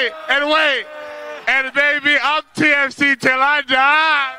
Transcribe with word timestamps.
wait 0.00 0.12
and 0.28 0.48
wait. 0.48 0.86
And 1.46 1.72
baby, 1.74 2.16
I'm 2.22 2.42
TFC 2.54 3.18
till 3.18 3.40
I 3.40 3.62
die. 3.62 4.36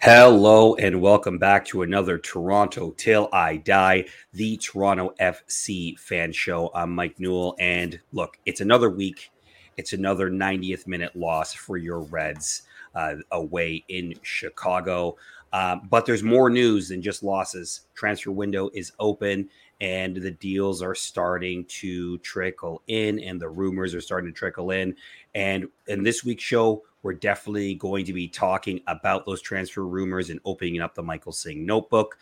Hello 0.00 0.76
and 0.76 1.00
welcome 1.00 1.36
back 1.36 1.64
to 1.66 1.82
another 1.82 2.16
Toronto 2.16 2.92
Till 2.92 3.28
I 3.32 3.56
Die, 3.56 4.04
the 4.32 4.56
Toronto 4.56 5.12
FC 5.20 5.98
fan 5.98 6.32
show. 6.32 6.70
I'm 6.74 6.94
Mike 6.94 7.18
Newell, 7.18 7.56
and 7.58 8.00
look, 8.12 8.38
it's 8.46 8.60
another 8.60 8.88
week. 8.88 9.30
It's 9.76 9.92
another 9.92 10.30
90th 10.30 10.86
minute 10.86 11.14
loss 11.14 11.52
for 11.52 11.76
your 11.76 12.00
Reds 12.00 12.62
uh, 12.94 13.16
away 13.30 13.84
in 13.88 14.14
Chicago. 14.22 15.16
Uh, 15.52 15.76
but 15.88 16.06
there's 16.06 16.22
more 16.22 16.50
news 16.50 16.88
than 16.88 17.02
just 17.02 17.22
losses. 17.22 17.82
Transfer 17.94 18.30
window 18.30 18.70
is 18.74 18.92
open, 18.98 19.48
and 19.80 20.16
the 20.16 20.30
deals 20.30 20.82
are 20.82 20.94
starting 20.94 21.64
to 21.66 22.18
trickle 22.18 22.82
in, 22.88 23.20
and 23.20 23.40
the 23.40 23.48
rumors 23.48 23.94
are 23.94 24.00
starting 24.00 24.32
to 24.32 24.36
trickle 24.36 24.70
in. 24.70 24.96
And 25.34 25.68
in 25.86 26.02
this 26.02 26.24
week's 26.24 26.42
show, 26.42 26.82
we're 27.02 27.14
definitely 27.14 27.74
going 27.74 28.04
to 28.06 28.12
be 28.12 28.28
talking 28.28 28.80
about 28.86 29.26
those 29.26 29.40
transfer 29.40 29.86
rumors 29.86 30.30
and 30.30 30.40
opening 30.44 30.80
up 30.80 30.94
the 30.94 31.02
Michael 31.02 31.32
Singh 31.32 31.64
notebook. 31.64 32.18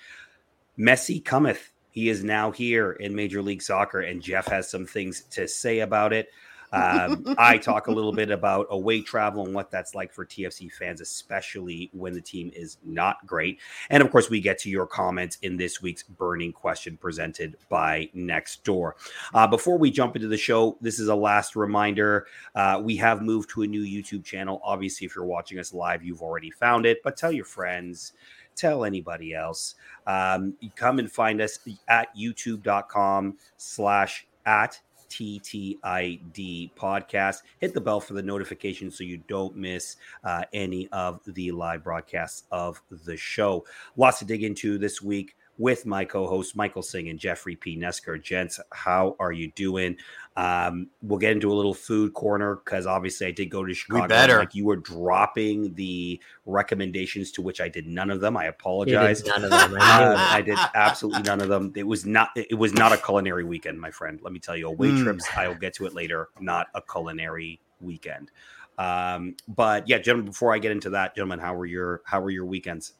Messi 0.78 1.24
cometh. 1.24 1.72
He 1.90 2.08
is 2.08 2.24
now 2.24 2.50
here 2.50 2.92
in 2.92 3.14
Major 3.14 3.40
League 3.40 3.62
Soccer, 3.62 4.00
and 4.00 4.20
Jeff 4.20 4.48
has 4.48 4.68
some 4.68 4.84
things 4.84 5.22
to 5.30 5.46
say 5.46 5.80
about 5.80 6.12
it. 6.12 6.28
Um, 6.74 7.36
I 7.38 7.58
talk 7.62 7.86
a 7.86 7.92
little 7.92 8.12
bit 8.12 8.30
about 8.30 8.66
away 8.70 9.00
travel 9.00 9.44
and 9.44 9.54
what 9.54 9.70
that's 9.70 9.94
like 9.94 10.12
for 10.12 10.26
TFC 10.26 10.72
fans, 10.72 11.00
especially 11.00 11.90
when 11.92 12.12
the 12.12 12.20
team 12.20 12.50
is 12.54 12.78
not 12.84 13.24
great. 13.26 13.60
And 13.90 14.02
of 14.02 14.10
course, 14.10 14.28
we 14.28 14.40
get 14.40 14.58
to 14.60 14.70
your 14.70 14.86
comments 14.86 15.38
in 15.42 15.56
this 15.56 15.80
week's 15.80 16.02
burning 16.02 16.52
question 16.52 16.96
presented 16.96 17.56
by 17.68 18.10
Next 18.12 18.64
Door. 18.64 18.96
Uh, 19.32 19.46
before 19.46 19.78
we 19.78 19.90
jump 19.90 20.16
into 20.16 20.28
the 20.28 20.36
show, 20.36 20.76
this 20.80 20.98
is 20.98 21.08
a 21.08 21.14
last 21.14 21.54
reminder. 21.54 22.26
Uh, 22.54 22.80
we 22.82 22.96
have 22.96 23.22
moved 23.22 23.50
to 23.50 23.62
a 23.62 23.66
new 23.66 23.82
YouTube 23.82 24.24
channel. 24.24 24.60
Obviously, 24.64 25.04
if 25.04 25.14
you're 25.14 25.24
watching 25.24 25.58
us 25.58 25.72
live, 25.72 26.02
you've 26.02 26.22
already 26.22 26.50
found 26.50 26.86
it, 26.86 26.98
but 27.04 27.16
tell 27.16 27.32
your 27.32 27.44
friends 27.44 28.12
tell 28.56 28.84
anybody 28.84 29.34
else. 29.34 29.74
Um, 30.06 30.54
come 30.76 31.00
and 31.00 31.10
find 31.10 31.40
us 31.40 31.58
at 31.88 32.08
youtube.com 32.16 33.36
slash 33.56 34.26
at 34.46 34.80
TTID 35.14 36.72
podcast. 36.74 37.42
Hit 37.60 37.72
the 37.72 37.80
bell 37.80 38.00
for 38.00 38.14
the 38.14 38.22
notification 38.22 38.90
so 38.90 39.04
you 39.04 39.18
don't 39.28 39.54
miss 39.56 39.96
uh, 40.24 40.42
any 40.52 40.88
of 40.88 41.20
the 41.24 41.52
live 41.52 41.84
broadcasts 41.84 42.44
of 42.50 42.82
the 42.90 43.16
show. 43.16 43.64
Lots 43.96 44.18
to 44.18 44.24
dig 44.24 44.42
into 44.42 44.76
this 44.76 45.00
week 45.00 45.36
with 45.56 45.86
my 45.86 46.04
co-host 46.04 46.56
Michael 46.56 46.82
Singh 46.82 47.08
and 47.08 47.18
Jeffrey 47.18 47.54
P. 47.56 47.76
Nesker. 47.76 48.20
Gents, 48.20 48.58
how 48.72 49.14
are 49.20 49.32
you 49.32 49.52
doing? 49.52 49.96
Um, 50.36 50.88
we'll 51.00 51.18
get 51.20 51.30
into 51.32 51.52
a 51.52 51.54
little 51.54 51.74
food 51.74 52.12
corner 52.12 52.56
because 52.56 52.86
obviously 52.86 53.28
I 53.28 53.30
did 53.30 53.46
go 53.50 53.64
to 53.64 53.72
Chicago. 53.72 54.02
We 54.02 54.08
better. 54.08 54.38
Like 54.38 54.54
you 54.54 54.64
were 54.64 54.76
dropping 54.76 55.74
the 55.74 56.20
recommendations 56.44 57.30
to 57.32 57.42
which 57.42 57.60
I 57.60 57.68
did 57.68 57.86
none 57.86 58.10
of 58.10 58.20
them. 58.20 58.36
I 58.36 58.46
apologize. 58.46 59.24
none 59.24 59.44
of 59.44 59.50
them. 59.50 59.74
Uh, 59.74 59.78
I 60.30 60.42
did 60.42 60.58
absolutely 60.74 61.22
none 61.22 61.40
of 61.40 61.48
them. 61.48 61.72
It 61.76 61.86
was 61.86 62.04
not. 62.04 62.30
It 62.34 62.58
was 62.58 62.74
not 62.74 62.92
a 62.92 62.96
culinary 62.96 63.44
weekend, 63.44 63.80
my 63.80 63.90
friend. 63.90 64.18
Let 64.22 64.32
me 64.32 64.40
tell 64.40 64.56
you. 64.56 64.68
Away 64.68 64.88
Mm. 64.88 65.02
trips. 65.04 65.24
I 65.36 65.46
will 65.48 65.54
get 65.54 65.74
to 65.74 65.86
it 65.86 65.94
later. 65.94 66.28
Not 66.40 66.66
a 66.74 66.82
culinary 66.82 67.60
weekend. 67.80 68.30
Um, 68.76 69.36
but 69.46 69.88
yeah, 69.88 69.98
gentlemen. 69.98 70.26
Before 70.32 70.52
I 70.52 70.58
get 70.58 70.72
into 70.72 70.90
that, 70.90 71.14
gentlemen, 71.14 71.38
how 71.38 71.54
were 71.54 71.66
your 71.66 72.02
how 72.06 72.20
were 72.20 72.30
your 72.30 72.44
weekends? 72.44 72.94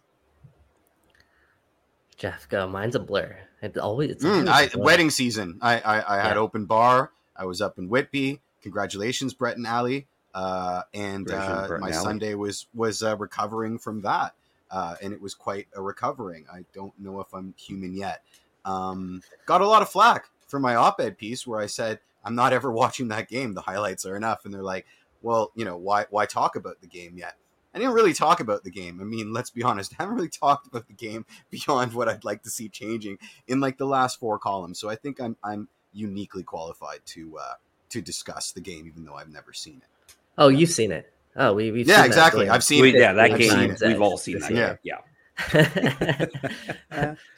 Jeff, 2.17 2.48
go. 2.48 2.67
Mine's 2.69 2.95
a 2.95 3.01
blur. 3.01 3.36
It 3.63 3.77
always. 3.79 4.11
It's 4.11 4.25
Mm, 4.25 4.48
always 4.48 4.48
I, 4.48 4.70
a 4.75 4.79
wedding 4.79 5.11
season. 5.11 5.58
I 5.61 5.80
I, 5.80 6.17
I 6.19 6.23
had 6.23 6.36
Yeah. 6.36 6.41
open 6.42 6.67
bar. 6.67 7.13
I 7.36 7.45
was 7.47 7.61
up 7.61 7.79
in 7.79 7.89
Whitby. 7.89 8.41
Congratulations, 8.63 9.35
Brett 9.35 9.57
and 9.57 9.67
Ali. 9.67 10.07
Uh, 10.35 10.83
and 10.92 11.30
uh, 11.30 11.69
Brett 11.69 11.80
my 11.80 11.89
and 11.89 11.95
Ally. 11.97 12.03
Sunday 12.03 12.35
was 12.35 12.67
was 12.74 13.03
uh, 13.03 13.17
recovering 13.17 13.79
from 13.79 14.03
that, 14.03 14.35
uh, 14.70 14.97
and 15.03 15.13
it 15.13 15.20
was 15.20 15.35
quite 15.35 15.69
a 15.74 15.80
recovering. 15.83 16.45
I 16.53 16.64
don't 16.74 16.92
know 16.98 17.20
if 17.20 17.33
I'm 17.33 17.55
human 17.57 17.95
yet. 17.95 18.23
Um, 18.64 19.23
got 19.47 19.61
a 19.61 19.67
lot 19.67 19.83
of 19.83 19.89
flack 19.89 20.29
for 20.48 20.58
my 20.58 20.74
op-ed 20.74 21.19
piece 21.19 21.47
where 21.47 21.61
I 21.61 21.67
said 21.67 22.01
I'm 22.24 22.35
not 22.35 22.53
ever 22.53 22.70
watching 22.83 23.08
that 23.08 23.29
game. 23.29 23.55
The 23.55 23.61
highlights 23.63 24.05
are 24.07 24.17
enough, 24.17 24.45
and 24.45 24.53
they're 24.53 24.63
like, 24.63 24.86
"Well, 25.23 25.53
you 25.55 25.64
know, 25.64 25.77
why 25.77 26.07
why 26.11 26.27
talk 26.27 26.57
about 26.57 26.80
the 26.80 26.86
game 26.89 27.17
yet?" 27.17 27.36
I 27.74 27.79
didn't 27.79 27.95
really 27.95 28.12
talk 28.14 28.40
about 28.40 28.62
the 28.62 28.70
game. 28.70 29.01
I 29.01 29.05
mean, 29.05 29.33
let's 29.33 29.51
be 29.51 29.62
honest. 29.62 29.92
I 29.98 30.02
haven't 30.05 30.17
really 30.17 30.29
talked 30.29 30.67
about 30.68 30.86
the 30.86 30.95
game 30.95 31.27
beyond 31.51 31.92
what 31.92 32.08
I'd 32.08 32.24
like 32.24 32.42
to 32.45 32.51
see 32.51 32.68
changing 32.68 33.18
in 33.48 33.61
like 33.61 33.79
the 33.79 33.86
last 33.86 34.20
four 34.20 34.39
columns. 34.39 34.79
So 34.79 34.89
I 34.89 34.95
think 34.96 35.20
I'm 35.20 35.36
I'm 35.42 35.68
uniquely 35.92 36.42
qualified 36.42 37.01
to 37.07 37.39
uh, 37.39 37.55
to 37.90 38.01
discuss 38.01 38.52
the 38.52 38.61
game, 38.61 38.86
even 38.86 39.05
though 39.05 39.14
I've 39.14 39.29
never 39.33 39.52
seen 39.52 39.77
it. 39.79 40.14
Oh, 40.39 40.48
you've 40.48 40.70
seen 40.70 40.90
it. 40.92 41.12
Oh, 41.36 41.52
we, 41.52 41.70
we've 41.73 41.86
Yeah, 41.89 41.96
seen 41.98 42.07
exactly. 42.07 42.45
game. 42.45 42.52
I've 42.52 42.64
seen 42.64 42.83
We- 42.83 42.90
it. 42.90 43.01
yeah, 43.01 43.12
that 43.12 43.33
I've 43.33 43.39
game. 43.39 43.77
seen. 43.77 43.89
We've 43.89 44.01
all 44.02 44.17
seen 44.18 44.39
that. 44.41 44.51
year. 44.52 44.68
game. 44.68 44.79
Yeah. 44.85 44.98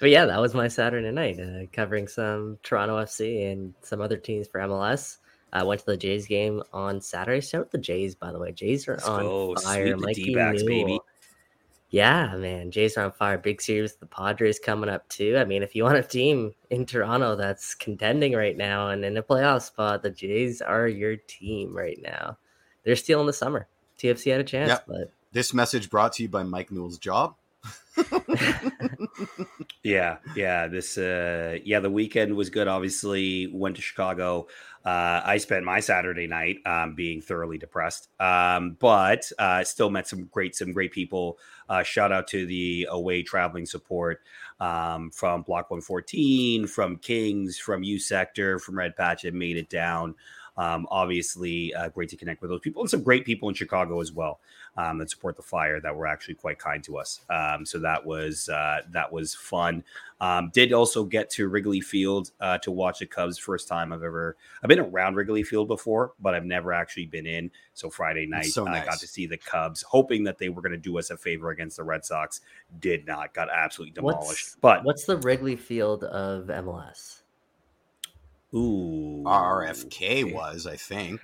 but 0.00 0.10
yeah, 0.10 0.26
that 0.26 0.38
was 0.40 0.54
my 0.54 0.68
Saturday 0.68 1.10
night, 1.10 1.40
uh, 1.40 1.66
covering 1.72 2.08
some 2.08 2.58
Toronto 2.62 2.98
FC 2.98 3.50
and 3.50 3.72
some 3.82 4.00
other 4.02 4.16
teams 4.18 4.46
for 4.48 4.60
MLS. 4.60 5.16
I 5.52 5.62
went 5.62 5.80
to 5.80 5.86
the 5.86 5.96
Jays 5.96 6.26
game 6.26 6.62
on 6.72 7.00
Saturday. 7.00 7.40
Shout 7.40 7.62
out 7.62 7.70
the 7.70 7.78
Jays, 7.78 8.14
by 8.14 8.32
the 8.32 8.38
way. 8.38 8.52
Jays 8.52 8.86
are 8.88 8.92
Let's 8.92 9.06
on 9.08 9.22
go. 9.22 9.54
fire. 9.56 9.86
Sweep 9.86 9.96
the 10.00 10.06
Mikey 10.06 10.24
D-backs, 10.24 10.62
baby. 10.64 10.84
Newell. 10.84 11.04
Yeah, 11.90 12.34
man. 12.36 12.70
Jays 12.72 12.96
are 12.98 13.04
on 13.04 13.12
fire. 13.12 13.38
Big 13.38 13.62
series. 13.62 13.92
with 13.92 14.00
The 14.00 14.06
Padres 14.06 14.58
coming 14.58 14.90
up 14.90 15.08
too. 15.08 15.36
I 15.38 15.44
mean, 15.44 15.62
if 15.62 15.74
you 15.74 15.84
want 15.84 15.96
a 15.98 16.02
team 16.02 16.52
in 16.70 16.84
Toronto 16.84 17.36
that's 17.36 17.74
contending 17.74 18.32
right 18.34 18.56
now 18.56 18.88
and 18.88 19.04
in 19.04 19.16
a 19.16 19.22
playoff 19.22 19.62
spot, 19.62 20.02
the 20.02 20.10
Jays 20.10 20.60
are 20.60 20.88
your 20.88 21.16
team 21.16 21.74
right 21.74 21.98
now. 22.02 22.36
They're 22.84 22.96
still 22.96 23.20
in 23.20 23.26
the 23.26 23.32
summer. 23.32 23.68
TFC 23.98 24.32
had 24.32 24.40
a 24.40 24.44
chance, 24.44 24.68
Yep. 24.70 24.84
but 24.88 25.10
This 25.32 25.54
message 25.54 25.88
brought 25.88 26.12
to 26.14 26.22
you 26.24 26.28
by 26.28 26.42
Mike 26.42 26.70
Newell's 26.70 26.98
job. 26.98 27.36
Yeah, 29.82 30.16
yeah. 30.34 30.66
This, 30.66 30.98
uh, 30.98 31.58
yeah, 31.64 31.78
the 31.78 31.90
weekend 31.90 32.34
was 32.34 32.50
good. 32.50 32.66
Obviously, 32.66 33.46
went 33.46 33.76
to 33.76 33.82
Chicago. 33.82 34.48
Uh, 34.86 35.20
I 35.24 35.38
spent 35.38 35.64
my 35.64 35.80
Saturday 35.80 36.28
night 36.28 36.58
um, 36.64 36.94
being 36.94 37.20
thoroughly 37.20 37.58
depressed, 37.58 38.08
um, 38.20 38.76
but 38.78 39.28
uh, 39.36 39.64
still 39.64 39.90
met 39.90 40.06
some 40.06 40.26
great, 40.26 40.54
some 40.54 40.72
great 40.72 40.92
people. 40.92 41.38
Uh, 41.68 41.82
shout 41.82 42.12
out 42.12 42.28
to 42.28 42.46
the 42.46 42.86
away 42.88 43.24
traveling 43.24 43.66
support 43.66 44.20
um, 44.60 45.10
from 45.10 45.42
Block 45.42 45.72
One 45.72 45.80
Fourteen, 45.80 46.68
from 46.68 46.98
Kings, 46.98 47.58
from 47.58 47.82
U 47.82 47.98
Sector, 47.98 48.60
from 48.60 48.78
Red 48.78 48.94
Patch 48.94 49.24
It 49.24 49.34
made 49.34 49.56
it 49.56 49.68
down. 49.68 50.14
Um, 50.56 50.86
obviously, 50.88 51.74
uh, 51.74 51.88
great 51.88 52.08
to 52.10 52.16
connect 52.16 52.40
with 52.40 52.50
those 52.50 52.60
people 52.60 52.80
and 52.80 52.88
some 52.88 53.02
great 53.02 53.24
people 53.26 53.48
in 53.48 53.56
Chicago 53.56 54.00
as 54.00 54.12
well 54.12 54.40
um, 54.76 54.98
that 54.98 55.10
support 55.10 55.36
the 55.36 55.42
fire 55.42 55.80
that 55.80 55.94
were 55.94 56.06
actually 56.06 56.34
quite 56.34 56.58
kind 56.58 56.82
to 56.84 56.98
us. 56.98 57.20
Um, 57.30 57.64
so 57.64 57.78
that 57.78 58.04
was 58.04 58.48
uh, 58.48 58.82
that 58.90 59.10
was 59.10 59.34
fun. 59.34 59.82
Um, 60.20 60.50
did 60.54 60.72
also 60.72 61.04
get 61.04 61.28
to 61.30 61.48
Wrigley 61.48 61.80
Field 61.80 62.30
uh, 62.40 62.58
to 62.58 62.70
watch 62.70 63.00
the 63.00 63.06
Cubs. 63.06 63.38
First 63.38 63.68
time 63.68 63.92
I've 63.92 64.02
ever 64.02 64.36
I've 64.62 64.68
been 64.68 64.80
around 64.80 65.14
Wrigley 65.14 65.42
Field 65.42 65.68
before, 65.68 66.12
but 66.20 66.34
I've 66.34 66.44
never 66.44 66.72
actually 66.72 67.06
been 67.06 67.26
in. 67.26 67.50
So 67.74 67.90
Friday 67.90 68.26
night 68.26 68.46
so 68.46 68.66
I 68.66 68.84
got 68.84 68.98
to 69.00 69.06
see 69.06 69.26
the 69.26 69.38
Cubs, 69.38 69.82
hoping 69.82 70.24
that 70.24 70.38
they 70.38 70.48
were 70.48 70.62
going 70.62 70.72
to 70.72 70.78
do 70.78 70.98
us 70.98 71.10
a 71.10 71.16
favor 71.16 71.50
against 71.50 71.76
the 71.76 71.84
Red 71.84 72.04
Sox. 72.04 72.40
Did 72.80 73.06
not. 73.06 73.34
Got 73.34 73.48
absolutely 73.50 73.92
demolished. 73.92 74.26
what's 74.26 74.56
but 74.60 74.84
what's 74.84 75.04
the 75.04 75.16
Wrigley 75.18 75.56
Field 75.56 76.04
of 76.04 76.46
MLS? 76.46 77.22
ooh, 78.54 79.22
RFK 79.26 80.32
was, 80.32 80.66
I 80.66 80.76
think. 80.76 81.20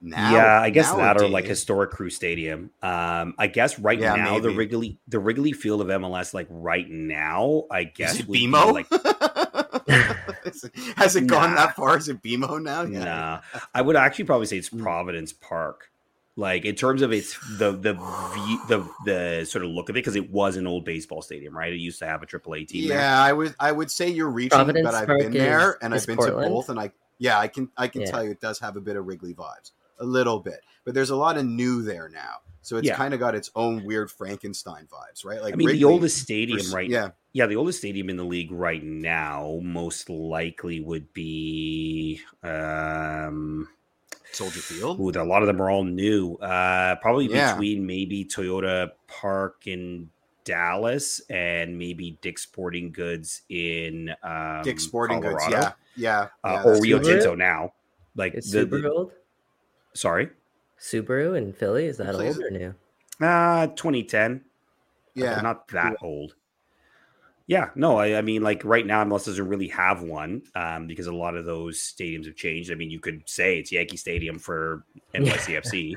Now, 0.00 0.32
yeah, 0.32 0.60
I 0.60 0.70
guess 0.70 0.92
that 0.92 1.20
or 1.20 1.26
like 1.28 1.46
historic 1.46 1.90
Crew 1.90 2.10
Stadium. 2.10 2.70
Um, 2.82 3.34
I 3.38 3.46
guess 3.46 3.78
right 3.78 3.98
Yeah, 3.98 4.14
now 4.14 4.38
the 4.38 4.48
maybe. 4.48 4.56
Wrigley 4.58 4.98
the 5.08 5.18
Wrigley 5.18 5.52
Field 5.52 5.80
of 5.80 5.86
MLS, 5.88 6.34
like 6.34 6.46
right 6.50 6.88
now, 6.88 7.64
I 7.70 7.84
guess 7.84 8.14
Is 8.14 8.20
it 8.20 8.28
would 8.28 8.32
be, 8.34 8.46
BMO? 8.46 8.72
Like, 8.74 8.86
Is 10.44 10.64
it- 10.64 10.72
Has 10.96 11.16
it 11.16 11.26
gone 11.26 11.50
Nah. 11.50 11.66
that 11.66 11.76
far? 11.76 11.96
Is 11.96 12.08
it 12.08 12.22
BMO 12.22 12.62
now? 12.62 12.82
nah, 12.84 13.40
I 13.74 13.82
would 13.82 13.96
actually 13.96 14.26
probably 14.26 14.46
say 14.46 14.58
it's 14.58 14.68
Hmm. 14.68 14.82
Providence 14.82 15.32
Park. 15.32 15.90
Like 16.38 16.66
in 16.66 16.74
terms 16.74 17.00
of 17.00 17.12
its 17.14 17.34
the 17.56 17.72
the 17.72 17.94
view, 18.34 18.60
the 18.68 18.88
the 19.06 19.44
sort 19.46 19.64
of 19.64 19.70
look 19.70 19.88
of 19.88 19.94
it, 19.96 20.00
because 20.00 20.16
it 20.16 20.30
was 20.30 20.56
an 20.56 20.66
old 20.66 20.84
baseball 20.84 21.22
stadium, 21.22 21.56
right? 21.56 21.72
It 21.72 21.76
used 21.78 21.98
to 22.00 22.06
have 22.06 22.22
a 22.22 22.26
AAA 22.26 22.68
team. 22.68 22.88
there. 22.88 22.98
Yeah, 22.98 23.22
I 23.22 23.32
would 23.32 23.54
I 23.58 23.72
would 23.72 23.90
say 23.90 24.08
you're 24.10 24.28
reaching, 24.30 24.50
Providence 24.50 24.84
but 24.84 24.94
I've 24.94 25.06
Park 25.06 25.20
been 25.20 25.32
there 25.32 25.78
and 25.82 25.94
I've 25.94 26.06
been 26.06 26.16
Portland? 26.16 26.44
to 26.44 26.50
both, 26.50 26.68
and 26.68 26.78
I 26.78 26.92
yeah, 27.18 27.38
I 27.38 27.48
can 27.48 27.70
I 27.78 27.88
can 27.88 28.02
Yeah. 28.02 28.10
tell 28.10 28.22
you 28.24 28.30
it 28.32 28.40
does 28.42 28.58
have 28.58 28.76
a 28.76 28.80
bit 28.82 28.96
of 28.96 29.06
Wrigley 29.06 29.32
vibes, 29.32 29.72
a 29.98 30.04
little 30.04 30.40
bit, 30.40 30.60
but 30.84 30.94
there's 30.94 31.10
a 31.10 31.16
lot 31.16 31.36
of 31.36 31.44
new 31.46 31.82
there 31.82 32.08
now, 32.08 32.36
so 32.62 32.76
it's 32.76 32.86
Yeah. 32.86 32.96
kind 32.96 33.14
of 33.14 33.20
got 33.20 33.34
its 33.34 33.50
own 33.54 33.84
weird 33.84 34.10
Frankenstein 34.10 34.86
vibes, 34.86 35.24
right? 35.24 35.40
Like 35.42 35.54
I 35.54 35.56
mean, 35.56 35.66
Wrigley, 35.68 35.80
the 35.80 35.84
oldest 35.86 36.18
stadium, 36.18 36.58
pers- 36.58 36.72
right? 36.72 36.88
Yeah, 36.88 37.10
Yeah, 37.32 37.46
the 37.46 37.56
oldest 37.56 37.78
stadium 37.78 38.08
in 38.10 38.16
the 38.16 38.24
league 38.24 38.50
right 38.50 38.82
now 38.82 39.60
most 39.62 40.08
likely 40.08 40.80
would 40.80 41.12
be 41.12 42.20
um 42.42 43.68
Soldier 44.32 44.60
Field. 44.60 45.00
Ooh, 45.00 45.10
a 45.18 45.24
lot 45.24 45.42
of 45.42 45.46
them 45.46 45.60
are 45.62 45.70
all 45.70 45.84
new. 45.84 46.34
Uh, 46.36 46.96
probably 46.96 47.26
Yeah. 47.26 47.52
between 47.52 47.86
maybe 47.86 48.24
Toyota 48.24 48.90
Park 49.06 49.66
in 49.66 50.10
Dallas 50.44 51.20
and 51.30 51.78
maybe 51.78 52.18
Dick's 52.20 52.42
Sporting 52.42 52.92
Goods 52.92 53.42
in 53.48 54.14
um, 54.22 54.62
Dick's 54.62 54.84
Sporting 54.84 55.20
Goods. 55.20 55.42
Yeah, 55.50 55.72
yeah. 55.96 56.20
uh, 56.20 56.28
yeah 56.44 56.62
or 56.64 56.80
Rio 56.80 56.98
Tinto 56.98 57.34
now. 57.34 57.72
Like 58.14 58.34
Is 58.34 58.50
the, 58.50 58.66
Subaru 58.66 58.82
the- 58.82 58.90
old? 58.92 59.12
Sorry, 59.96 60.30
Subaru 60.78 61.36
in 61.36 61.52
Philly 61.52 61.86
is 61.86 61.96
that 61.98 62.14
plays 62.14 62.36
old 62.36 62.44
or 62.44 62.50
new? 62.50 62.74
uh, 63.20 63.66
2010. 63.68 64.44
Yeah. 65.14 65.40
not 65.40 65.68
that 65.68 65.96
old. 66.02 66.34
Yeah, 67.48 67.70
no, 67.76 67.96
I, 67.96 68.18
I 68.18 68.22
mean, 68.22 68.42
like 68.42 68.64
right 68.64 68.84
now, 68.84 69.04
MLS 69.04 69.26
doesn't 69.26 69.48
really 69.48 69.68
have 69.68 70.02
one 70.02 70.42
um, 70.56 70.88
because 70.88 71.06
a 71.06 71.14
lot 71.14 71.36
of 71.36 71.44
those 71.44 71.78
stadiums 71.78 72.26
have 72.26 72.34
changed. 72.34 72.72
I 72.72 72.74
mean, 72.74 72.90
you 72.90 72.98
could 72.98 73.22
say 73.28 73.58
it's 73.58 73.70
Yankee 73.70 73.96
Stadium 73.96 74.38
for 74.38 74.84
NYCFC, 75.14 75.96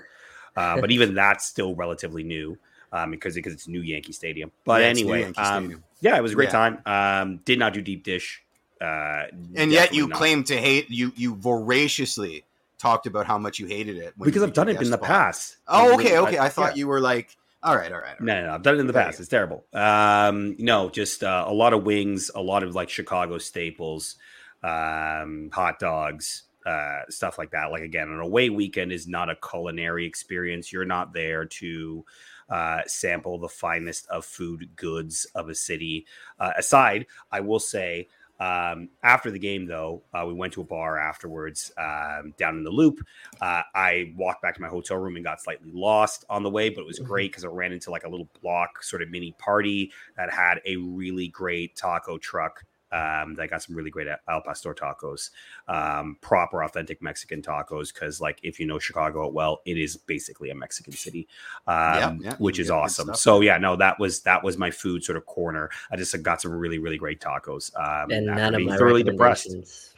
uh, 0.55 0.79
but 0.79 0.91
even 0.91 1.15
that's 1.15 1.45
still 1.45 1.73
relatively 1.73 2.23
new 2.23 2.57
um, 2.91 3.09
because 3.09 3.33
because 3.33 3.53
it's 3.53 3.67
new 3.67 3.81
Yankee 3.81 4.13
Stadium. 4.13 4.51
But 4.63 4.81
Yeah, 4.81 4.87
anyway, 4.89 5.23
um, 5.23 5.33
Stadium. 5.33 5.83
yeah, 6.01 6.17
it 6.17 6.21
was 6.21 6.33
a 6.33 6.35
great 6.35 6.49
Yeah. 6.49 6.51
time. 6.51 6.81
Um, 6.85 7.37
did 7.45 7.57
not 7.57 7.73
do 7.73 7.81
deep 7.81 8.03
dish, 8.03 8.43
uh, 8.79 9.23
and 9.55 9.71
yet 9.71 9.91
you 9.91 10.07
not. 10.07 10.17
claim 10.17 10.43
to 10.45 10.55
hate 10.55 10.91
you 10.91 11.11
you 11.15 11.35
voraciously 11.35 12.45
talked 12.79 13.05
about 13.05 13.25
how 13.27 13.37
much 13.37 13.59
you 13.59 13.67
hated 13.67 13.97
it 13.97 14.13
because 14.17 14.41
I've 14.41 14.53
done 14.53 14.69
it 14.69 14.81
in 14.81 14.89
the 14.89 14.97
spot. 14.97 15.01
past. 15.01 15.57
Oh, 15.67 15.93
okay, 15.95 16.17
okay. 16.17 16.39
I, 16.39 16.49
thought 16.49 16.75
yeah. 16.75 16.79
you 16.79 16.87
were 16.87 16.99
like, 16.99 17.35
all 17.61 17.75
right, 17.75 17.91
all 17.91 17.99
right. 17.99 18.07
All 18.07 18.11
right. 18.11 18.21
No, 18.21 18.41
no, 18.41 18.47
no, 18.47 18.53
I've 18.53 18.63
done 18.63 18.75
it 18.75 18.79
in 18.79 18.87
the 18.87 18.93
There 18.93 19.03
past. 19.03 19.19
It's 19.19 19.29
terrible. 19.29 19.65
Um, 19.73 20.55
no, 20.57 20.89
just 20.89 21.23
uh, 21.23 21.45
a 21.45 21.53
lot 21.53 21.73
of 21.73 21.83
wings, 21.83 22.31
a 22.33 22.41
lot 22.41 22.63
of 22.63 22.73
like 22.73 22.89
Chicago 22.89 23.37
staples, 23.37 24.15
um, 24.63 25.49
hot 25.53 25.77
dogs, 25.77 26.43
uh, 26.65 27.01
stuff 27.09 27.37
like 27.37 27.51
that. 27.51 27.71
Like 27.71 27.83
again, 27.83 28.07
an 28.07 28.19
away 28.19 28.49
weekend 28.49 28.91
is 28.91 29.07
not 29.07 29.29
a 29.29 29.35
culinary 29.35 30.05
experience. 30.05 30.71
You're 30.71 30.85
not 30.85 31.13
there 31.13 31.45
to 31.45 32.05
uh, 32.49 32.81
sample 32.87 33.37
the 33.39 33.49
finest 33.49 34.07
of 34.07 34.25
food 34.25 34.69
goods 34.75 35.27
of 35.35 35.49
a 35.49 35.55
city. 35.55 36.05
Uh, 36.39 36.51
aside, 36.57 37.07
I 37.31 37.41
will 37.41 37.59
say. 37.59 38.07
Um, 38.39 38.89
after 39.03 39.31
the 39.31 39.39
game, 39.39 39.65
though, 39.65 40.03
uh, 40.13 40.25
we 40.25 40.33
went 40.33 40.53
to 40.53 40.61
a 40.61 40.63
bar 40.63 40.97
afterwards 40.97 41.71
um, 41.77 42.33
down 42.37 42.57
in 42.57 42.63
the 42.63 42.69
loop. 42.69 42.99
Uh, 43.41 43.63
I 43.75 44.13
walked 44.15 44.41
back 44.41 44.55
to 44.55 44.61
my 44.61 44.69
hotel 44.69 44.97
room 44.97 45.15
and 45.15 45.25
got 45.25 45.41
slightly 45.41 45.71
lost 45.73 46.25
on 46.29 46.43
the 46.43 46.49
way, 46.49 46.69
but 46.69 46.81
it 46.81 46.87
was 46.87 46.99
great 46.99 47.31
because 47.31 47.43
I 47.43 47.49
ran 47.49 47.73
into 47.73 47.91
like 47.91 48.05
a 48.05 48.09
little 48.09 48.29
block 48.41 48.81
sort 48.83 49.01
of 49.01 49.09
mini 49.09 49.33
party 49.37 49.91
that 50.15 50.31
had 50.31 50.61
a 50.65 50.77
really 50.77 51.27
great 51.27 51.75
taco 51.75 52.17
truck. 52.17 52.63
Um, 52.91 53.35
that 53.35 53.49
got 53.49 53.61
some 53.63 53.75
really 53.75 53.89
great 53.89 54.07
al 54.27 54.41
pastor 54.41 54.73
tacos, 54.73 55.29
um, 55.67 56.17
proper 56.21 56.63
authentic 56.63 57.01
Mexican 57.01 57.41
tacos. 57.41 57.93
Because 57.93 58.19
like 58.19 58.39
if 58.43 58.59
you 58.59 58.65
know 58.65 58.79
Chicago 58.79 59.27
well, 59.27 59.61
it 59.65 59.77
is 59.77 59.97
basically 59.97 60.49
a 60.49 60.55
Mexican 60.55 60.93
city, 60.93 61.27
um, 61.67 62.19
yeah, 62.23 62.35
which 62.37 62.59
is 62.59 62.69
awesome. 62.71 63.13
So 63.15 63.41
yeah, 63.41 63.57
no, 63.57 63.75
that 63.75 63.99
was 63.99 64.21
that 64.21 64.43
was 64.43 64.57
my 64.57 64.71
food 64.71 65.03
sort 65.03 65.17
of 65.17 65.25
corner. 65.25 65.69
I 65.91 65.95
just 65.95 66.21
got 66.23 66.41
some 66.41 66.51
really 66.51 66.79
really 66.79 66.97
great 66.97 67.19
tacos. 67.21 67.71
Um, 67.77 68.11
And 68.11 68.29
after 68.29 68.41
none 68.41 68.53
of 68.55 68.57
being 68.57 68.69
my 68.69 68.77
thoroughly 68.77 69.03
depressed. 69.03 69.45
recommendations. 69.45 69.95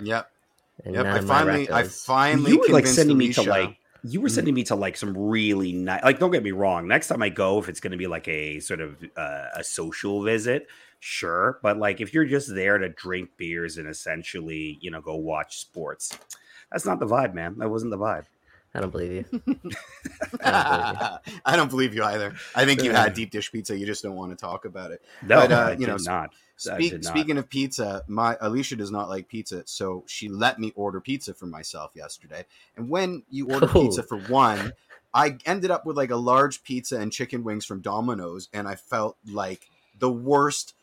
Yep. 0.00 0.30
And 0.84 0.94
Yep. 0.94 1.06
I 1.06 1.20
finally, 1.22 1.70
I 1.70 1.82
finally. 1.82 2.52
you 2.52 2.58
were 2.58 2.64
like 2.66 2.84
convinced 2.84 2.94
sending 2.94 3.18
me 3.18 3.32
to 3.32 3.42
like 3.42 3.76
you 4.04 4.20
were 4.20 4.28
sending 4.28 4.54
me 4.54 4.62
to 4.64 4.76
like 4.76 4.96
some 4.96 5.16
really 5.16 5.72
nice 5.72 6.02
like 6.04 6.20
don't 6.20 6.30
get 6.30 6.44
me 6.44 6.52
wrong 6.52 6.86
next 6.86 7.08
time 7.08 7.20
i 7.20 7.28
go 7.28 7.58
if 7.58 7.68
it's 7.68 7.80
going 7.80 7.90
to 7.90 7.96
be 7.96 8.06
like 8.06 8.28
a 8.28 8.60
sort 8.60 8.80
of 8.80 8.96
uh, 9.16 9.46
a 9.56 9.64
social 9.64 10.22
visit 10.22 10.68
sure 11.00 11.58
but 11.62 11.78
like 11.78 12.00
if 12.00 12.12
you're 12.12 12.24
just 12.24 12.54
there 12.54 12.78
to 12.78 12.88
drink 12.88 13.30
beers 13.36 13.76
and 13.78 13.88
essentially 13.88 14.78
you 14.80 14.90
know 14.90 15.00
go 15.00 15.14
watch 15.14 15.58
sports 15.58 16.16
that's 16.70 16.84
not 16.86 16.98
the 16.98 17.06
vibe 17.06 17.34
man 17.34 17.56
that 17.58 17.70
wasn't 17.70 17.90
the 17.90 17.98
vibe 17.98 18.24
I 18.74 18.80
don't 18.80 18.90
believe 18.90 19.12
you. 19.32 19.40
I 20.44 21.20
don't 21.56 21.70
believe 21.70 21.94
you 21.94 22.04
either. 22.04 22.34
I 22.54 22.64
think 22.66 22.82
you 22.82 22.92
had 22.92 23.14
deep 23.14 23.30
dish 23.30 23.50
pizza. 23.50 23.76
You 23.76 23.86
just 23.86 24.02
don't 24.02 24.14
want 24.14 24.30
to 24.30 24.36
talk 24.36 24.66
about 24.66 24.90
it. 24.90 25.02
no 25.22 25.36
But, 25.40 25.52
uh, 25.52 25.56
I 25.56 25.74
you 25.76 25.86
know, 25.86 25.96
did 25.96 26.06
not 26.06 26.30
I 26.70 26.74
Speak, 26.74 26.90
did 26.90 27.04
not. 27.04 27.12
speaking 27.12 27.38
of 27.38 27.48
pizza, 27.48 28.02
my 28.08 28.36
Alicia 28.40 28.74
does 28.76 28.90
not 28.90 29.08
like 29.08 29.28
pizza, 29.28 29.62
so 29.66 30.02
she 30.06 30.28
let 30.28 30.58
me 30.58 30.72
order 30.74 31.00
pizza 31.00 31.32
for 31.32 31.46
myself 31.46 31.92
yesterday. 31.94 32.44
And 32.76 32.90
when 32.90 33.22
you 33.30 33.46
order 33.48 33.68
Oh. 33.68 33.80
pizza 33.82 34.02
for 34.02 34.18
one, 34.18 34.72
I 35.14 35.38
ended 35.46 35.70
up 35.70 35.86
with 35.86 35.96
like 35.96 36.10
a 36.10 36.16
large 36.16 36.64
pizza 36.64 36.98
and 36.98 37.12
chicken 37.12 37.44
wings 37.44 37.64
from 37.64 37.80
Domino's, 37.80 38.48
and 38.52 38.66
I 38.66 38.74
felt 38.74 39.16
like 39.24 39.68
the 39.96 40.10
worst 40.10 40.74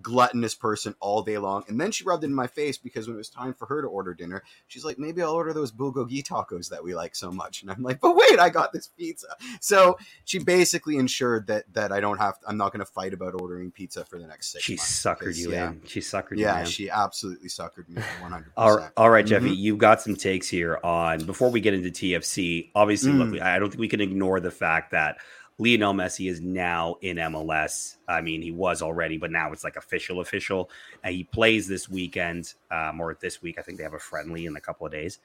gluttonous 0.00 0.54
person 0.54 0.94
all 1.00 1.22
day 1.22 1.38
long. 1.38 1.64
And 1.68 1.80
then 1.80 1.90
she 1.92 2.04
rubbed 2.04 2.24
it 2.24 2.28
in 2.28 2.34
my 2.34 2.46
face 2.46 2.78
because 2.78 3.06
when 3.06 3.14
it 3.14 3.18
was 3.18 3.28
time 3.28 3.52
for 3.52 3.66
her 3.66 3.82
to 3.82 3.88
order 3.88 4.14
dinner, 4.14 4.42
she's 4.68 4.84
like, 4.84 4.98
maybe 4.98 5.20
I'll 5.22 5.32
order 5.32 5.52
those 5.52 5.70
bulgogi 5.72 6.22
tacos 6.22 6.70
that 6.70 6.82
we 6.82 6.94
like 6.94 7.14
so 7.14 7.30
much. 7.30 7.62
And 7.62 7.70
I'm 7.70 7.82
like, 7.82 8.00
but 8.00 8.16
wait, 8.16 8.38
I 8.38 8.48
got 8.48 8.72
this 8.72 8.88
pizza. 8.88 9.28
So 9.60 9.98
she 10.24 10.38
basically 10.38 10.96
ensured 10.96 11.46
that 11.48 11.64
that 11.74 11.92
I 11.92 12.00
don't 12.00 12.18
have, 12.18 12.36
I'm 12.46 12.56
not 12.56 12.72
going 12.72 12.84
to 12.84 12.90
fight 12.90 13.12
about 13.12 13.34
ordering 13.40 13.70
pizza 13.70 14.04
for 14.04 14.18
the 14.18 14.26
next 14.26 14.52
six 14.52 14.64
she 14.64 14.74
months. 14.74 15.02
suckered 15.02 15.36
you 15.36 15.52
yeah, 15.52 15.68
in 15.70 15.82
she 15.86 16.00
suckered 16.00 16.32
you 16.38 16.44
Yeah, 16.44 16.60
in. 16.60 16.66
she 16.66 16.88
absolutely 16.88 17.48
suckered 17.48 17.88
me 17.88 18.00
100%. 18.22 18.44
All 18.56 18.76
right, 18.76 18.90
all 18.96 19.10
right, 19.10 19.26
Jeffy, 19.26 19.50
Mhm. 19.50 19.56
you've 19.56 19.78
got 19.78 20.00
some 20.00 20.16
takes 20.16 20.48
here 20.48 20.78
on 20.82 21.24
before 21.24 21.50
we 21.50 21.60
get 21.60 21.74
into 21.74 21.90
TFC. 21.90 22.70
Obviously, 22.74 23.12
Mm. 23.12 23.32
look, 23.32 23.42
I 23.42 23.58
don't 23.58 23.68
think 23.68 23.80
we 23.80 23.88
can 23.88 24.00
ignore 24.00 24.40
the 24.40 24.50
fact 24.50 24.92
that 24.92 25.18
Lionel 25.62 25.94
Messi 25.94 26.28
is 26.28 26.40
now 26.40 26.96
in 27.02 27.18
MLS. 27.18 27.96
I 28.08 28.20
mean, 28.20 28.42
he 28.42 28.50
was 28.50 28.82
already, 28.82 29.16
but 29.16 29.30
now 29.30 29.52
it's 29.52 29.62
like 29.62 29.76
official, 29.76 30.20
official. 30.20 30.70
And 31.04 31.14
he 31.14 31.24
plays 31.24 31.68
this 31.68 31.88
weekend, 31.88 32.54
um, 32.70 33.00
or 33.00 33.16
this 33.20 33.40
week. 33.42 33.58
I 33.58 33.62
think 33.62 33.78
they 33.78 33.84
have 33.84 33.94
a 33.94 33.98
friendly 33.98 34.46
in 34.46 34.56
a 34.56 34.60
couple 34.60 34.86
of 34.86 34.92
days. 34.92 35.18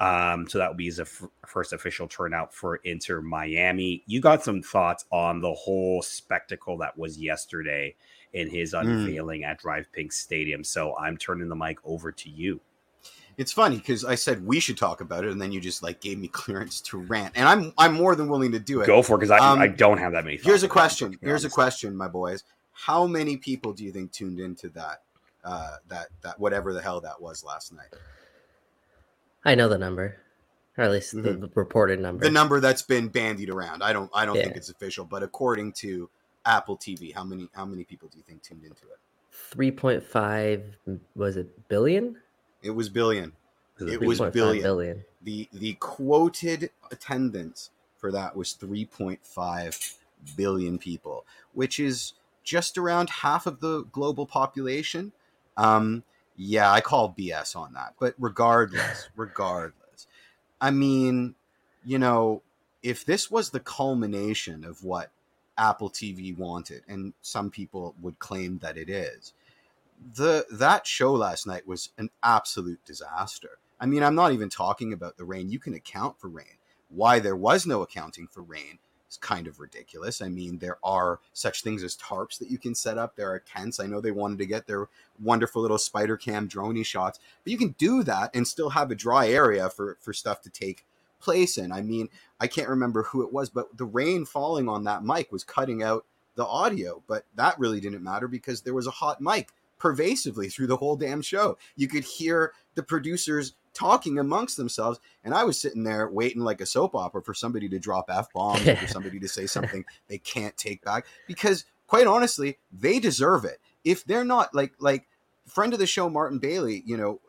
Um, 0.00 0.46
so 0.48 0.58
that 0.58 0.68
will 0.68 0.76
be 0.76 0.84
his 0.84 1.00
f- 1.00 1.22
first 1.46 1.72
official 1.72 2.06
turnout 2.06 2.54
for 2.54 2.76
Inter 2.84 3.20
Miami. 3.20 4.04
You 4.06 4.20
got 4.20 4.44
some 4.44 4.62
thoughts 4.62 5.04
on 5.10 5.40
the 5.40 5.54
whole 5.54 6.02
spectacle 6.02 6.78
that 6.78 6.96
was 6.96 7.18
yesterday 7.18 7.96
in 8.32 8.48
his 8.50 8.74
Mm. 8.74 8.80
unveiling 8.82 9.44
at 9.44 9.60
DRV 9.60 9.86
PNK 9.92 10.12
Stadium. 10.12 10.62
So 10.62 10.96
I'm 10.96 11.16
turning 11.16 11.48
the 11.48 11.56
mic 11.56 11.78
over 11.84 12.12
to 12.12 12.30
you. 12.30 12.60
It's 13.38 13.52
funny 13.52 13.76
because 13.76 14.04
I 14.04 14.16
said 14.16 14.44
we 14.44 14.58
should 14.58 14.76
talk 14.76 15.00
about 15.00 15.24
it, 15.24 15.30
and 15.30 15.40
then 15.40 15.52
you 15.52 15.60
just 15.60 15.80
like 15.82 16.00
gave 16.00 16.18
me 16.18 16.26
clearance 16.26 16.80
to 16.82 16.98
rant, 16.98 17.34
and 17.36 17.48
I'm 17.48 17.72
I'm 17.78 17.94
more 17.94 18.16
than 18.16 18.28
willing 18.28 18.50
to 18.52 18.58
do 18.58 18.80
it. 18.80 18.86
Go 18.86 19.00
for 19.00 19.14
it 19.14 19.18
because 19.20 19.30
I, 19.30 19.38
Um, 19.38 19.60
I 19.60 19.68
don't 19.68 19.98
have 19.98 20.10
that 20.12 20.24
many. 20.24 20.38
Here's 20.38 20.64
a 20.64 20.68
question. 20.68 21.12
to 21.12 21.18
be 21.18 21.26
Here's 21.26 21.44
a 21.44 21.48
question, 21.48 21.96
my 21.96 22.08
boys. 22.08 22.42
How 22.72 23.06
many 23.06 23.36
people 23.36 23.72
do 23.72 23.84
you 23.84 23.92
think 23.92 24.10
tuned 24.12 24.40
into 24.40 24.68
that? 24.70 25.02
Uh, 25.44 25.76
that 25.86 26.08
that 26.22 26.38
whatever 26.40 26.72
the 26.74 26.82
hell 26.82 27.00
that 27.00 27.22
was 27.22 27.44
last 27.44 27.72
night. 27.72 27.94
I 29.44 29.54
know 29.54 29.68
the 29.68 29.78
number, 29.78 30.16
or 30.76 30.84
at 30.84 30.90
least 30.90 31.12
the, 31.14 31.22
Mhm. 31.22 31.40
the 31.42 31.50
reported 31.54 32.00
number. 32.00 32.24
The 32.24 32.30
number 32.32 32.58
that's 32.58 32.82
been 32.82 33.06
bandied 33.06 33.50
around. 33.50 33.84
I 33.84 33.92
don't 33.92 34.10
I 34.12 34.26
don't 34.26 34.34
think 34.36 34.56
it's 34.56 34.68
official, 34.68 35.04
but 35.04 35.22
according 35.22 35.72
to 35.74 36.10
Apple 36.44 36.76
TV, 36.76 37.12
how 37.14 37.22
many 37.22 37.48
how 37.54 37.64
many 37.64 37.84
people 37.84 38.08
do 38.08 38.18
you 38.18 38.24
think 38.24 38.42
tuned 38.42 38.64
into 38.64 38.82
it? 38.86 38.98
Three 39.30 39.70
point 39.70 40.02
five 40.02 40.64
was 41.14 41.36
it 41.36 41.68
billion? 41.68 42.16
It 42.62 42.70
was 42.70 42.88
billion. 42.88 43.32
It 43.78 44.00
was 44.00 44.20
3.5 44.20 44.32
billion. 44.32 44.62
billion. 44.62 45.04
The 45.22 45.48
the 45.52 45.74
quoted 45.74 46.70
attendance 46.90 47.70
for 47.96 48.12
that 48.12 48.36
was 48.36 48.56
3.5 48.60 49.94
billion 50.36 50.78
people, 50.78 51.24
which 51.52 51.78
is 51.78 52.14
just 52.42 52.78
around 52.78 53.10
half 53.10 53.46
of 53.46 53.60
the 53.60 53.84
global 53.92 54.26
population. 54.26 55.12
Um, 55.56 56.02
yeah, 56.36 56.70
I 56.72 56.80
call 56.80 57.14
BS 57.16 57.56
on 57.56 57.74
that. 57.74 57.94
But 57.98 58.14
regardless, 58.18 59.08
regardless, 59.16 60.06
I 60.60 60.70
mean, 60.70 61.34
you 61.84 61.98
know, 61.98 62.42
if 62.82 63.04
this 63.04 63.30
was 63.30 63.50
the 63.50 63.60
culmination 63.60 64.64
of 64.64 64.84
what 64.84 65.10
Apple 65.56 65.90
TV 65.90 66.36
wanted, 66.36 66.82
and 66.88 67.12
some 67.22 67.50
people 67.50 67.94
would 68.00 68.18
claim 68.18 68.58
that 68.58 68.76
it 68.76 68.88
is, 68.88 69.32
the 70.14 70.46
that 70.50 70.86
show 70.86 71.12
last 71.12 71.46
night 71.46 71.66
was 71.66 71.90
an 71.98 72.10
absolute 72.22 72.84
disaster. 72.84 73.58
I 73.80 73.86
mean, 73.86 74.02
I'm 74.02 74.14
not 74.14 74.32
even 74.32 74.48
talking 74.48 74.92
about 74.92 75.16
the 75.16 75.24
rain. 75.24 75.50
You 75.50 75.58
can 75.58 75.74
account 75.74 76.18
for 76.20 76.28
rain. 76.28 76.58
Why 76.88 77.18
there 77.18 77.36
was 77.36 77.66
no 77.66 77.82
accounting 77.82 78.26
for 78.26 78.42
rain 78.42 78.78
is 79.10 79.16
kind 79.16 79.46
of 79.46 79.60
ridiculous. 79.60 80.20
I 80.20 80.28
mean, 80.28 80.58
there 80.58 80.78
are 80.82 81.20
such 81.32 81.62
things 81.62 81.82
as 81.82 81.96
tarps 81.96 82.38
that 82.38 82.50
you 82.50 82.58
can 82.58 82.74
set 82.74 82.98
up. 82.98 83.16
There 83.16 83.30
are 83.30 83.38
tents. 83.38 83.80
I 83.80 83.86
know 83.86 84.00
they 84.00 84.10
wanted 84.10 84.38
to 84.38 84.46
get 84.46 84.66
their 84.66 84.88
wonderful 85.22 85.62
little 85.62 85.78
spider 85.78 86.16
cam 86.16 86.48
droney 86.48 86.84
shots, 86.84 87.18
but 87.44 87.50
you 87.50 87.58
can 87.58 87.74
do 87.78 88.02
that 88.04 88.34
and 88.34 88.46
still 88.46 88.70
have 88.70 88.90
a 88.90 88.96
dry 88.96 89.28
area 89.28 89.68
for 89.70 89.96
for 90.00 90.12
stuff 90.12 90.40
to 90.42 90.50
take 90.50 90.84
place 91.20 91.58
in. 91.58 91.72
I 91.72 91.82
mean, 91.82 92.08
I 92.40 92.46
can't 92.46 92.68
remember 92.68 93.04
who 93.04 93.22
it 93.22 93.32
was, 93.32 93.50
but 93.50 93.76
the 93.76 93.84
rain 93.84 94.24
falling 94.24 94.68
on 94.68 94.84
that 94.84 95.04
mic 95.04 95.32
was 95.32 95.44
cutting 95.44 95.82
out 95.82 96.04
the 96.36 96.46
audio, 96.46 97.02
but 97.08 97.24
that 97.34 97.58
really 97.58 97.80
didn't 97.80 98.02
matter 98.04 98.28
because 98.28 98.62
there 98.62 98.74
was 98.74 98.86
a 98.86 98.92
hot 98.92 99.20
mic 99.20 99.48
pervasively 99.78 100.48
through 100.48 100.66
the 100.66 100.76
whole 100.76 100.96
damn 100.96 101.22
show. 101.22 101.58
You 101.76 101.88
could 101.88 102.04
hear 102.04 102.52
the 102.74 102.82
producers 102.82 103.54
talking 103.74 104.18
amongst 104.18 104.56
themselves, 104.56 104.98
and 105.24 105.34
I 105.34 105.44
was 105.44 105.60
sitting 105.60 105.84
there 105.84 106.08
waiting 106.08 106.42
like 106.42 106.60
a 106.60 106.66
soap 106.66 106.94
opera 106.94 107.22
for 107.22 107.34
somebody 107.34 107.68
to 107.68 107.78
drop 107.78 108.06
f 108.08 108.32
bombs 108.32 108.66
or 108.66 108.76
for 108.76 108.86
somebody 108.88 109.20
to 109.20 109.28
say 109.28 109.46
something 109.46 109.84
they 110.08 110.18
can't 110.18 110.56
take 110.56 110.84
back 110.84 111.06
because, 111.26 111.64
quite 111.86 112.06
honestly, 112.06 112.58
they 112.72 112.98
deserve 112.98 113.44
it. 113.44 113.58
If 113.84 114.04
they're 114.04 114.24
not 114.24 114.54
like 114.54 114.72
like 114.78 115.06
friend 115.46 115.72
of 115.72 115.78
the 115.78 115.86
show, 115.86 116.08
Martin 116.10 116.38
Bailey, 116.38 116.82
you 116.86 116.96
know, 116.96 117.20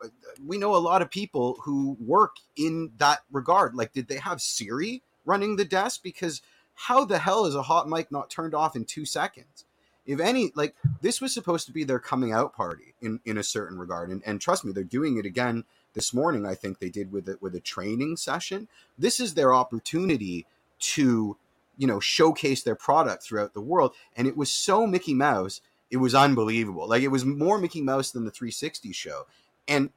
we 0.44 0.58
know 0.58 0.74
a 0.74 0.78
lot 0.78 1.02
of 1.02 1.10
people 1.10 1.56
who 1.62 1.96
work 2.00 2.36
in 2.56 2.92
that 2.98 3.20
regard. 3.32 3.74
Like, 3.74 3.92
did 3.92 4.08
they 4.08 4.18
have 4.18 4.40
Siri 4.40 5.02
running 5.24 5.56
the 5.56 5.64
desk? 5.64 6.02
Because 6.02 6.42
how 6.74 7.04
the 7.04 7.18
hell 7.18 7.46
is 7.46 7.54
a 7.54 7.62
hot 7.62 7.88
mic 7.88 8.10
not 8.10 8.30
turned 8.30 8.54
off 8.54 8.76
in 8.76 8.84
two 8.84 9.04
seconds? 9.04 9.64
If 10.06 10.20
any, 10.20 10.52
like, 10.54 10.74
this 11.00 11.20
was 11.20 11.32
supposed 11.32 11.66
to 11.66 11.72
be 11.72 11.84
their 11.84 11.98
coming 11.98 12.32
out 12.32 12.54
party 12.54 12.94
in, 13.00 13.20
in 13.24 13.38
a 13.38 13.42
certain 13.42 13.78
regard. 13.78 14.10
And, 14.10 14.22
and 14.26 14.40
trust 14.40 14.64
me, 14.64 14.72
they're 14.72 14.84
doing 14.84 15.18
it 15.18 15.26
again 15.26 15.64
this 15.94 16.14
morning. 16.14 16.46
I 16.46 16.54
think 16.54 16.78
they 16.78 16.88
did 16.88 17.12
with 17.12 17.28
it 17.28 17.40
with 17.42 17.54
a 17.54 17.60
training 17.60 18.16
session. 18.16 18.68
This 18.98 19.20
is 19.20 19.34
their 19.34 19.54
opportunity 19.54 20.46
to, 20.80 21.36
you 21.76 21.86
know, 21.86 22.00
showcase 22.00 22.62
their 22.62 22.74
product 22.74 23.22
throughout 23.22 23.54
the 23.54 23.60
world. 23.60 23.94
And 24.16 24.26
it 24.26 24.36
was 24.36 24.50
so 24.50 24.86
Mickey 24.86 25.14
Mouse 25.14 25.60
it 25.90 25.96
was 25.96 26.14
unbelievable. 26.14 26.88
Like 26.88 27.02
it 27.02 27.08
was 27.08 27.24
more 27.24 27.58
Mickey 27.58 27.82
Mouse 27.82 28.12
than 28.12 28.24
the 28.24 28.30
360 28.30 28.92
show. 28.92 29.26
And 29.66 29.90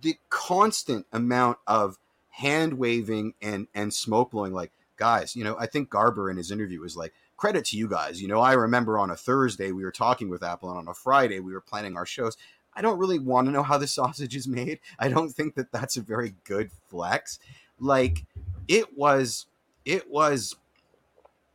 the 0.00 0.16
constant 0.28 1.06
amount 1.12 1.58
of 1.66 1.98
hand 2.30 2.74
waving 2.74 3.34
and 3.42 3.66
and 3.74 3.92
smoke 3.92 4.30
blowing 4.30 4.52
like 4.52 4.70
guys, 4.96 5.34
you 5.34 5.44
know, 5.44 5.56
I 5.58 5.66
think 5.66 5.90
Garber 5.90 6.30
in 6.30 6.36
his 6.36 6.50
interview 6.50 6.80
was 6.80 6.96
like 6.96 7.12
credit 7.42 7.64
to 7.64 7.76
you 7.76 7.88
guys. 7.88 8.22
You 8.22 8.28
know, 8.28 8.38
I 8.38 8.52
remember 8.52 9.00
on 9.00 9.10
a 9.10 9.16
Thursday 9.16 9.72
we 9.72 9.82
were 9.82 9.90
talking 9.90 10.28
with 10.28 10.44
Apple 10.44 10.70
and 10.70 10.78
on 10.78 10.86
a 10.86 10.94
Friday 10.94 11.40
we 11.40 11.52
were 11.52 11.60
planning 11.60 11.96
our 11.96 12.06
shows. 12.06 12.36
I 12.72 12.82
don't 12.82 13.00
really 13.00 13.18
want 13.18 13.48
to 13.48 13.50
know 13.50 13.64
how 13.64 13.78
the 13.78 13.86
sausage 13.98 14.36
is 14.36 14.46
made. 14.46 14.78
I 15.00 15.08
don't 15.08 15.28
think 15.28 15.56
that 15.56 15.72
that's 15.72 15.96
a 15.96 16.02
very 16.02 16.36
good 16.44 16.70
flex. 16.88 17.40
Like 17.80 18.24
it 18.68 18.96
was 18.96 19.46
it 19.84 20.08
was 20.08 20.54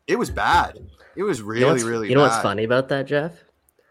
it 0.08 0.20
was 0.20 0.29
bad. 0.29 0.77
It 1.15 1.24
was 1.24 1.41
really 1.41 1.62
you 1.62 1.86
know 1.86 1.89
really 1.89 2.10
You 2.10 2.15
know 2.15 2.25
bad. 2.25 2.32
what's 2.32 2.44
funny 2.44 2.65
about 2.65 2.89
that, 2.89 3.08
Jeff? 3.08 3.46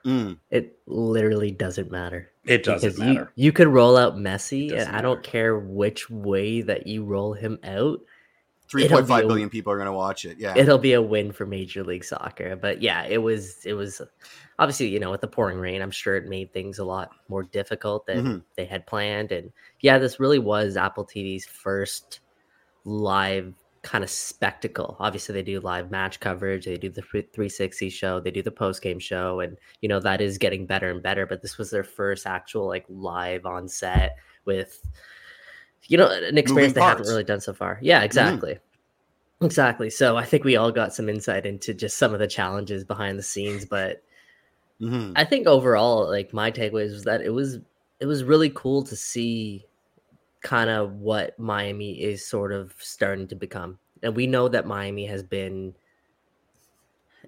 Mm. 0.05 0.37
It 0.51 0.79
literally 0.87 1.51
doesn't 1.51 1.91
matter. 1.91 2.31
It 2.45 2.63
doesn't 2.63 2.91
because 2.91 2.99
matter. 2.99 3.33
You, 3.37 3.47
you 3.47 3.53
could 3.53 3.69
roll 3.69 3.97
out 3.97 4.19
Messi, 4.19 4.69
Doesn't 4.69 4.87
and 4.87 4.95
I 4.99 5.01
don't 5.01 5.23
care 5.23 5.59
which 5.59 6.11
way 6.11 6.61
that 6.61 6.87
you 6.87 7.05
roll 7.05 7.33
him 7.33 7.59
out. 7.65 8.03
Three 8.69 8.85
It'll 8.85 8.97
point 8.97 9.07
be 9.07 9.09
five 9.11 9.25
a- 9.47 9.49
people 9.49 9.73
are 9.73 9.77
going 9.77 9.87
to 9.87 9.93
watch 9.93 10.25
it. 10.25 10.39
Yeah. 10.39 10.55
It'll 10.57 10.79
be 10.79 10.95
a 10.95 11.03
win 11.03 11.31
for 11.33 11.47
Major 11.47 11.85
League 11.85 12.05
Soccer. 12.05 12.57
But 12.57 12.83
yeah, 12.83 13.05
it 13.07 13.19
was 13.19 13.65
it 13.65 13.75
was 13.75 14.03
obviously 14.59 14.89
you 14.89 14.99
know 14.99 15.11
with 15.11 15.21
the 15.21 15.29
pouring 15.29 15.59
rain, 15.59 15.83
I'm 15.83 15.91
sure 15.91 16.17
it 16.17 16.27
made 16.27 16.53
things 16.53 16.79
a 16.79 16.85
lot 16.85 17.11
more 17.29 17.45
difficult 17.45 18.07
than 18.07 18.25
Mhm. 18.25 18.43
they 18.57 18.65
had 18.65 18.87
planned. 18.87 19.31
And 19.33 19.53
yeah, 19.81 19.99
this 19.99 20.19
really 20.19 20.39
was 20.41 20.77
Apple 20.77 21.05
TV's 21.05 21.45
first 21.47 22.21
live 22.85 23.55
kind 23.83 24.03
of 24.03 24.11
spectacle. 24.11 24.97
Obviously, 24.99 25.33
they 25.33 25.43
do 25.45 25.61
live 25.61 25.93
match 25.93 26.19
coverage, 26.19 26.65
they 26.65 26.77
do 26.77 26.91
the 26.91 27.03
360 27.03 27.89
show, 27.89 28.19
they 28.19 28.33
do 28.33 28.43
the 28.43 28.51
post 28.51 28.83
game 28.83 28.99
show, 28.99 29.39
and 29.39 29.57
you 29.81 29.89
know 29.89 30.01
that 30.01 30.21
is 30.21 30.39
getting 30.39 30.67
better 30.67 30.91
and 30.91 31.03
better. 31.03 31.25
But 31.25 31.41
this 31.41 31.57
was 31.57 31.71
their 31.71 31.85
first 31.85 32.27
actual 32.27 32.67
like 32.67 32.85
live 32.89 33.47
on 33.47 33.69
set 33.69 34.17
with 34.45 34.81
you 35.89 35.97
know 35.99 36.11
an 36.11 36.39
experience 36.39 36.75
they 36.75 36.81
haven't 36.81 37.07
really 37.07 37.25
done 37.25 37.41
so 37.41 37.53
far. 37.53 37.79
Yeah, 37.83 38.03
exactly. 38.03 38.59
Exactly. 39.43 39.91
So 39.91 40.17
I 40.17 40.25
think 40.25 40.45
we 40.45 40.57
all 40.57 40.73
got 40.73 40.95
some 40.95 41.09
insight 41.09 41.45
into 41.45 41.75
just 41.75 41.99
some 41.99 42.15
of 42.15 42.21
the 42.21 42.27
challenges 42.27 42.85
behind 42.85 43.19
the 43.19 43.23
scenes, 43.23 43.67
but 43.67 44.03
Mhm. 44.81 45.13
I 45.17 45.25
think 45.25 45.47
overall, 45.47 46.09
like 46.09 46.33
my 46.33 46.51
takeaways 46.51 46.93
was 46.93 47.05
that 47.05 47.23
it 47.23 47.31
was 47.31 47.59
it 48.01 48.07
was 48.07 48.25
really 48.25 48.51
cool 48.51 48.83
to 48.85 48.97
see 48.97 49.67
kind 50.43 50.71
of 50.71 50.95
what 50.95 51.39
Miami 51.39 52.03
is 52.03 52.27
sort 52.27 52.53
of 52.53 52.75
starting 52.79 53.27
to 53.29 53.35
become. 53.35 53.79
And 54.03 54.15
we 54.15 54.27
know 54.27 54.49
that 54.49 54.67
Miami 54.67 55.07
has 55.07 55.23
been 55.23 55.75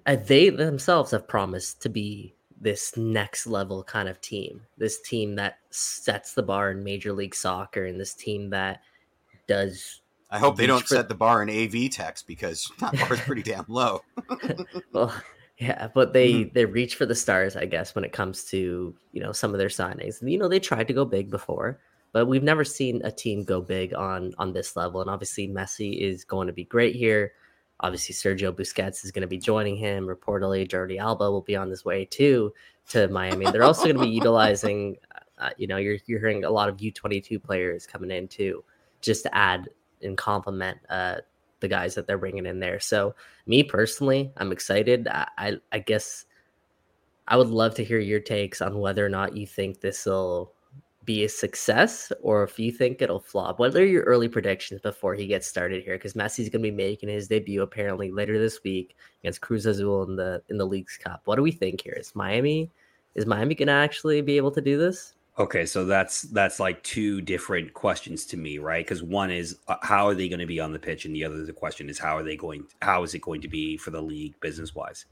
uh, 0.05 0.15
they 0.15 0.49
themselves 0.49 1.11
have 1.11 1.27
promised 1.27 1.81
to 1.81 1.89
be 1.89 2.35
this 2.61 2.95
next 2.97 3.47
level 3.47 3.83
kind 3.83 4.09
of 4.09 4.19
team. 4.21 4.61
This 4.77 4.99
team 5.01 5.35
that 5.35 5.59
sets 5.69 6.33
the 6.33 6.43
bar 6.43 6.71
in 6.71 6.83
Major 6.83 7.13
League 7.13 7.35
Soccer 7.35 7.85
and 7.85 7.99
this 7.99 8.13
team 8.13 8.49
that 8.49 8.81
does 9.47 10.01
I 10.31 10.37
hope 10.39 10.57
they 10.57 10.67
don't 10.67 10.81
for- 10.81 10.95
set 10.95 11.09
the 11.09 11.15
bar 11.15 11.41
in 11.41 11.49
AV 11.49 11.89
text 11.89 12.27
because 12.27 12.71
that 12.79 12.93
bar 12.99 13.13
is 13.13 13.21
pretty 13.21 13.43
damn 13.43 13.65
low. 13.67 14.01
well 14.93 15.13
yeah 15.57 15.87
but 15.93 16.13
they 16.13 16.31
Mm-hmm. 16.33 16.53
they 16.53 16.63
reach 16.65 16.95
for 16.95 17.05
the 17.05 17.15
stars 17.15 17.57
i 17.57 17.65
guess 17.65 17.93
when 17.93 18.05
it 18.05 18.13
comes 18.13 18.45
to 18.45 18.95
you 19.11 19.21
know 19.21 19.33
some 19.33 19.53
of 19.53 19.57
their 19.59 19.67
signings 19.67 20.17
you 20.21 20.37
know 20.37 20.47
they 20.47 20.59
tried 20.59 20.87
to 20.87 20.93
go 20.93 21.03
big 21.03 21.29
before 21.29 21.79
but 22.13 22.27
we've 22.27 22.43
never 22.43 22.63
seen 22.63 23.01
a 23.03 23.11
team 23.11 23.43
go 23.43 23.59
big 23.59 23.93
on 23.93 24.33
on 24.37 24.53
this 24.53 24.77
level 24.77 25.01
and 25.01 25.09
obviously 25.09 25.49
messi 25.49 25.99
is 25.99 26.23
going 26.23 26.47
to 26.47 26.53
be 26.53 26.63
great 26.63 26.95
here 26.95 27.33
obviously 27.81 28.13
sergio 28.13 28.51
busquets 28.51 29.03
is 29.03 29.11
going 29.11 29.21
to 29.21 29.27
be 29.27 29.37
joining 29.37 29.75
him 29.75 30.05
reportedly 30.05 30.67
jordi 30.67 30.99
alba 30.99 31.31
will 31.31 31.41
be 31.41 31.55
on 31.55 31.69
his 31.69 31.85
way 31.85 32.05
too 32.05 32.53
to 32.87 33.07
miami 33.09 33.49
they're 33.51 33.63
also 33.63 33.83
going 33.83 33.95
to 33.95 34.01
be 34.01 34.09
utilizing 34.21 34.97
uh, 35.39 35.49
you 35.57 35.67
know 35.67 35.77
you're, 35.77 35.97
you're 36.05 36.19
hearing 36.19 36.43
a 36.43 36.49
lot 36.49 36.69
of 36.69 36.77
u22 36.77 37.41
players 37.41 37.85
coming 37.87 38.11
in 38.11 38.27
too 38.27 38.63
just 39.01 39.23
to 39.23 39.35
add 39.35 39.69
and 40.01 40.17
complement 40.17 40.77
uh, 40.89 41.15
the 41.59 41.67
guys 41.67 41.95
that 41.95 42.07
they're 42.07 42.17
bringing 42.17 42.45
in 42.45 42.59
there. 42.59 42.79
So 42.79 43.15
me 43.45 43.63
personally, 43.63 44.31
I'm 44.37 44.51
excited. 44.51 45.07
I, 45.07 45.27
I, 45.37 45.53
I 45.71 45.79
guess 45.79 46.25
I 47.27 47.37
would 47.37 47.49
love 47.49 47.75
to 47.75 47.83
hear 47.83 47.99
your 47.99 48.19
takes 48.19 48.61
on 48.61 48.79
whether 48.79 49.05
or 49.05 49.09
not 49.09 49.35
you 49.35 49.45
think 49.45 49.81
this 49.81 50.05
will 50.05 50.53
be 51.09 51.23
a 51.23 51.29
success 51.29 52.11
or 52.21 52.43
if 52.43 52.59
you 52.59 52.71
think 52.71 53.01
it'll 53.01 53.19
flop. 53.19 53.57
What 53.57 53.75
are 53.75 53.83
your 53.83 54.03
early 54.03 54.27
predictions 54.27 54.79
before 54.79 55.15
he 55.15 55.25
gets 55.25 55.47
started 55.47 55.83
here? 55.83 55.95
Because 55.95 56.13
Messi's 56.13 56.49
going 56.49 56.61
to 56.61 56.69
be 56.69 56.71
making 56.71 57.09
his 57.09 57.27
debut 57.27 57.63
apparently 57.63 58.11
later 58.11 58.37
this 58.37 58.63
week 58.63 58.95
against 59.23 59.41
Cruz 59.41 59.65
Azul 59.65 60.03
in 60.03 60.15
the 60.15 60.43
in 60.49 60.59
the 60.59 60.67
Leagues 60.67 60.99
Cup. 61.03 61.21
What 61.25 61.37
do 61.37 61.41
we 61.41 61.51
think 61.51 61.81
here? 61.81 61.97
Is 61.99 62.13
Miami 62.13 62.69
is 63.15 63.25
Miami 63.25 63.55
going 63.55 63.69
to 63.69 63.73
actually 63.73 64.21
be 64.21 64.37
able 64.37 64.51
to 64.51 64.61
do 64.61 64.77
this? 64.77 65.15
Okay, 65.39 65.65
so 65.65 65.83
that's 65.83 66.21
that's 66.21 66.59
like 66.59 66.83
two 66.83 67.21
different 67.21 67.73
questions 67.73 68.23
to 68.27 68.37
me, 68.37 68.59
right? 68.59 68.85
Because 68.85 69.01
one 69.01 69.31
is 69.31 69.57
uh, 69.67 69.77
how 69.81 70.05
are 70.05 70.13
they 70.13 70.29
going 70.29 70.37
to 70.41 70.45
be 70.45 70.59
on 70.59 70.73
the 70.73 70.77
pitch, 70.77 71.05
and 71.05 71.15
the 71.15 71.23
other 71.23 71.43
the 71.43 71.51
question 71.51 71.89
is 71.89 71.97
how 71.97 72.17
are 72.17 72.23
they 72.23 72.37
going? 72.37 72.67
How 72.83 73.01
is 73.01 73.15
it 73.15 73.23
going 73.23 73.41
to 73.41 73.47
be 73.47 73.77
for 73.77 73.89
the 73.89 74.01
league 74.01 74.39
business 74.41 74.75
wise? 74.75 75.07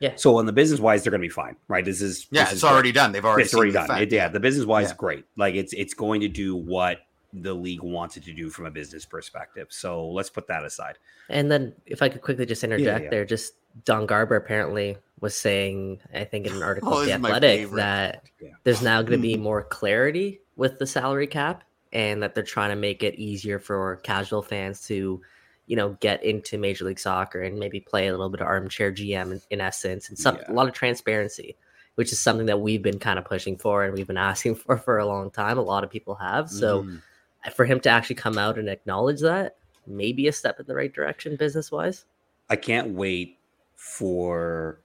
Yeah. 0.00 0.12
So 0.16 0.36
on 0.36 0.46
the 0.46 0.52
business 0.52 0.80
wise, 0.80 1.02
they're 1.02 1.10
going 1.10 1.20
to 1.20 1.26
be 1.26 1.30
fine, 1.32 1.56
right? 1.68 1.84
This 1.84 2.00
is 2.00 2.26
Yeah, 2.30 2.42
this 2.44 2.48
it's 2.52 2.56
is 2.58 2.62
great. 2.62 2.70
already 2.72 2.92
done. 2.92 3.12
They've 3.12 3.24
already 3.24 3.44
it's 3.44 3.54
already 3.54 3.72
done. 3.72 3.90
It- 4.02 4.12
yeah, 4.12 4.28
the 4.28 4.40
business 4.40 4.64
wise, 4.66 4.88
Yeah. 4.90 4.94
great. 4.96 5.24
Like 5.36 5.54
it's 5.54 5.72
it's 5.72 5.94
going 5.94 6.20
to 6.20 6.28
do 6.28 6.54
what 6.56 6.98
the 7.32 7.52
league 7.52 7.82
wants 7.82 8.16
it 8.16 8.24
to 8.24 8.32
do 8.32 8.48
from 8.48 8.64
a 8.66 8.70
business 8.70 9.04
perspective. 9.04 9.66
So 9.70 10.08
let's 10.08 10.30
put 10.30 10.46
that 10.48 10.64
aside. 10.64 10.96
And 11.28 11.50
then, 11.50 11.74
if 11.84 12.00
I 12.00 12.08
could 12.08 12.22
quickly 12.22 12.46
just 12.46 12.64
interject 12.64 13.04
yeah. 13.04 13.10
there, 13.10 13.24
just 13.26 13.52
Don 13.84 14.06
Garber 14.06 14.36
apparently 14.36 14.96
was 15.20 15.34
saying, 15.36 16.00
I 16.14 16.24
think 16.24 16.46
in 16.46 16.54
an 16.54 16.62
article 16.70 16.94
Oh, 16.94 17.00
in 17.02 17.06
The 17.06 17.06
this 17.06 17.16
is 17.16 17.20
my 17.20 17.28
Athletic, 17.30 17.70
that 17.72 18.22
Yeah. 18.40 18.48
there's 18.64 18.80
now 18.82 19.02
going 19.02 19.18
to 19.18 19.22
be 19.22 19.36
more 19.50 19.62
clarity 19.62 20.40
with 20.56 20.78
the 20.78 20.86
salary 20.86 21.26
cap 21.26 21.64
and 21.92 22.22
that 22.22 22.34
they're 22.34 22.44
trying 22.44 22.70
to 22.70 22.76
make 22.76 23.02
it 23.02 23.14
easier 23.16 23.58
for 23.58 23.96
casual 23.96 24.40
fans 24.42 24.86
to, 24.86 25.20
you 25.68 25.76
know, 25.76 25.90
get 26.00 26.24
into 26.24 26.58
Major 26.58 26.84
League 26.86 26.98
Soccer 26.98 27.42
and 27.42 27.58
maybe 27.58 27.78
play 27.78 28.08
a 28.08 28.10
little 28.10 28.30
bit 28.30 28.40
of 28.40 28.46
armchair 28.48 28.90
GM 28.90 29.30
in, 29.32 29.40
in 29.50 29.60
essence 29.60 30.08
and 30.08 30.18
some, 30.18 30.36
Yeah. 30.36 30.50
a 30.50 30.54
lot 30.54 30.66
of 30.66 30.74
transparency, 30.74 31.56
which 31.94 32.10
is 32.10 32.18
something 32.18 32.46
that 32.46 32.58
we've 32.60 32.82
been 32.82 32.98
kind 32.98 33.18
of 33.18 33.24
pushing 33.24 33.56
for 33.56 33.84
and 33.84 33.94
we've 33.94 34.06
been 34.06 34.16
asking 34.32 34.56
for 34.56 34.76
for 34.76 34.98
a 34.98 35.06
long 35.06 35.30
time. 35.30 35.58
A 35.58 35.62
lot 35.62 35.84
of 35.84 35.90
people 35.90 36.14
have. 36.16 36.50
So, 36.50 36.82
Mhm. 36.82 37.02
for 37.54 37.64
him 37.64 37.78
to 37.80 37.88
actually 37.88 38.16
come 38.16 38.36
out 38.36 38.58
and 38.58 38.68
acknowledge 38.68 39.20
that 39.20 39.56
maybe 39.86 40.26
a 40.26 40.32
step 40.32 40.58
in 40.58 40.66
the 40.66 40.74
right 40.74 40.92
direction 40.92 41.34
business 41.36 41.70
wise 41.72 42.04
I 42.50 42.56
can't 42.56 42.88
wait 42.94 43.38
for 43.76 44.80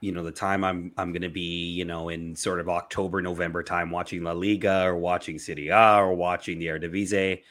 you 0.00 0.12
know 0.12 0.22
the 0.22 0.30
time 0.32 0.62
I'm 0.62 0.92
I'm 0.98 1.10
going 1.12 1.22
to 1.22 1.30
be 1.30 1.70
you 1.72 1.84
know 1.86 2.10
in 2.10 2.36
sort 2.36 2.60
of 2.60 2.68
October 2.68 3.22
November 3.22 3.62
time 3.62 3.90
watching 3.90 4.22
La 4.22 4.32
Liga 4.32 4.82
or 4.84 4.96
watching 4.96 5.38
Serie 5.38 5.68
A 5.68 5.96
or 5.98 6.12
watching 6.14 6.58
the 6.58 6.66
Eredivisie 6.66 7.42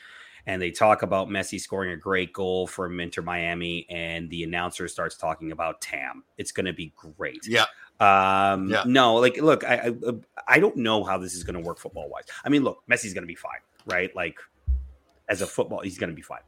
and 0.47 0.61
they 0.61 0.71
talk 0.71 1.01
about 1.01 1.27
Messi 1.27 1.59
scoring 1.59 1.91
a 1.91 1.97
great 1.97 2.31
goal 2.33 2.67
from 2.67 2.99
Inter 2.99 3.21
Miami 3.21 3.85
and 3.89 4.29
the 4.29 4.43
announcer 4.43 4.87
starts 4.87 5.17
talking 5.17 5.51
about 5.51 5.81
TAM. 5.81 6.23
It's 6.37 6.51
going 6.51 6.67
to 6.67 6.73
be 6.73 6.93
great. 6.95 7.47
Yeah. 7.47 7.65
Um 7.99 8.69
Yeah. 8.69 8.83
no, 8.85 9.15
like 9.15 9.37
look, 9.37 9.63
I 9.63 9.91
I, 10.07 10.11
I 10.47 10.59
don't 10.59 10.77
know 10.77 11.03
how 11.03 11.17
this 11.17 11.33
is 11.33 11.43
going 11.43 11.55
to 11.55 11.65
work 11.65 11.79
football 11.79 12.09
wise. 12.09 12.25
I 12.43 12.49
mean, 12.49 12.63
look, 12.63 12.83
Messi's 12.89 13.13
going 13.13 13.23
to 13.23 13.27
be 13.27 13.35
fine, 13.35 13.59
right? 13.85 14.15
Like 14.15 14.37
as 15.29 15.41
a 15.41 15.47
football, 15.47 15.81
he's 15.81 15.97
going 15.97 16.09
to 16.09 16.15
be 16.15 16.21
fine. 16.21 16.41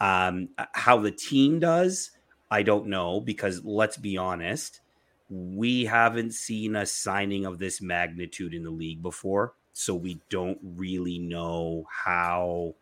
Um 0.00 0.50
how 0.72 0.98
the 0.98 1.10
team 1.10 1.58
does, 1.58 2.12
I 2.50 2.62
don't 2.62 2.86
know 2.86 3.20
because 3.20 3.64
let's 3.64 3.96
be 3.96 4.16
honest, 4.16 4.80
we 5.28 5.84
haven't 5.84 6.32
seen 6.32 6.76
a 6.76 6.86
signing 6.86 7.44
of 7.44 7.58
this 7.58 7.82
magnitude 7.82 8.54
in 8.54 8.62
the 8.62 8.70
league 8.70 9.02
before, 9.02 9.54
so 9.72 9.94
we 9.94 10.20
don't 10.30 10.58
really 10.62 11.18
know 11.18 11.84
how 11.90 12.74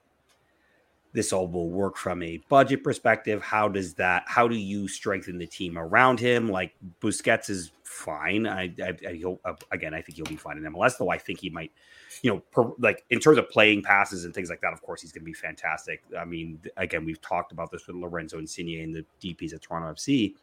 this 1.16 1.32
all 1.32 1.48
will 1.48 1.70
work 1.70 1.96
from 1.96 2.22
a 2.22 2.36
budget 2.50 2.84
perspective. 2.84 3.42
How 3.42 3.68
does 3.68 3.94
that? 3.94 4.24
How 4.26 4.46
do 4.46 4.54
you 4.54 4.86
strengthen 4.86 5.38
the 5.38 5.46
team 5.46 5.78
around 5.78 6.20
him? 6.20 6.46
Like 6.46 6.74
Busquets 7.00 7.48
is 7.48 7.72
fine. 7.84 8.46
I, 8.46 8.74
I, 8.78 8.94
I 9.08 9.20
hope 9.24 9.40
uh, 9.46 9.54
again. 9.70 9.94
I 9.94 10.02
think 10.02 10.16
he'll 10.16 10.26
be 10.26 10.36
fine 10.36 10.58
in 10.58 10.64
MLS. 10.64 10.98
Though 10.98 11.08
I 11.08 11.16
think 11.16 11.40
he 11.40 11.48
might, 11.48 11.72
you 12.20 12.30
know, 12.30 12.40
per, 12.52 12.70
like 12.78 13.02
in 13.08 13.18
terms 13.18 13.38
of 13.38 13.48
playing 13.48 13.82
passes 13.82 14.26
and 14.26 14.34
things 14.34 14.50
like 14.50 14.60
that. 14.60 14.74
Of 14.74 14.82
course, 14.82 15.00
he's 15.00 15.10
going 15.10 15.22
to 15.22 15.24
be 15.24 15.32
fantastic. 15.32 16.02
I 16.18 16.26
mean, 16.26 16.60
again, 16.76 17.06
we've 17.06 17.20
talked 17.22 17.50
about 17.50 17.70
this 17.70 17.86
with 17.86 17.96
Lorenzo 17.96 18.38
Insigne 18.38 18.82
and 18.82 18.94
the 18.94 19.06
DPS 19.22 19.54
at 19.54 19.62
Toronto 19.62 19.94
FC. 19.94 20.34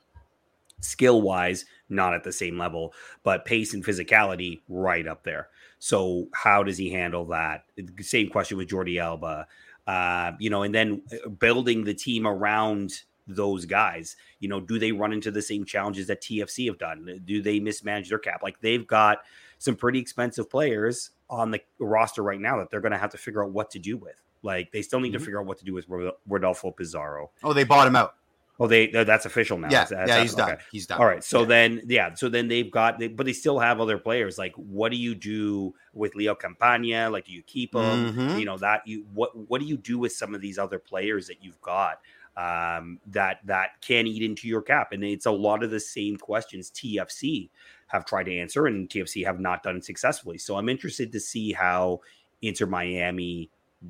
Skill 0.80 1.22
wise, 1.22 1.66
not 1.88 2.16
at 2.16 2.24
the 2.24 2.34
same 2.34 2.58
level, 2.58 2.96
but 3.22 3.46
pace 3.46 3.76
and 3.76 3.86
physicality 3.86 4.62
right 4.68 5.08
up 5.08 5.24
there. 5.24 5.50
So 5.78 6.30
how 6.34 6.64
does 6.64 6.78
he 6.78 6.90
handle 6.90 7.26
that? 7.26 7.66
Same 8.00 8.30
question 8.30 8.58
with 8.58 8.70
Jordi 8.70 9.00
Alba, 9.00 9.48
uh, 9.88 10.32
you 10.40 10.50
know, 10.50 10.64
and 10.64 10.74
then 10.74 11.02
uh, 11.12 11.30
building 11.30 11.84
the 11.84 11.94
team 11.94 12.26
around 12.28 13.04
those 13.28 13.66
guys. 13.66 14.16
You 14.40 14.50
know, 14.50 14.60
do 14.60 14.80
they 14.80 14.92
run 14.92 15.14
into 15.14 15.32
the 15.32 15.42
same 15.42 15.66
challenges 15.66 16.08
that 16.08 16.22
TFC 16.22 16.68
have 16.68 16.78
done? 16.78 17.22
Do 17.26 17.42
they 17.42 17.60
mismanage 17.60 18.10
their 18.10 18.20
cap? 18.20 18.42
Like 18.44 18.60
they've 18.62 18.86
got 18.86 19.20
some 19.58 19.76
pretty 19.76 20.00
expensive 20.00 20.50
players 20.50 21.12
on 21.30 21.52
the 21.52 21.62
roster 21.80 22.22
right 22.22 22.40
now 22.40 22.58
that 22.58 22.70
they're 22.70 22.82
going 22.82 22.92
to 22.92 22.98
have 22.98 23.12
to 23.12 23.18
figure 23.18 23.44
out 23.44 23.52
what 23.52 23.72
to 23.72 23.80
do 23.80 23.98
with. 23.98 24.16
Like 24.42 24.72
they 24.72 24.82
still 24.82 25.00
need 25.00 25.10
mm-hmm. 25.10 25.20
to 25.20 25.24
figure 25.24 25.40
out 25.40 25.46
what 25.46 25.58
to 25.60 25.66
do 25.66 25.74
with 25.74 25.86
Rodolfo 26.28 26.72
Pizarro. 26.72 27.32
Oh, 27.44 27.54
they 27.54 27.64
bought 27.64 27.88
him 27.88 27.96
out. 27.96 28.16
Oh, 28.60 28.68
they 28.68 28.88
that's 28.88 29.26
official 29.26 29.58
now. 29.58 29.70
Yeah, 29.72 29.86
that's, 29.86 30.10
yeah, 30.10 30.22
he's 30.22 30.34
okay. 30.34 30.46
done. 30.46 30.58
He's 30.72 30.86
done. 30.86 31.00
All 31.00 31.08
right, 31.08 31.24
so 31.24 31.42
yeah. 31.42 31.46
then 31.48 31.82
yeah, 31.88 32.14
so 32.14 32.30
then 32.30 32.48
they've 32.48 32.70
got, 32.70 33.00
they, 33.00 33.08
but 33.08 33.26
they 33.26 33.34
still 33.34 33.58
have 33.58 33.82
other 33.82 33.98
players. 33.98 34.38
Like, 34.38 34.54
what 34.56 34.92
do 34.92 34.98
you 34.98 35.16
do 35.16 35.74
with 35.94 36.14
Leo 36.14 36.36
Campana? 36.36 37.10
Like, 37.10 37.26
do 37.26 37.32
you 37.32 37.42
keep 37.42 37.74
him? 37.74 38.14
Mm-hmm. 38.14 38.38
You 38.38 38.46
know 38.46 38.58
that 38.58 38.86
you 38.86 39.06
what 39.14 39.36
what 39.50 39.60
do 39.60 39.66
you 39.66 39.78
do 39.78 39.98
with 39.98 40.12
some 40.12 40.36
of 40.36 40.42
these 40.42 40.60
other 40.60 40.78
players 40.78 41.28
that 41.28 41.44
you've 41.44 41.60
got 41.62 42.00
um, 42.38 43.00
that 43.08 43.40
that 43.46 43.82
can 43.82 44.06
eat 44.06 44.22
into 44.22 44.48
your 44.48 44.62
cap? 44.62 44.92
And 44.92 45.04
it's 45.04 45.26
a 45.26 45.32
lot 45.32 45.64
of 45.64 45.72
the 45.72 45.80
same 45.80 46.18
questions 46.18 46.70
TFC 46.70 47.50
have 47.88 48.06
tried 48.06 48.26
to 48.26 48.38
answer, 48.38 48.68
and 48.68 48.88
TFC 48.88 49.26
have 49.26 49.40
not 49.40 49.64
done 49.64 49.82
successfully. 49.82 50.38
So 50.38 50.58
I'm 50.58 50.70
interested 50.70 51.12
to 51.14 51.20
see 51.20 51.54
how 51.54 52.02
Inter 52.44 52.68
Miami 52.68 53.50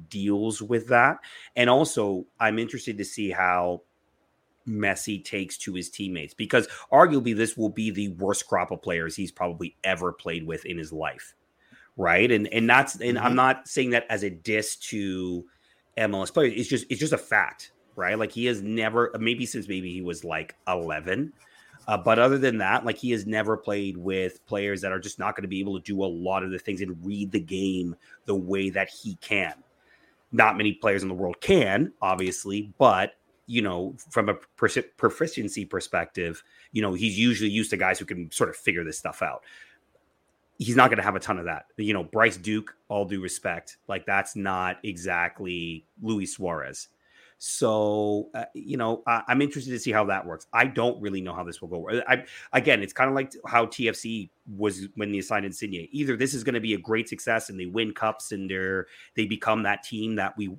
deals 0.09 0.61
with 0.61 0.87
that, 0.87 1.17
and 1.57 1.69
also 1.69 2.25
I'm 2.39 2.59
interested 2.59 2.97
to 2.97 3.05
see 3.05 3.29
how 3.29 3.81
Messi 4.67 5.23
takes 5.23 5.57
to 5.59 5.73
his 5.73 5.89
teammates 5.89 6.33
because 6.33 6.67
arguably 6.91 7.35
this 7.35 7.57
will 7.57 7.69
be 7.69 7.91
the 7.91 8.09
worst 8.09 8.47
crop 8.47 8.71
of 8.71 8.81
players 8.81 9.15
he's 9.15 9.31
probably 9.31 9.75
ever 9.83 10.11
played 10.11 10.45
with 10.45 10.65
in 10.65 10.77
his 10.77 10.93
life. 10.93 11.35
Right. 11.95 12.31
And 12.31 12.47
and 12.47 12.69
that's 12.69 12.95
and 12.95 13.17
mm-hmm. 13.17 13.25
I'm 13.25 13.35
not 13.35 13.67
saying 13.67 13.91
that 13.91 14.05
as 14.09 14.23
a 14.23 14.29
diss 14.29 14.75
to 14.77 15.45
MLS 15.97 16.33
players. 16.33 16.53
It's 16.55 16.69
just 16.69 16.85
it's 16.89 16.99
just 16.99 17.13
a 17.13 17.17
fact, 17.17 17.71
right? 17.95 18.17
Like 18.17 18.31
he 18.31 18.45
has 18.45 18.61
never 18.61 19.11
maybe 19.19 19.45
since 19.45 19.67
maybe 19.67 19.91
he 19.91 20.01
was 20.01 20.23
like 20.23 20.55
11. 20.67 21.33
Uh, 21.85 21.97
but 21.97 22.17
other 22.17 22.37
than 22.37 22.59
that, 22.59 22.85
like 22.85 22.97
he 22.97 23.11
has 23.11 23.25
never 23.25 23.57
played 23.57 23.97
with 23.97 24.45
players 24.45 24.81
that 24.81 24.93
are 24.93 24.99
just 24.99 25.19
not 25.19 25.35
going 25.35 25.41
to 25.41 25.49
be 25.49 25.59
able 25.59 25.77
to 25.77 25.83
do 25.83 26.03
a 26.03 26.05
lot 26.05 26.41
of 26.41 26.51
the 26.51 26.59
things 26.59 26.81
and 26.81 27.05
read 27.05 27.31
the 27.31 27.39
game 27.39 27.95
the 28.25 28.35
way 28.35 28.69
that 28.69 28.89
he 28.89 29.15
can. 29.15 29.53
Not 30.31 30.57
many 30.57 30.73
players 30.73 31.03
in 31.03 31.09
the 31.09 31.13
world 31.13 31.41
can, 31.41 31.91
obviously, 32.01 32.73
but 32.77 33.15
you 33.53 33.61
know, 33.61 33.95
from 34.09 34.29
a 34.29 34.33
proficiency 34.33 35.63
perspective, 35.63 36.43
you 36.71 36.81
know, 36.81 36.95
he's 36.95 37.19
usually 37.19 37.51
used 37.51 37.69
to 37.69 37.77
guys 37.77 37.99
who 37.99 38.05
can 38.05 38.31
sort 38.31 38.49
of 38.49 38.55
figure 38.55 38.83
this 38.83 38.97
stuff 38.97 39.21
out. 39.21 39.43
He's 40.57 40.75
not 40.75 40.89
going 40.89 40.97
to 40.97 41.03
have 41.03 41.15
a 41.15 41.19
ton 41.19 41.37
of 41.37 41.45
that. 41.45 41.67
You 41.77 41.93
know, 41.93 42.03
Bryce 42.03 42.35
Duke, 42.35 42.75
all 42.87 43.05
due 43.05 43.21
respect, 43.21 43.77
like 43.87 44.07
that's 44.07 44.35
not 44.35 44.77
exactly 44.81 45.85
Luis 46.01 46.33
Suarez. 46.33 46.87
So, 47.37 48.29
uh, 48.33 48.45
you 48.55 48.77
know, 48.77 49.03
I, 49.05 49.21
am 49.27 49.39
interested 49.39 49.69
to 49.69 49.79
see 49.79 49.91
how 49.91 50.05
that 50.05 50.25
works. 50.25 50.47
I 50.51 50.65
don't 50.65 50.99
really 50.99 51.21
know 51.21 51.33
how 51.35 51.43
this 51.43 51.61
will 51.61 51.67
go. 51.67 51.87
I, 52.07 52.23
again, 52.53 52.81
it's 52.81 52.93
kind 52.93 53.07
of 53.07 53.15
like 53.15 53.33
how 53.45 53.67
TFC 53.67 54.29
was 54.57 54.87
when 54.95 55.11
they 55.11 55.21
signed 55.21 55.45
Insigne. 55.45 55.87
Either 55.91 56.17
this 56.17 56.33
is 56.33 56.43
going 56.43 56.55
to 56.55 56.61
be 56.61 56.73
a 56.73 56.79
great 56.79 57.07
success 57.07 57.49
and 57.49 57.59
they 57.59 57.67
win 57.67 57.93
cups 57.93 58.31
and 58.31 58.49
they're 58.49 58.87
they 59.15 59.25
become 59.25 59.61
that 59.63 59.83
team 59.83 60.15
that 60.15 60.35
we 60.37 60.55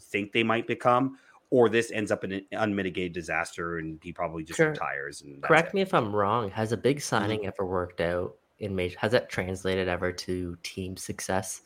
think 0.00 0.32
they 0.32 0.42
might 0.42 0.66
become, 0.66 1.18
or 1.52 1.68
this 1.68 1.92
ends 1.92 2.10
up 2.10 2.24
in 2.24 2.32
an 2.32 2.46
unmitigated 2.52 3.12
disaster 3.12 3.76
and 3.76 4.00
he 4.02 4.10
probably 4.10 4.42
just 4.42 4.56
sure. 4.56 4.70
retires. 4.70 5.20
And 5.20 5.42
correct 5.42 5.68
it. 5.68 5.74
me 5.74 5.82
if 5.82 5.92
I'm 5.92 6.16
wrong. 6.16 6.50
Has 6.50 6.72
a 6.72 6.78
big 6.78 6.96
mm-hmm. 6.96 7.02
signing 7.02 7.38
mm-hmm. 7.40 7.48
ever 7.48 7.66
worked 7.66 8.00
out 8.00 8.36
in 8.58 8.74
major? 8.74 8.98
Has 8.98 9.12
that 9.12 9.28
translated 9.28 9.86
ever 9.86 10.12
to 10.12 10.56
team 10.62 10.96
success? 10.96 11.60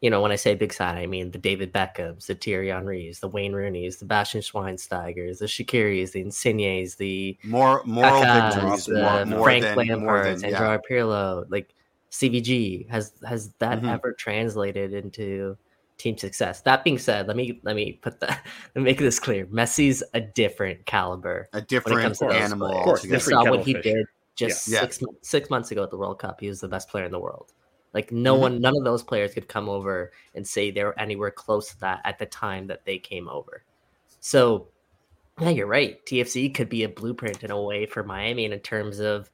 You 0.00 0.08
know, 0.08 0.22
when 0.22 0.32
I 0.32 0.36
say 0.36 0.54
big 0.54 0.72
signing, 0.72 1.02
I 1.02 1.06
mean 1.06 1.30
the 1.30 1.36
David 1.36 1.74
Beckhams, 1.74 2.24
the 2.24 2.36
Thierry 2.36 2.68
Henrys, 2.68 3.20
the 3.20 3.28
Wayne 3.28 3.52
Rooneys, 3.52 3.98
the 3.98 4.06
Bastian 4.06 4.40
Schweinsteigers, 4.40 5.40
the 5.40 5.44
Shaqiris, 5.44 6.12
the 6.12 6.24
Insignes, 6.24 6.96
the 6.96 7.36
more 7.44 7.82
moral 7.84 8.22
victories, 8.22 8.86
the 8.86 9.02
more, 9.02 9.26
more 9.26 9.44
Frank 9.44 9.64
than, 9.64 9.76
Lampard, 9.76 10.42
and 10.42 10.52
yeah. 10.52 10.78
Pirlo, 10.90 11.44
like 11.50 11.74
CVG. 12.10 12.88
Has 12.88 13.12
has 13.28 13.52
that 13.58 13.78
mm-hmm. 13.78 13.90
ever 13.90 14.14
translated 14.14 14.94
into 14.94 15.58
team 15.98 16.16
success. 16.16 16.62
That 16.62 16.84
being 16.84 16.98
said, 16.98 17.26
let 17.26 17.36
me 17.36 17.60
let 17.64 17.76
me 17.76 17.92
put 17.92 18.20
that 18.20 18.44
let 18.74 18.76
me 18.76 18.82
make 18.82 18.98
this 18.98 19.20
clear. 19.20 19.46
Messi's 19.46 20.02
a 20.14 20.20
different 20.20 20.86
caliber, 20.86 21.48
a 21.52 21.60
different 21.60 22.22
animal. 22.22 22.78
Of 22.78 22.84
course, 22.84 23.04
you 23.04 23.18
saw 23.20 23.48
what 23.50 23.66
he 23.66 23.74
did 23.74 24.06
just 24.36 24.68
yeah. 24.68 24.80
six 24.80 25.00
yeah. 25.02 25.08
six 25.20 25.50
months 25.50 25.70
ago 25.70 25.82
at 25.82 25.90
the 25.90 25.98
World 25.98 26.18
Cup. 26.18 26.40
He 26.40 26.48
was 26.48 26.60
the 26.60 26.68
best 26.68 26.88
player 26.88 27.04
in 27.04 27.12
the 27.12 27.18
world. 27.18 27.52
Like 27.92 28.12
no 28.12 28.34
mm-hmm. 28.34 28.42
one, 28.42 28.60
none 28.60 28.76
of 28.76 28.84
those 28.84 29.02
players 29.02 29.34
could 29.34 29.48
come 29.48 29.68
over 29.68 30.12
and 30.34 30.46
say 30.46 30.70
they 30.70 30.84
were 30.84 30.98
anywhere 30.98 31.30
close 31.30 31.68
to 31.70 31.80
that 31.80 32.00
at 32.04 32.18
the 32.18 32.26
time 32.26 32.66
that 32.68 32.84
they 32.84 32.98
came 32.98 33.28
over. 33.28 33.64
So, 34.20 34.68
yeah, 35.40 35.50
you're 35.50 35.66
right. 35.66 36.04
TFC 36.06 36.54
could 36.54 36.68
be 36.68 36.84
a 36.84 36.88
blueprint 36.88 37.42
in 37.44 37.50
a 37.50 37.60
way 37.60 37.86
for 37.86 38.02
Miami 38.02 38.44
in 38.44 38.58
terms 38.60 38.98
of 38.98 39.30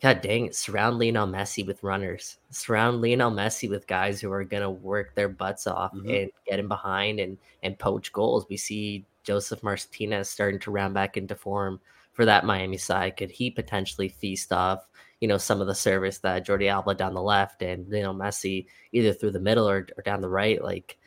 God 0.00 0.20
dang 0.20 0.46
it, 0.46 0.54
surround 0.54 0.98
Lionel 0.98 1.26
Messi 1.26 1.66
with 1.66 1.82
runners. 1.82 2.38
Surround 2.50 3.02
Lionel 3.02 3.32
Messi 3.32 3.68
with 3.68 3.86
guys 3.88 4.20
who 4.20 4.30
are 4.30 4.44
gonna 4.44 4.70
work 4.70 5.14
their 5.14 5.28
butts 5.28 5.66
off 5.66 5.92
mm-hmm. 5.92 6.08
and 6.08 6.30
get 6.46 6.60
him 6.60 6.68
behind 6.68 7.18
and 7.18 7.36
and 7.62 7.78
poach 7.78 8.12
goals. 8.12 8.46
We 8.48 8.56
see 8.56 9.04
Josef 9.24 9.62
Martinez 9.62 10.30
starting 10.30 10.60
to 10.60 10.70
round 10.70 10.94
back 10.94 11.16
into 11.16 11.34
form 11.34 11.80
for 12.12 12.24
that 12.24 12.44
Miami 12.44 12.78
side. 12.78 13.16
Could 13.16 13.30
he 13.30 13.50
potentially 13.50 14.08
feast 14.08 14.52
off, 14.52 14.88
you 15.20 15.28
know, 15.28 15.38
some 15.38 15.60
of 15.60 15.66
the 15.66 15.74
service 15.74 16.18
that 16.18 16.46
Jordi 16.46 16.70
Alba 16.70 16.94
down 16.94 17.14
the 17.14 17.22
left 17.22 17.62
and 17.62 17.88
Lionel 17.90 18.14
Messi 18.14 18.66
either 18.92 19.12
through 19.12 19.32
the 19.32 19.40
middle 19.40 19.68
or, 19.68 19.86
or 19.96 20.02
down 20.02 20.20
the 20.20 20.28
right? 20.28 20.62
Like, 20.62 20.98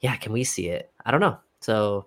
yeah, 0.00 0.16
can 0.16 0.32
we 0.32 0.44
see 0.44 0.68
it? 0.68 0.90
I 1.04 1.10
don't 1.10 1.20
know. 1.20 1.38
So 1.60 2.06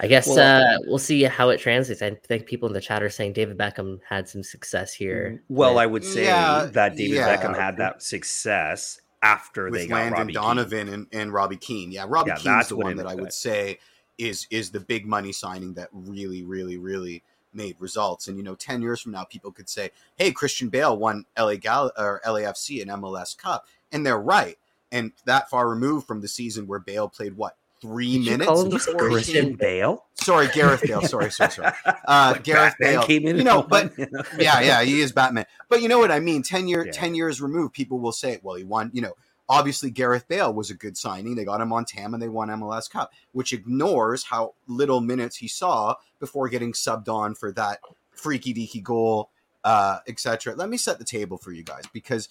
I 0.00 0.06
guess 0.06 0.28
well, 0.28 0.74
uh, 0.74 0.78
we'll 0.86 0.98
see 0.98 1.22
how 1.24 1.48
it 1.48 1.58
translates. 1.58 2.02
I 2.02 2.10
think 2.10 2.46
people 2.46 2.68
in 2.68 2.74
the 2.74 2.80
chat 2.80 3.02
are 3.02 3.10
saying 3.10 3.32
David 3.32 3.56
Beckham 3.56 4.00
had 4.08 4.28
some 4.28 4.42
success 4.42 4.92
here. 4.92 5.42
Well, 5.48 5.74
with... 5.74 5.82
I 5.82 5.86
would 5.86 6.04
say 6.04 6.24
yeah, 6.24 6.68
that 6.72 6.96
David 6.96 7.16
yeah. 7.16 7.36
Beckham 7.36 7.56
had 7.56 7.76
that 7.78 8.02
success 8.02 9.00
after 9.22 9.64
with 9.64 9.80
they 9.80 9.86
got 9.86 9.96
Landon 9.96 10.18
Robbie 10.18 10.32
Donovan 10.34 10.88
and, 10.88 11.06
and, 11.12 11.32
Robbie 11.32 11.56
Keane. 11.56 11.90
Yeah, 11.90 12.04
Robbie 12.06 12.30
yeah, 12.30 12.36
Keane's 12.36 12.68
the 12.68 12.76
one 12.76 12.96
that 12.96 13.06
I 13.06 13.14
would 13.14 13.32
say 13.32 13.78
is 14.18 14.46
is 14.50 14.70
the 14.70 14.80
big 14.80 15.06
money 15.06 15.32
signing 15.32 15.74
that 15.74 15.88
really, 15.92 16.42
really, 16.42 16.76
really 16.76 17.22
made 17.52 17.76
results. 17.78 18.28
And 18.28 18.36
you 18.36 18.42
know, 18.42 18.54
ten 18.54 18.82
years 18.82 19.00
from 19.00 19.12
now, 19.12 19.24
people 19.24 19.50
could 19.50 19.68
say, 19.68 19.90
"Hey, 20.16 20.30
Christian 20.30 20.68
Bale 20.68 20.96
won 20.96 21.24
LA 21.38 21.56
Gal 21.56 21.90
or 21.96 22.20
LAFC 22.24 22.82
and 22.82 22.90
MLS 22.90 23.36
Cup," 23.36 23.66
and 23.92 24.04
they're 24.04 24.18
right. 24.18 24.58
And 24.92 25.12
that 25.24 25.50
far 25.50 25.68
removed 25.68 26.06
from 26.06 26.20
the 26.20 26.28
season 26.28 26.66
where 26.66 26.78
Bale 26.78 27.08
played 27.08 27.36
what 27.36 27.56
three 27.80 28.24
Did 28.24 28.38
minutes. 28.38 28.86
Christian 28.86 29.54
Bale. 29.54 30.04
Sorry, 30.14 30.48
Gareth 30.48 30.82
Bale. 30.82 31.02
Sorry, 31.06 31.30
sorry, 31.30 31.50
sorry. 31.50 31.72
Uh, 32.06 32.34
Gareth 32.34 32.74
Batman 32.78 32.94
Bale. 32.94 33.02
Came 33.02 33.26
in 33.26 33.36
you 33.36 33.44
know, 33.44 33.62
but 33.62 33.92
yeah, 34.38 34.60
yeah, 34.60 34.82
he 34.82 35.00
is 35.00 35.12
Batman. 35.12 35.46
But 35.68 35.82
you 35.82 35.88
know 35.88 35.98
what 35.98 36.10
I 36.10 36.20
mean? 36.20 36.42
Ten 36.42 36.68
year, 36.68 36.86
yeah. 36.86 36.92
ten 36.92 37.14
years 37.14 37.40
removed, 37.40 37.74
people 37.74 38.00
will 38.00 38.12
say, 38.12 38.40
"Well, 38.42 38.56
he 38.56 38.64
won." 38.64 38.90
You 38.92 39.02
know, 39.02 39.12
obviously 39.48 39.90
Gareth 39.90 40.26
Bale 40.28 40.52
was 40.52 40.70
a 40.70 40.74
good 40.74 40.96
signing. 40.96 41.34
They 41.34 41.44
got 41.44 41.60
him 41.60 41.72
on 41.72 41.84
TAM 41.84 42.14
and 42.14 42.22
they 42.22 42.28
won 42.28 42.48
MLS 42.48 42.90
Cup, 42.90 43.12
which 43.32 43.52
ignores 43.52 44.24
how 44.24 44.54
little 44.66 45.00
minutes 45.00 45.36
he 45.36 45.48
saw 45.48 45.94
before 46.18 46.48
getting 46.48 46.72
subbed 46.72 47.08
on 47.08 47.34
for 47.34 47.52
that 47.52 47.80
freaky 48.12 48.54
deaky 48.54 48.82
goal, 48.82 49.30
uh, 49.64 49.98
etc. 50.08 50.54
Let 50.54 50.68
me 50.68 50.76
set 50.76 50.98
the 50.98 51.04
table 51.04 51.38
for 51.38 51.52
you 51.52 51.62
guys 51.62 51.84
because 51.92 52.28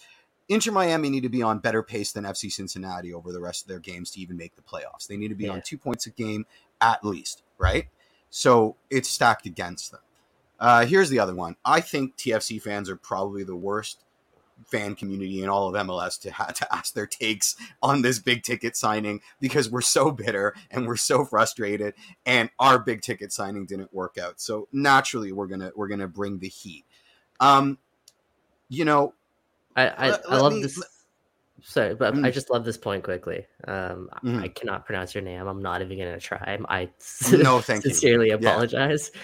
Inter 0.47 0.71
Miami 0.71 1.09
need 1.09 1.23
to 1.23 1.29
be 1.29 1.41
on 1.41 1.59
better 1.59 1.81
pace 1.81 2.11
than 2.11 2.23
FC 2.23 2.51
Cincinnati 2.51 3.13
over 3.13 3.31
the 3.31 3.41
rest 3.41 3.63
of 3.63 3.67
their 3.67 3.79
games 3.79 4.11
to 4.11 4.19
even 4.19 4.37
make 4.37 4.55
the 4.55 4.61
playoffs. 4.61 5.07
They 5.07 5.17
need 5.17 5.29
to 5.29 5.35
be 5.35 5.45
yeah. 5.45 5.53
on 5.53 5.61
two 5.61 5.77
points 5.77 6.05
a 6.05 6.11
game 6.11 6.45
at 6.81 7.03
least, 7.03 7.43
right? 7.57 7.87
So 8.29 8.75
it's 8.89 9.09
stacked 9.09 9.45
against 9.45 9.91
them. 9.91 10.01
Uh, 10.59 10.85
here's 10.85 11.09
the 11.09 11.19
other 11.19 11.35
one. 11.35 11.55
I 11.65 11.81
think 11.81 12.15
TFC 12.15 12.61
fans 12.61 12.89
are 12.89 12.95
probably 12.95 13.43
the 13.43 13.55
worst 13.55 14.03
fan 14.67 14.95
community 14.95 15.43
in 15.43 15.49
all 15.49 15.67
of 15.67 15.87
MLS 15.87 16.19
to 16.21 16.31
have 16.31 16.53
to 16.53 16.73
ask 16.73 16.93
their 16.93 17.05
takes 17.05 17.55
on 17.81 18.01
this 18.01 18.19
big 18.19 18.43
ticket 18.43 18.75
signing 18.75 19.21
because 19.39 19.69
we're 19.69 19.81
so 19.81 20.11
bitter 20.11 20.55
and 20.71 20.87
we're 20.87 20.95
so 20.95 21.25
frustrated 21.25 21.93
and 22.25 22.49
our 22.59 22.79
big 22.79 23.01
ticket 23.01 23.33
signing 23.33 23.65
didn't 23.65 23.93
work 23.93 24.17
out. 24.17 24.39
So 24.39 24.67
naturally 24.71 25.31
we're 25.31 25.47
gonna 25.47 25.71
we're 25.75 25.87
gonna 25.89 26.07
bring 26.07 26.39
the 26.39 26.47
heat. 26.47 26.85
Um, 27.39 27.77
you 28.69 28.85
know, 28.85 29.13
I 29.75 29.87
I, 29.87 30.09
let, 30.09 30.31
I 30.31 30.37
love 30.37 30.53
me, 30.53 30.61
this. 30.61 30.77
Let, 30.77 30.87
sorry, 31.63 31.95
but 31.95 32.13
mm. 32.13 32.25
I 32.25 32.31
just 32.31 32.49
love 32.49 32.65
this 32.65 32.77
point 32.77 33.03
quickly. 33.03 33.45
Um, 33.67 34.09
mm. 34.23 34.41
I 34.41 34.47
cannot 34.47 34.85
pronounce 34.85 35.13
your 35.13 35.23
name. 35.23 35.47
I'm 35.47 35.61
not 35.61 35.81
even 35.81 35.97
gonna 35.97 36.19
try. 36.19 36.57
I 36.69 36.89
no, 37.31 37.59
thank 37.61 37.83
sincerely 37.83 38.29
you. 38.29 38.35
apologize. 38.35 39.11
Yeah. 39.13 39.21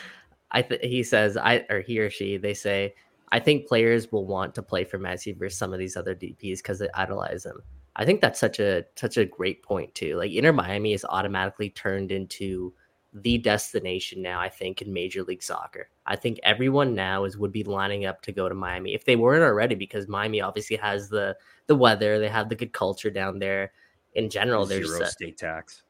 I 0.52 0.62
th- 0.62 0.82
he 0.84 1.04
says 1.04 1.38
I 1.38 1.66
or 1.70 1.80
he 1.82 2.00
or 2.00 2.10
she 2.10 2.38
they 2.38 2.54
say 2.54 2.94
I 3.32 3.40
think 3.40 3.68
players 3.68 4.12
will 4.12 4.26
want 4.26 4.54
to 4.56 4.62
play 4.62 4.84
for 4.84 5.00
Messi 5.00 5.38
versus 5.38 5.58
some 5.58 5.72
of 5.72 5.80
these 5.80 5.96
other 5.96 6.14
DPs 6.14 6.58
because 6.58 6.80
they 6.80 6.90
idolize 6.94 7.46
him. 7.46 7.62
I 7.96 8.06
think 8.06 8.22
that's 8.22 8.40
such 8.40 8.60
a 8.60 8.84
such 8.96 9.18
a 9.18 9.26
great 9.26 9.64
point 9.64 9.94
too. 9.96 10.16
Like 10.18 10.32
Inter 10.32 10.52
Miami 10.52 10.94
is 10.94 11.06
automatically 11.08 11.70
turned 11.70 12.12
into 12.12 12.74
the 13.14 13.38
destination 13.38 14.22
now, 14.22 14.40
I 14.40 14.50
think, 14.50 14.82
in 14.82 14.94
Major 14.94 15.24
League 15.24 15.44
Soccer. 15.44 15.90
I 16.06 16.16
think 16.16 16.40
everyone 16.44 16.96
now 16.96 17.26
is 17.26 17.38
would 17.38 17.52
be 17.52 17.64
lining 17.64 18.06
up 18.06 18.22
to 18.24 18.32
go 18.32 18.48
to 18.48 18.56
Miami 18.56 18.94
if 18.94 19.06
they 19.06 19.16
weren't 19.16 19.44
already, 19.44 19.76
because 19.76 20.08
Miami 20.08 20.42
obviously 20.42 20.78
has 20.78 21.10
the 21.10 21.36
the 21.68 21.76
weather, 21.76 22.20
they 22.20 22.30
have 22.30 22.50
the 22.50 22.56
good 22.56 22.74
culture 22.74 23.10
down 23.10 23.40
there. 23.40 23.74
In 24.14 24.30
general, 24.30 24.66
there's 24.66 24.88
zero 24.88 25.06
state 25.06 25.38
tax. 25.38 25.84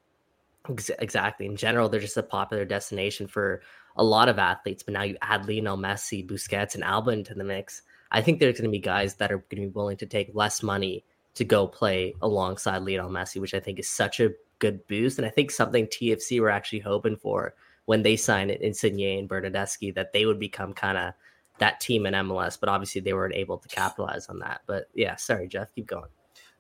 Exactly. 0.69 1.45
In 1.45 1.55
general, 1.55 1.89
they're 1.89 1.99
just 1.99 2.17
a 2.17 2.23
popular 2.23 2.65
destination 2.65 3.27
for 3.27 3.62
a 3.95 4.03
lot 4.03 4.29
of 4.29 4.38
athletes. 4.39 4.84
But 4.84 4.93
now 4.93 5.03
you 5.03 5.17
add 5.21 5.47
Lionel 5.47 5.77
Messi, 5.77 6.27
Busquets, 6.27 6.75
and 6.75 6.84
Alba 6.84 7.12
into 7.12 7.34
the 7.34 7.43
mix. 7.43 7.81
I 8.12 8.21
think 8.21 8.39
there's 8.39 8.60
going 8.60 8.69
to 8.69 8.71
be 8.71 8.79
guys 8.79 9.15
that 9.15 9.31
are 9.31 9.39
going 9.49 9.63
to 9.63 9.67
be 9.69 9.73
willing 9.73 9.97
to 9.97 10.05
take 10.05 10.29
less 10.34 10.62
money 10.62 11.03
to 11.34 11.45
go 11.45 11.65
play 11.65 12.13
alongside 12.21 12.84
Lionel 12.84 13.10
Messi, 13.10 13.39
which 13.39 13.53
I 13.53 13.60
think 13.60 13.79
is 13.79 13.89
such 13.89 14.19
a 14.19 14.31
good 14.62 14.88
boost. 14.88 15.17
And 15.17 15.28
I 15.28 15.30
think 15.30 15.52
something 15.52 15.88
TFC 15.88 16.39
were 16.39 16.50
actually 16.50 16.80
hoping 16.80 17.17
for 17.17 17.54
when 17.86 18.04
they 18.04 18.15
signed 18.15 18.52
it, 18.52 18.62
Insigne 18.62 19.19
and 19.19 19.28
Bernardeschi, 19.28 19.93
that 19.95 20.13
they 20.13 20.26
would 20.26 20.39
become 20.39 20.71
kind 20.71 20.97
of 20.97 21.13
that 21.58 21.82
team 21.82 22.06
in 22.06 22.13
MLS. 22.13 22.58
But 22.58 22.69
obviously, 22.69 23.02
they 23.02 23.13
weren't 23.13 23.36
able 23.36 23.58
to 23.58 23.67
capitalize 23.67 24.28
on 24.28 24.39
that. 24.39 24.62
But 24.65 24.88
yeah, 24.93 25.17
sorry, 25.17 25.50
Jeff, 25.50 25.76
keep 25.76 25.88
going. 25.88 26.10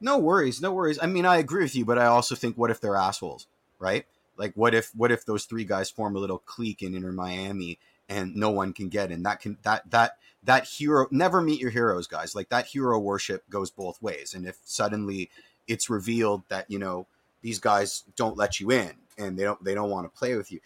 No 0.01 0.17
worries, 0.17 0.61
no 0.61 0.73
worries. 0.73 0.99
I 1.01 1.05
mean, 1.05 1.25
I 1.25 1.37
agree 1.37 1.63
with 1.63 1.75
you, 1.75 1.85
but 1.85 1.99
I 1.99 2.07
also 2.07 2.35
think, 2.35 2.57
what 2.57 2.71
if 2.71 2.81
they're 2.81 2.95
assholes, 2.95 3.47
right? 3.79 4.05
Like, 4.35 4.53
what 4.55 4.73
if, 4.73 4.89
what 4.95 5.11
if 5.11 5.25
those 5.25 5.45
three 5.45 5.63
guys 5.63 5.91
form 5.91 6.15
a 6.15 6.19
little 6.19 6.39
clique 6.39 6.81
in 6.81 6.95
Inter 6.95 7.11
Miami 7.11 7.77
and 8.09 8.35
no 8.35 8.49
one 8.49 8.73
can 8.73 8.89
get 8.89 9.11
in? 9.11 9.21
That 9.23 9.39
can 9.39 9.59
that 9.61 9.89
that 9.91 10.17
that 10.43 10.65
hero 10.65 11.07
never 11.11 11.39
meet 11.39 11.61
your 11.61 11.69
heroes, 11.69 12.07
guys. 12.07 12.33
Like 12.33 12.49
that 12.49 12.65
hero 12.65 12.97
worship 12.97 13.47
goes 13.49 13.69
both 13.69 14.01
ways. 14.01 14.33
And 14.33 14.47
if 14.47 14.57
suddenly 14.63 15.29
it's 15.67 15.89
revealed 15.89 16.43
that 16.49 16.69
you 16.69 16.79
know 16.79 17.05
these 17.41 17.59
guys 17.59 18.03
don't 18.15 18.37
let 18.37 18.59
you 18.59 18.71
in 18.71 18.91
and 19.17 19.37
they 19.37 19.43
don't 19.43 19.63
they 19.63 19.73
don't 19.73 19.89
want 19.89 20.11
to 20.11 20.17
play 20.17 20.35
with 20.35 20.51
you, 20.51 20.59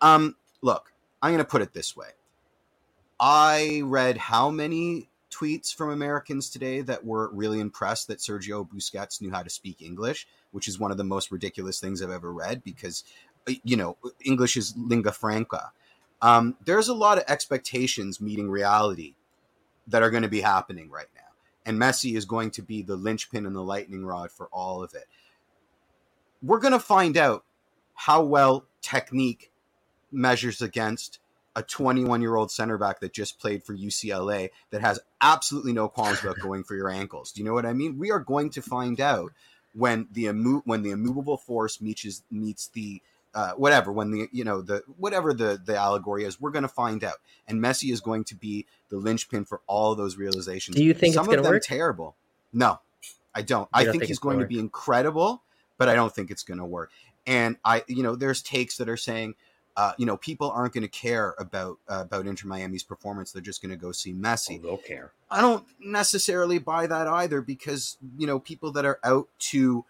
um, 0.00 0.36
look, 0.60 0.92
I'm 1.20 1.32
gonna 1.32 1.44
put 1.44 1.62
it 1.62 1.72
this 1.72 1.96
way. 1.96 2.10
I 3.20 3.82
read 3.84 4.16
how 4.16 4.50
many 4.50 5.08
tweets 5.32 5.74
from 5.74 5.90
Americans 5.90 6.50
today 6.50 6.82
that 6.82 7.04
were 7.04 7.30
really 7.32 7.58
impressed 7.58 8.08
that 8.08 8.18
Sergio 8.18 8.68
Busquets 8.68 9.20
knew 9.20 9.30
how 9.30 9.42
to 9.42 9.50
speak 9.50 9.80
English, 9.80 10.26
which 10.50 10.68
is 10.68 10.78
one 10.78 10.90
of 10.90 10.98
the 10.98 11.04
most 11.04 11.32
ridiculous 11.32 11.80
things 11.80 12.02
I've 12.02 12.10
ever 12.10 12.32
read 12.32 12.62
because, 12.62 13.04
uh, 13.48 13.54
you 13.64 13.76
know, 13.76 13.96
English 14.24 14.56
is 14.56 14.74
lingua 14.76 15.12
franca. 15.12 15.72
Um, 16.20 16.56
there's 16.64 16.88
a 16.88 16.94
lot 16.94 17.18
of 17.18 17.24
expectations 17.28 18.20
meeting 18.20 18.50
reality 18.50 19.14
that 19.88 20.02
are 20.02 20.10
going 20.10 20.22
to 20.22 20.28
be 20.28 20.42
happening 20.42 20.90
right 20.90 21.08
now. 21.14 21.22
And 21.64 21.78
Messi 21.78 22.16
is 22.16 22.24
going 22.24 22.50
to 22.52 22.62
be 22.62 22.82
the 22.82 22.96
linchpin 22.96 23.46
and 23.46 23.56
the 23.56 23.62
lightning 23.62 24.04
rod 24.04 24.30
for 24.30 24.48
all 24.52 24.82
of 24.82 24.94
it. 24.94 25.06
We're 26.42 26.60
going 26.60 26.72
to 26.72 26.80
find 26.80 27.16
out 27.16 27.44
how 27.94 28.22
well 28.22 28.64
technique 28.80 29.50
measures 30.10 30.60
against 30.60 31.18
a 31.54 31.62
21 31.62 32.22
year 32.22 32.34
old 32.34 32.50
center 32.50 32.78
back 32.78 33.00
that 33.00 33.12
just 33.12 33.38
played 33.38 33.62
for 33.62 33.76
UCLA 33.76 34.50
that 34.70 34.80
has 34.80 35.00
absolutely 35.20 35.72
no 35.72 35.88
qualms 35.88 36.20
about 36.22 36.38
going 36.40 36.64
for 36.64 36.74
your 36.74 36.88
ankles. 36.88 37.32
Do 37.32 37.40
you 37.40 37.46
know 37.46 37.54
what 37.54 37.66
I 37.66 37.72
mean? 37.72 37.98
We 37.98 38.10
are 38.10 38.20
going 38.20 38.50
to 38.50 38.62
find 38.62 39.00
out 39.00 39.32
when 39.74 40.08
the 40.12 40.26
immo- 40.26 40.62
when 40.64 40.82
the 40.82 40.90
immovable 40.90 41.36
force 41.36 41.80
meets 41.80 42.22
meets 42.30 42.68
the 42.68 43.00
uh, 43.34 43.52
whatever 43.52 43.90
when 43.90 44.10
the 44.10 44.28
you 44.32 44.44
know 44.44 44.60
the 44.60 44.82
whatever 44.98 45.32
the 45.32 45.60
the 45.64 45.74
allegory 45.74 46.24
is 46.24 46.40
we're 46.40 46.50
going 46.50 46.62
to 46.62 46.68
find 46.68 47.02
out 47.02 47.16
and 47.48 47.62
messi 47.62 47.90
is 47.90 48.00
going 48.00 48.24
to 48.24 48.34
be 48.34 48.66
the 48.90 48.96
linchpin 48.96 49.44
for 49.44 49.62
all 49.66 49.94
those 49.94 50.16
realizations 50.16 50.76
do 50.76 50.84
you 50.84 50.92
think 50.92 51.14
some 51.14 51.26
of 51.26 51.34
them 51.34 51.44
work? 51.44 51.62
terrible 51.62 52.14
no 52.52 52.78
i 53.34 53.40
don't 53.40 53.68
i 53.72 53.84
think, 53.84 53.92
think 53.92 54.04
he's 54.04 54.18
going 54.18 54.38
to 54.38 54.44
be 54.44 54.58
incredible 54.58 55.42
but 55.82 55.88
i 55.88 55.94
don't 55.94 56.14
think 56.14 56.30
it's 56.30 56.44
going 56.44 56.58
to 56.58 56.64
work 56.64 56.90
and 57.26 57.56
i 57.64 57.82
you 57.88 58.04
know 58.04 58.14
there's 58.14 58.40
takes 58.40 58.76
that 58.76 58.88
are 58.88 58.96
saying 58.96 59.34
uh, 59.76 59.92
you 59.96 60.06
know, 60.06 60.16
people 60.16 60.50
aren't 60.50 60.74
going 60.74 60.82
to 60.82 60.88
care 60.88 61.34
about 61.38 61.78
uh, 61.88 62.02
about 62.02 62.26
Inter 62.26 62.46
Miami's 62.46 62.82
performance. 62.82 63.32
They're 63.32 63.42
just 63.42 63.62
going 63.62 63.70
to 63.70 63.76
go 63.76 63.92
see 63.92 64.12
Messi. 64.12 64.58
Oh, 64.58 64.62
they'll 64.62 64.76
care. 64.76 65.12
I 65.30 65.40
don't 65.40 65.64
necessarily 65.80 66.58
buy 66.58 66.86
that 66.86 67.06
either 67.06 67.40
because 67.40 67.96
you 68.18 68.26
know 68.26 68.38
people 68.38 68.72
that 68.72 68.84
are 68.84 68.98
out 69.02 69.28
to 69.38 69.84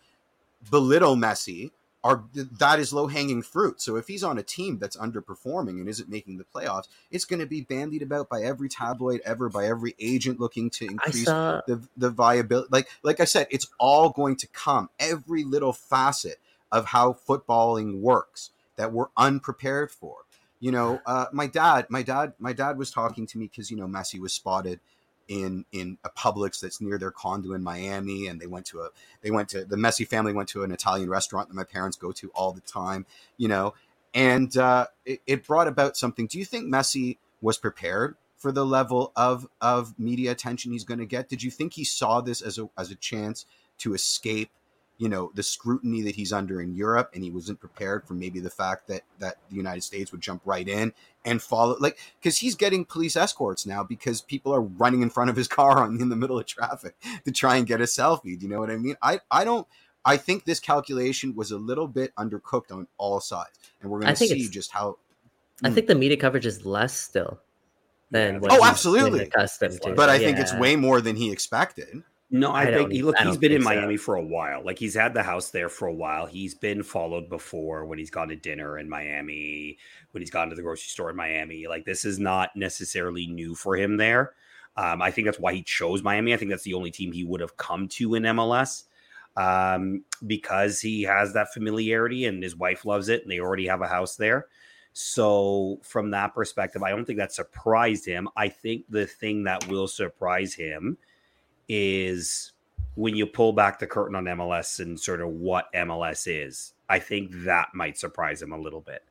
belittle 0.71 1.17
Messi 1.17 1.73
are 2.05 2.25
that 2.35 2.79
is 2.79 2.93
low 2.93 3.07
hanging 3.07 3.43
fruit. 3.43 3.81
So 3.81 3.97
if 3.97 4.09
he's 4.09 4.25
on 4.25 4.39
a 4.39 4.43
team 4.43 4.79
that's 4.79 4.97
underperforming 4.97 5.81
and 5.81 5.89
isn't 5.89 6.09
making 6.09 6.39
the 6.39 6.45
playoffs, 6.45 6.89
it's 7.11 7.25
going 7.25 7.41
to 7.41 7.47
be 7.47 7.61
bandied 7.61 8.03
about 8.03 8.29
by 8.29 8.43
every 8.43 8.69
tabloid 8.69 9.21
ever, 9.25 9.49
by 9.49 9.67
every 9.67 9.95
agent 10.01 10.41
looking 10.41 10.69
to 10.71 10.87
increase 10.87 11.25
saw... 11.25 11.61
the 11.67 11.87
the 11.97 12.11
viability. 12.11 12.69
Like 12.73 12.89
like 13.03 13.21
I 13.21 13.25
said, 13.25 13.47
it's 13.51 13.69
all 13.79 14.11
going 14.11 14.37
to 14.37 14.47
come 14.49 14.91
every 14.99 15.45
little 15.45 15.73
facet 15.73 16.39
of 16.73 16.87
how 16.87 17.13
footballing 17.13 18.01
works 18.01 18.51
that 18.77 18.93
we're 18.93 19.09
unprepared 19.17 19.91
for. 19.91 20.25
You 20.59 20.73
know, 20.73 21.01
uh, 21.07 21.27
my 21.33 21.47
dad, 21.47 21.87
my 21.89 22.03
dad, 22.03 22.35
my 22.39 22.53
dad 22.53 22.79
was 22.79 22.91
talking 22.91 23.27
to 23.29 23.39
me 23.39 23.47
because 23.47 23.71
you 23.71 23.77
know 23.77 23.87
Messi 23.87 24.19
was 24.19 24.33
spotted 24.33 24.81
in 25.29 25.65
in 25.73 25.99
a 26.05 26.11
Publix 26.11 26.61
that's 26.61 26.81
near 26.81 26.99
their 26.99 27.11
condo 27.11 27.53
in 27.53 27.63
Miami, 27.63 28.27
and 28.27 28.41
they 28.41 28.47
went 28.47 28.67
to 28.67 28.81
a 28.81 28.91
they 29.23 29.31
went 29.31 29.49
to 29.51 29.65
the 29.65 29.77
Messi 29.77 30.07
family 30.07 30.33
went 30.33 30.49
to 30.51 30.63
an 30.65 30.73
Italian 30.73 31.09
restaurant 31.09 31.49
that 31.49 31.55
my 31.55 31.65
parents 31.65 31.97
go 31.97 32.13
to 32.13 32.31
all 32.31 32.53
the 32.53 32.61
time, 32.61 33.07
you 33.37 33.49
know, 33.49 33.75
and 34.15 34.57
uh, 34.57 34.87
it, 35.05 35.21
it 35.27 35.47
brought 35.47 35.69
about 35.69 35.97
something. 35.97 36.27
Do 36.27 36.39
you 36.39 36.45
think 36.45 36.67
Messi 36.67 37.19
was 37.41 37.59
prepared 37.59 38.17
for 38.37 38.53
the 38.53 38.67
level 38.67 39.13
of 39.17 39.49
of 39.61 39.99
media 39.99 40.31
attention 40.31 40.73
he's 40.73 40.85
going 40.85 41.01
to 41.01 41.07
get? 41.07 41.29
Did 41.29 41.43
you 41.43 41.51
think 41.51 41.75
he 41.75 41.85
saw 41.85 42.21
this 42.21 42.43
as 42.43 42.59
a 42.59 42.69
as 42.77 42.91
a 42.91 42.97
chance 42.97 43.47
to 43.79 43.95
escape 43.95 44.51
you 45.03 45.09
know 45.09 45.33
the 45.35 45.43
scrutiny 45.43 46.01
that 46.03 46.15
he's 46.15 46.33
under 46.33 46.63
in 46.63 46.77
Europe, 46.77 47.11
and 47.13 47.25
he 47.25 47.31
wasn't 47.33 47.59
prepared 47.59 48.07
for 48.07 48.15
maybe 48.15 48.39
the 48.39 48.49
fact 48.49 48.87
that 48.87 49.03
that 49.19 49.35
the 49.51 49.57
United 49.57 49.83
States 49.83 50.13
would 50.13 50.21
jump 50.21 50.43
right 50.45 50.69
in 50.69 50.93
and 51.25 51.43
follow, 51.43 51.77
like 51.81 51.99
because 52.21 52.39
he's 52.39 52.55
getting 52.55 52.85
police 52.85 53.17
escorts 53.17 53.67
now 53.67 53.83
because 53.83 54.21
people 54.21 54.55
are 54.55 54.61
running 54.61 55.03
in 55.03 55.11
front 55.11 55.29
of 55.29 55.35
his 55.35 55.49
car 55.59 55.83
on, 55.83 56.01
in 56.01 56.09
the 56.09 56.15
middle 56.15 56.39
of 56.39 56.47
traffic 56.47 56.95
to 57.25 57.33
try 57.33 57.57
and 57.57 57.67
get 57.67 57.81
a 57.81 57.85
selfie. 57.85 58.39
Do 58.39 58.47
you 58.47 58.49
know 58.49 58.61
what 58.61 58.71
I 58.71 58.77
mean? 58.77 58.95
I 59.03 59.19
I 59.29 59.43
don't. 59.43 59.67
I 60.05 60.19
think 60.19 60.45
this 60.45 60.61
calculation 60.61 61.35
was 61.35 61.51
a 61.51 61.59
little 61.59 61.89
bit 61.89 62.15
undercooked 62.15 62.71
on 62.71 62.87
all 62.97 63.21
sides, 63.21 63.59
and 63.81 63.91
we're 63.91 63.99
going 63.99 64.15
to 64.15 64.17
see 64.17 64.49
just 64.49 64.71
how. 64.71 64.99
I 65.65 65.69
hmm. 65.69 65.75
think 65.75 65.89
the 65.89 65.97
media 65.97 66.17
coverage 66.17 66.47
is 66.47 66.65
less 66.65 66.97
still 66.97 67.41
than 68.13 68.35
yeah, 68.35 68.51
oh, 68.53 68.65
absolutely 68.65 69.25
accustomed 69.25 69.83
to. 69.83 69.95
But 69.95 70.11
I 70.11 70.15
yeah. 70.15 70.29
think 70.29 70.39
it's 70.39 70.55
way 70.55 70.77
more 70.77 71.01
than 71.01 71.17
he 71.17 71.33
expected. 71.33 72.05
No, 72.35 72.51
I, 72.51 72.63
I 72.63 72.73
think 72.73 72.93
he 72.93 73.03
look. 73.03 73.19
He's 73.19 73.37
been 73.37 73.53
in 73.53 73.63
Miami 73.63 73.99
so. 73.99 74.05
for 74.05 74.15
a 74.17 74.23
while. 74.23 74.65
Like 74.65 74.79
he's 74.79 74.95
had 74.95 75.13
the 75.13 75.23
house 75.23 75.51
there 75.51 75.69
for 75.69 75.87
a 75.87 75.93
while. 75.93 76.25
He's 76.25 76.55
been 76.55 76.83
followed 76.83 77.29
before 77.29 77.85
when 77.85 77.99
he's 77.99 78.11
gone 78.11 78.29
to 78.29 78.37
dinner 78.37 78.79
in 78.79 78.89
Miami, 78.89 79.77
when 80.13 80.23
he's 80.23 80.31
gone 80.31 80.49
to 80.49 80.57
the 80.57 80.63
grocery 80.63 80.89
store 80.89 81.11
in 81.11 81.17
Miami. 81.17 81.67
Like 81.69 81.85
this 81.85 82.07
is 82.07 82.19
not 82.19 82.57
necessarily 82.57 83.27
new 83.27 83.55
for 83.55 83.77
him 83.77 83.99
there. 83.99 84.33
Um, 84.79 85.03
I 85.03 85.11
think 85.11 85.27
that's 85.27 85.39
why 85.39 85.53
he 85.53 85.63
chose 85.63 86.03
Miami. 86.03 86.33
I 86.33 86.39
think 86.39 86.51
that's 86.51 86.63
the 86.63 86.73
only 86.73 86.91
team 86.91 87.13
he 87.13 87.23
would 87.23 87.43
have 87.43 87.59
come 87.59 87.87
to 87.89 88.15
in 88.15 88.23
MLS 88.23 88.85
um, 89.37 90.03
because 90.27 90.81
he 90.81 91.03
has 91.03 91.35
that 91.35 91.53
familiarity 91.53 92.25
and 92.25 92.43
his 92.43 92.57
wife 92.57 92.87
loves 92.87 93.11
it, 93.11 93.21
and 93.21 93.31
they 93.31 93.41
already 93.41 93.67
have 93.67 93.83
a 93.83 93.89
house 93.89 94.17
there. 94.17 94.47
So, 94.95 95.81
from 95.83 96.11
that 96.11 96.35
perspective, 96.35 96.83
I 96.83 96.91
don't 96.91 97.05
think 97.05 97.19
that 97.19 97.33
surprised 97.33 98.07
him. 98.07 98.29
I 98.37 98.49
think 98.49 98.85
the 98.89 99.07
thing 99.07 99.45
that 99.45 99.69
will 99.69 99.89
surprise 99.89 100.55
him 100.55 100.97
is 101.73 102.53
when 102.95 103.17
you 103.17 103.27
pull 103.27 103.55
back 103.55 103.79
the 103.79 103.87
curtain 103.87 104.15
on 104.15 104.25
MLS 104.25 104.79
and 104.79 105.01
sort 105.01 105.23
of 105.23 105.29
what 105.29 105.73
MLS 105.73 106.27
is. 106.27 106.75
I 106.89 106.99
think 106.99 107.31
that 107.45 107.69
might 107.75 107.97
surprise 107.97 108.43
him 108.43 108.53
a 108.53 108.59
little 108.59 108.83
bit. 108.83 109.03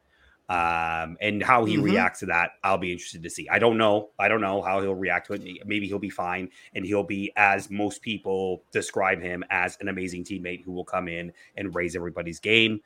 Um, 0.48 1.18
and 1.22 1.42
how 1.42 1.66
he 1.66 1.76
mm-hmm. 1.76 1.86
reacts 1.86 2.20
to 2.20 2.26
that, 2.28 2.52
I'll 2.64 2.78
be 2.78 2.92
interested 2.92 3.24
to 3.24 3.30
see. 3.30 3.48
I 3.50 3.58
don't 3.58 3.78
know. 3.78 4.10
I 4.20 4.28
don't 4.28 4.42
know 4.42 4.62
how 4.62 4.82
he'll 4.82 4.94
react 4.94 5.28
to 5.28 5.34
it. 5.34 5.66
Maybe 5.66 5.88
he'll 5.88 5.98
be 5.98 6.10
fine 6.10 6.50
and 6.76 6.86
he'll 6.86 7.06
be, 7.06 7.32
as 7.38 7.72
most 7.72 8.02
people 8.02 8.62
describe 8.72 9.22
him, 9.22 9.44
as 9.50 9.78
an 9.80 9.88
amazing 9.88 10.26
teammate 10.26 10.64
who 10.64 10.74
will 10.74 10.84
come 10.84 11.08
in 11.08 11.32
and 11.56 11.74
raise 11.74 11.96
everybody's 11.96 12.40
game 12.40 12.82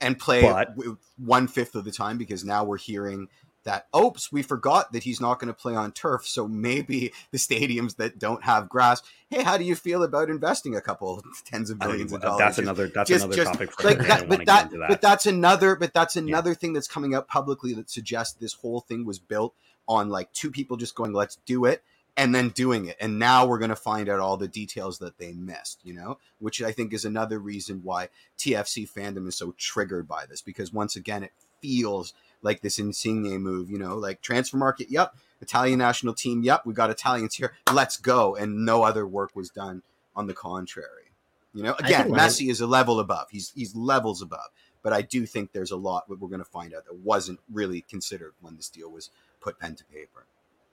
and 0.00 0.18
play 0.18 0.42
but, 0.42 0.74
one 1.16 1.48
fifth 1.48 1.74
of 1.74 1.84
the 1.84 1.90
time 1.90 2.16
because 2.16 2.44
now 2.44 2.64
we're 2.64 2.78
hearing 2.78 3.28
that 3.68 3.86
oh, 3.92 4.06
oops 4.06 4.32
we 4.32 4.42
forgot 4.42 4.92
that 4.92 5.02
he's 5.02 5.20
not 5.20 5.38
going 5.38 5.52
to 5.52 5.54
play 5.54 5.74
on 5.74 5.92
turf 5.92 6.26
so 6.26 6.48
maybe 6.48 7.12
the 7.30 7.38
stadiums 7.38 7.96
that 7.96 8.18
don't 8.18 8.42
have 8.44 8.68
grass 8.68 9.02
hey 9.28 9.42
how 9.42 9.58
do 9.58 9.64
you 9.64 9.74
feel 9.74 10.02
about 10.02 10.30
investing 10.30 10.74
a 10.74 10.80
couple 10.80 11.22
tens 11.44 11.68
of 11.68 11.78
billions 11.78 12.12
of 12.12 12.22
dollars 12.22 12.38
that's 12.38 12.58
another 12.58 12.88
that's 12.88 13.08
just, 13.08 13.24
another 13.26 13.36
just, 13.36 13.52
topic 13.52 13.72
for 13.72 13.88
like 13.88 13.98
that, 13.98 14.28
but 14.28 14.46
that, 14.46 14.70
that, 14.70 14.88
but 14.88 15.00
that's 15.02 15.26
another 15.26 15.76
but 15.76 15.92
that's 15.92 16.16
another 16.16 16.50
yeah. 16.50 16.54
thing 16.54 16.72
that's 16.72 16.88
coming 16.88 17.14
up 17.14 17.28
publicly 17.28 17.74
that 17.74 17.90
suggests 17.90 18.34
this 18.34 18.54
whole 18.54 18.80
thing 18.80 19.04
was 19.04 19.18
built 19.18 19.54
on 19.86 20.08
like 20.08 20.32
two 20.32 20.50
people 20.50 20.78
just 20.78 20.94
going 20.94 21.12
let's 21.12 21.36
do 21.44 21.66
it 21.66 21.82
and 22.16 22.34
then 22.34 22.48
doing 22.48 22.86
it 22.86 22.96
and 23.00 23.18
now 23.18 23.44
we're 23.44 23.58
going 23.58 23.68
to 23.68 23.76
find 23.76 24.08
out 24.08 24.18
all 24.18 24.38
the 24.38 24.48
details 24.48 24.98
that 24.98 25.18
they 25.18 25.32
missed 25.34 25.80
you 25.84 25.92
know? 25.92 26.18
Which 26.38 26.62
i 26.62 26.72
think 26.72 26.94
is 26.94 27.04
another 27.04 27.38
reason 27.38 27.82
why 27.82 28.08
tfc 28.38 28.90
fandom 28.90 29.28
is 29.28 29.36
so 29.36 29.54
triggered 29.58 30.08
by 30.08 30.24
this 30.24 30.40
because 30.40 30.72
once 30.72 30.96
again 30.96 31.22
it 31.22 31.32
feels 31.60 32.14
like 32.42 32.60
this 32.60 32.78
Insigne 32.78 33.38
move, 33.38 33.70
you 33.70 33.78
know, 33.78 33.96
like 33.96 34.20
transfer 34.20 34.56
market, 34.56 34.90
yep, 34.90 35.14
Italian 35.40 35.78
national 35.78 36.14
team, 36.14 36.42
yep, 36.42 36.64
we 36.64 36.74
got 36.74 36.90
Italians 36.90 37.34
here, 37.34 37.54
let's 37.72 37.96
go. 37.96 38.36
And 38.36 38.64
no 38.64 38.82
other 38.82 39.06
work 39.06 39.34
was 39.34 39.50
done 39.50 39.82
on 40.14 40.26
the 40.26 40.34
contrary. 40.34 41.12
You 41.54 41.62
know, 41.62 41.74
again, 41.78 42.10
Messi 42.10 42.50
is 42.50 42.60
a 42.60 42.66
level 42.66 43.00
above. 43.00 43.28
He's 43.30 43.52
he's 43.54 43.74
levels 43.74 44.22
above. 44.22 44.50
But 44.82 44.92
I 44.92 45.02
do 45.02 45.26
think 45.26 45.52
there's 45.52 45.72
a 45.72 45.76
lot 45.76 46.08
that 46.08 46.20
we're 46.20 46.28
going 46.28 46.38
to 46.38 46.44
find 46.44 46.72
out 46.72 46.84
that 46.84 46.96
wasn't 46.96 47.40
really 47.52 47.80
considered 47.82 48.34
when 48.40 48.56
this 48.56 48.68
deal 48.68 48.90
was 48.90 49.10
put 49.40 49.58
pen 49.58 49.74
to 49.74 49.84
paper. 49.84 50.26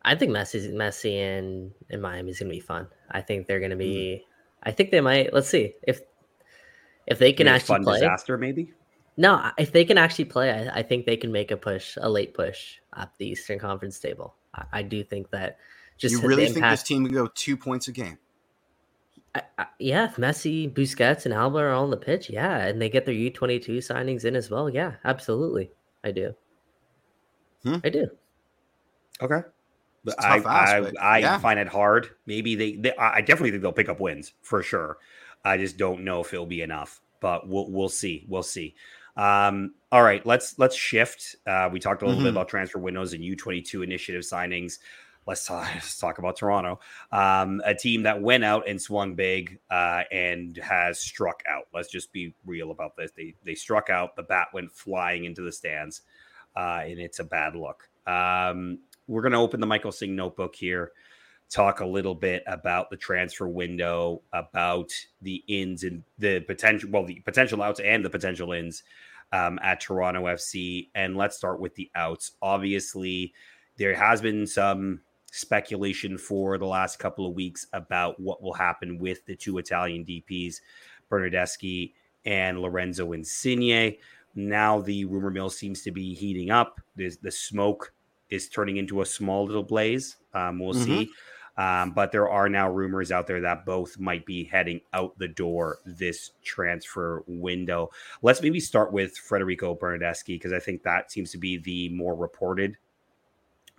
I 0.04 0.14
think 0.16 0.32
Messi, 0.32 0.72
Messi 0.72 1.18
and, 1.18 1.72
and 1.90 2.02
Miami 2.02 2.30
is 2.30 2.40
going 2.40 2.50
to 2.50 2.56
be 2.56 2.60
fun. 2.60 2.88
I 3.10 3.22
think 3.22 3.48
they're 3.48 3.60
going 3.60 3.72
to 3.72 3.78
be. 3.78 4.22
Mm-hmm. 4.22 4.70
I 4.70 4.72
think 4.72 4.92
they 4.92 5.02
might. 5.02 5.34
Let's 5.34 5.50
see 5.50 5.74
if 5.84 6.02
if 7.08 7.18
they 7.18 7.34
can 7.34 7.48
actually 7.48 7.76
fun 7.76 7.84
play. 7.84 8.00
Disaster, 8.00 8.38
maybe. 8.38 8.72
No, 9.18 9.52
if 9.58 9.72
they 9.72 9.86
can 9.86 9.98
actually 9.98 10.26
play, 10.26 10.52
I, 10.52 10.80
I, 10.80 10.84
think 10.84 11.06
they 11.06 11.16
can 11.16 11.32
make 11.32 11.52
a 11.52 11.58
push, 11.58 11.98
a 12.02 12.10
late 12.10 12.34
push 12.34 12.80
up 12.94 13.18
the 13.18 13.28
Eastern 13.28 13.60
Conference 13.60 14.00
table. 14.00 14.36
I, 14.54 14.66
I 14.74 14.82
do 14.84 15.04
think 15.04 15.30
that. 15.32 15.58
Just 15.98 16.22
you 16.22 16.28
really 16.28 16.50
think 16.50 16.66
this 16.66 16.84
team 16.84 17.06
can 17.06 17.14
go 17.14 17.28
two 17.28 17.56
points 17.56 17.88
a 17.88 17.94
game? 17.94 18.18
I, 19.34 19.42
I, 19.58 19.66
yeah, 19.80 20.06
if 20.06 20.18
Messi, 20.18 20.72
Busquets, 20.72 21.24
and 21.24 21.34
Alba 21.34 21.60
are 21.60 21.74
on 21.74 21.90
the 21.90 21.98
pitch. 21.98 22.30
Yeah, 22.30 22.58
and 22.58 22.82
they 22.82 22.90
get 22.90 23.06
their 23.06 23.16
U 23.16 23.30
twenty 23.30 23.60
two 23.60 23.78
signings 23.78 24.26
in 24.26 24.36
as 24.36 24.50
well. 24.50 24.70
Yeah, 24.70 24.94
absolutely, 25.06 25.72
I 26.04 26.12
do. 26.12 26.36
Hmm? 27.64 27.78
I 27.84 27.90
do. 27.90 28.08
Okay. 29.22 29.42
But 30.04 30.24
I, 30.24 30.38
ask, 30.38 30.46
I, 30.46 30.82
but 30.82 31.02
I 31.02 31.18
yeah. 31.20 31.38
find 31.40 31.60
it 31.60 31.68
hard. 31.68 32.10
Maybe 32.28 32.56
they, 32.56 32.76
they, 32.76 32.96
I 32.96 33.22
definitely 33.22 33.52
think 33.52 33.64
they'll 33.64 33.72
pick 33.72 33.90
up 33.90 34.00
wins 34.00 34.34
for 34.42 34.62
sure. 34.62 34.98
I 35.44 35.58
just 35.58 35.78
don't 35.78 36.04
know 36.04 36.22
if 36.22 36.34
it'll 36.34 36.46
be 36.46 36.62
enough, 36.62 37.02
but 37.22 37.48
we'll 37.48 37.72
we'll 37.72 37.90
see. 37.90 38.26
We'll 38.28 38.44
see. 38.44 38.76
Um, 39.16 39.76
all 39.92 40.04
right, 40.04 40.26
let's 40.26 40.60
let's 40.60 40.76
shift. 40.76 41.36
Uh, 41.48 41.70
we 41.72 41.80
talked 41.80 42.02
a 42.02 42.06
little 42.06 42.20
mm-hmm. 42.20 42.26
bit 42.26 42.34
about 42.34 42.50
transfer 42.50 42.80
windows 42.80 43.14
and 43.14 43.24
U 43.24 43.36
twenty 43.36 43.62
two 43.62 43.82
initiative 43.82 44.24
signings. 44.24 44.80
Let's 45.28 45.46
talk, 45.46 45.68
let's 45.74 45.98
talk 45.98 46.18
about 46.20 46.38
Toronto, 46.38 46.80
um, 47.12 47.62
a 47.66 47.74
team 47.74 48.04
that 48.04 48.22
went 48.22 48.44
out 48.44 48.68
and 48.68 48.82
swung 48.82 49.16
big 49.16 49.60
uh, 49.70 50.04
and 50.12 50.58
has 50.58 51.00
struck 51.00 51.42
out. 51.50 51.64
Let's 51.74 51.90
just 51.90 52.12
be 52.12 52.36
real 52.46 52.72
about 52.72 52.96
this. 52.98 53.12
They 53.16 53.36
they 53.44 53.56
struck 53.56 53.90
out. 53.90 54.16
The 54.16 54.24
bat 54.24 54.48
went 54.54 54.72
flying 54.72 55.26
into 55.26 55.42
the 55.42 55.52
stands, 55.52 56.02
uh, 56.56 56.82
and 56.84 57.00
it's 57.00 57.20
a 57.20 57.24
bad 57.24 57.56
look. 57.56 57.90
Um, 58.06 58.80
we're 59.08 59.22
going 59.22 59.34
to 59.34 59.40
open 59.40 59.60
the 59.60 59.68
Michael 59.68 59.92
Singh 59.92 60.16
notebook 60.16 60.56
here, 60.56 60.92
talk 61.50 61.80
a 61.80 61.86
little 61.86 62.16
bit 62.16 62.44
about 62.48 62.90
the 62.90 62.98
transfer 62.98 63.48
window, 63.48 64.22
about 64.34 64.92
the 65.22 65.44
ins 65.48 65.84
and 65.84 66.04
the 66.18 66.40
potential, 66.42 66.90
well, 66.92 67.06
the 67.06 67.20
potential 67.22 67.62
outs 67.62 67.80
and 67.80 68.04
the 68.04 68.10
potential 68.10 68.52
ins 68.52 68.84
um, 69.32 69.60
at 69.62 69.82
Toronto 69.82 70.24
FC. 70.24 70.90
And 70.96 71.16
let's 71.16 71.38
start 71.38 71.60
with 71.60 71.76
the 71.76 71.90
outs. 71.96 72.32
Obviously, 72.42 73.34
there 73.78 73.96
has 73.96 74.22
been 74.22 74.48
some 74.48 75.02
speculation 75.32 76.18
for 76.18 76.58
the 76.58 76.66
last 76.66 76.98
couple 76.98 77.28
of 77.28 77.34
weeks 77.34 77.68
about 77.74 78.20
what 78.20 78.42
will 78.42 78.54
happen 78.54 78.98
with 78.98 79.26
the 79.26 79.36
two 79.36 79.58
Italian 79.58 80.06
DPs, 80.06 80.62
Bernardeschi 81.12 81.94
and 82.26 82.60
Lorenzo 82.60 83.12
Insigne. 83.12 83.98
Now 84.36 84.80
the 84.80 85.06
rumor 85.06 85.32
mill 85.32 85.50
seems 85.50 85.82
to 85.84 85.92
be 85.92 86.14
heating 86.14 86.52
up. 86.52 86.80
There's 86.96 87.18
the 87.18 87.32
smoke 87.32 87.94
is 88.30 88.50
turning 88.50 88.78
into 88.78 89.02
a 89.02 89.06
small 89.06 89.46
little 89.46 89.64
blaze. 89.64 90.18
Um, 90.34 90.60
we'll 90.60 90.74
mm-hmm. 90.74 90.84
see. 90.84 91.10
Um, 91.58 91.92
but 91.92 92.12
there 92.12 92.30
are 92.30 92.50
now 92.50 92.70
rumors 92.70 93.12
out 93.12 93.28
there 93.28 93.42
that 93.42 93.66
both 93.66 93.98
might 93.98 94.26
be 94.26 94.44
heading 94.44 94.82
out 94.94 95.18
the 95.18 95.28
door 95.28 95.80
this 95.86 96.32
transfer 96.44 97.24
window. 97.28 97.92
Let's 98.22 98.42
maybe 98.42 98.60
start 98.60 98.92
with 98.92 99.18
Federico 99.18 99.76
Bernardeschi 99.76 100.36
because 100.36 100.52
I 100.52 100.60
think 100.60 100.84
that 100.84 101.12
seems 101.12 101.32
to 101.32 101.38
be 101.38 101.58
the 101.58 101.90
more 101.90 102.16
reported 102.16 102.78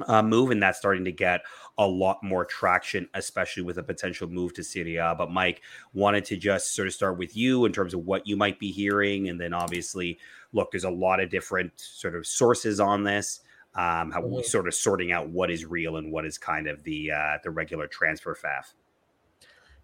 uh, 0.07 0.23
move, 0.23 0.51
and 0.51 0.63
that's 0.63 0.79
starting 0.79 1.05
to 1.05 1.13
get 1.13 1.41
a 1.79 1.87
lot 1.87 2.23
more 2.23 2.45
traction, 2.45 3.09
especially 3.15 3.63
with 3.63 3.79
a 3.79 3.83
potential 3.83 4.29
move 4.29 4.53
to 4.55 4.63
Serie 4.63 4.97
A. 4.97 5.15
But 5.17 5.31
Mike 5.31 5.63
wanted 5.95 6.25
to 6.27 6.37
just 6.37 6.75
sort 6.75 6.89
of 6.89 6.95
start 6.95 7.19
with 7.19 7.37
you 7.37 7.65
in 7.65 7.73
terms 7.73 7.95
of 7.95 8.05
what 8.05 8.27
you 8.27 8.37
might 8.37 8.59
be 8.59 8.71
hearing, 8.71 9.29
and 9.29 9.41
then 9.41 9.55
obviously, 9.55 10.19
look, 10.53 10.71
there's 10.71 10.85
a 10.85 10.91
lot 10.91 11.21
of 11.21 11.31
different 11.31 11.73
sort 11.77 12.15
of 12.15 12.27
sources 12.27 12.81
on 12.81 13.05
this 13.05 13.41
um, 13.77 14.11
how 14.11 14.23
mm-hmm. 14.23 14.37
we 14.37 14.43
sort 14.43 14.67
of 14.67 14.75
sorting 14.75 15.13
out 15.13 15.29
what 15.29 15.51
is 15.51 15.65
real 15.65 15.97
and 15.97 16.11
what 16.11 16.25
is 16.25 16.39
kind 16.39 16.67
of 16.67 16.83
the 16.83 17.13
uh, 17.13 17.39
the 17.45 17.51
regular 17.51 17.87
transfer 17.87 18.35
faff. 18.35 18.73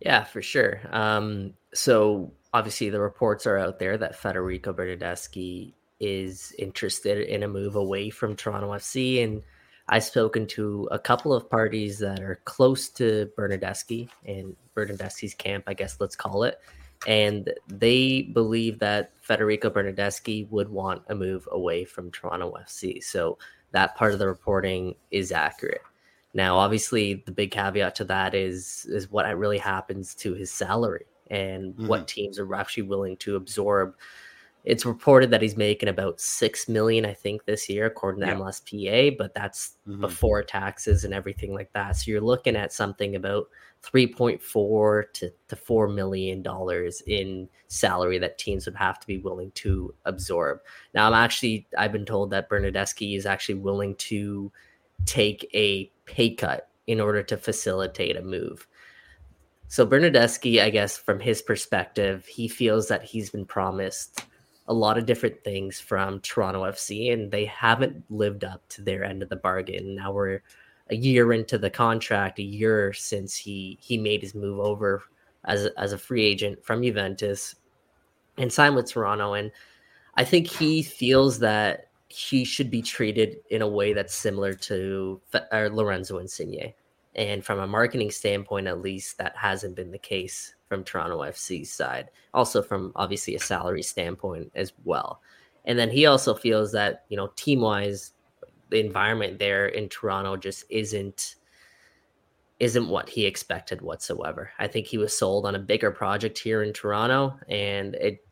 Yeah, 0.00 0.24
for 0.24 0.42
sure. 0.42 0.80
Um, 0.90 1.54
so 1.74 2.32
obviously 2.52 2.90
the 2.90 3.00
reports 3.00 3.46
are 3.46 3.58
out 3.58 3.78
there 3.78 3.96
that 3.98 4.16
Federico 4.16 4.72
Bernardeschi 4.72 5.74
is 6.00 6.52
interested 6.58 7.18
in 7.28 7.44
a 7.44 7.48
move 7.48 7.76
away 7.76 8.10
from 8.10 8.34
Toronto 8.34 8.70
FC, 8.72 9.22
and 9.22 9.42
I've 9.88 10.04
spoken 10.04 10.46
to 10.48 10.88
a 10.90 10.98
couple 10.98 11.34
of 11.34 11.50
parties 11.50 11.98
that 11.98 12.20
are 12.20 12.40
close 12.44 12.88
to 12.90 13.30
Bernardeschi 13.36 14.08
and 14.26 14.56
Bernardeschi's 14.74 15.34
camp, 15.34 15.64
I 15.66 15.74
guess 15.74 15.98
let's 16.00 16.16
call 16.16 16.44
it. 16.44 16.58
And 17.06 17.52
they 17.68 18.22
believe 18.22 18.78
that 18.78 19.12
Federico 19.20 19.70
Bernardeschi 19.70 20.48
would 20.50 20.68
want 20.68 21.02
a 21.08 21.14
move 21.14 21.48
away 21.50 21.84
from 21.84 22.10
Toronto 22.10 22.54
FC. 22.64 23.02
So 23.02 23.38
that 23.72 23.96
part 23.96 24.12
of 24.12 24.18
the 24.18 24.26
reporting 24.26 24.94
is 25.10 25.32
accurate. 25.32 25.82
Now, 26.34 26.56
obviously, 26.56 27.22
the 27.26 27.32
big 27.32 27.50
caveat 27.50 27.94
to 27.96 28.04
that 28.04 28.34
is 28.34 28.86
is 28.88 29.10
what 29.10 29.26
really 29.36 29.58
happens 29.58 30.14
to 30.16 30.34
his 30.34 30.50
salary 30.50 31.04
and 31.30 31.74
mm-hmm. 31.74 31.86
what 31.86 32.08
teams 32.08 32.38
are 32.38 32.54
actually 32.54 32.84
willing 32.84 33.16
to 33.18 33.36
absorb. 33.36 33.94
It's 34.64 34.86
reported 34.86 35.30
that 35.30 35.42
he's 35.42 35.56
making 35.56 35.88
about 35.88 36.20
six 36.20 36.68
million, 36.68 37.04
I 37.04 37.14
think, 37.14 37.44
this 37.44 37.68
year, 37.68 37.86
according 37.86 38.20
to 38.20 38.28
yeah. 38.28 38.34
MLSPA, 38.34 39.18
but 39.18 39.34
that's 39.34 39.72
mm-hmm. 39.88 40.00
before 40.00 40.42
taxes 40.42 41.04
and 41.04 41.12
everything 41.12 41.52
like 41.52 41.72
that. 41.72 41.96
So 41.96 42.10
you're 42.10 42.20
looking 42.20 42.54
at 42.54 42.72
something 42.72 43.16
about 43.16 43.48
3.4 43.82 45.12
to, 45.12 45.32
to 45.48 45.56
4 45.56 45.88
million 45.88 46.40
dollars 46.42 47.02
in 47.06 47.48
salary 47.66 48.18
that 48.18 48.38
teams 48.38 48.66
would 48.66 48.76
have 48.76 49.00
to 49.00 49.06
be 49.06 49.18
willing 49.18 49.50
to 49.52 49.94
absorb. 50.04 50.60
Now 50.94 51.06
I'm 51.08 51.14
actually 51.14 51.66
I've 51.76 51.92
been 51.92 52.06
told 52.06 52.30
that 52.30 52.48
Bernardeschi 52.48 53.16
is 53.16 53.26
actually 53.26 53.56
willing 53.56 53.96
to 53.96 54.52
take 55.04 55.48
a 55.52 55.90
pay 56.04 56.34
cut 56.34 56.68
in 56.86 57.00
order 57.00 57.22
to 57.22 57.36
facilitate 57.36 58.16
a 58.16 58.22
move. 58.22 58.66
So 59.68 59.86
Bernardeschi, 59.86 60.60
I 60.60 60.70
guess 60.70 60.98
from 60.98 61.18
his 61.18 61.42
perspective, 61.42 62.26
he 62.26 62.46
feels 62.46 62.88
that 62.88 63.02
he's 63.02 63.30
been 63.30 63.46
promised 63.46 64.26
a 64.68 64.74
lot 64.74 64.98
of 64.98 65.06
different 65.06 65.42
things 65.42 65.80
from 65.80 66.20
Toronto 66.20 66.62
FC 66.62 67.12
and 67.12 67.30
they 67.30 67.46
haven't 67.46 68.04
lived 68.10 68.44
up 68.44 68.68
to 68.68 68.82
their 68.82 69.02
end 69.02 69.22
of 69.22 69.28
the 69.28 69.36
bargain. 69.36 69.96
Now 69.96 70.12
we're 70.12 70.42
a 70.92 70.96
year 70.96 71.32
into 71.32 71.58
the 71.58 71.70
contract, 71.70 72.38
a 72.38 72.42
year 72.42 72.92
since 72.92 73.34
he 73.34 73.78
he 73.80 73.96
made 73.98 74.20
his 74.20 74.34
move 74.34 74.60
over 74.60 75.02
as 75.46 75.66
as 75.78 75.92
a 75.92 75.98
free 75.98 76.24
agent 76.24 76.62
from 76.64 76.82
Juventus 76.82 77.56
and 78.38 78.52
signed 78.52 78.76
with 78.76 78.90
Toronto. 78.90 79.32
And 79.32 79.50
I 80.14 80.24
think 80.24 80.46
he 80.46 80.82
feels 80.82 81.38
that 81.40 81.88
he 82.08 82.44
should 82.44 82.70
be 82.70 82.82
treated 82.82 83.38
in 83.48 83.62
a 83.62 83.68
way 83.68 83.94
that's 83.94 84.14
similar 84.14 84.52
to 84.52 85.20
uh, 85.34 85.70
Lorenzo 85.72 86.18
Insigne. 86.18 86.74
And 87.14 87.44
from 87.44 87.58
a 87.58 87.66
marketing 87.66 88.10
standpoint, 88.10 88.66
at 88.66 88.80
least, 88.80 89.18
that 89.18 89.36
hasn't 89.36 89.76
been 89.76 89.90
the 89.90 89.98
case 89.98 90.54
from 90.68 90.84
Toronto 90.84 91.20
FC's 91.20 91.70
side. 91.70 92.10
Also, 92.34 92.62
from 92.62 92.92
obviously 92.96 93.34
a 93.34 93.40
salary 93.40 93.82
standpoint 93.82 94.50
as 94.54 94.72
well. 94.84 95.20
And 95.64 95.78
then 95.78 95.90
he 95.90 96.06
also 96.06 96.34
feels 96.34 96.72
that, 96.72 97.04
you 97.08 97.16
know, 97.16 97.30
team 97.36 97.60
wise, 97.60 98.12
the 98.72 98.80
environment 98.80 99.38
there 99.38 99.68
in 99.68 99.88
Toronto 99.88 100.36
just 100.36 100.64
isn't 100.68 101.36
isn't 102.58 102.88
what 102.88 103.08
he 103.08 103.26
expected 103.26 103.80
whatsoever. 103.80 104.52
I 104.58 104.68
think 104.68 104.86
he 104.86 104.96
was 104.96 105.16
sold 105.16 105.46
on 105.46 105.56
a 105.56 105.58
bigger 105.58 105.90
project 105.90 106.38
here 106.38 106.62
in 106.62 106.72
Toronto 106.72 107.38
and 107.48 107.94
it 107.96 108.24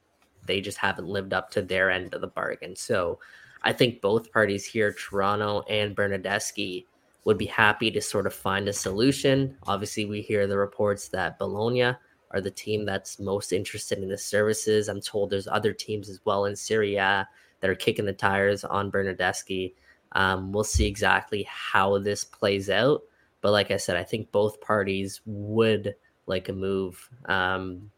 they 0.47 0.61
just 0.61 0.79
haven't 0.79 1.07
lived 1.07 1.33
up 1.33 1.51
to 1.51 1.63
their 1.63 1.91
end 1.91 2.15
of 2.15 2.21
the 2.21 2.27
bargain. 2.27 2.75
So 2.75 3.19
I 3.63 3.73
think 3.73 4.01
both 4.01 4.33
parties 4.33 4.65
here, 4.65 4.93
Toronto 4.93 5.63
and 5.69 5.95
Bernardeschi, 5.95 6.87
would 7.25 7.37
be 7.37 7.47
happy 7.47 7.91
to 7.91 8.01
sort 8.01 8.27
of 8.27 8.33
find 8.33 8.67
a 8.67 8.73
solution. 8.73 9.57
Obviously, 9.65 10.07
we 10.07 10.23
hear 10.23 10.47
the 10.47 10.57
reports 10.57 11.09
that 11.09 11.39
Bologna 11.39 11.95
are 12.31 12.41
the 12.41 12.51
team 12.51 12.87
that's 12.87 13.19
most 13.19 13.53
interested 13.53 13.99
in 13.99 14.09
the 14.09 14.17
services. 14.17 14.89
I'm 14.89 15.03
told 15.03 15.29
there's 15.29 15.47
other 15.47 15.75
teams 15.75 16.09
as 16.09 16.21
well 16.25 16.47
in 16.47 16.57
Serie 16.57 16.97
A 16.97 17.29
that 17.61 17.71
are 17.71 17.75
kicking 17.75 18.07
the 18.07 18.13
tires 18.13 18.65
on 18.65 18.91
Bernardeschi. 18.91 19.75
Um, 20.13 20.53
we'll 20.53 20.65
see 20.65 20.87
exactly 20.87 21.47
how 21.49 21.99
this 21.99 22.25
plays 22.25 22.69
out. 22.69 23.03
But 23.41 23.53
like 23.53 23.71
I 23.71 23.77
said, 23.77 23.97
I 23.97 24.05
think 24.05 24.33
both 24.33 24.61
parties 24.61 25.21
would 25.25 25.95
like 26.27 26.49
a 26.49 26.53
move 26.53 27.09
um, 27.27 27.91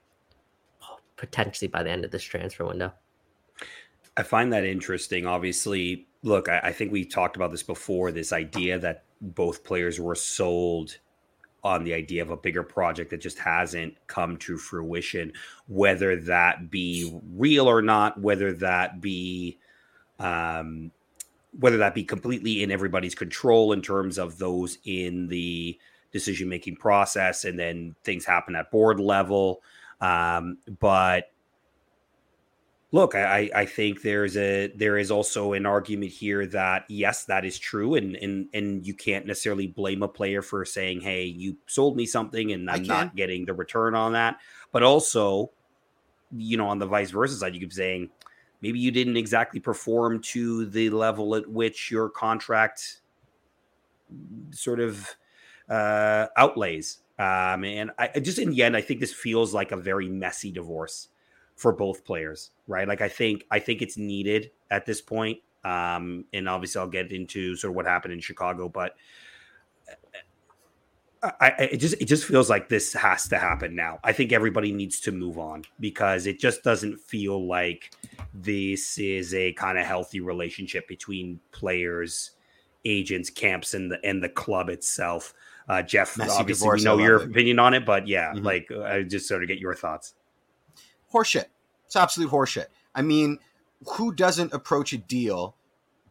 potentially 1.16 1.68
by 1.68 1.83
the 1.83 1.90
end 1.90 2.05
of 2.05 2.11
this 2.11 2.22
transfer 2.22 2.64
window. 2.64 2.92
I 4.16 4.22
find 4.22 4.53
that 4.53 4.64
interesting. 4.64 5.27
Obviously, 5.27 6.07
look, 6.22 6.48
I, 6.48 6.61
I 6.64 6.72
think 6.72 6.92
we 6.92 7.05
talked 7.05 7.37
about 7.37 7.51
this 7.51 7.62
before 7.62 8.12
this 8.12 8.33
idea 8.33 8.79
that 8.79 9.05
both 9.20 9.64
players 9.64 9.98
were 9.98 10.14
sold 10.14 10.98
on 11.64 11.85
the 11.85 11.94
idea 11.94 12.22
of 12.22 12.31
a 12.31 12.37
bigger 12.37 12.62
project 12.62 13.11
that 13.11 13.20
just 13.20 13.38
hasn't 13.38 13.94
come 14.09 14.37
to 14.37 14.57
fruition, 14.59 15.33
whether 15.68 16.16
that 16.16 16.70
be 16.70 17.20
real 17.37 17.68
or 17.68 17.81
not, 17.81 18.20
whether 18.20 18.53
that 18.53 19.01
be 19.01 19.59
um, 20.18 20.90
whether 21.59 21.77
that 21.79 21.95
be 21.95 22.05
completely 22.05 22.62
in 22.62 22.71
everybody's 22.71 23.15
control 23.15 23.73
in 23.73 23.83
terms 23.83 24.19
of 24.19 24.38
those 24.38 24.79
in 24.85 25.29
the 25.29 25.79
decision 26.12 26.49
making 26.49 26.77
process 26.77 27.45
and 27.45 27.59
then 27.59 27.95
things 28.05 28.25
happen 28.25 28.57
at 28.57 28.71
board 28.71 29.01
level 29.01 29.62
um, 30.03 30.59
but 30.81 31.31
look, 32.91 33.15
I, 33.15 33.51
I 33.55 33.65
think 33.65 34.03
there's 34.03 34.37
a 34.37 34.67
there 34.75 34.99
is 34.99 35.11
also 35.11 35.55
an 35.55 35.65
argument 35.65 36.12
here 36.12 36.47
that 36.47 36.85
yes, 36.88 37.25
that 37.25 37.45
is 37.45 37.59
true, 37.59 37.95
and 37.95 38.17
and 38.17 38.49
and 38.53 38.87
you 38.87 38.95
can't 38.95 39.27
necessarily 39.27 39.67
blame 39.67 40.03
a 40.03 40.09
player 40.09 40.43
for 40.43 40.65
saying, 40.65 41.01
"Hey, 41.01 41.25
you 41.25 41.57
sold 41.67 41.97
me 41.97 42.05
something, 42.05 42.53
and 42.53 42.71
I'm 42.71 42.83
not 42.83 43.17
getting 43.17 43.47
the 43.47 43.55
return 43.55 43.95
on 43.95 44.12
that." 44.12 44.38
But 44.73 44.83
also, 44.83 45.51
you 46.31 46.57
know, 46.57 46.69
on 46.69 46.79
the 46.79 46.87
vice 46.87 47.11
versa 47.11 47.37
side, 47.37 47.55
you 47.55 47.61
keep 47.61 47.73
saying 47.73 48.11
maybe 48.62 48.79
you 48.79 48.90
didn't 48.90 49.16
exactly 49.16 49.61
perform 49.61 50.20
to 50.20 50.66
the 50.66 50.88
level 50.90 51.35
at 51.35 51.46
which 51.48 51.90
your 51.90 52.09
contract 52.09 53.01
sort 54.51 54.81
of 54.81 55.16
uh, 55.68 56.27
outlays. 56.37 56.98
Um, 57.18 57.64
and 57.64 57.90
I 57.98 58.09
just 58.20 58.38
in 58.38 58.51
the 58.51 58.62
end, 58.62 58.77
I 58.77 58.81
think 58.81 59.01
this 59.01 59.12
feels 59.12 59.53
like 59.53 59.72
a 59.72 59.77
very 59.77 60.09
messy 60.09 60.51
divorce 60.51 61.09
for 61.57 61.72
both 61.72 62.05
players, 62.05 62.51
right? 62.66 62.88
Like 62.88 63.01
I 63.01 63.09
think 63.09 63.44
I 63.51 63.59
think 63.59 63.83
it's 63.83 63.96
needed 63.96 64.51
at 64.70 64.87
this 64.87 65.01
point. 65.01 65.38
Um, 65.64 66.25
and 66.33 66.48
obviously 66.48 66.81
I'll 66.81 66.88
get 66.88 67.12
into 67.12 67.55
sort 67.55 67.70
of 67.70 67.77
what 67.77 67.87
happened 67.87 68.14
in 68.14 68.20
Chicago, 68.20 68.68
but 68.68 68.96
I, 71.22 71.32
I, 71.40 71.62
it 71.72 71.76
just 71.76 71.94
it 72.00 72.06
just 72.06 72.24
feels 72.24 72.50
like 72.50 72.68
this 72.68 72.92
has 72.94 73.28
to 73.28 73.38
happen 73.38 73.76
now. 73.76 74.00
I 74.02 74.12
think 74.12 74.32
everybody 74.32 74.72
needs 74.72 74.98
to 75.00 75.12
move 75.12 75.38
on 75.38 75.64
because 75.78 76.26
it 76.26 76.40
just 76.40 76.64
doesn't 76.64 76.98
feel 76.98 77.46
like 77.46 77.92
this 78.35 78.98
is 78.98 79.32
a 79.35 79.52
kind 79.52 79.78
of 79.78 79.87
healthy 79.87 80.20
relationship 80.20 80.88
between 80.88 81.40
players, 81.52 82.32
agents, 82.85 83.30
camps, 83.30 83.74
and 83.74 83.92
the 83.92 84.04
and 84.04 84.22
the 84.22 84.28
club 84.28 84.68
itself. 84.68 85.32
Uh, 85.68 85.80
Jeff, 85.80 86.18
Messy 86.18 86.32
obviously 86.32 86.64
divorce, 86.64 86.80
we 86.80 86.85
know 86.85 86.98
your 86.98 87.22
it. 87.22 87.30
opinion 87.30 87.61
on 87.61 87.72
it, 87.72 87.87
but 87.87 88.08
yeah, 88.08 88.32
mm-hmm. 88.32 88.44
like 88.44 88.70
I 88.72 89.02
just 89.02 89.28
sort 89.28 89.42
of 89.42 89.48
get 89.48 89.58
your 89.58 89.74
thoughts 89.74 90.14
horseshit. 91.12 91.46
It's 91.87 91.96
absolute 91.96 92.30
horseshit. 92.30 92.66
I 92.94 93.02
mean, 93.02 93.38
who 93.87 94.14
doesn't 94.14 94.52
approach 94.52 94.92
a 94.92 94.98
deal 94.98 95.56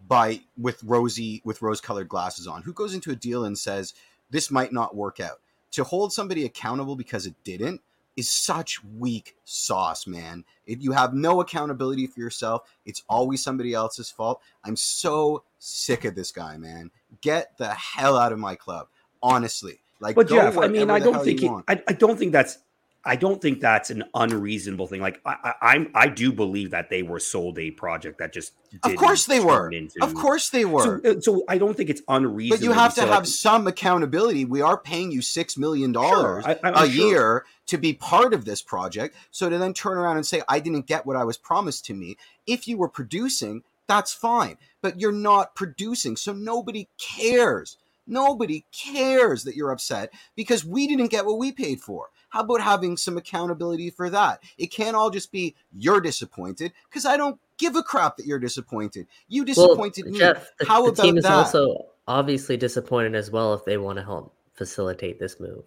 by 0.07 0.41
with 0.57 0.83
rosy 0.83 1.41
with 1.43 1.61
rose 1.61 1.81
colored 1.81 2.07
glasses 2.07 2.47
on? 2.47 2.61
Who 2.63 2.73
goes 2.73 2.93
into 2.93 3.11
a 3.11 3.15
deal 3.15 3.45
and 3.45 3.57
says 3.57 3.93
this 4.31 4.49
might 4.49 4.73
not 4.73 4.95
work 4.95 5.19
out? 5.19 5.39
To 5.73 5.83
hold 5.83 6.11
somebody 6.11 6.45
accountable 6.45 6.95
because 6.95 7.25
it 7.25 7.35
didn't 7.43 7.81
is 8.17 8.29
such 8.29 8.83
weak 8.83 9.35
sauce, 9.45 10.05
man. 10.05 10.43
If 10.65 10.81
you 10.81 10.91
have 10.91 11.13
no 11.13 11.41
accountability 11.41 12.07
for 12.07 12.19
yourself, 12.19 12.63
it's 12.85 13.03
always 13.07 13.41
somebody 13.41 13.73
else's 13.73 14.09
fault. 14.09 14.41
I'm 14.63 14.75
so 14.75 15.43
sick 15.59 16.05
of 16.05 16.15
this 16.15 16.31
guy, 16.31 16.57
man. 16.57 16.91
Get 17.21 17.57
the 17.57 17.69
hell 17.69 18.17
out 18.17 18.33
of 18.33 18.39
my 18.39 18.55
club, 18.55 18.87
honestly. 19.23 19.79
Like, 19.99 20.15
but 20.15 20.27
Jeff, 20.27 20.57
I 20.57 20.67
mean, 20.67 20.89
I 20.89 20.99
don't 20.99 21.23
think 21.23 21.39
he, 21.39 21.47
I, 21.67 21.81
I 21.87 21.93
don't 21.93 22.17
think 22.17 22.31
that's 22.31 22.57
I 23.03 23.15
don't 23.15 23.41
think 23.41 23.61
that's 23.61 23.89
an 23.89 24.03
unreasonable 24.13 24.85
thing. 24.85 25.01
Like 25.01 25.21
I, 25.25 25.53
I, 25.61 25.87
I 25.95 26.07
do 26.07 26.31
believe 26.31 26.71
that 26.71 26.89
they 26.89 27.01
were 27.01 27.19
sold 27.19 27.57
a 27.57 27.71
project 27.71 28.19
that 28.19 28.31
just. 28.31 28.53
Of 28.83 28.95
course 28.95 29.25
they 29.25 29.39
were. 29.39 29.71
Into... 29.71 29.95
Of 30.03 30.13
course 30.13 30.49
they 30.49 30.65
were. 30.65 31.01
So, 31.03 31.11
uh, 31.11 31.19
so, 31.19 31.43
I 31.49 31.57
don't 31.57 31.75
think 31.75 31.89
it's 31.89 32.03
unreasonable. 32.07 32.59
But 32.59 32.63
you 32.63 32.71
have 32.73 32.93
to, 32.95 33.01
to 33.01 33.07
have 33.07 33.23
like... 33.23 33.25
some 33.25 33.65
accountability. 33.65 34.45
We 34.45 34.61
are 34.61 34.77
paying 34.77 35.11
you 35.11 35.21
six 35.23 35.57
million 35.57 35.91
dollars 35.91 36.45
sure, 36.45 36.59
a 36.63 36.85
sure. 36.85 36.85
year 36.87 37.45
to 37.67 37.77
be 37.77 37.93
part 37.93 38.33
of 38.35 38.45
this 38.45 38.61
project. 38.61 39.15
So 39.31 39.49
to 39.49 39.57
then 39.57 39.73
turn 39.73 39.97
around 39.97 40.17
and 40.17 40.25
say 40.25 40.43
I 40.47 40.59
didn't 40.59 40.85
get 40.85 41.05
what 41.05 41.17
I 41.17 41.23
was 41.23 41.37
promised 41.37 41.85
to 41.85 41.95
me. 41.95 42.17
If 42.45 42.67
you 42.67 42.77
were 42.77 42.89
producing, 42.89 43.63
that's 43.87 44.13
fine. 44.13 44.57
But 44.81 44.99
you're 44.99 45.11
not 45.11 45.55
producing, 45.55 46.15
so 46.17 46.33
nobody 46.33 46.87
cares. 46.99 47.77
Nobody 48.07 48.65
cares 48.71 49.43
that 49.43 49.55
you're 49.55 49.71
upset 49.71 50.13
because 50.35 50.65
we 50.65 50.87
didn't 50.87 51.11
get 51.11 51.25
what 51.25 51.37
we 51.39 51.51
paid 51.51 51.81
for. 51.81 52.09
How 52.31 52.39
about 52.41 52.61
having 52.61 52.95
some 52.97 53.17
accountability 53.17 53.89
for 53.89 54.09
that? 54.09 54.41
It 54.57 54.67
can't 54.67 54.95
all 54.95 55.09
just 55.09 55.31
be 55.31 55.53
you're 55.77 56.01
disappointed 56.01 56.71
because 56.89 57.05
I 57.05 57.17
don't 57.17 57.37
give 57.57 57.75
a 57.75 57.83
crap 57.83 58.17
that 58.17 58.25
you're 58.25 58.39
disappointed. 58.39 59.05
You 59.27 59.45
disappointed 59.45 60.05
well, 60.05 60.13
me. 60.13 60.19
Jeff, 60.19 60.49
the, 60.57 60.65
How 60.65 60.83
the 60.85 60.91
about 60.91 61.03
team 61.03 61.17
is 61.17 61.25
that? 61.25 61.33
also 61.33 61.87
obviously 62.07 62.55
disappointed 62.55 63.15
as 63.15 63.31
well 63.31 63.53
if 63.53 63.65
they 63.65 63.77
want 63.77 63.97
to 63.99 64.03
help 64.03 64.33
facilitate 64.53 65.19
this 65.19 65.41
move, 65.41 65.65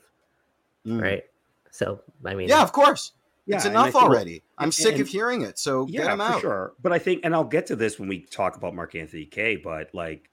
mm. 0.86 1.00
right? 1.00 1.24
So 1.70 2.00
I 2.24 2.34
mean, 2.34 2.48
yeah, 2.48 2.62
of 2.62 2.72
course. 2.72 3.12
Yeah, 3.46 3.56
it's 3.56 3.66
enough 3.66 3.94
already. 3.94 4.42
I'm 4.56 4.64
and, 4.64 4.74
sick 4.74 4.98
of 4.98 5.08
hearing 5.08 5.42
it. 5.42 5.58
So 5.58 5.86
yeah, 5.86 6.04
get 6.04 6.12
him 6.14 6.20
out. 6.22 6.40
sure. 6.40 6.72
But 6.80 6.92
I 6.92 6.98
think, 6.98 7.20
and 7.24 7.34
I'll 7.34 7.44
get 7.44 7.66
to 7.66 7.76
this 7.76 7.98
when 7.98 8.08
we 8.08 8.20
talk 8.20 8.56
about 8.56 8.74
Mark 8.74 8.94
Anthony 8.94 9.26
Kaye. 9.26 9.56
But 9.56 9.94
like, 9.94 10.30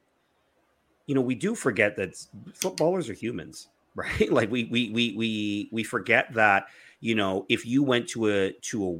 you 1.08 1.16
know, 1.16 1.20
we 1.20 1.36
do 1.36 1.56
forget 1.56 1.98
that 1.98 2.16
footballers 2.54 3.10
are 3.10 3.14
humans, 3.14 3.68
right? 3.96 4.32
Like 4.32 4.52
we 4.52 4.66
we 4.66 4.90
we 4.90 5.16
we 5.16 5.70
we 5.72 5.84
forget 5.84 6.34
that, 6.34 6.68
you 7.00 7.16
know, 7.16 7.46
if 7.50 7.66
you 7.66 7.84
went 7.84 8.08
to 8.10 8.28
a 8.28 8.52
to 8.52 8.88
a 8.88 8.98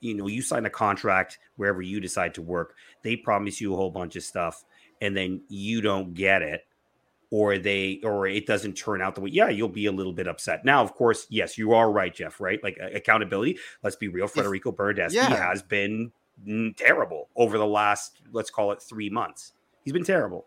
you 0.00 0.14
know, 0.14 0.28
you 0.28 0.42
sign 0.42 0.64
a 0.64 0.70
contract 0.70 1.38
wherever 1.56 1.82
you 1.82 1.98
decide 1.98 2.34
to 2.34 2.42
work, 2.42 2.76
they 3.02 3.16
promise 3.16 3.60
you 3.60 3.72
a 3.72 3.76
whole 3.76 3.90
bunch 3.90 4.14
of 4.14 4.22
stuff 4.22 4.64
and 5.00 5.16
then 5.16 5.42
you 5.48 5.80
don't 5.80 6.14
get 6.14 6.42
it 6.42 6.66
or 7.30 7.58
they 7.58 8.00
or 8.04 8.26
it 8.26 8.46
doesn't 8.46 8.74
turn 8.74 9.02
out 9.02 9.14
the 9.14 9.20
way 9.20 9.30
yeah 9.30 9.48
you'll 9.48 9.68
be 9.68 9.86
a 9.86 9.92
little 9.92 10.12
bit 10.12 10.26
upset 10.26 10.64
now 10.64 10.82
of 10.82 10.94
course 10.94 11.26
yes 11.28 11.58
you 11.58 11.72
are 11.72 11.90
right 11.90 12.14
jeff 12.14 12.40
right 12.40 12.62
like 12.62 12.78
accountability 12.94 13.58
let's 13.82 13.96
be 13.96 14.08
real 14.08 14.26
federico 14.26 14.72
bernardeschi 14.72 15.14
yeah. 15.14 15.48
has 15.50 15.62
been 15.62 16.10
mm, 16.46 16.74
terrible 16.76 17.28
over 17.36 17.58
the 17.58 17.66
last 17.66 18.22
let's 18.32 18.50
call 18.50 18.72
it 18.72 18.82
three 18.82 19.10
months 19.10 19.52
he's 19.84 19.92
been 19.92 20.04
terrible 20.04 20.46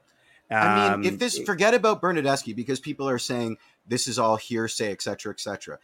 I 0.52 0.96
mean, 0.96 1.06
if 1.06 1.14
um, 1.14 1.18
this 1.18 1.40
forget 1.40 1.74
about 1.74 2.02
Bernardeschi 2.02 2.56
because 2.56 2.80
people 2.80 3.08
are 3.08 3.20
saying 3.20 3.58
this 3.88 4.08
is 4.08 4.20
all 4.20 4.36
hearsay, 4.36 4.92
etc., 4.92 5.32
etc. 5.34 5.80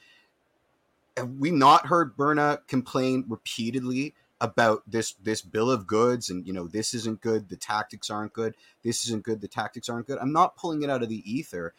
Have 1.16 1.30
we 1.32 1.52
not 1.52 1.88
heard 1.88 2.18
Berna 2.18 2.60
complain 2.68 3.26
repeatedly 3.28 4.14
about 4.40 4.84
this 4.86 5.14
this 5.24 5.42
bill 5.42 5.72
of 5.72 5.88
goods 5.88 6.30
and 6.30 6.46
you 6.46 6.54
know 6.54 6.68
this 6.68 6.94
isn't 6.94 7.22
good, 7.22 7.50
the 7.50 7.56
tactics 7.56 8.10
aren't 8.10 8.34
good, 8.34 8.56
this 8.84 9.06
isn't 9.06 9.24
good, 9.24 9.42
the 9.42 9.48
tactics 9.48 9.90
aren't 9.90 10.08
good? 10.08 10.18
I'm 10.20 10.34
not 10.34 10.58
pulling 10.58 10.84
it 10.84 10.90
out 10.90 11.02
of 11.02 11.10
the 11.10 11.24
ether. 11.30 11.74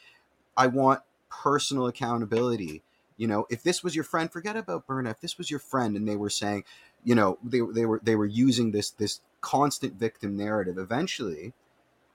I 0.57 0.66
want 0.66 1.01
personal 1.29 1.87
accountability. 1.87 2.83
You 3.16 3.27
know, 3.27 3.46
if 3.51 3.62
this 3.62 3.83
was 3.83 3.94
your 3.94 4.05
friend, 4.05 4.31
forget 4.33 4.57
about 4.57 4.87
Berna. 4.87 5.11
If 5.11 5.20
this 5.20 5.38
was 5.38 5.51
your 5.51 5.61
friend 5.61 5.96
and 5.96 6.09
they 6.09 6.16
were 6.16 6.31
saying, 6.31 6.64
you 7.05 7.14
know, 7.14 7.38
they 7.44 7.61
they 7.61 7.85
were 7.85 8.01
they 8.03 8.16
were 8.16 8.27
using 8.27 8.70
this 8.70 8.90
this 8.90 9.20
constant 9.40 9.94
victim 9.94 10.37
narrative, 10.37 10.79
eventually 10.79 11.53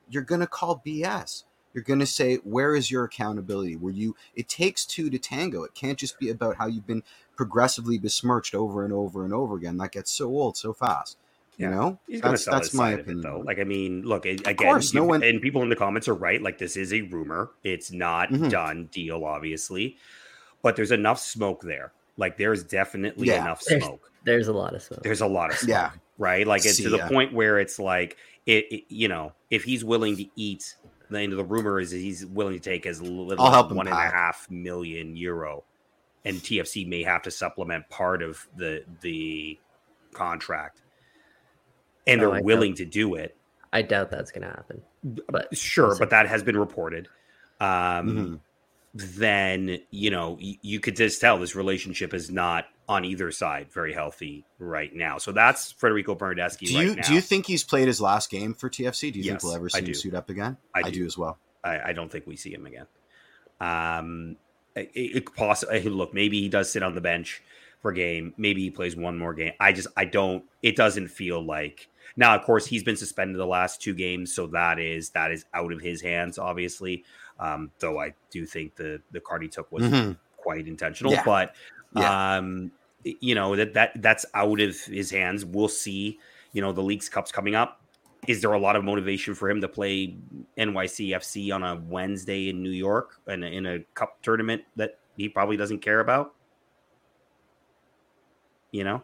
you're 0.09 0.23
going 0.23 0.41
to 0.41 0.47
call 0.47 0.81
BS. 0.85 1.43
You're 1.73 1.83
going 1.83 1.99
to 1.99 2.05
say, 2.05 2.35
where 2.37 2.75
is 2.75 2.91
your 2.91 3.03
accountability? 3.03 3.75
Were 3.75 3.91
you, 3.91 4.15
it 4.35 4.47
takes 4.47 4.85
two 4.85 5.09
to 5.09 5.17
tango. 5.17 5.63
It 5.63 5.73
can't 5.73 5.97
just 5.97 6.19
be 6.19 6.29
about 6.29 6.57
how 6.57 6.67
you've 6.67 6.85
been 6.85 7.03
progressively 7.35 7.97
besmirched 7.97 8.53
over 8.53 8.83
and 8.83 8.93
over 8.93 9.25
and 9.25 9.33
over 9.33 9.55
again. 9.55 9.77
That 9.77 9.91
gets 9.91 10.11
so 10.11 10.27
old 10.27 10.55
so 10.55 10.73
fast. 10.73 11.17
You 11.57 11.69
know, 11.69 11.99
he's 12.07 12.19
going 12.19 12.35
to 12.35 12.49
that's 12.49 12.73
my 12.73 12.91
opinion. 12.91 13.19
It, 13.19 13.21
though. 13.21 13.43
Like, 13.45 13.59
I 13.59 13.63
mean, 13.63 14.01
look 14.01 14.25
again. 14.25 14.55
Course, 14.55 14.93
no 14.93 15.03
one... 15.03 15.21
and 15.23 15.39
people 15.39 15.61
in 15.61 15.69
the 15.69 15.75
comments 15.75 16.07
are 16.07 16.15
right. 16.15 16.41
Like, 16.41 16.57
this 16.57 16.75
is 16.75 16.91
a 16.91 17.01
rumor. 17.01 17.51
It's 17.63 17.91
not 17.91 18.31
mm-hmm. 18.31 18.49
done 18.49 18.89
deal, 18.91 19.23
obviously, 19.23 19.97
but 20.63 20.75
there's 20.75 20.91
enough 20.91 21.19
smoke 21.19 21.61
there. 21.61 21.93
Like, 22.17 22.37
there's 22.37 22.63
definitely 22.63 23.27
yeah. 23.27 23.41
enough 23.41 23.61
smoke. 23.61 24.11
There's, 24.23 24.47
there's, 24.47 24.47
a 24.47 24.53
lot 24.53 24.73
of 24.73 24.81
smoke. 24.81 25.03
There's 25.03 25.21
a 25.21 25.27
lot 25.27 25.51
of 25.51 25.57
smoke. 25.57 25.69
Yeah. 25.69 25.91
Right. 26.17 26.47
Like, 26.47 26.65
it's 26.65 26.77
See, 26.77 26.83
to 26.83 26.89
the 26.89 26.97
yeah. 26.97 27.07
point 27.07 27.33
where 27.33 27.59
it's 27.59 27.77
like 27.77 28.17
it, 28.45 28.65
it, 28.71 28.83
you 28.89 29.07
know, 29.07 29.33
if 29.49 29.63
he's 29.63 29.83
willing 29.83 30.17
to 30.17 30.25
eat, 30.35 30.75
then 31.09 31.29
the 31.29 31.43
rumor 31.43 31.79
is 31.79 31.91
he's 31.91 32.25
willing 32.25 32.53
to 32.53 32.59
take 32.59 32.85
as 32.85 33.01
little 33.01 33.45
as 33.45 33.71
one 33.71 33.87
and 33.87 33.95
a 33.95 33.99
half 33.99 34.49
million 34.49 35.15
euro, 35.15 35.63
and 36.25 36.37
TFC 36.37 36.87
may 36.87 37.03
have 37.03 37.21
to 37.23 37.31
supplement 37.31 37.89
part 37.89 38.21
of 38.21 38.47
the 38.57 38.83
the 39.01 39.57
contract, 40.13 40.81
and 42.05 42.19
they're 42.19 42.33
I 42.33 42.41
willing 42.41 42.71
doubt, 42.71 42.77
to 42.77 42.85
do 42.85 43.15
it. 43.15 43.35
I 43.71 43.81
doubt 43.81 44.11
that's 44.11 44.31
going 44.31 44.47
to 44.47 44.53
happen. 44.53 44.81
But 45.29 45.55
sure, 45.55 45.95
but 45.97 46.09
that 46.09 46.27
has 46.27 46.43
been 46.43 46.57
reported. 46.57 47.07
Um, 47.59 47.67
mm-hmm. 47.67 48.35
Then 48.95 49.79
you 49.89 50.11
know 50.11 50.37
you 50.39 50.79
could 50.79 50.95
just 50.95 51.19
tell 51.21 51.39
this 51.39 51.55
relationship 51.55 52.13
is 52.13 52.29
not 52.29 52.65
on 52.87 53.05
either 53.05 53.31
side 53.31 53.71
very 53.71 53.93
healthy 53.93 54.45
right 54.59 54.93
now. 54.93 55.17
So 55.17 55.31
that's 55.31 55.71
Federico 55.71 56.15
Bernardeschi. 56.15 56.67
Do 56.67 56.73
you 56.73 56.93
right 56.93 57.03
do 57.03 57.13
you 57.13 57.21
think 57.21 57.45
he's 57.45 57.63
played 57.63 57.87
his 57.87 58.01
last 58.01 58.29
game 58.29 58.53
for 58.53 58.69
TFC? 58.69 59.11
Do 59.11 59.19
you 59.19 59.25
yes, 59.25 59.31
think 59.31 59.43
we'll 59.43 59.55
ever 59.55 59.69
see 59.69 59.85
him 59.85 59.93
suit 59.93 60.13
up 60.13 60.29
again? 60.29 60.57
I 60.73 60.81
do. 60.81 60.87
I 60.87 60.91
do 60.91 61.05
as 61.05 61.17
well. 61.17 61.37
I, 61.63 61.79
I, 61.89 61.93
don't 61.93 62.11
think 62.11 62.27
we 62.27 62.35
see 62.35 62.53
him 62.53 62.65
again. 62.65 62.87
Um, 63.61 64.35
it, 64.75 64.91
it 64.93 65.35
possibly 65.35 65.81
look 65.83 66.13
maybe 66.13 66.41
he 66.41 66.49
does 66.49 66.69
sit 66.71 66.83
on 66.83 66.93
the 66.93 67.01
bench 67.01 67.41
for 67.81 67.91
a 67.91 67.95
game. 67.95 68.33
Maybe 68.37 68.61
he 68.61 68.69
plays 68.69 68.95
one 68.95 69.17
more 69.17 69.33
game. 69.33 69.53
I 69.59 69.71
just 69.71 69.87
I 69.95 70.05
don't. 70.05 70.43
It 70.61 70.75
doesn't 70.75 71.07
feel 71.09 71.45
like 71.45 71.89
now. 72.17 72.35
Of 72.35 72.43
course, 72.43 72.65
he's 72.65 72.83
been 72.83 72.97
suspended 72.97 73.37
the 73.37 73.45
last 73.45 73.81
two 73.81 73.93
games, 73.93 74.33
so 74.33 74.47
that 74.47 74.79
is 74.79 75.11
that 75.11 75.31
is 75.31 75.45
out 75.53 75.71
of 75.71 75.79
his 75.79 76.01
hands, 76.01 76.37
obviously. 76.37 77.03
Um, 77.39 77.71
though 77.79 77.99
I 77.99 78.13
do 78.29 78.45
think 78.45 78.75
the 78.75 79.01
the 79.11 79.19
card 79.19 79.43
he 79.43 79.47
took 79.47 79.71
was 79.71 79.83
mm-hmm. 79.83 80.13
quite 80.37 80.67
intentional, 80.67 81.13
yeah. 81.13 81.23
but 81.25 81.55
yeah. 81.93 82.37
Um, 82.37 82.71
you 83.03 83.35
know 83.35 83.55
that 83.55 83.73
that 83.73 83.91
that's 84.01 84.25
out 84.33 84.59
of 84.61 84.79
his 84.85 85.11
hands. 85.11 85.45
We'll 85.45 85.67
see. 85.67 86.19
You 86.53 86.61
know 86.61 86.71
the 86.71 86.83
Leagues 86.83 87.09
Cup's 87.09 87.31
coming 87.31 87.55
up. 87.55 87.81
Is 88.27 88.41
there 88.41 88.53
a 88.53 88.59
lot 88.59 88.75
of 88.77 88.83
motivation 88.85 89.35
for 89.35 89.49
him 89.49 89.61
to 89.61 89.67
play 89.67 90.17
NYCFC 90.57 91.53
on 91.53 91.63
a 91.63 91.75
Wednesday 91.75 92.49
in 92.49 92.63
New 92.63 92.71
York 92.71 93.19
and 93.27 93.43
in 93.43 93.65
a 93.65 93.79
cup 93.95 94.21
tournament 94.23 94.63
that 94.77 94.99
he 95.17 95.27
probably 95.29 95.57
doesn't 95.57 95.79
care 95.79 95.99
about? 95.99 96.33
You 98.71 98.83
know, 98.83 99.03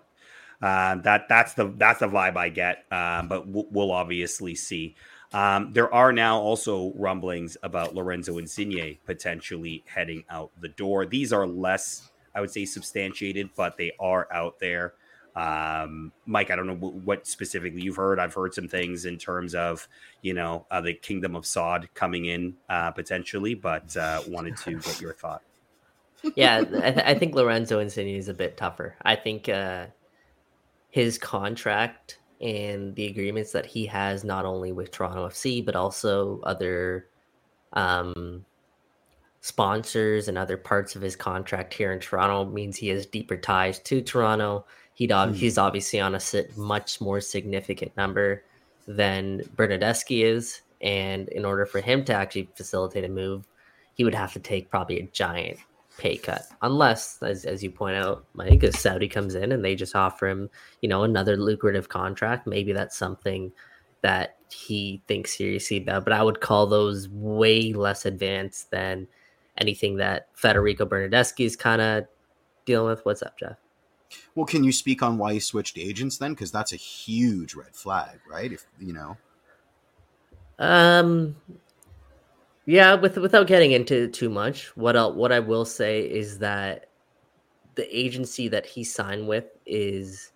Uh, 0.62 0.96
that 1.04 1.30
that's 1.30 1.54
the 1.56 1.74
that's 1.78 2.00
the 2.02 2.08
vibe 2.08 2.38
I 2.38 2.50
get. 2.50 2.86
Um, 2.92 3.30
but 3.30 3.48
we'll, 3.48 3.68
we'll 3.72 3.92
obviously 3.92 4.56
see. 4.56 4.96
Um, 5.34 5.74
there 5.74 5.94
are 5.94 6.14
now 6.14 6.40
also 6.40 6.94
rumblings 6.96 7.58
about 7.64 7.96
Lorenzo 7.96 8.38
Insigne 8.40 9.00
potentially 9.06 9.86
heading 9.88 10.26
out 10.30 10.52
the 10.60 10.70
door. 10.70 11.06
These 11.06 11.34
are 11.34 11.48
less, 11.48 12.09
I 12.36 12.42
would 12.42 12.52
say, 12.52 12.66
substantiated, 12.66 13.50
but 13.56 13.78
they 13.78 13.92
are 14.00 14.28
out 14.32 14.60
there. 14.60 14.94
Um, 15.36 16.12
Mike, 16.26 16.52
I 16.52 16.56
don't 16.56 16.68
know 16.68 16.76
what 16.76 17.28
specifically 17.28 17.82
you've 17.82 17.96
heard. 17.96 18.20
I've 18.20 18.34
heard 18.34 18.54
some 18.54 18.68
things 18.68 19.06
in 19.06 19.18
terms 19.18 19.56
of, 19.56 19.88
you 20.22 20.34
know, 20.34 20.66
uh, 20.72 20.82
the 20.82 20.94
Kingdom 20.94 21.36
of 21.36 21.46
Sod 21.46 21.90
coming 21.94 22.26
in 22.26 22.56
uh, 22.68 22.92
potentially, 22.92 23.54
but 23.54 23.96
uh, 23.96 24.22
wanted 24.28 24.58
to 24.58 24.80
get 24.80 25.02
your 25.02 25.14
thought. 25.14 25.42
Yeah, 26.36 26.58
I, 26.58 26.92
th- 26.92 27.06
I, 27.06 27.16
think 27.16 27.34
Lorenzo 27.34 27.80
Insigne 27.80 28.10
is 28.10 28.28
a 28.28 28.34
bit 28.34 28.58
tougher. 28.58 28.98
I 29.04 29.16
think 29.16 29.48
uh, 29.48 29.86
his 30.90 31.18
contract 31.18 32.20
and 32.42 32.94
the 32.96 33.08
agreements 33.08 33.54
that 33.54 33.66
he 33.66 33.86
has 33.86 34.26
not 34.26 34.44
only 34.44 34.74
with 34.74 34.92
Toronto 34.92 35.28
FC 35.30 35.64
but 35.64 35.78
also 35.78 36.42
other 36.44 37.08
um, 37.74 38.46
sponsors 39.42 40.28
and 40.28 40.38
other 40.38 40.58
parts 40.58 40.96
of 40.96 41.02
his 41.02 41.16
contract 41.16 41.74
here 41.74 41.92
in 41.92 42.00
Toronto 42.00 42.46
means 42.46 42.76
he 42.76 42.90
has 42.90 43.06
deeper 43.06 43.38
ties 43.38 43.80
to 43.80 44.02
Toronto. 44.02 44.66
He'd 44.94 45.12
hmm. 45.12 45.34
he's 45.34 45.58
obviously 45.58 46.00
on 46.00 46.16
a 46.16 46.22
much 46.58 47.00
more 47.00 47.22
significant 47.22 47.96
number 47.96 48.44
than 48.88 49.42
Bernardeschi 49.56 50.24
is, 50.24 50.62
and 50.82 51.30
in 51.30 51.46
order 51.46 51.66
for 51.66 51.80
him 51.80 52.04
to 52.06 52.14
actually 52.14 52.50
facilitate 52.56 53.06
a 53.06 53.10
move, 53.10 53.48
he 53.94 54.04
would 54.04 54.16
have 54.16 54.34
to 54.34 54.40
take 54.40 54.70
probably 54.70 55.00
a 55.00 55.08
giant 55.08 55.60
pay 55.98 56.18
cut, 56.18 56.44
unless, 56.62 57.22
as, 57.22 57.46
as 57.46 57.62
you 57.62 57.70
point 57.70 57.96
out, 57.96 58.26
Mike, 58.34 58.64
a 58.64 58.72
Saudi 58.72 59.08
comes 59.08 59.36
in 59.36 59.52
and 59.52 59.64
they 59.64 59.76
just 59.76 59.96
offer 59.96 60.28
him, 60.28 60.50
you 60.82 60.90
know, 60.90 61.04
another 61.04 61.38
lucrative 61.38 61.90
contract. 61.90 62.48
Maybe 62.48 62.72
that's 62.72 62.98
something 62.98 63.52
that 64.02 64.38
he 64.50 65.04
thinks 65.08 65.38
seriously 65.38 65.78
about. 65.78 66.06
But 66.06 66.14
I 66.14 66.24
would 66.24 66.40
call 66.40 66.68
those 66.68 67.10
way 67.10 67.74
less 67.74 68.06
advanced 68.06 68.72
than 68.72 69.08
anything 69.60 69.98
that 69.98 70.28
Federico 70.34 70.86
Bernardeschi 70.86 71.46
is 71.46 71.56
kind 71.56 71.82
of 71.82 72.06
dealing 72.66 72.90
with. 72.90 73.06
What's 73.06 73.22
up, 73.22 73.38
Jeff? 73.38 73.58
Well, 74.36 74.46
can 74.46 74.64
you 74.64 74.72
speak 74.72 75.04
on 75.04 75.18
why 75.18 75.34
he 75.34 75.40
switched 75.40 75.78
agents 75.78 76.18
then? 76.18 76.34
Because 76.34 76.52
that's 76.52 76.74
a 76.74 76.78
huge 76.78 77.54
red 77.54 77.76
flag, 77.76 78.20
right? 78.30 78.52
If 78.52 78.66
you 78.80 78.94
know. 78.94 79.18
Um, 80.58 81.36
yeah, 82.66 82.96
with 82.96 83.18
without 83.18 83.48
getting 83.48 83.72
into 83.72 84.08
too 84.08 84.30
much, 84.30 84.76
what 84.76 84.96
i 84.96 85.06
what 85.06 85.32
I 85.32 85.40
will 85.40 85.66
say 85.66 86.02
is 86.02 86.40
that 86.40 86.90
the 87.76 87.98
agency 87.98 88.48
that 88.50 88.66
he 88.66 88.84
signed 88.84 89.28
with 89.28 89.46
is 89.66 90.32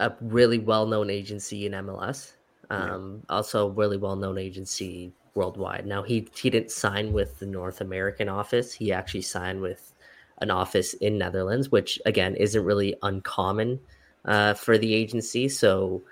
a 0.00 0.12
really 0.20 0.58
well 0.58 0.86
known 0.86 1.10
agency 1.10 1.66
in 1.66 1.72
MLS. 1.72 2.32
Um, 2.70 3.22
yeah. 3.28 3.36
Also, 3.36 3.68
a 3.68 3.70
really 3.70 3.96
well 3.96 4.16
known 4.16 4.38
agency 4.38 5.12
worldwide. 5.34 5.86
Now 5.86 6.02
he 6.02 6.28
he 6.34 6.50
didn't 6.50 6.70
sign 6.70 7.12
with 7.12 7.38
the 7.38 7.46
North 7.46 7.80
American 7.80 8.28
office. 8.28 8.72
He 8.72 8.92
actually 8.92 9.22
signed 9.22 9.60
with 9.60 9.92
an 10.38 10.50
office 10.50 10.94
in 10.94 11.18
Netherlands, 11.18 11.70
which 11.70 12.00
again 12.04 12.34
isn't 12.36 12.64
really 12.64 12.94
uncommon 13.02 13.80
uh, 14.24 14.54
for 14.54 14.78
the 14.78 14.94
agency. 14.94 15.48
So 15.48 16.02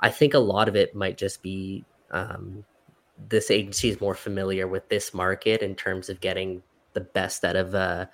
I 0.00 0.10
think 0.10 0.34
a 0.34 0.38
lot 0.38 0.68
of 0.68 0.76
it 0.76 0.94
might 0.94 1.16
just 1.16 1.42
be 1.42 1.84
um, 2.10 2.64
this 3.28 3.50
agency 3.50 3.88
is 3.88 4.00
more 4.00 4.14
familiar 4.14 4.66
with 4.66 4.88
this 4.88 5.14
market 5.14 5.62
in 5.62 5.74
terms 5.74 6.08
of 6.08 6.20
getting 6.20 6.62
the 6.92 7.00
best 7.00 7.44
out 7.44 7.56
of 7.56 7.74
uh 7.74 8.06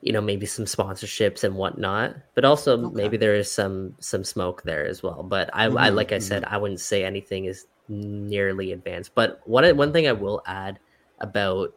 you 0.00 0.12
know 0.12 0.20
maybe 0.20 0.46
some 0.46 0.64
sponsorships 0.64 1.44
and 1.44 1.54
whatnot 1.54 2.16
but 2.34 2.44
also 2.44 2.78
okay. 2.86 2.94
maybe 2.94 3.16
there 3.16 3.34
is 3.34 3.50
some 3.50 3.94
some 4.00 4.24
smoke 4.24 4.62
there 4.62 4.86
as 4.86 5.02
well 5.02 5.22
but 5.22 5.48
i, 5.52 5.66
mm-hmm, 5.66 5.78
I 5.78 5.88
like 5.90 6.12
i 6.12 6.16
mm-hmm. 6.16 6.22
said 6.22 6.44
i 6.44 6.56
wouldn't 6.56 6.80
say 6.80 7.04
anything 7.04 7.44
is 7.44 7.66
nearly 7.88 8.72
advanced 8.72 9.14
but 9.14 9.40
one 9.44 9.76
one 9.76 9.92
thing 9.92 10.06
i 10.06 10.12
will 10.12 10.42
add 10.46 10.78
about 11.20 11.74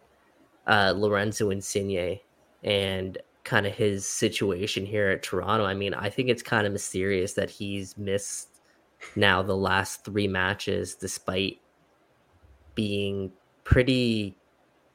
uh 0.67 0.93
lorenzo 0.95 1.49
insigne 1.49 2.19
and 2.63 3.17
kind 3.43 3.65
of 3.65 3.73
his 3.73 4.07
situation 4.07 4.85
here 4.85 5.09
at 5.09 5.21
toronto 5.21 5.65
i 5.65 5.73
mean 5.73 5.93
i 5.93 6.09
think 6.09 6.29
it's 6.29 6.41
kind 6.43 6.65
of 6.65 6.73
mysterious 6.73 7.33
that 7.33 7.49
he's 7.49 7.97
missed 7.97 8.61
now 9.15 9.41
the 9.41 9.55
last 9.55 10.03
three 10.05 10.27
matches 10.27 10.95
despite 10.95 11.59
being 12.75 13.31
pretty 13.63 14.37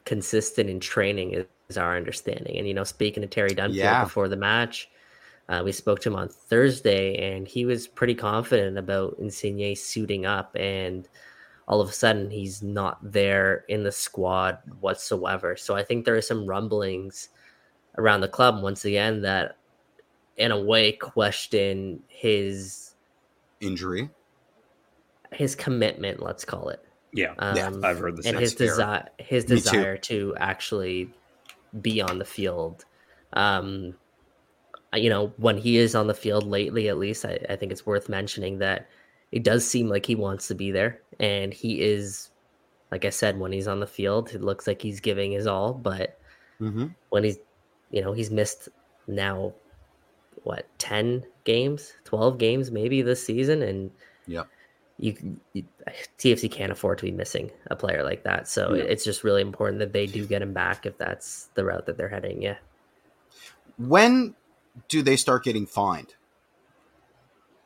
consistent 0.04 0.70
in 0.70 0.80
training 0.80 1.32
is, 1.32 1.46
our 1.76 1.96
understanding. 1.96 2.58
And 2.58 2.66
you 2.66 2.74
know, 2.74 2.82
speaking 2.82 3.20
to 3.20 3.28
Terry 3.28 3.50
Dunfield 3.50 3.74
yeah. 3.74 4.02
before 4.02 4.26
the 4.26 4.36
match, 4.36 4.90
uh, 5.50 5.62
we 5.64 5.72
spoke 5.72 5.98
to 6.00 6.08
him 6.08 6.14
on 6.14 6.28
Thursday, 6.28 7.34
and 7.34 7.46
he 7.46 7.66
was 7.66 7.88
pretty 7.88 8.14
confident 8.14 8.78
about 8.78 9.16
Insigne 9.18 9.74
suiting 9.74 10.24
up. 10.24 10.54
And 10.54 11.08
all 11.66 11.80
of 11.80 11.88
a 11.88 11.92
sudden, 11.92 12.30
he's 12.30 12.62
not 12.62 12.98
there 13.02 13.64
in 13.68 13.82
the 13.82 13.90
squad 13.90 14.58
whatsoever. 14.78 15.56
So 15.56 15.74
I 15.74 15.82
think 15.82 16.04
there 16.04 16.16
are 16.16 16.22
some 16.22 16.46
rumblings 16.46 17.30
around 17.98 18.20
the 18.20 18.28
club 18.28 18.62
once 18.62 18.84
again 18.84 19.22
that, 19.22 19.56
in 20.36 20.52
a 20.52 20.60
way, 20.60 20.92
question 20.92 22.00
his 22.06 22.94
injury, 23.60 24.08
his 25.32 25.56
commitment. 25.56 26.22
Let's 26.22 26.44
call 26.44 26.68
it. 26.68 26.84
Yeah, 27.12 27.34
um, 27.40 27.56
yeah, 27.56 27.72
I've 27.82 27.98
heard 27.98 28.16
this. 28.18 28.26
And 28.26 28.38
his 28.38 28.54
desire, 28.54 29.08
his 29.18 29.44
desire 29.44 29.96
to 29.96 30.36
actually 30.38 31.12
be 31.80 32.00
on 32.00 32.20
the 32.20 32.24
field. 32.24 32.84
Um, 33.32 33.94
you 34.94 35.10
know, 35.10 35.32
when 35.36 35.56
he 35.56 35.76
is 35.76 35.94
on 35.94 36.06
the 36.06 36.14
field 36.14 36.46
lately, 36.46 36.88
at 36.88 36.98
least, 36.98 37.24
I, 37.24 37.38
I 37.48 37.56
think 37.56 37.72
it's 37.72 37.86
worth 37.86 38.08
mentioning 38.08 38.58
that 38.58 38.88
it 39.32 39.44
does 39.44 39.66
seem 39.66 39.88
like 39.88 40.06
he 40.06 40.14
wants 40.14 40.48
to 40.48 40.54
be 40.54 40.70
there, 40.70 41.00
and 41.18 41.52
he 41.52 41.80
is. 41.80 42.28
Like 42.90 43.04
I 43.04 43.10
said, 43.10 43.38
when 43.38 43.52
he's 43.52 43.68
on 43.68 43.78
the 43.78 43.86
field, 43.86 44.30
it 44.34 44.42
looks 44.42 44.66
like 44.66 44.82
he's 44.82 44.98
giving 44.98 45.30
his 45.30 45.46
all. 45.46 45.72
But 45.72 46.18
mm-hmm. 46.60 46.88
when 47.10 47.22
he's, 47.22 47.38
you 47.92 48.02
know, 48.02 48.12
he's 48.12 48.32
missed 48.32 48.68
now, 49.06 49.52
what, 50.42 50.66
ten 50.78 51.24
games, 51.44 51.92
twelve 52.02 52.38
games, 52.38 52.72
maybe 52.72 53.00
this 53.02 53.24
season, 53.24 53.62
and 53.62 53.92
yeah 54.26 54.42
you, 55.00 55.40
you, 55.54 55.64
TFC 56.18 56.50
can't 56.50 56.70
afford 56.70 56.98
to 56.98 57.04
be 57.04 57.10
missing 57.10 57.50
a 57.70 57.76
player 57.76 58.04
like 58.04 58.22
that. 58.24 58.46
So 58.46 58.74
yeah. 58.74 58.84
it's 58.84 59.02
just 59.02 59.24
really 59.24 59.40
important 59.40 59.78
that 59.78 59.92
they 59.92 60.06
do 60.06 60.26
get 60.26 60.42
him 60.42 60.52
back 60.52 60.84
if 60.84 60.98
that's 60.98 61.48
the 61.54 61.64
route 61.64 61.86
that 61.86 61.96
they're 61.96 62.08
heading. 62.08 62.42
Yeah. 62.42 62.56
When 63.78 64.34
do 64.88 65.02
they 65.02 65.16
start 65.16 65.44
getting 65.44 65.66
fined? 65.66 66.14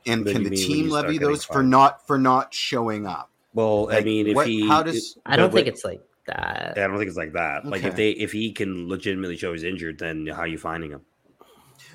And 0.07 0.27
can 0.27 0.43
the 0.43 0.51
team 0.51 0.91
levy 0.91 1.19
those 1.19 1.45
for 1.45 1.63
not 1.63 2.07
for 2.07 2.19
not 2.19 2.53
showing 2.53 3.07
up? 3.07 3.31
Well, 3.55 3.87
like, 3.87 4.03
I 4.03 4.05
mean, 4.05 4.27
if 4.27 4.35
what, 4.35 4.47
he, 4.47 4.67
how 4.67 4.83
does 4.83 5.17
I 5.25 5.37
don't 5.37 5.53
think 5.53 5.67
it's 5.67 5.85
like 5.85 6.03
that. 6.27 6.75
I 6.77 6.87
don't 6.87 6.99
think 6.99 7.09
it's 7.09 7.17
like 7.17 7.33
that. 7.33 7.61
Okay. 7.61 7.69
Like 7.69 7.85
if 7.85 7.97
they 7.97 8.11
if 8.11 8.33
he 8.33 8.53
can 8.53 8.89
legitimately 8.89 9.37
show 9.37 9.53
he's 9.53 9.65
injured, 9.65 9.99
then 9.99 10.27
how 10.27 10.41
are 10.41 10.47
you 10.47 10.59
finding 10.59 10.91
him? 10.91 11.03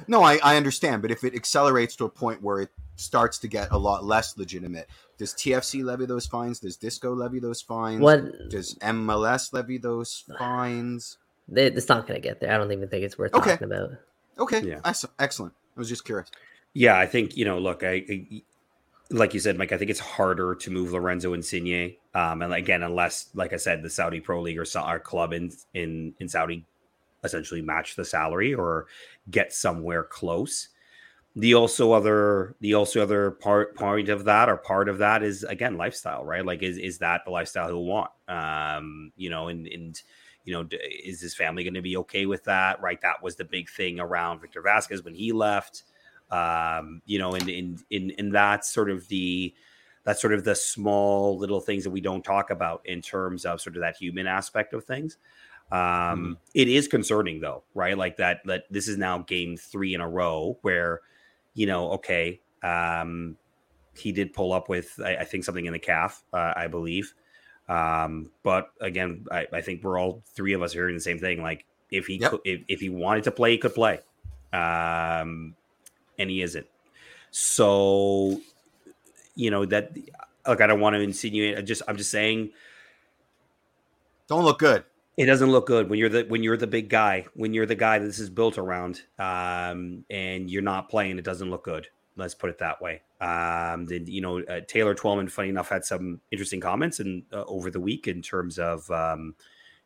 No, 0.07 0.23
I, 0.23 0.39
I 0.43 0.55
understand, 0.55 1.01
but 1.01 1.11
if 1.11 1.23
it 1.23 1.35
accelerates 1.35 1.95
to 1.97 2.05
a 2.05 2.09
point 2.09 2.41
where 2.41 2.61
it 2.61 2.69
starts 2.95 3.37
to 3.39 3.47
get 3.47 3.71
a 3.71 3.77
lot 3.77 4.03
less 4.03 4.37
legitimate, 4.37 4.87
does 5.17 5.33
TFC 5.33 5.83
levy 5.83 6.05
those 6.05 6.25
fines? 6.25 6.59
Does 6.59 6.77
Disco 6.77 7.13
levy 7.13 7.39
those 7.39 7.61
fines? 7.61 7.99
What 7.99 8.49
does 8.49 8.75
MLS 8.75 9.51
levy 9.53 9.77
those 9.77 10.25
fines? 10.37 11.17
it's 11.51 11.89
not 11.89 12.07
going 12.07 12.21
to 12.21 12.25
get 12.25 12.39
there. 12.39 12.53
I 12.53 12.57
don't 12.57 12.71
even 12.71 12.89
think 12.89 13.03
it's 13.03 13.17
worth 13.17 13.33
okay. 13.33 13.51
talking 13.51 13.65
about. 13.65 13.91
Okay, 14.39 14.61
yeah, 14.61 14.79
excellent. 15.19 15.53
I 15.75 15.79
was 15.79 15.89
just 15.89 16.05
curious. 16.05 16.31
Yeah, 16.73 16.97
I 16.97 17.05
think 17.05 17.35
you 17.35 17.45
know. 17.45 17.59
Look, 17.59 17.83
I, 17.83 18.05
I 18.09 18.41
like 19.09 19.33
you 19.33 19.39
said, 19.39 19.57
Mike. 19.57 19.71
I 19.71 19.77
think 19.77 19.91
it's 19.91 19.99
harder 19.99 20.55
to 20.55 20.71
move 20.71 20.93
Lorenzo 20.93 21.33
Insigne, 21.33 21.95
um, 22.13 22.41
and 22.41 22.53
again, 22.53 22.83
unless, 22.83 23.29
like 23.33 23.53
I 23.53 23.57
said, 23.57 23.83
the 23.83 23.89
Saudi 23.89 24.19
Pro 24.19 24.41
League 24.41 24.59
or 24.59 24.65
our 24.77 24.99
club 24.99 25.33
in 25.33 25.51
in 25.73 26.13
in 26.19 26.29
Saudi 26.29 26.65
essentially 27.23 27.61
match 27.61 27.95
the 27.95 28.05
salary 28.05 28.53
or 28.53 28.87
get 29.29 29.51
somewhere 29.51 30.03
close 30.03 30.69
the 31.35 31.53
also 31.53 31.91
other 31.91 32.55
the 32.59 32.73
also 32.73 33.01
other 33.01 33.31
part 33.31 33.75
point 33.75 34.09
of 34.09 34.25
that 34.25 34.49
or 34.49 34.57
part 34.57 34.89
of 34.89 34.97
that 34.97 35.21
is 35.21 35.43
again 35.43 35.77
lifestyle 35.77 36.25
right 36.25 36.45
like 36.45 36.63
is 36.63 36.77
is 36.77 36.97
that 36.97 37.21
the 37.25 37.31
lifestyle 37.31 37.67
he'll 37.67 37.85
want 37.85 38.11
um 38.27 39.11
you 39.15 39.29
know 39.29 39.47
and 39.47 39.67
and 39.67 40.01
you 40.45 40.53
know 40.53 40.67
is 41.03 41.21
his 41.21 41.35
family 41.35 41.63
going 41.63 41.73
to 41.73 41.81
be 41.81 41.97
okay 41.97 42.25
with 42.25 42.43
that 42.43 42.81
right 42.81 43.01
that 43.01 43.21
was 43.21 43.35
the 43.35 43.45
big 43.45 43.69
thing 43.69 43.99
around 43.99 44.39
victor 44.39 44.61
vasquez 44.61 45.03
when 45.03 45.13
he 45.13 45.31
left 45.31 45.83
um 46.31 47.01
you 47.05 47.19
know 47.19 47.33
and 47.33 47.49
in 47.49 47.79
in 47.89 48.09
in 48.11 48.29
that's 48.29 48.71
sort 48.71 48.89
of 48.89 49.07
the 49.07 49.53
that's 50.03 50.21
sort 50.21 50.33
of 50.33 50.43
the 50.43 50.55
small 50.55 51.37
little 51.37 51.59
things 51.59 51.83
that 51.83 51.89
we 51.91 52.01
don't 52.01 52.23
talk 52.23 52.49
about 52.49 52.81
in 52.85 53.01
terms 53.01 53.45
of 53.45 53.59
sort 53.59 53.75
of 53.75 53.81
that 53.81 53.95
human 53.97 54.27
aspect 54.27 54.73
of 54.73 54.83
things 54.83 55.17
um 55.71 55.77
mm. 55.79 56.37
it 56.55 56.67
is 56.67 56.87
concerning 56.87 57.39
though 57.39 57.63
right 57.73 57.97
like 57.97 58.17
that 58.17 58.41
that 58.45 58.63
this 58.71 58.87
is 58.87 58.97
now 58.97 59.19
game 59.19 59.57
three 59.57 59.93
in 59.93 60.01
a 60.01 60.09
row 60.09 60.57
where 60.61 61.01
you 61.53 61.65
know, 61.65 61.91
okay, 61.91 62.39
um, 62.63 63.35
he 63.97 64.13
did 64.13 64.33
pull 64.33 64.53
up 64.53 64.69
with, 64.69 64.97
I, 65.03 65.17
I 65.17 65.23
think, 65.25 65.43
something 65.43 65.65
in 65.65 65.73
the 65.73 65.79
calf, 65.79 66.23
uh, 66.33 66.53
I 66.55 66.67
believe. 66.67 67.13
Um, 67.69 68.31
but 68.43 68.71
again, 68.81 69.25
I, 69.31 69.45
I, 69.53 69.61
think 69.61 69.83
we're 69.83 69.99
all 69.99 70.23
three 70.33 70.53
of 70.53 70.63
us 70.63 70.73
hearing 70.73 70.95
the 70.95 71.01
same 71.01 71.19
thing. 71.19 71.43
Like, 71.43 71.65
if 71.91 72.07
he 72.07 72.15
yep. 72.15 72.31
could, 72.31 72.39
if, 72.43 72.61
if 72.67 72.79
he 72.79 72.89
wanted 72.89 73.25
to 73.25 73.31
play, 73.31 73.51
he 73.51 73.57
could 73.59 73.75
play. 73.75 73.99
Um, 74.51 75.55
and 76.17 76.31
he 76.31 76.41
isn't. 76.41 76.65
So, 77.29 78.41
you 79.39 79.49
know 79.49 79.65
that 79.65 79.95
like 80.45 80.59
I 80.61 80.67
don't 80.67 80.81
want 80.81 80.95
to 80.95 80.99
insinuate. 81.01 81.57
I 81.57 81.61
just 81.61 81.81
I'm 81.87 81.95
just 81.95 82.11
saying 82.11 82.51
Don't 84.27 84.43
look 84.43 84.59
good. 84.59 84.83
it 85.15 85.25
doesn't 85.25 85.49
look 85.49 85.65
good 85.65 85.89
when 85.89 85.97
you're 85.97 86.09
the 86.09 86.23
when 86.23 86.43
you're 86.43 86.57
the 86.57 86.67
big 86.67 86.89
guy 86.89 87.25
when 87.35 87.53
you're 87.53 87.65
the 87.65 87.75
guy 87.75 87.99
that 87.99 88.05
this 88.05 88.19
is 88.19 88.29
built 88.29 88.57
around 88.57 89.01
um, 89.17 90.03
and 90.09 90.49
you're 90.51 90.61
not 90.61 90.89
playing. 90.89 91.17
It 91.17 91.23
doesn't 91.23 91.49
look 91.49 91.63
good. 91.63 91.87
Let's 92.19 92.35
put 92.35 92.49
it 92.49 92.59
that 92.59 92.81
way. 92.81 93.01
Um, 93.21 93.85
then 93.85 94.05
you 94.07 94.21
know 94.21 94.41
uh, 94.41 94.61
Taylor 94.67 94.93
Twellman, 94.95 95.29
funny 95.29 95.49
enough, 95.49 95.69
had 95.69 95.85
some 95.85 96.21
interesting 96.31 96.59
comments 96.59 96.99
and 96.99 97.23
uh, 97.33 97.43
over 97.47 97.71
the 97.71 97.79
week 97.79 98.07
in 98.07 98.21
terms 98.21 98.59
of 98.59 98.89
um, 98.91 99.35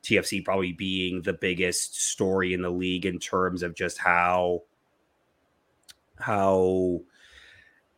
TFC 0.03 0.43
probably 0.43 0.73
being 0.73 1.21
the 1.21 1.34
biggest 1.34 2.01
story 2.01 2.53
in 2.53 2.61
the 2.61 2.69
league 2.69 3.05
in 3.05 3.19
terms 3.19 3.63
of 3.63 3.75
just 3.75 3.97
how 3.97 4.63
how 6.19 7.01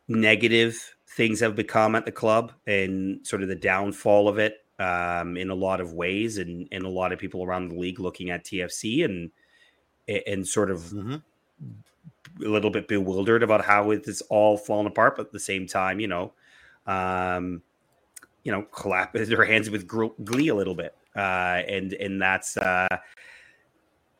negative 0.08 0.96
things 1.08 1.40
have 1.40 1.56
become 1.56 1.94
at 1.94 2.04
the 2.04 2.12
club 2.12 2.52
and 2.66 3.26
sort 3.26 3.42
of 3.42 3.48
the 3.48 3.54
downfall 3.54 4.28
of 4.28 4.38
it 4.38 4.64
um, 4.78 5.36
in 5.36 5.50
a 5.50 5.54
lot 5.54 5.80
of 5.80 5.92
ways, 5.92 6.38
and 6.38 6.68
and 6.70 6.84
a 6.84 6.88
lot 6.88 7.12
of 7.12 7.18
people 7.18 7.42
around 7.42 7.68
the 7.68 7.78
league 7.78 7.98
looking 8.00 8.30
at 8.30 8.44
TFC 8.44 9.04
and 9.04 9.30
and 10.26 10.46
sort 10.46 10.70
of 10.70 10.80
Mhm. 10.82 11.22
A 12.44 12.48
little 12.48 12.70
bit 12.70 12.88
bewildered 12.88 13.42
about 13.42 13.64
how 13.64 13.90
it 13.90 14.06
is 14.06 14.22
all 14.22 14.56
fallen 14.56 14.86
apart, 14.86 15.16
but 15.16 15.26
at 15.26 15.32
the 15.32 15.40
same 15.40 15.66
time, 15.66 16.00
you 16.00 16.08
know, 16.08 16.32
um, 16.86 17.62
you 18.44 18.52
know, 18.52 18.62
clap 18.62 19.12
their 19.12 19.44
hands 19.44 19.70
with 19.70 19.86
glee 19.88 20.48
a 20.48 20.54
little 20.54 20.74
bit, 20.74 20.94
uh, 21.16 21.62
and 21.68 21.92
and 21.94 22.20
that's 22.22 22.56
uh, 22.56 22.98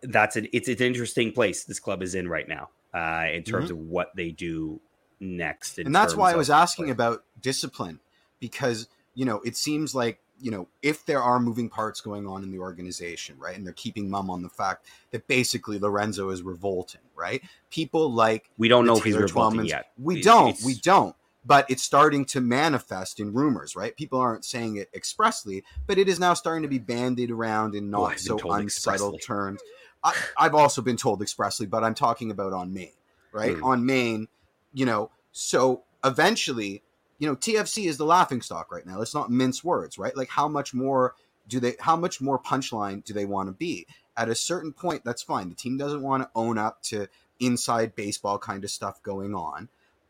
that's 0.03 0.37
an 0.37 0.49
it's, 0.53 0.69
it's 0.69 0.81
an 0.81 0.87
interesting 0.87 1.33
place 1.33 1.65
this 1.65 1.81
club 1.81 2.03
is 2.03 2.15
in 2.15 2.29
right 2.29 2.49
now 2.49 2.71
uh, 2.95 3.27
in 3.33 3.43
terms 3.43 3.71
of 3.71 3.79
what 3.79 4.15
they 4.17 4.31
do 4.31 4.81
next, 5.21 5.77
Mm-hmm. 5.77 5.87
and 5.87 5.95
that's 5.95 6.15
why 6.15 6.33
I 6.33 6.37
was 6.37 6.51
asking 6.51 6.91
about 6.91 7.25
discipline 7.41 8.01
because 8.41 8.89
you 9.15 9.25
know 9.25 9.41
it 9.45 9.57
seems 9.57 9.95
like 9.95 10.21
you 10.41 10.51
know 10.51 10.69
if 10.83 11.05
there 11.07 11.23
are 11.23 11.41
moving 11.41 11.69
parts 11.69 12.01
going 12.01 12.27
on 12.27 12.43
in 12.43 12.51
the 12.51 12.59
organization, 12.59 13.37
right, 13.39 13.57
and 13.57 13.65
they're 13.67 13.73
keeping 13.75 14.09
mum 14.11 14.31
on 14.31 14.43
the 14.43 14.49
fact 14.49 14.87
that 15.11 15.27
basically 15.27 15.79
Lorenzo 15.79 16.31
is 16.31 16.43
revolting, 16.43 17.01
right? 17.15 17.43
People 17.71 18.13
like 18.13 18.51
We 18.59 18.69
don't 18.69 18.87
know 18.87 18.97
if 18.97 19.05
he's 19.05 19.17
revolting 19.17 19.61
Twellmans- 19.61 19.69
yet. 19.69 19.93
We 19.99 20.19
It- 20.19 20.25
don't. 20.25 20.49
it's- 20.51 20.65
We 20.65 20.75
don't. 20.75 21.15
But 21.45 21.71
it's 21.71 21.85
starting 21.85 22.25
to 22.27 22.41
manifest 22.41 23.21
in 23.21 23.33
rumors, 23.33 23.77
right? 23.77 23.97
People 23.97 24.19
aren't 24.19 24.45
saying 24.45 24.77
it 24.79 24.91
expressly, 24.93 25.63
but 25.87 25.97
it 25.97 26.09
is 26.09 26.19
now 26.19 26.35
starting 26.35 26.63
to 26.63 26.69
be 26.69 26.79
bandied 26.81 27.31
around 27.31 27.77
in 27.77 27.95
Oh, 27.95 28.09
not 28.09 28.19
so 28.19 28.37
unsettled 28.51 29.23
terms. 29.23 29.61
I, 30.03 30.13
I've 30.37 30.57
also 30.57 30.83
been 30.83 30.97
told 30.97 31.23
expressly, 31.23 31.67
but 31.67 31.85
I'm 31.85 31.95
talking 31.95 32.33
about 32.33 32.53
on 32.53 32.73
Maine, 32.73 32.91
right? 33.31 33.57
Hmm. 33.57 33.63
On 33.65 33.87
Maine, 33.87 34.27
you 34.75 34.87
know, 34.87 35.13
so 35.31 35.85
eventually, 36.05 36.83
you 37.19 37.29
know, 37.29 37.37
TFC 37.37 37.87
is 37.87 37.97
the 37.97 38.05
laughing 38.05 38.43
stock 38.43 38.71
right 38.71 38.87
now. 38.87 38.99
Let's 38.99 39.15
not 39.15 39.31
mince 39.31 39.65
words, 39.65 39.99
right? 39.99 40.17
Like 40.17 40.29
how 40.29 40.49
much 40.49 40.75
more 40.75 41.15
do 41.49 41.61
they 41.61 41.75
how 41.81 41.97
much 41.97 42.21
more 42.21 42.39
punchline 42.39 43.05
do 43.05 43.13
they 43.13 43.25
want 43.25 43.49
to 43.49 43.53
be? 43.53 43.87
At 44.17 44.29
a 44.29 44.35
certain 44.35 44.73
point, 44.73 45.05
that's 45.05 45.23
fine. 45.23 45.49
The 45.49 45.55
team 45.55 45.77
doesn't 45.77 46.03
want 46.03 46.23
to 46.23 46.31
own 46.35 46.59
up 46.59 46.83
to 46.85 47.09
inside 47.39 47.95
baseball 47.95 48.39
kind 48.39 48.65
of 48.65 48.71
stuff 48.71 49.03
going 49.03 49.35
on, 49.35 49.69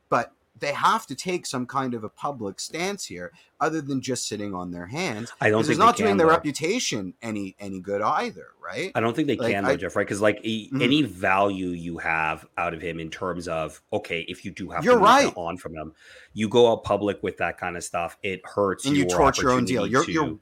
but 0.09 0.33
they 0.59 0.73
have 0.73 1.07
to 1.07 1.15
take 1.15 1.45
some 1.47 1.67
kind 1.67 1.95
of 1.95 2.03
a 2.05 2.09
public 2.09 2.59
stance 2.61 3.05
here, 3.05 3.33
other 3.61 3.81
than 3.81 4.01
just 4.01 4.27
sitting 4.29 4.55
on 4.55 4.71
their 4.71 4.87
hands. 4.87 5.33
I 5.41 5.51
don't 5.51 5.63
think 5.63 5.73
it's 5.73 5.79
not 5.79 5.97
doing 5.97 6.11
can, 6.11 6.17
their 6.17 6.27
though. 6.27 6.33
reputation 6.33 7.15
any 7.23 7.57
any 7.59 7.81
good 7.81 8.03
either, 8.03 8.47
right? 8.63 8.91
I 8.95 9.01
don't 9.01 9.15
think 9.17 9.29
they 9.29 9.37
Like, 9.37 9.53
can 9.53 9.65
though, 9.65 9.71
I- 9.71 9.77
Jeff. 9.77 9.97
Right? 9.97 10.07
Because 10.07 10.21
like 10.21 10.43
Mhm. 10.43 10.83
any 10.83 11.03
value 11.03 11.69
you 11.69 11.99
have 11.99 12.47
out 12.57 12.75
of 12.75 12.81
him 12.83 13.01
in 13.01 13.11
terms 13.11 13.49
of 13.49 13.83
okay, 13.93 14.21
if 14.29 14.45
you 14.45 14.51
do 14.51 14.71
have 14.71 14.85
You're 14.85 14.99
right. 14.99 15.33
on 15.37 15.57
from 15.57 15.75
him, 15.75 15.93
you 16.33 16.49
go 16.49 16.71
out 16.73 16.85
public 16.85 17.23
with 17.23 17.37
that 17.39 17.59
kind 17.59 17.77
of 17.77 17.85
stuff. 17.85 18.17
It 18.23 18.41
hurts 18.45 18.87
and 18.87 18.97
you 18.97 19.07
torch 19.07 19.41
your 19.41 19.51
own 19.53 19.65
deal. 19.65 19.87
You're 19.87 20.05
to- 20.05 20.13
you're 20.13 20.39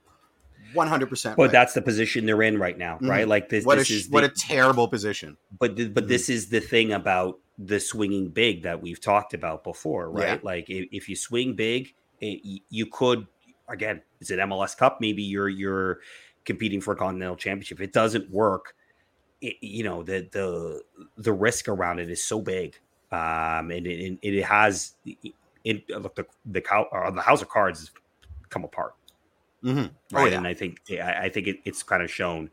one 0.75 0.89
hundred 0.89 1.09
percent. 1.09 1.37
But 1.37 1.53
that's 1.53 1.73
the 1.75 1.83
position 1.83 2.27
they're 2.27 2.43
in 2.43 2.59
right 2.59 2.77
now, 2.77 2.99
right? 3.01 3.25
Mhm. 3.27 3.29
Like 3.29 3.49
this. 3.49 3.65
what 3.65 3.77
a 3.79 3.81
this 3.81 3.89
sh- 3.89 3.91
is 3.93 4.09
what 4.11 4.21
the- 4.23 4.27
a 4.27 4.31
terrible 4.31 4.89
position. 4.89 5.37
but 5.59 5.77
th- 5.77 5.95
but 5.95 6.05
Mhm. 6.05 6.09
this 6.09 6.29
is 6.29 6.49
the 6.51 6.61
thing 6.61 6.93
about 6.93 7.39
the 7.59 7.79
swinging 7.79 8.29
big 8.29 8.63
that 8.65 8.83
we've 8.83 9.01
talked 9.01 9.33
about 9.33 9.63
before, 9.65 10.11
right? 10.11 10.27
Yeah. 10.29 10.39
Like 10.43 10.69
if, 10.69 10.89
if 10.91 11.09
you 11.09 11.15
swing 11.17 11.55
big, 11.55 11.95
it, 12.21 12.61
you 12.69 12.87
could 12.87 13.27
again, 13.69 14.03
it's 14.21 14.31
an 14.31 14.39
MLS 14.41 14.75
Cup. 14.77 15.01
Maybe 15.01 15.23
you're 15.23 15.49
you're 15.49 16.01
competing 16.45 16.81
for 16.81 16.93
a 16.93 16.97
continental 16.97 17.37
championship. 17.37 17.79
If 17.79 17.85
it 17.89 17.93
doesn't 17.93 18.31
work, 18.31 18.75
it, 19.41 19.57
you 19.61 19.85
know 19.85 20.03
the 20.03 20.29
the 20.33 20.83
the 21.17 21.33
risk 21.33 21.69
around 21.69 22.01
it 22.01 22.11
is 22.11 22.23
so 22.25 22.41
big, 22.41 22.77
um, 23.13 23.71
and 23.71 23.87
it, 23.87 24.19
it, 24.23 24.43
has 24.45 24.95
it 25.65 25.89
look 25.89 26.15
the 26.17 26.27
the, 26.45 26.61
cow, 26.61 26.85
uh, 26.93 27.11
the 27.11 27.21
house 27.23 27.41
of 27.41 27.49
cards 27.49 27.79
has 27.81 27.91
come 28.51 28.65
apart 28.65 28.95
Mhm. 29.65 29.91
Oh, 30.13 30.23
right? 30.23 30.33
yeah. 30.33 30.39
And 30.39 30.47
I 30.47 30.55
think 30.55 30.81
I 30.91 31.25
I 31.25 31.29
think 31.29 31.47
it, 31.47 31.57
it's 31.65 31.83
kind 31.83 32.03
of 32.03 32.11
shown 32.11 32.51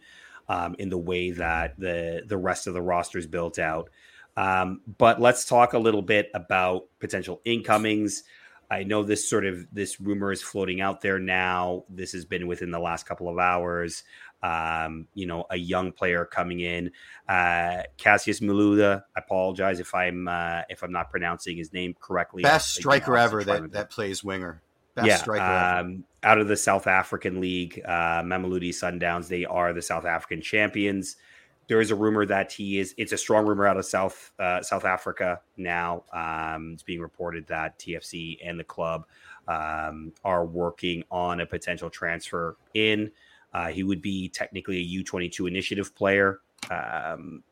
um, 0.47 0.75
in 0.79 0.89
the 0.89 0.97
way 0.97 1.31
that 1.31 1.79
the 1.79 2.23
the 2.25 2.37
rest 2.37 2.67
of 2.67 2.73
the 2.73 2.81
roster 2.81 3.17
is 3.17 3.27
built 3.27 3.59
out. 3.59 3.89
Um, 4.37 4.81
but 4.97 5.19
let's 5.19 5.45
talk 5.45 5.73
a 5.73 5.79
little 5.79 6.01
bit 6.01 6.29
about 6.33 6.83
potential 6.99 7.41
incomings. 7.43 8.23
I 8.69 8.83
know 8.83 9.03
this 9.03 9.29
sort 9.29 9.45
of 9.45 9.67
this 9.73 9.99
rumor 9.99 10.31
is 10.31 10.41
floating 10.41 10.79
out 10.79 11.01
there 11.01 11.19
now. 11.19 11.83
This 11.89 12.13
has 12.13 12.23
been 12.23 12.47
within 12.47 12.71
the 12.71 12.79
last 12.79 13.05
couple 13.05 13.27
of 13.27 13.37
hours. 13.37 14.03
Um, 14.41 15.07
you 15.13 15.27
know, 15.27 15.45
a 15.51 15.57
young 15.57 15.91
player 15.91 16.25
coming 16.25 16.61
in, 16.61 16.91
uh, 17.29 17.83
Cassius 17.97 18.39
Mailula. 18.39 19.03
I 19.15 19.19
apologize 19.19 19.79
if 19.79 19.93
I'm 19.93 20.27
uh, 20.27 20.61
if 20.69 20.83
I'm 20.83 20.91
not 20.91 21.11
pronouncing 21.11 21.57
his 21.57 21.73
name 21.73 21.93
correctly. 21.99 22.43
Best 22.43 22.73
striker 22.75 23.17
ever 23.17 23.43
that, 23.43 23.71
that 23.73 23.89
plays 23.89 24.23
winger. 24.23 24.63
Best 24.95 25.07
yeah, 25.07 25.17
striker 25.17 25.43
ever. 25.43 25.79
um, 25.79 26.03
out 26.23 26.37
of 26.37 26.47
the 26.47 26.57
South 26.57 26.87
African 26.87 27.41
League, 27.41 27.81
uh, 27.85 28.21
Mamelodi 28.21 28.69
Sundowns. 28.69 29.27
They 29.27 29.45
are 29.45 29.73
the 29.73 29.81
South 29.81 30.05
African 30.05 30.41
champions. 30.41 31.15
There 31.67 31.81
is 31.81 31.89
a 31.91 31.95
rumor 31.95 32.25
that 32.25 32.51
he 32.51 32.79
is. 32.79 32.93
It's 32.97 33.11
a 33.11 33.17
strong 33.17 33.45
rumor 33.45 33.65
out 33.65 33.77
of 33.77 33.85
South 33.85 34.31
uh, 34.39 34.61
South 34.61 34.85
Africa 34.85 35.41
now. 35.57 36.03
Um, 36.13 36.71
it's 36.73 36.83
being 36.83 37.01
reported 37.01 37.47
that 37.47 37.79
TFC 37.79 38.37
and 38.43 38.59
the 38.59 38.63
club 38.63 39.05
um, 39.47 40.11
are 40.23 40.45
working 40.45 41.03
on 41.09 41.39
a 41.39 41.45
potential 41.45 41.89
transfer 41.89 42.57
in. 42.73 43.11
Uh, 43.53 43.67
he 43.67 43.83
would 43.83 44.01
be 44.01 44.29
technically 44.29 44.77
a 44.77 44.81
U 44.81 45.03
twenty 45.03 45.29
two 45.29 45.47
initiative 45.47 45.95
player. 45.95 46.41
Um, 46.69 47.43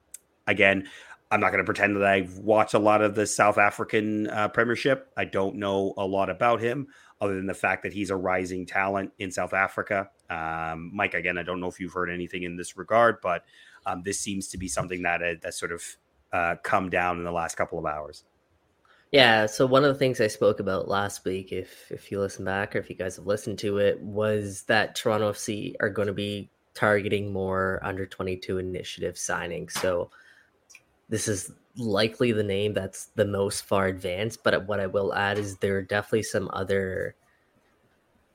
again, 0.47 0.87
I'm 1.31 1.39
not 1.39 1.51
going 1.51 1.59
to 1.59 1.65
pretend 1.65 1.95
that 1.95 2.03
I've 2.03 2.37
watched 2.39 2.73
a 2.73 2.79
lot 2.79 3.01
of 3.01 3.15
the 3.15 3.25
South 3.25 3.57
African 3.57 4.27
uh, 4.27 4.49
Premiership. 4.49 5.11
I 5.15 5.25
don't 5.25 5.55
know 5.55 5.93
a 5.97 6.05
lot 6.05 6.29
about 6.29 6.59
him 6.59 6.87
other 7.21 7.35
than 7.35 7.47
the 7.47 7.53
fact 7.53 7.83
that 7.83 7.93
he's 7.93 8.09
a 8.09 8.15
rising 8.15 8.65
talent 8.65 9.11
in 9.19 9.31
South 9.31 9.53
Africa. 9.53 10.09
Um, 10.29 10.91
Mike, 10.93 11.13
again, 11.13 11.37
I 11.37 11.43
don't 11.43 11.59
know 11.59 11.67
if 11.67 11.79
you've 11.79 11.93
heard 11.93 12.09
anything 12.09 12.43
in 12.43 12.55
this 12.55 12.77
regard, 12.77 13.17
but 13.21 13.43
um, 13.85 14.03
this 14.03 14.19
seems 14.19 14.47
to 14.49 14.57
be 14.57 14.67
something 14.67 15.01
that 15.03 15.21
uh, 15.21 15.35
that 15.41 15.53
sort 15.53 15.71
of 15.71 15.83
uh, 16.31 16.55
come 16.63 16.89
down 16.89 17.17
in 17.17 17.23
the 17.23 17.31
last 17.31 17.55
couple 17.55 17.79
of 17.79 17.85
hours. 17.85 18.23
Yeah, 19.11 19.47
so 19.47 19.65
one 19.65 19.83
of 19.83 19.91
the 19.91 19.97
things 19.97 20.21
I 20.21 20.27
spoke 20.27 20.59
about 20.59 20.87
last 20.87 21.25
week, 21.25 21.51
if 21.51 21.91
if 21.91 22.11
you 22.11 22.19
listen 22.19 22.45
back 22.45 22.75
or 22.75 22.79
if 22.79 22.89
you 22.89 22.95
guys 22.95 23.15
have 23.15 23.25
listened 23.25 23.57
to 23.59 23.79
it, 23.79 23.99
was 24.01 24.63
that 24.63 24.95
Toronto 24.95 25.31
FC 25.31 25.73
are 25.79 25.89
going 25.89 26.07
to 26.07 26.13
be 26.13 26.51
targeting 26.75 27.33
more 27.33 27.79
under 27.83 28.05
22 28.05 28.59
initiative 28.59 29.15
signings. 29.15 29.71
So 29.71 30.11
this 31.09 31.27
is 31.27 31.51
likely 31.79 32.31
the 32.31 32.43
name 32.43 32.73
that's 32.73 33.05
the 33.15 33.25
most 33.25 33.61
far 33.61 33.87
advanced, 33.87 34.43
but 34.43 34.67
what 34.67 34.79
I 34.79 34.87
will 34.87 35.13
add 35.13 35.37
is 35.37 35.57
there 35.57 35.77
are 35.77 35.81
definitely 35.81 36.23
some 36.23 36.49
other 36.53 37.15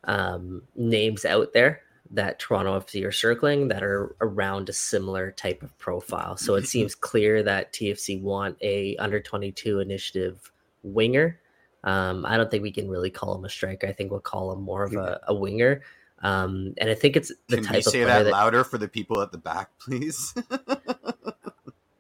um, 0.04 0.62
names 0.74 1.24
out 1.24 1.52
there 1.52 1.82
that 2.10 2.38
Toronto 2.38 2.78
FC 2.78 3.04
are 3.06 3.12
circling 3.12 3.68
that 3.68 3.82
are 3.82 4.14
around 4.20 4.68
a 4.68 4.72
similar 4.72 5.30
type 5.32 5.62
of 5.62 5.76
profile. 5.78 6.36
So 6.36 6.54
it 6.54 6.66
seems 6.66 6.94
clear 6.94 7.42
that 7.42 7.72
TFC 7.72 8.20
want 8.20 8.56
a 8.62 8.96
under 8.96 9.20
22 9.20 9.80
initiative 9.80 10.52
winger. 10.82 11.40
Um, 11.82 12.24
I 12.24 12.36
don't 12.36 12.50
think 12.50 12.62
we 12.62 12.72
can 12.72 12.88
really 12.88 13.10
call 13.10 13.34
him 13.36 13.44
a 13.44 13.48
striker. 13.48 13.86
I 13.86 13.92
think 13.92 14.10
we'll 14.10 14.20
call 14.20 14.52
him 14.52 14.62
more 14.62 14.84
of 14.84 14.94
a, 14.94 15.20
a 15.28 15.34
winger. 15.34 15.82
Um, 16.22 16.74
and 16.78 16.88
I 16.88 16.94
think 16.94 17.16
it's 17.16 17.32
the 17.48 17.56
Can 17.56 17.64
type 17.64 17.78
of 17.78 17.84
say 17.84 18.04
that, 18.04 18.22
that, 18.22 18.30
louder 18.30 18.64
for 18.64 18.78
the 18.78 18.88
people 18.88 19.20
at 19.20 19.30
the 19.32 19.38
back, 19.38 19.70
please? 19.78 20.34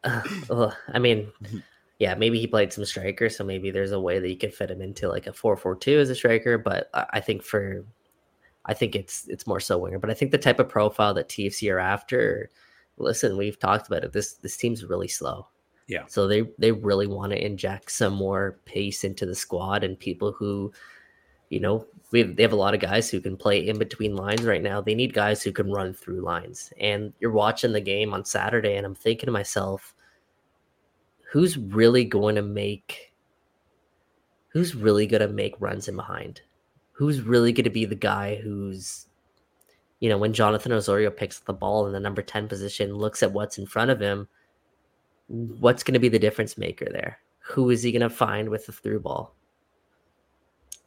Ugh, 0.50 0.72
I 0.92 0.98
mean, 0.98 1.32
mm-hmm. 1.42 1.58
yeah, 1.98 2.14
maybe 2.14 2.38
he 2.38 2.46
played 2.46 2.72
some 2.72 2.84
striker, 2.84 3.28
so 3.28 3.44
maybe 3.44 3.70
there's 3.70 3.92
a 3.92 4.00
way 4.00 4.18
that 4.18 4.28
you 4.28 4.36
could 4.36 4.54
fit 4.54 4.70
him 4.70 4.82
into 4.82 5.08
like 5.08 5.26
a 5.26 5.32
four 5.32 5.56
four 5.56 5.74
two 5.76 5.98
as 5.98 6.10
a 6.10 6.14
striker. 6.14 6.58
But 6.58 6.90
I 6.94 7.06
I 7.14 7.20
think 7.20 7.42
for, 7.42 7.84
I 8.66 8.74
think 8.74 8.94
it's 8.94 9.26
it's 9.28 9.46
more 9.46 9.60
so 9.60 9.78
winger. 9.78 9.98
But 9.98 10.10
I 10.10 10.14
think 10.14 10.30
the 10.30 10.38
type 10.38 10.60
of 10.60 10.68
profile 10.68 11.14
that 11.14 11.28
TFC 11.28 11.72
are 11.72 11.78
after. 11.78 12.50
Listen, 12.96 13.36
we've 13.36 13.58
talked 13.58 13.88
about 13.88 14.04
it. 14.04 14.12
This 14.12 14.34
this 14.34 14.56
team's 14.56 14.84
really 14.84 15.08
slow. 15.08 15.48
Yeah. 15.86 16.04
So 16.06 16.26
they 16.26 16.42
they 16.58 16.72
really 16.72 17.06
want 17.06 17.32
to 17.32 17.44
inject 17.44 17.90
some 17.90 18.14
more 18.14 18.60
pace 18.64 19.04
into 19.04 19.26
the 19.26 19.34
squad 19.34 19.84
and 19.84 19.98
people 19.98 20.32
who, 20.32 20.72
you 21.50 21.60
know, 21.60 21.86
we 22.10 22.20
have, 22.20 22.36
they 22.36 22.42
have 22.42 22.52
a 22.52 22.56
lot 22.56 22.74
of 22.74 22.80
guys 22.80 23.10
who 23.10 23.20
can 23.20 23.36
play 23.36 23.66
in 23.66 23.78
between 23.78 24.16
lines 24.16 24.44
right 24.44 24.62
now. 24.62 24.80
They 24.80 24.94
need 24.94 25.14
guys 25.14 25.42
who 25.42 25.52
can 25.52 25.70
run 25.70 25.92
through 25.92 26.20
lines. 26.20 26.72
And 26.78 27.12
you're 27.18 27.32
watching 27.32 27.72
the 27.72 27.80
game 27.80 28.14
on 28.14 28.24
Saturday, 28.24 28.76
and 28.76 28.86
I'm 28.86 28.94
thinking 28.94 29.26
to 29.26 29.32
myself, 29.32 29.94
who's 31.30 31.58
really 31.58 32.04
going 32.04 32.36
to 32.36 32.42
make 32.42 33.14
who's 34.54 34.74
really 34.74 35.06
going 35.06 35.20
to 35.20 35.28
make 35.28 35.60
runs 35.60 35.88
in 35.88 35.96
behind? 35.96 36.40
Who's 36.92 37.20
really 37.20 37.52
going 37.52 37.64
to 37.64 37.70
be 37.70 37.84
the 37.84 37.96
guy 37.96 38.36
who's, 38.36 39.08
you 39.98 40.08
know, 40.08 40.16
when 40.16 40.32
Jonathan 40.32 40.70
Osorio 40.70 41.10
picks 41.10 41.40
the 41.40 41.52
ball 41.52 41.88
in 41.88 41.92
the 41.92 41.98
number 41.98 42.22
10 42.22 42.46
position, 42.46 42.94
looks 42.94 43.22
at 43.22 43.32
what's 43.32 43.58
in 43.58 43.66
front 43.66 43.90
of 43.90 44.00
him, 44.00 44.28
what's 45.26 45.82
going 45.82 45.94
to 45.94 46.00
be 46.00 46.08
the 46.08 46.20
difference 46.20 46.56
maker 46.56 46.86
there? 46.90 47.18
Who 47.40 47.70
is 47.70 47.82
he 47.82 47.90
going 47.90 48.02
to 48.02 48.10
find 48.10 48.48
with 48.48 48.66
the 48.66 48.72
through 48.72 49.00
ball? 49.00 49.34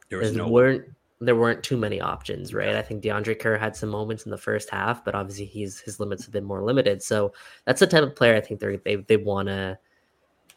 There 0.08 0.18
was 0.18 0.32
There 0.32 0.44
no 0.44 0.48
weren't 0.48 0.84
there 1.20 1.34
weren't 1.36 1.64
too 1.64 1.76
many 1.76 2.00
options, 2.00 2.54
right? 2.54 2.76
I 2.76 2.82
think 2.82 3.02
DeAndre 3.02 3.38
Kerr 3.40 3.58
had 3.58 3.74
some 3.74 3.88
moments 3.88 4.24
in 4.24 4.30
the 4.30 4.38
first 4.38 4.70
half, 4.70 5.04
but 5.04 5.14
obviously 5.16 5.46
he's 5.46 5.80
his 5.80 5.98
limits 5.98 6.24
have 6.24 6.32
been 6.32 6.44
more 6.44 6.62
limited. 6.62 7.02
So 7.02 7.32
that's 7.64 7.80
the 7.80 7.86
type 7.88 8.04
of 8.04 8.14
player 8.14 8.36
I 8.36 8.40
think 8.40 8.60
they 8.60 8.76
they 8.76 8.96
they 8.96 9.16
want 9.16 9.48
to 9.48 9.78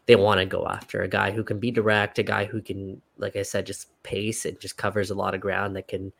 they 0.05 0.15
want 0.15 0.39
to 0.39 0.45
go 0.45 0.67
after 0.67 1.01
a 1.01 1.07
guy 1.07 1.31
who 1.31 1.43
can 1.43 1.59
be 1.59 1.71
direct, 1.71 2.19
a 2.19 2.23
guy 2.23 2.45
who 2.45 2.61
can, 2.61 3.01
like 3.17 3.35
I 3.35 3.43
said, 3.43 3.65
just 3.65 3.87
pace 4.03 4.45
and 4.45 4.59
just 4.59 4.77
covers 4.77 5.09
a 5.11 5.15
lot 5.15 5.35
of 5.35 5.41
ground 5.41 5.75
that 5.75 5.87
can 5.87 6.11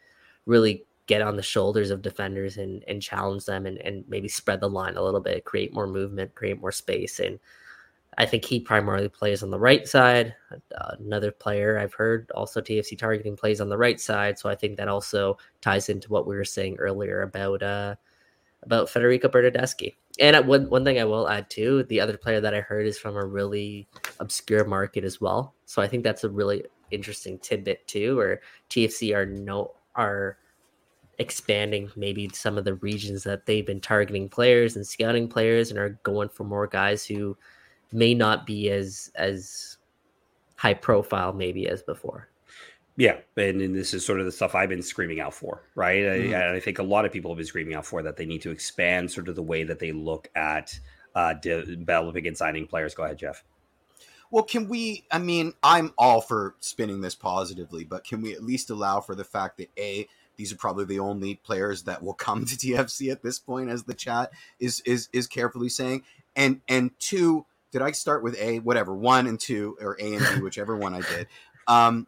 really 0.46 0.86
get 1.08 1.22
on 1.22 1.36
the 1.36 1.44
shoulders 1.44 1.92
of 1.92 2.02
defenders 2.02 2.58
and 2.58 2.84
and 2.88 3.02
challenge 3.02 3.46
them 3.46 3.66
and 3.66 3.78
and 3.80 4.04
maybe 4.08 4.28
spread 4.28 4.60
the 4.60 4.70
line 4.70 4.98
a 4.98 5.04
little 5.04 5.22
bit, 5.22 5.46
create 5.46 5.74
more 5.74 5.88
movement, 5.88 6.36
create 6.36 6.60
more 6.60 6.72
space 6.72 7.20
and. 7.20 7.40
I 8.18 8.26
think 8.26 8.44
he 8.44 8.60
primarily 8.60 9.08
plays 9.08 9.42
on 9.42 9.52
the 9.52 9.60
right 9.60 9.88
side. 9.88 10.36
Another 11.00 11.32
player 11.32 11.80
I've 11.80 11.94
heard 11.94 12.30
also 12.36 12.60
TFC 12.60 12.98
targeting 12.98 13.38
plays 13.38 13.62
on 13.62 13.70
the 13.70 13.78
right 13.78 14.00
side, 14.00 14.38
so 14.38 14.50
I 14.50 14.56
think 14.56 14.78
that 14.78 14.90
also 14.90 15.38
ties 15.62 15.88
into 15.90 16.10
what 16.10 16.28
we 16.28 16.36
were 16.36 16.46
saying 16.46 16.76
earlier 16.78 17.22
about 17.22 17.64
uh, 17.64 17.96
about 18.64 18.90
Federico 18.90 19.30
Bernardeschi. 19.30 19.96
And 20.20 20.46
one 20.46 20.70
one 20.70 20.84
thing 20.84 21.00
I 21.00 21.06
will 21.06 21.30
add 21.30 21.50
too, 21.50 21.84
the 21.84 22.02
other 22.02 22.18
player 22.18 22.42
that 22.42 22.54
I 22.54 22.62
heard 22.62 22.86
is 22.86 23.00
from 23.00 23.16
a 23.16 23.26
really 23.26 23.88
obscure 24.20 24.66
market 24.66 25.04
as 25.06 25.22
well. 25.22 25.56
So 25.66 25.82
I 25.82 25.88
think 25.88 26.04
that's 26.04 26.26
a 26.26 26.30
really 26.30 26.66
interesting 26.92 27.40
tidbit 27.40 27.88
too, 27.88 28.18
where 28.18 28.42
TFC 28.70 29.16
are 29.16 29.26
no 29.26 29.74
are 29.96 30.38
expanding 31.18 31.90
maybe 31.96 32.30
some 32.34 32.58
of 32.58 32.66
the 32.66 32.76
regions 32.76 33.24
that 33.24 33.46
they've 33.46 33.66
been 33.66 33.80
targeting 33.82 34.28
players 34.28 34.76
and 34.76 34.86
scouting 34.86 35.28
players 35.28 35.70
and 35.70 35.80
are 35.80 36.00
going 36.04 36.30
for 36.30 36.44
more 36.44 36.68
guys 36.68 37.06
who 37.06 37.38
may 37.94 38.14
not 38.14 38.46
be 38.46 38.70
as 38.70 39.12
as 39.16 39.78
high 40.56 40.74
profile 40.74 41.34
maybe 41.34 41.68
as 41.68 41.82
before. 41.82 42.28
Yeah, 42.98 43.18
and, 43.38 43.62
and 43.62 43.76
this 43.76 43.94
is 43.94 44.06
sort 44.06 44.20
of 44.20 44.26
the 44.26 44.32
stuff 44.32 44.54
I've 44.54 44.70
been 44.70 44.82
screaming 44.82 45.22
out 45.22 45.34
for, 45.34 45.64
right? 45.76 46.04
Mhm. 46.04 46.36
I, 46.36 46.44
and 46.44 46.56
I 46.56 46.60
think 46.60 46.78
a 46.78 46.84
lot 46.84 47.06
of 47.06 47.12
people 47.12 47.32
have 47.32 47.38
been 47.38 47.48
screaming 47.48 47.74
out 47.74 47.86
for 47.86 48.04
that 48.04 48.18
they 48.18 48.26
need 48.26 48.42
to 48.44 48.52
expand 48.52 49.10
sort 49.10 49.28
of 49.28 49.36
the 49.36 49.42
way 49.42 49.64
that 49.64 49.80
they 49.80 49.92
look 49.92 50.30
at 50.36 50.78
uh, 51.16 51.34
developing 51.34 52.28
and 52.28 52.38
signing 52.38 52.68
players. 52.68 52.94
Go 52.94 53.04
ahead, 53.04 53.18
Jeff. 53.18 53.44
Well, 54.30 54.44
can 54.44 54.70
we? 54.70 55.06
I 55.12 55.20
mean, 55.20 55.54
I'm 55.62 55.94
all 55.98 56.22
for 56.22 56.56
spinning 56.60 57.02
this 57.02 57.16
positively, 57.16 57.84
but 57.84 58.06
can 58.06 58.22
we 58.22 58.34
at 58.34 58.44
least 58.44 58.70
allow 58.70 59.02
for 59.02 59.14
the 59.14 59.26
fact 59.26 59.58
that 59.58 59.70
a 59.78 60.08
these 60.38 60.54
are 60.54 60.58
probably 60.58 60.86
the 60.86 61.00
only 61.00 61.36
players 61.36 61.84
that 61.84 62.02
will 62.02 62.14
come 62.14 62.46
to 62.46 62.56
TFC 62.58 63.12
at 63.12 63.24
this 63.24 63.40
point, 63.40 63.70
as 63.70 63.84
the 63.84 63.94
chat 63.94 64.32
is 64.60 64.82
is 64.86 65.10
is 65.12 65.28
carefully 65.28 65.70
saying, 65.70 66.04
and 66.36 66.62
and 66.68 66.92
two, 67.00 67.46
did 67.72 67.82
I 67.82 67.92
start 67.92 68.24
with 68.24 68.38
a 68.40 68.60
whatever 68.60 68.94
one 68.94 69.28
and 69.28 69.40
two 69.40 69.78
or 69.82 69.98
a 70.00 70.16
and 70.16 70.20
b, 70.36 70.42
whichever 70.42 70.76
one 70.76 70.94
I 70.94 71.02
did? 71.02 71.28
Um, 71.68 72.08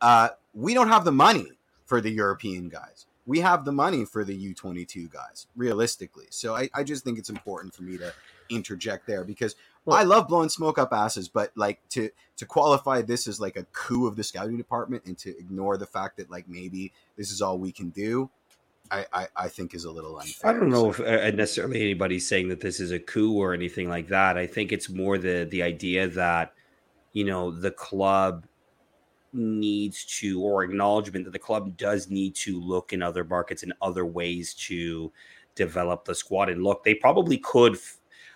uh, 0.00 0.30
we 0.54 0.74
don't 0.74 0.88
have 0.88 1.04
the 1.04 1.12
money 1.12 1.52
for 1.84 2.00
the 2.00 2.10
European 2.10 2.68
guys. 2.68 3.06
We 3.24 3.40
have 3.40 3.64
the 3.64 3.72
money 3.72 4.04
for 4.04 4.24
the 4.24 4.54
U22 4.54 5.12
guys, 5.12 5.46
realistically. 5.54 6.26
So 6.30 6.56
I, 6.56 6.68
I 6.74 6.82
just 6.82 7.04
think 7.04 7.18
it's 7.18 7.30
important 7.30 7.72
for 7.72 7.84
me 7.84 7.96
to 7.98 8.12
interject 8.50 9.06
there 9.06 9.22
because 9.24 9.54
Well- 9.84 9.96
I 9.96 10.02
love 10.02 10.26
blowing 10.28 10.48
smoke 10.48 10.78
up 10.78 10.92
asses, 10.92 11.28
but 11.28 11.52
like 11.54 11.80
to 11.90 12.10
to 12.36 12.46
qualify 12.46 13.02
this 13.02 13.28
as 13.28 13.40
like 13.40 13.56
a 13.56 13.64
coup 13.72 14.06
of 14.06 14.16
the 14.16 14.24
scouting 14.24 14.56
department 14.56 15.04
and 15.06 15.16
to 15.18 15.30
ignore 15.38 15.76
the 15.76 15.86
fact 15.86 16.16
that 16.16 16.30
like 16.30 16.48
maybe 16.48 16.92
this 17.16 17.30
is 17.30 17.40
all 17.40 17.58
we 17.58 17.70
can 17.70 17.90
do, 17.90 18.28
I 18.90 19.06
I, 19.12 19.26
I 19.36 19.48
think 19.48 19.74
is 19.74 19.84
a 19.84 19.90
little 19.90 20.18
unfair. 20.18 20.50
I 20.50 20.58
don't 20.58 20.70
know 20.70 20.92
So- 20.92 21.04
if 21.04 21.34
uh, 21.34 21.36
necessarily 21.36 21.80
anybody's 21.82 22.26
saying 22.28 22.48
that 22.48 22.60
this 22.60 22.80
is 22.80 22.90
a 22.90 22.98
coup 22.98 23.34
or 23.38 23.54
anything 23.54 23.88
like 23.88 24.08
that. 24.08 24.36
I 24.36 24.46
think 24.46 24.72
it's 24.72 24.88
more 24.90 25.18
the 25.18 25.46
the 25.50 25.62
idea 25.62 26.08
that 26.08 26.54
you 27.12 27.24
know 27.24 27.50
the 27.50 27.70
club 27.70 28.46
needs 29.34 30.04
to 30.20 30.42
or 30.42 30.62
acknowledgement 30.62 31.24
that 31.24 31.30
the 31.30 31.38
club 31.38 31.74
does 31.78 32.10
need 32.10 32.34
to 32.34 32.60
look 32.60 32.92
in 32.92 33.02
other 33.02 33.24
markets 33.24 33.62
and 33.62 33.72
other 33.80 34.04
ways 34.04 34.52
to 34.52 35.10
develop 35.54 36.04
the 36.04 36.14
squad 36.14 36.50
and 36.50 36.62
look 36.62 36.84
they 36.84 36.94
probably 36.94 37.38
could 37.38 37.78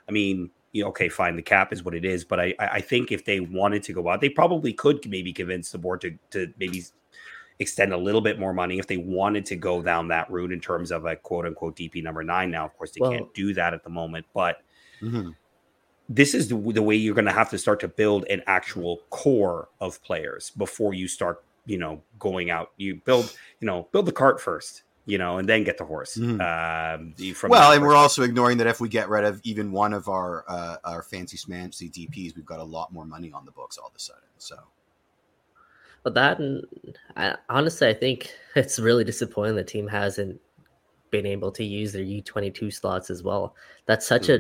i 0.08 0.12
mean 0.12 0.48
you 0.72 0.82
know, 0.82 0.88
okay 0.88 1.08
fine 1.10 1.36
the 1.36 1.42
cap 1.42 1.70
is 1.70 1.82
what 1.84 1.94
it 1.94 2.06
is 2.06 2.24
but 2.24 2.40
i 2.40 2.54
i 2.58 2.66
I 2.76 2.80
think 2.80 3.12
if 3.12 3.26
they 3.26 3.40
wanted 3.40 3.82
to 3.82 3.92
go 3.92 4.08
out 4.08 4.22
they 4.22 4.30
probably 4.30 4.72
could 4.72 5.06
maybe 5.06 5.34
convince 5.34 5.70
the 5.70 5.76
board 5.78 6.00
to 6.00 6.16
to 6.30 6.50
maybe 6.58 6.82
extend 7.58 7.92
a 7.92 7.96
little 7.96 8.20
bit 8.20 8.38
more 8.38 8.52
money 8.52 8.78
if 8.78 8.86
they 8.86 8.96
wanted 8.98 9.46
to 9.46 9.56
go 9.56 9.82
down 9.82 10.08
that 10.08 10.30
route 10.30 10.52
in 10.52 10.60
terms 10.60 10.90
of 10.90 11.04
a 11.06 11.16
quote 11.16 11.46
unquote 11.46 11.76
DP 11.76 12.02
number 12.02 12.22
nine. 12.22 12.50
Now, 12.50 12.64
of 12.66 12.76
course, 12.76 12.90
they 12.92 13.00
Well- 13.00 13.10
can't 13.12 13.34
do 13.34 13.54
that 13.54 13.72
at 13.74 13.82
the 13.82 13.90
moment, 13.90 14.26
but 14.34 14.62
Mhm. 15.02 15.34
this 16.08 16.34
is 16.34 16.48
the, 16.48 16.56
the 16.56 16.82
way 16.82 16.94
you're 16.96 17.14
going 17.14 17.24
to 17.26 17.32
have 17.32 17.50
to 17.50 17.58
start 17.58 17.80
to 17.80 17.88
build 17.88 18.24
an 18.28 18.42
actual 18.46 19.00
core 19.10 19.68
of 19.80 20.02
players 20.02 20.50
before 20.50 20.94
you 20.94 21.08
start, 21.08 21.44
you 21.64 21.78
know, 21.78 22.02
going 22.18 22.50
out. 22.50 22.72
You 22.76 22.96
build, 22.96 23.34
you 23.60 23.66
know, 23.66 23.88
build 23.90 24.06
the 24.06 24.12
cart 24.12 24.40
first, 24.40 24.82
you 25.06 25.18
know, 25.18 25.38
and 25.38 25.48
then 25.48 25.64
get 25.64 25.78
the 25.78 25.84
horse. 25.84 26.16
Mhm. 26.16 26.40
Um, 26.40 27.14
from 27.34 27.50
well, 27.50 27.72
and 27.72 27.82
we're 27.82 27.94
also 27.94 28.22
ignoring 28.22 28.58
that 28.58 28.66
if 28.66 28.80
we 28.80 28.88
get 28.88 29.08
rid 29.08 29.24
of 29.24 29.40
even 29.44 29.72
one 29.72 29.92
of 29.92 30.08
our 30.08 30.44
uh, 30.48 30.76
our 30.84 31.02
fancy 31.02 31.36
smancy 31.36 31.90
DPs, 31.90 32.36
we've 32.36 32.46
got 32.46 32.60
a 32.60 32.64
lot 32.64 32.92
more 32.92 33.04
money 33.04 33.32
on 33.32 33.44
the 33.44 33.50
books 33.52 33.78
all 33.78 33.88
of 33.88 33.94
a 33.94 33.98
sudden. 33.98 34.22
So 34.38 34.56
But 36.06 36.14
that, 36.14 36.38
and 36.38 36.64
I, 37.16 37.34
honestly, 37.48 37.88
I 37.88 37.92
think 37.92 38.30
it's 38.54 38.78
really 38.78 39.02
disappointing 39.02 39.56
the 39.56 39.64
team 39.64 39.88
hasn't 39.88 40.40
been 41.10 41.26
able 41.26 41.50
to 41.50 41.64
use 41.64 41.92
their 41.92 42.04
U22 42.04 42.72
slots 42.72 43.10
as 43.10 43.24
well. 43.24 43.56
That's 43.86 44.06
such 44.06 44.28
hmm. 44.28 44.32
a 44.34 44.38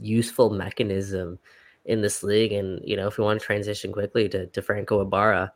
useful 0.00 0.50
mechanism 0.50 1.40
in 1.86 2.02
this 2.02 2.22
league. 2.22 2.52
And, 2.52 2.80
you 2.84 2.96
know, 2.96 3.08
if 3.08 3.18
we 3.18 3.24
want 3.24 3.40
to 3.40 3.44
transition 3.44 3.92
quickly 3.92 4.28
to, 4.28 4.46
to 4.46 4.62
Franco 4.62 5.00
Ibarra 5.00 5.52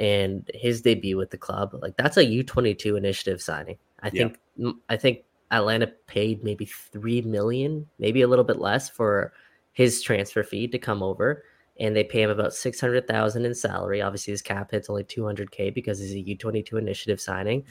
and 0.00 0.50
his 0.54 0.80
debut 0.80 1.18
with 1.18 1.28
the 1.28 1.36
club, 1.36 1.78
like 1.82 1.98
that's 1.98 2.16
a 2.16 2.24
U22 2.24 2.96
initiative 2.96 3.42
signing. 3.42 3.76
I 4.00 4.10
Yeah. 4.14 4.30
think, 4.56 4.76
I 4.88 4.96
think 4.96 5.24
Atlanta 5.50 5.88
paid 6.06 6.42
maybe 6.42 6.64
3 6.64 7.20
million, 7.20 7.86
maybe 7.98 8.22
a 8.22 8.28
little 8.28 8.46
bit 8.46 8.60
less 8.60 8.88
for 8.88 9.34
his 9.74 10.00
transfer 10.00 10.42
fee 10.42 10.68
to 10.68 10.78
come 10.78 11.02
over 11.02 11.44
and 11.78 11.94
they 11.94 12.04
pay 12.04 12.22
him 12.22 12.30
about 12.30 12.54
600,000 12.54 13.44
in 13.44 13.54
salary. 13.54 14.00
Obviously 14.00 14.32
his 14.32 14.42
cap 14.42 14.70
hit's 14.70 14.88
only 14.88 15.04
200k 15.04 15.72
because 15.74 15.98
he's 15.98 16.14
a 16.14 16.36
U22 16.36 16.78
initiative 16.78 17.20
signing. 17.20 17.64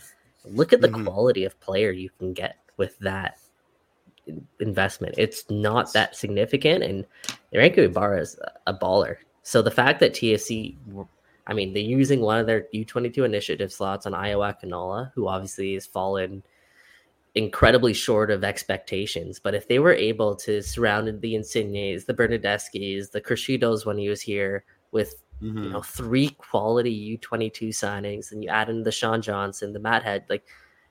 Look 0.44 0.74
at 0.74 0.82
the 0.82 0.90
Mhm. 0.90 1.06
quality 1.06 1.44
of 1.44 1.60
player 1.60 1.92
you 1.92 2.10
can 2.20 2.34
get 2.34 2.58
with 2.78 2.98
that 3.00 3.40
investment. 4.60 5.16
It's 5.18 5.50
not 5.50 5.94
that 5.94 6.16
significant 6.16 6.84
and 6.84 7.06
Franco 7.54 7.84
Ibarra 7.84 8.22
is 8.22 8.40
a- 8.40 8.72
a 8.72 8.74
baller. 8.74 9.18
So 9.44 9.62
the 9.62 9.72
fact 9.72 10.00
that 10.00 10.14
TFC 10.14 10.78
I 11.48 11.54
mean, 11.54 11.74
they're 11.74 11.84
using 11.84 12.22
one 12.22 12.40
of 12.40 12.48
their 12.48 12.68
U22 12.74 13.24
initiative 13.24 13.72
slots 13.72 14.08
on 14.08 14.16
Iowa 14.16 14.58
Canola, 14.60 15.12
who 15.14 15.28
obviously 15.28 15.76
has 15.76 15.86
fallen 15.86 16.42
incredibly 17.36 17.94
short 17.94 18.32
of 18.32 18.44
expectations. 18.44 19.40
But 19.40 19.54
if 19.54 19.68
they 19.68 19.80
were 19.80 19.94
able 19.94 20.36
to 20.38 20.62
surround 20.62 21.08
the 21.22 21.34
Insignes, 21.36 22.06
the 22.06 22.14
Bernardeschis, 22.14 23.12
the 23.12 23.22
Criscitos 23.22 23.86
when 23.86 23.98
he 23.98 24.10
was 24.10 24.22
here 24.22 24.64
with 24.92 25.22
mhm. 25.42 25.66
you 25.66 25.70
know 25.70 25.82
three 25.82 26.30
quality 26.30 27.20
U22 27.20 27.70
signings, 27.70 28.32
and 28.32 28.44
you 28.44 28.50
add 28.50 28.70
in 28.70 28.84
the 28.84 28.92
Sean 28.92 29.22
Johnson, 29.22 29.74
the 29.74 29.80
Matt 29.80 30.04
Head, 30.04 30.26
like 30.30 30.46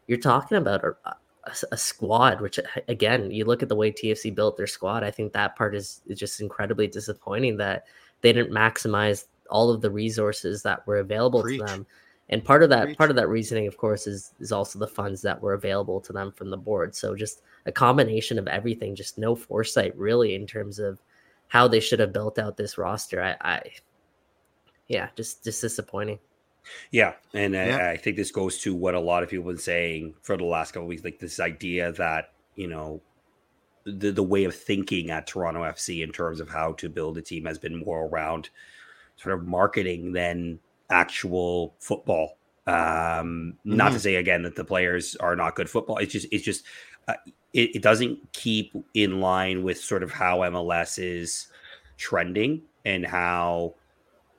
you're 0.06 0.18
talking 0.18 0.58
about 0.58 0.84
a, 0.84 0.94
a, 1.06 1.54
a 1.72 1.76
squad. 1.78 2.42
Which 2.42 2.60
again, 2.88 3.30
you 3.30 3.46
look 3.46 3.62
at 3.62 3.70
the 3.70 3.76
way 3.76 3.90
TFC 3.90 4.34
built 4.34 4.58
their 4.58 4.66
squad. 4.66 5.02
I 5.02 5.10
think 5.10 5.32
that 5.32 5.56
part 5.56 5.74
is, 5.74 6.02
is 6.06 6.18
just 6.18 6.40
incredibly 6.40 6.86
disappointing 6.86 7.56
that 7.56 7.86
they 8.20 8.32
didn't 8.34 8.52
maximize 8.52 9.26
all 9.48 9.70
of 9.70 9.80
the 9.80 9.90
resources 9.90 10.62
that 10.62 10.86
were 10.86 10.98
available 10.98 11.42
Preach. 11.42 11.60
to 11.60 11.66
them. 11.66 11.86
And 12.30 12.42
part 12.42 12.62
of 12.62 12.70
that 12.70 12.96
part 12.96 13.10
of 13.10 13.16
that 13.16 13.28
reasoning, 13.28 13.66
of 13.66 13.76
course, 13.76 14.06
is 14.06 14.32
is 14.40 14.50
also 14.52 14.78
the 14.78 14.86
funds 14.86 15.20
that 15.22 15.40
were 15.40 15.52
available 15.54 16.00
to 16.00 16.12
them 16.12 16.32
from 16.32 16.50
the 16.50 16.56
board. 16.56 16.94
So 16.94 17.14
just 17.14 17.42
a 17.66 17.72
combination 17.72 18.38
of 18.38 18.48
everything, 18.48 18.94
just 18.94 19.18
no 19.18 19.34
foresight 19.34 19.96
really 19.96 20.34
in 20.34 20.46
terms 20.46 20.78
of 20.78 20.98
how 21.48 21.68
they 21.68 21.80
should 21.80 22.00
have 22.00 22.12
built 22.12 22.38
out 22.38 22.56
this 22.56 22.78
roster. 22.78 23.22
I, 23.22 23.36
I 23.40 23.62
yeah, 24.88 25.08
just 25.16 25.44
just 25.44 25.60
disappointing. 25.60 26.18
Yeah, 26.90 27.12
and 27.34 27.54
I- 27.54 27.66
Yeah. 27.66 27.90
I, 27.90 27.96
think 27.98 28.16
this 28.16 28.30
goes 28.30 28.58
to 28.60 28.74
what 28.74 28.94
a 28.94 29.00
lot 29.00 29.22
of 29.22 29.28
people 29.28 29.44
have 29.44 29.56
been 29.56 29.62
saying 29.62 30.14
for 30.22 30.36
the 30.38 30.44
last 30.44 30.72
couple 30.72 30.84
of 30.84 30.88
weeks, 30.88 31.04
like 31.04 31.18
this 31.18 31.40
idea 31.40 31.92
that 31.92 32.32
you 32.56 32.68
know 32.68 33.02
the 33.84 34.12
the 34.12 34.22
way 34.22 34.44
of 34.44 34.54
thinking 34.56 35.10
at 35.10 35.26
Toronto 35.26 35.62
FC 35.62 36.02
in 36.02 36.10
terms 36.10 36.40
of 36.40 36.48
how 36.48 36.72
to 36.72 36.88
build 36.88 37.18
a 37.18 37.22
team 37.22 37.44
has 37.44 37.58
been 37.58 37.84
more 37.84 38.06
around 38.06 38.48
sort 39.16 39.38
of 39.38 39.46
marketing 39.46 40.12
than 40.12 40.58
actual 40.90 41.74
football. 41.78 42.36
Um, 42.66 43.58
Not 43.64 43.92
to 43.92 44.00
say 44.00 44.14
again 44.16 44.42
that 44.42 44.56
the 44.56 44.64
players 44.64 45.16
are 45.16 45.36
not 45.36 45.54
good 45.54 45.68
football. 45.68 45.98
It's 45.98 46.12
just 46.12 46.26
it's 46.32 46.44
just 46.44 46.64
uh, 47.08 47.14
it, 47.52 47.76
it 47.76 47.82
doesn't 47.82 48.32
keep 48.32 48.72
in 48.94 49.20
line 49.20 49.62
with 49.62 49.78
sort 49.78 50.02
of 50.02 50.10
how 50.10 50.38
MLS 50.38 50.98
is 50.98 51.48
trending 51.98 52.62
and 52.84 53.04
how 53.06 53.74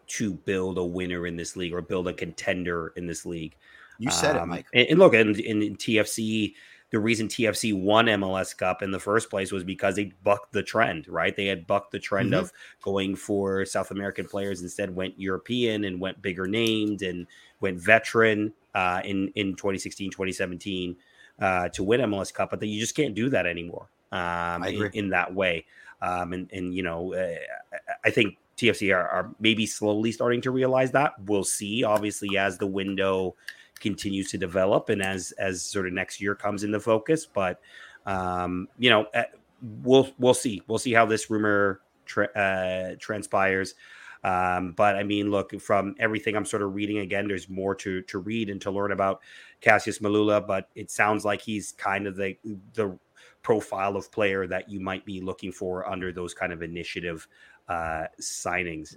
to 0.08 0.34
build 0.34 0.78
a 0.78 0.84
winner 0.84 1.26
in 1.28 1.36
this 1.36 1.56
league 1.56 1.74
or 1.74 1.82
build 1.82 2.08
a 2.08 2.14
contender 2.14 2.94
in 2.96 3.08
this 3.08 3.26
league. 3.26 3.56
You 4.00 4.12
said 4.12 4.36
Um, 4.36 4.44
it, 4.44 4.46
Mike. 4.48 4.66
And, 4.74 4.88
and 4.90 5.00
look, 5.00 5.14
in, 5.14 5.40
in, 5.40 5.62
in 5.64 5.76
TFC, 5.78 6.54
the 6.96 7.00
reason 7.02 7.28
TFC 7.28 7.74
won 7.78 8.06
MLS 8.06 8.58
Cup 8.58 8.82
in 8.82 8.90
the 8.90 9.00
first 9.02 9.30
place 9.30 9.52
was 9.52 9.66
because 9.66 9.98
they 9.98 10.14
bucked 10.24 10.54
the 10.54 10.64
trend, 10.64 11.10
right? 11.10 11.36
They 11.36 11.46
had 11.48 11.68
bucked 11.68 11.92
the 11.92 12.00
trend 12.00 12.32
Mhm. 12.32 12.40
of 12.40 12.54
going 12.82 13.18
for 13.18 13.66
South 13.66 13.92
American 13.92 14.26
players, 14.26 14.62
instead 14.62 14.96
went 14.96 15.20
European 15.20 15.84
and 15.84 16.00
went 16.00 16.22
bigger 16.22 16.48
named 16.48 17.02
and 17.02 17.28
went 17.60 17.78
veteran 17.78 18.54
uh, 18.76 19.02
in 19.04 19.28
in 19.36 19.56
2016, 19.58 20.10
2017 20.10 20.96
uh, 21.42 21.68
to 21.68 21.84
win 21.84 22.00
MLS 22.00 22.34
Cup. 22.34 22.50
But 22.52 22.64
you 22.64 22.80
just 22.80 22.96
can't 22.96 23.14
do 23.14 23.28
that 23.30 23.46
anymore 23.46 23.90
um, 24.14 24.64
in, 24.64 24.90
in 24.94 25.10
that 25.10 25.34
way. 25.36 25.66
Um, 26.02 26.32
and 26.32 26.50
and 26.54 26.74
you 26.74 26.82
know, 26.84 27.14
uh, 27.14 27.36
I- 27.74 27.94
I 28.06 28.10
think 28.10 28.38
TFC 28.56 28.96
are, 28.96 29.06
are 29.06 29.36
maybe 29.42 29.66
slowly 29.66 30.14
starting 30.14 30.40
to 30.44 30.52
realize 30.52 30.92
that. 30.92 31.16
We'll 31.26 31.44
see. 31.44 31.84
Obviously, 31.84 32.38
as 32.38 32.58
the 32.58 32.68
window 32.68 33.36
continues 33.80 34.32
to 34.32 34.38
develop 34.38 34.90
and 34.90 35.02
as 35.02 35.32
as 35.34 35.62
sort 35.62 35.88
of 35.88 35.94
next 35.94 36.22
year 36.22 36.36
comes 36.36 36.64
into 36.64 36.80
focus, 36.80 37.26
but 37.26 37.60
um, 38.06 38.68
you 38.78 38.90
know, 38.90 39.08
uh, 39.14 39.24
we'll 39.62 40.10
we'll 40.18 40.34
see. 40.34 40.62
We'll 40.68 40.80
see 40.80 40.94
how 40.94 41.06
this 41.06 41.30
rumor 41.30 41.82
tra- 42.06 42.32
uh, 42.36 42.96
transpires. 43.00 43.76
Um, 44.24 44.72
but 44.72 44.96
I 44.96 45.04
mean, 45.04 45.30
look, 45.30 45.60
from 45.62 45.96
everything 46.00 46.36
I'm 46.36 46.46
sort 46.46 46.64
of 46.64 46.74
reading 46.74 47.00
again, 47.00 47.28
there's 47.28 47.50
more 47.50 47.76
to 47.76 48.02
to 48.04 48.18
read 48.20 48.50
and 48.50 48.60
to 48.62 48.72
learn 48.72 48.92
about 48.92 49.22
Cassius 49.62 50.00
Mailula. 50.00 50.46
But 50.46 50.70
it 50.76 50.90
sounds 50.90 51.26
like 51.26 51.42
he's 51.42 51.72
kind 51.74 52.08
of 52.08 52.16
the 52.16 52.38
the 52.74 52.98
profile 53.44 53.96
of 53.96 54.12
player 54.12 54.48
that 54.48 54.70
you 54.70 54.80
might 54.80 55.06
be 55.06 55.22
looking 55.22 55.52
for 55.52 55.88
under 55.88 56.12
those 56.12 56.34
kind 56.34 56.52
of 56.52 56.64
initiative 56.64 57.28
uh, 57.68 58.06
signings. 58.20 58.96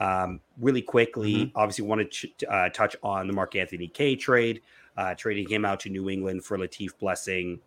Um, 0.00 0.40
really 0.58 0.82
quickly, 0.82 1.50
obviously, 1.56 1.84
want 1.84 2.00
to 2.12 2.28
ch- 2.28 2.44
uh, 2.48 2.68
touch 2.68 2.94
on 3.02 3.26
the 3.26 3.32
Mark 3.32 3.56
Anthony 3.56 3.88
Kaye 3.88 4.14
trade, 4.16 4.62
uh, 4.96 5.14
trading 5.14 5.48
him 5.48 5.64
out 5.64 5.80
to 5.80 5.90
New 5.90 6.08
England 6.08 6.44
for 6.44 6.56
Latif 6.56 6.96
Blessing. 6.98 7.60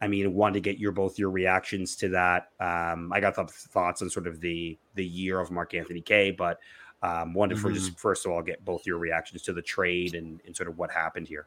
I 0.00 0.08
mean, 0.08 0.32
wanted 0.32 0.54
to 0.54 0.60
get 0.60 0.78
your 0.78 0.92
both 0.92 1.18
your 1.18 1.30
reactions 1.30 1.96
to 1.96 2.08
that. 2.10 2.48
Um, 2.58 3.12
I 3.12 3.20
got 3.20 3.34
th- 3.34 3.48
thoughts 3.50 4.00
on 4.00 4.08
sort 4.08 4.26
of 4.26 4.40
the 4.40 4.78
the 4.94 5.04
year 5.04 5.38
of 5.38 5.50
Mark 5.50 5.74
Anthony 5.74 6.00
Kaye, 6.00 6.30
but 6.30 6.58
um, 7.02 7.34
wanted 7.34 7.58
for 7.58 7.70
just 7.72 7.98
first 7.98 8.24
of 8.24 8.32
all 8.32 8.42
get 8.42 8.64
both 8.64 8.86
your 8.86 8.98
reactions 8.98 9.42
to 9.42 9.52
the 9.52 9.62
trade 9.62 10.14
and, 10.14 10.40
and 10.46 10.56
sort 10.56 10.68
of 10.68 10.78
what 10.78 10.90
happened 10.90 11.28
here. 11.28 11.46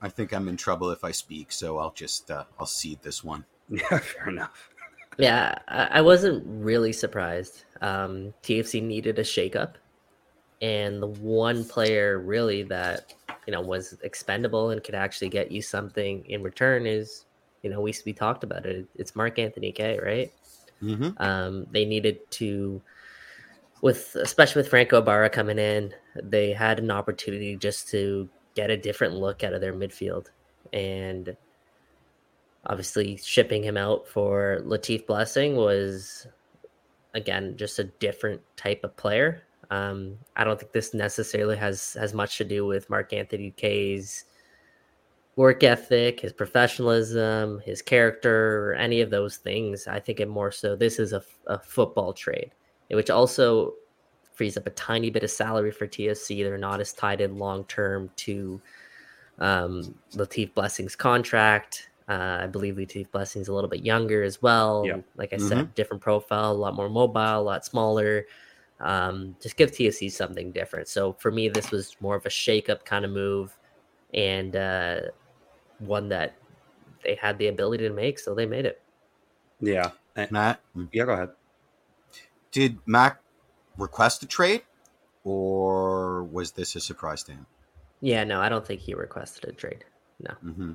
I 0.00 0.08
think 0.08 0.32
I'm 0.32 0.48
in 0.48 0.56
trouble 0.56 0.90
if 0.90 1.02
I 1.04 1.10
speak, 1.10 1.50
so 1.52 1.78
I'll 1.78 1.92
just 1.92 2.30
uh, 2.30 2.44
I'll 2.58 2.66
cede 2.66 3.02
this 3.02 3.22
one. 3.24 3.44
Yeah, 3.68 3.98
fair 3.98 4.28
enough. 4.28 4.70
Yeah, 5.18 5.58
I, 5.66 5.84
I 5.84 6.00
wasn't 6.00 6.44
really 6.46 6.92
surprised. 6.92 7.64
Um, 7.80 8.32
TFC 8.42 8.82
needed 8.82 9.18
a 9.18 9.24
shakeup, 9.24 9.74
and 10.62 11.02
the 11.02 11.08
one 11.08 11.64
player 11.64 12.20
really 12.20 12.62
that 12.64 13.14
you 13.46 13.52
know 13.52 13.60
was 13.60 13.98
expendable 14.02 14.70
and 14.70 14.82
could 14.82 14.94
actually 14.94 15.28
get 15.28 15.50
you 15.50 15.60
something 15.60 16.24
in 16.26 16.42
return 16.42 16.86
is 16.86 17.24
you 17.62 17.70
know 17.70 17.80
we 17.80 17.92
we 18.06 18.12
talked 18.12 18.44
about 18.44 18.64
it. 18.64 18.86
It's 18.94 19.16
Mark 19.16 19.38
Anthony 19.38 19.72
Kaye, 19.72 19.98
right? 19.98 20.32
Mm-hmm. 20.82 21.20
Um, 21.20 21.66
they 21.72 21.84
needed 21.84 22.18
to, 22.32 22.80
with 23.82 24.14
especially 24.14 24.60
with 24.60 24.70
Franco 24.70 24.98
Ibarra 24.98 25.30
coming 25.30 25.58
in, 25.58 25.92
they 26.22 26.52
had 26.52 26.78
an 26.78 26.92
opportunity 26.92 27.56
just 27.56 27.88
to 27.88 28.28
get 28.54 28.70
a 28.70 28.76
different 28.76 29.14
look 29.14 29.42
out 29.42 29.52
of 29.52 29.60
their 29.60 29.74
midfield, 29.74 30.26
and 30.72 31.36
obviously 32.68 33.16
shipping 33.16 33.62
him 33.62 33.76
out 33.76 34.06
for 34.06 34.60
Latif 34.64 35.06
Blessing 35.06 35.56
was 35.56 36.26
again 37.14 37.56
just 37.56 37.78
a 37.78 37.84
different 37.84 38.40
type 38.56 38.84
of 38.84 38.96
player. 38.96 39.42
Um, 39.70 40.16
I 40.36 40.44
don't 40.44 40.58
think 40.58 40.72
this 40.72 40.94
necessarily 40.94 41.56
has 41.56 41.94
has 41.94 42.14
much 42.14 42.38
to 42.38 42.44
do 42.44 42.66
with 42.66 42.88
Mark 42.90 43.12
Anthony 43.12 43.50
Kaye's 43.52 44.24
work 45.36 45.62
ethic, 45.62 46.20
his 46.20 46.32
professionalism, 46.32 47.60
his 47.60 47.80
character, 47.80 48.70
or 48.70 48.74
any 48.74 49.00
of 49.00 49.10
those 49.10 49.36
things. 49.36 49.86
I 49.86 50.00
think 50.00 50.20
it 50.20 50.28
more 50.28 50.50
so 50.50 50.74
this 50.74 50.98
is 50.98 51.12
a, 51.12 51.22
a 51.46 51.58
football 51.58 52.12
trade, 52.12 52.52
which 52.90 53.10
also 53.10 53.74
frees 54.32 54.56
up 54.56 54.66
a 54.66 54.70
tiny 54.70 55.10
bit 55.10 55.22
of 55.22 55.30
salary 55.30 55.70
for 55.70 55.86
TFC. 55.86 56.42
They're 56.42 56.58
not 56.58 56.80
as 56.80 56.92
tied 56.92 57.20
in 57.20 57.38
long 57.38 57.64
term 57.64 58.10
to 58.16 58.60
um, 59.38 59.94
Latif 60.14 60.54
Blessing's 60.54 60.96
contract. 60.96 61.87
Uh, 62.08 62.38
I 62.42 62.46
believe 62.46 62.76
Latif 62.76 63.10
Blessing's 63.10 63.48
a 63.48 63.52
little 63.52 63.68
bit 63.68 63.84
younger 63.84 64.22
as 64.22 64.40
well. 64.40 64.82
Yeah. 64.86 64.98
Like 65.16 65.32
I 65.34 65.36
said, 65.36 65.74
different 65.74 66.02
profile, 66.02 66.52
a 66.52 66.54
lot 66.54 66.74
more 66.74 66.88
mobile, 66.88 67.20
a 67.40 67.42
lot 67.42 67.64
smaller. 67.66 68.24
Um, 68.80 69.36
just 69.42 69.56
give 69.56 69.72
TFC 69.72 70.10
something 70.10 70.50
different. 70.52 70.88
So 70.88 71.12
for 71.14 71.30
me, 71.30 71.48
this 71.50 71.70
was 71.70 71.96
more 72.00 72.14
of 72.16 72.24
a 72.24 72.30
shake-up 72.30 72.84
kind 72.86 73.04
of 73.04 73.10
move, 73.10 73.58
and 74.14 74.56
uh, 74.56 75.00
one 75.80 76.08
that 76.08 76.34
they 77.04 77.14
had 77.14 77.36
the 77.38 77.48
ability 77.48 77.86
to 77.88 77.92
make, 77.92 78.18
so 78.18 78.34
they 78.34 78.46
made 78.46 78.64
it. 78.64 78.80
Yeah. 79.60 79.90
And- 80.16 80.30
Matt, 80.30 80.60
yeah, 80.92 81.04
go 81.04 81.12
ahead. 81.12 81.30
did 82.52 82.78
Mac 82.86 83.20
request 83.76 84.22
a 84.22 84.26
trade, 84.26 84.62
or 85.24 86.24
was 86.24 86.52
this 86.52 86.74
a 86.74 86.80
surprise 86.80 87.22
to 87.24 87.32
him? 87.32 87.46
Yeah, 88.00 88.24
no, 88.24 88.40
I 88.40 88.48
don't 88.48 88.66
think 88.66 88.80
he 88.80 88.94
requested 88.94 89.44
a 89.48 89.52
trade. 89.52 89.84
Mm-hmm. 90.22 90.72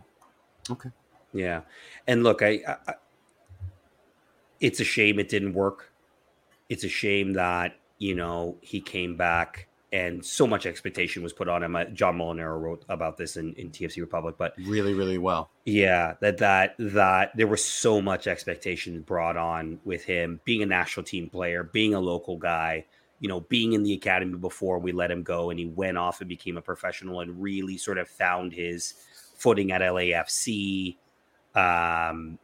Okay. 0.72 0.90
Yeah, 1.34 1.62
and 2.08 2.24
look, 2.24 2.42
I, 2.42 2.62
I, 2.88 2.94
it's 4.60 4.80
a 4.80 4.84
shame 4.86 5.20
it 5.20 5.30
didn't 5.30 5.54
work. 5.54 5.92
It's 6.70 6.84
a 6.84 6.90
shame 6.90 7.34
that 7.34 7.76
you 7.98 8.16
know 8.16 8.58
he 8.62 8.82
came 8.82 9.16
back 9.18 9.68
and 9.92 10.26
so 10.26 10.48
much 10.48 10.66
expectation 10.66 11.22
was 11.22 11.34
put 11.34 11.48
on 11.48 11.62
him. 11.62 11.78
John 11.94 12.18
Molinaro 12.18 12.60
wrote 12.60 12.84
about 12.90 13.16
this 13.16 13.38
in, 13.38 13.54
in 13.54 13.70
TFC 13.70 14.02
Republic, 14.02 14.34
but 14.40 14.56
Really, 14.66 14.96
really 14.96 15.20
well. 15.20 15.52
yeah, 15.66 16.16
that 16.20 16.40
that 16.40 16.74
that 16.80 17.32
there 17.38 17.46
was 17.46 17.64
so 17.64 18.02
much 18.02 18.26
expectation 18.26 19.02
brought 19.02 19.38
on 19.38 19.80
with 19.86 20.04
him 20.04 20.40
being 20.46 20.64
a 20.64 20.66
national 20.66 21.04
team 21.04 21.30
player, 21.30 21.64
being 21.64 21.94
a 21.94 22.00
local 22.00 22.38
guy, 22.38 22.86
you 23.20 23.30
know, 23.30 23.42
being 23.42 23.74
in 23.74 23.84
the 23.84 23.94
academy 23.94 24.36
before 24.36 24.80
we 24.80 24.92
let 24.92 25.12
him 25.12 25.22
go, 25.22 25.52
and 25.52 25.60
he 25.60 25.68
went 25.68 25.98
off 25.98 26.22
and 26.22 26.28
became 26.28 26.58
a 26.58 26.62
professional 26.62 27.20
and 27.20 27.40
really 27.40 27.78
sort 27.78 28.00
of 28.00 28.08
found 28.08 28.52
his 28.52 28.96
footing 29.36 29.72
at 29.72 29.82
LAFC, 29.82 30.96
um, 31.56 32.38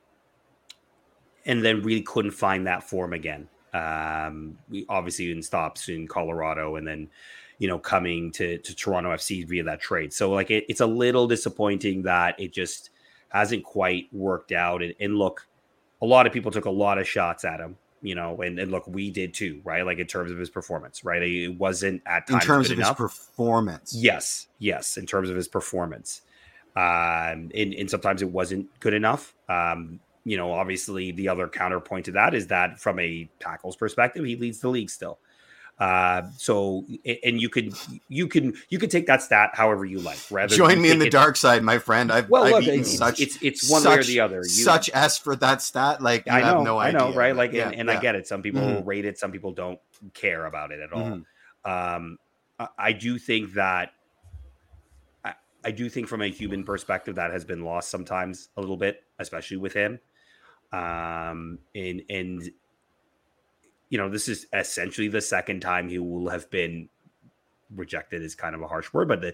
and 1.45 1.63
then 1.63 1.81
really 1.81 2.01
couldn't 2.01 2.31
find 2.31 2.67
that 2.67 2.83
form 2.83 3.13
again. 3.13 3.47
Um, 3.73 4.57
we 4.69 4.85
obviously 4.89 5.31
in 5.31 5.41
stops 5.41 5.89
in 5.89 6.07
Colorado, 6.07 6.75
and 6.75 6.87
then 6.87 7.09
you 7.57 7.67
know 7.67 7.79
coming 7.79 8.31
to 8.33 8.57
to 8.57 8.75
Toronto 8.75 9.11
FC 9.11 9.47
via 9.47 9.63
that 9.63 9.79
trade. 9.79 10.13
So 10.13 10.31
like 10.31 10.51
it, 10.51 10.65
it's 10.69 10.81
a 10.81 10.87
little 10.87 11.27
disappointing 11.27 12.03
that 12.03 12.39
it 12.39 12.53
just 12.53 12.89
hasn't 13.29 13.63
quite 13.63 14.07
worked 14.11 14.51
out. 14.51 14.81
And, 14.81 14.95
and 14.99 15.17
look, 15.17 15.47
a 16.01 16.05
lot 16.05 16.25
of 16.25 16.33
people 16.33 16.51
took 16.51 16.65
a 16.65 16.71
lot 16.71 16.97
of 16.97 17.07
shots 17.07 17.45
at 17.45 17.59
him. 17.59 17.77
You 18.01 18.15
know, 18.15 18.41
and, 18.41 18.57
and 18.57 18.71
look, 18.71 18.87
we 18.87 19.11
did 19.11 19.33
too, 19.33 19.59
right? 19.65 19.85
Like 19.85 19.99
in 19.99 20.07
terms 20.07 20.31
of 20.31 20.37
his 20.37 20.49
performance, 20.49 21.03
right? 21.03 21.21
It 21.21 21.49
wasn't 21.49 22.01
at 22.05 22.27
times 22.27 22.43
In 22.43 22.47
terms 22.47 22.71
of 22.71 22.77
enough. 22.77 22.97
his 22.97 23.09
performance, 23.09 23.93
Yes, 23.93 24.47
yes, 24.57 24.95
in 24.95 25.05
terms 25.05 25.29
of 25.29 25.35
his 25.35 25.49
performance. 25.49 26.21
Um, 26.75 27.51
and, 27.55 27.73
and 27.73 27.89
sometimes 27.89 28.21
it 28.21 28.29
wasn't 28.29 28.67
good 28.79 28.93
enough. 28.93 29.33
Um, 29.49 29.99
you 30.23 30.37
know, 30.37 30.51
obviously 30.51 31.11
the 31.11 31.27
other 31.29 31.47
counterpoint 31.47 32.05
to 32.05 32.11
that 32.11 32.33
is 32.33 32.47
that 32.47 32.79
from 32.79 32.99
a 32.99 33.29
tackles 33.39 33.75
perspective, 33.75 34.23
he 34.25 34.35
leads 34.35 34.59
the 34.59 34.69
league 34.69 34.89
still. 34.89 35.19
Uh, 35.79 36.23
so 36.37 36.85
and 37.23 37.39
you 37.41 37.47
could 37.47 37.73
you 38.09 38.27
can 38.27 38.53
you 38.67 38.77
can 38.77 38.89
take 38.89 39.07
that 39.07 39.21
stat 39.21 39.51
however 39.53 39.85
you 39.85 39.97
like. 39.99 40.19
Rather 40.29 40.53
join 40.53 40.81
me 40.81 40.91
in 40.91 40.99
the 40.99 41.05
it's- 41.07 41.21
dark 41.23 41.37
side, 41.37 41.63
my 41.63 41.77
friend. 41.79 42.11
I've, 42.11 42.29
Well, 42.29 42.43
I've 42.43 42.51
look, 42.51 42.63
eaten 42.63 42.81
it's, 42.81 42.97
such 42.97 43.21
it's 43.21 43.41
it's 43.41 43.69
one 43.71 43.85
way 43.85 43.95
or 43.97 44.03
the 44.03 44.19
other. 44.19 44.39
You, 44.39 44.49
such 44.49 44.89
s 44.93 45.17
for 45.17 45.37
that 45.37 45.61
stat. 45.61 46.01
Like 46.01 46.27
I 46.27 46.41
have 46.41 46.57
know, 46.57 46.63
no 46.63 46.77
I 46.79 46.89
idea. 46.89 46.99
know, 46.99 47.13
right? 47.13 47.33
Like, 47.33 47.53
yeah, 47.53 47.69
and, 47.69 47.79
and 47.79 47.89
yeah. 47.89 47.97
I 47.97 48.01
get 48.01 48.15
it. 48.15 48.27
Some 48.27 48.41
people 48.41 48.59
Mhm. 48.61 48.85
rate 48.85 49.05
it, 49.05 49.17
some 49.17 49.31
people 49.31 49.53
don't 49.53 49.79
care 50.13 50.45
about 50.47 50.73
it 50.73 50.81
at 50.81 50.91
all. 50.91 51.23
Mhm. 51.65 51.95
Um, 51.95 52.19
I, 52.59 52.67
I 52.77 52.91
do 52.91 53.17
think 53.17 53.53
that 53.53 53.93
I, 55.63 55.71
do 55.71 55.89
think 55.89 56.07
from 56.07 56.21
a 56.21 56.27
human 56.29 56.63
perspective 56.63 57.15
that 57.15 57.31
has 57.31 57.43
been 57.45 57.63
lost 57.63 57.89
sometimes 57.89 58.49
a 58.57 58.61
little 58.61 58.77
bit, 58.77 59.03
especially 59.19 59.57
with 59.57 59.73
him. 59.73 59.99
Um, 60.71 61.59
and 61.75 62.03
and 62.09 62.49
you 63.89 63.97
know, 63.97 64.07
this 64.09 64.27
is 64.29 64.45
essentially 64.53 65.07
the 65.07 65.21
second 65.21 65.61
time 65.61 65.89
he 65.89 65.97
will 65.97 66.29
have 66.29 66.49
been 66.51 66.87
rejected 67.75 68.21
is 68.21 68.35
kind 68.35 68.53
of 68.55 68.61
a 68.61 68.67
harsh 68.67 68.93
word, 68.93 69.07
but 69.07 69.21
the, 69.21 69.33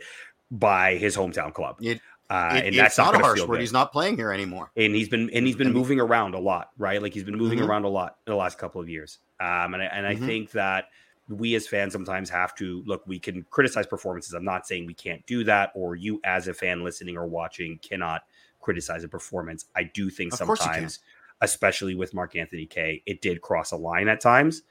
by 0.52 0.96
his 0.96 1.16
hometown 1.18 1.54
club. 1.54 1.78
It- 1.82 2.00
uh, 2.30 2.54
It- 2.54 2.58
and 2.60 2.68
it's 2.70 2.78
that's 2.78 2.98
not, 2.98 3.14
a 3.16 3.20
harsh 3.20 3.40
word. 3.42 3.50
good 3.50 3.60
He's 3.60 3.74
not 3.74 3.92
playing 3.92 4.16
here 4.16 4.32
anymore. 4.32 4.72
and 4.76 4.96
he's 4.96 5.10
been 5.10 5.30
and 5.32 5.46
he's 5.46 5.56
been 5.56 5.68
I 5.68 5.70
mean- 5.70 5.78
moving 5.78 6.00
around 6.00 6.34
a 6.34 6.40
lot, 6.40 6.72
right? 6.78 7.00
Like 7.02 7.14
he's 7.14 7.24
been 7.24 7.38
moving 7.38 7.60
Mhm. 7.60 7.68
around 7.68 7.84
a 7.84 7.90
lot 7.90 8.18
in 8.26 8.32
the 8.32 8.38
last 8.38 8.58
couple 8.58 8.82
of 8.82 8.90
years. 8.90 9.20
Um, 9.40 9.74
and 9.76 9.84
I, 9.84 9.86
and 9.86 10.08
I 10.08 10.16
Mhm. 10.16 10.26
think 10.26 10.52
that 10.52 10.86
we 11.30 11.56
as 11.56 11.68
fans 11.68 11.94
sometimes 11.94 12.30
have 12.30 12.54
to 12.56 12.84
look. 12.86 13.06
We 13.08 13.20
can 13.20 13.44
criticize 13.50 13.88
performances. 13.88 14.34
I'm 14.34 14.46
not 14.46 14.68
saying 14.68 14.86
we 14.86 14.94
can't 14.94 15.26
do 15.26 15.44
that, 15.46 15.72
or 15.74 15.96
you 15.96 16.22
as 16.24 16.48
a 16.48 16.54
fan 16.54 16.84
listening 16.84 17.18
or 17.18 17.26
watching 17.28 17.80
cannot 17.80 18.24
criticize 18.62 19.04
a 19.04 19.08
performance. 19.08 19.66
I 19.76 19.84
do 19.84 20.10
think 20.10 20.34
Of 20.34 20.40
course 20.42 20.60
you 20.60 20.66
can. 20.66 20.74
sometimes, 20.74 21.00
especially 21.42 21.96
with 21.96 22.14
Mark 22.14 22.36
Anthony 22.36 22.66
Kaye, 22.66 23.02
it 23.06 23.22
did 23.22 23.42
cross 23.42 23.72
a 23.72 23.78
line 23.78 24.08
at 24.08 24.22
times. 24.22 24.64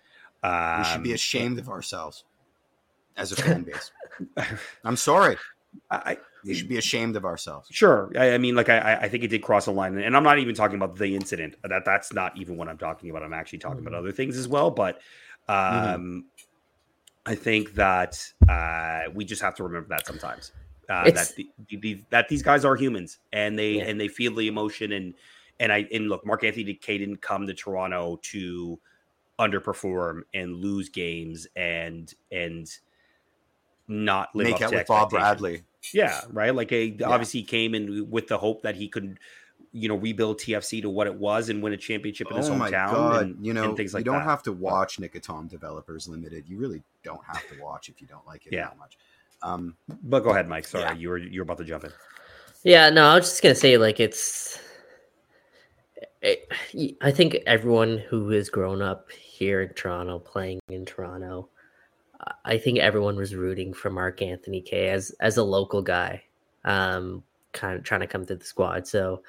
Um, 0.42 0.78
we 0.78 0.84
should 0.84 1.02
be 1.02 1.12
ashamed 1.12 1.58
of 1.58 1.68
ourselves 1.68 2.24
as 3.16 3.32
a 3.32 3.36
fan 3.36 3.62
base. 3.62 3.90
I'm 4.84 4.96
sorry. 4.96 5.36
I, 5.90 6.18
We 6.44 6.54
should 6.54 6.68
be 6.68 6.76
ashamed 6.76 7.16
of 7.16 7.24
ourselves. 7.24 7.68
Sure. 7.72 8.12
I, 8.16 8.34
I 8.34 8.38
mean, 8.38 8.54
like 8.54 8.68
I, 8.68 8.94
I 9.02 9.08
think 9.08 9.24
it 9.24 9.28
did 9.28 9.42
cross 9.42 9.66
a 9.66 9.72
line, 9.72 9.98
and 9.98 10.16
I'm 10.16 10.22
not 10.22 10.38
even 10.38 10.54
talking 10.54 10.76
about 10.76 10.96
the 10.96 11.16
incident. 11.16 11.56
That 11.64 11.84
that's 11.84 12.12
not 12.12 12.36
even 12.36 12.56
what 12.56 12.68
I'm 12.68 12.78
talking 12.78 13.10
about. 13.10 13.22
I'm 13.24 13.32
actually 13.32 13.58
talking 13.58 13.80
about 13.80 13.94
other 13.94 14.12
things 14.12 14.36
as 14.36 14.46
well. 14.46 14.70
But 14.70 15.00
um, 15.48 15.54
Mm-hmm. 15.54 16.18
I 17.26 17.34
think 17.34 17.74
that 17.74 18.22
uh, 18.48 19.02
we 19.14 19.24
just 19.24 19.40
have 19.42 19.54
to 19.56 19.62
remember 19.62 19.88
that 19.88 20.06
sometimes 20.06 20.52
uh, 20.90 21.10
that 21.10 21.32
the, 21.36 21.48
the, 21.70 21.76
the- 21.78 22.04
that 22.10 22.28
these 22.28 22.42
guys 22.42 22.64
are 22.64 22.76
humans 22.76 23.18
and 23.32 23.58
they 23.58 23.72
Yeah. 23.74 23.84
and 23.84 24.00
they 24.00 24.08
feel 24.08 24.34
the 24.34 24.46
emotion 24.48 24.92
and 24.92 25.14
and 25.60 25.72
I 25.72 25.86
and 25.92 26.08
look, 26.08 26.26
Mark 26.26 26.44
Anthony 26.44 26.74
Kaye 26.74 26.98
didn't 26.98 27.22
come 27.22 27.46
to 27.46 27.54
Toronto 27.54 28.18
to 28.22 28.78
underperform 29.38 30.22
and 30.34 30.56
lose 30.56 30.88
games 30.88 31.46
and 31.56 32.12
and 32.30 32.68
not 33.88 34.34
live 34.34 34.46
Make 34.46 34.56
up 34.56 34.62
out 34.62 34.70
to 34.70 34.76
with 34.76 34.86
Bob. 34.86 35.10
Bradley. 35.10 35.62
Yeah, 35.92 36.20
right. 36.30 36.54
Like 36.54 36.72
a 36.72 36.96
obviously 37.04 37.40
he 37.40 37.46
came 37.46 37.74
in 37.74 38.10
with 38.10 38.26
the 38.28 38.38
hope 38.38 38.62
that 38.62 38.74
he 38.74 38.88
could, 38.88 39.18
you 39.74 39.88
know, 39.88 39.96
rebuild 39.96 40.38
TFC 40.38 40.80
to 40.82 40.88
what 40.88 41.06
it 41.08 41.14
was 41.14 41.48
and 41.48 41.60
win 41.62 41.72
a 41.72 41.76
championship 41.76 42.28
in 42.30 42.36
his 42.36 42.48
Oh 42.48 42.54
my 42.54 42.70
hometown. 42.70 42.90
god! 42.92 43.22
and, 43.26 43.44
you 43.44 43.52
know, 43.52 43.64
and 43.64 43.76
things 43.76 43.92
like 43.92 44.02
you 44.02 44.04
don't 44.04 44.20
that. 44.20 44.24
have 44.24 44.42
to 44.44 44.52
watch 44.52 44.98
Nicotom 44.98 45.48
Developers 45.50 46.06
Limited. 46.08 46.44
You 46.48 46.56
really 46.58 46.80
don't 47.02 47.20
have 47.26 47.42
to 47.48 47.60
watch 47.60 47.88
if 47.88 48.00
you 48.00 48.06
don't 48.06 48.24
like 48.26 48.46
it 48.46 48.52
Yeah. 48.52 48.68
that 48.68 48.78
much. 48.78 48.96
Um, 49.42 49.76
But 50.04 50.20
go 50.20 50.30
ahead, 50.30 50.48
Mike. 50.48 50.64
Sorry, 50.66 50.84
Yeah. 50.84 50.94
you 50.94 51.08
were 51.10 51.18
you 51.18 51.40
were 51.40 51.42
about 51.42 51.58
to 51.58 51.64
jump 51.64 51.84
in. 51.84 51.92
Yeah, 52.62 52.88
no, 52.90 53.06
I 53.08 53.16
was 53.16 53.28
just 53.28 53.42
gonna 53.42 53.54
say 53.54 53.76
like 53.76 53.98
it's. 54.00 54.58
It, 56.22 56.48
I 57.02 57.10
think 57.10 57.36
everyone 57.46 57.98
who 57.98 58.30
has 58.30 58.48
grown 58.48 58.80
up 58.80 59.10
here 59.12 59.60
in 59.60 59.74
Toronto, 59.74 60.18
playing 60.18 60.60
in 60.70 60.86
Toronto, 60.86 61.48
I 62.46 62.56
think 62.56 62.78
everyone 62.78 63.16
was 63.16 63.34
rooting 63.34 63.74
for 63.74 63.90
Mark 63.90 64.22
Anthony 64.22 64.62
Kaye 64.62 64.88
as 64.90 65.10
as 65.20 65.36
a 65.36 65.42
local 65.42 65.82
guy, 65.82 66.22
um, 66.64 67.22
kind 67.52 67.76
of 67.76 67.84
trying 67.84 68.00
to 68.00 68.06
come 68.06 68.24
through 68.24 68.36
the 68.36 68.44
squad. 68.46 68.86
So, 68.86 69.22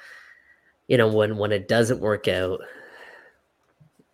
you 0.87 0.97
know, 0.97 1.07
when 1.07 1.37
when 1.37 1.51
it 1.51 1.67
doesn't 1.67 1.99
work 1.99 2.27
out, 2.27 2.61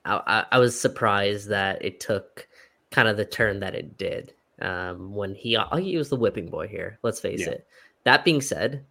I, 0.05 0.45
I, 0.51 0.59
was 0.59 0.79
surprised 0.79 1.49
that 1.49 1.83
it 1.83 1.99
took 1.99 2.47
kind 2.89 3.07
of 3.07 3.17
the 3.17 3.25
turn 3.25 3.59
that 3.59 3.75
it 3.75 3.97
did. 3.97 4.33
Um, 4.61 5.13
when 5.13 5.35
he, 5.35 5.55
I'll 5.55 5.79
use 5.79 6.09
the 6.09 6.15
whipping 6.15 6.49
boy 6.49 6.67
here. 6.67 6.99
Let's 7.03 7.19
face 7.19 7.41
Yeah. 7.41 7.51
it. 7.51 7.67
That 8.03 8.25
being 8.25 8.41
said, 8.41 8.83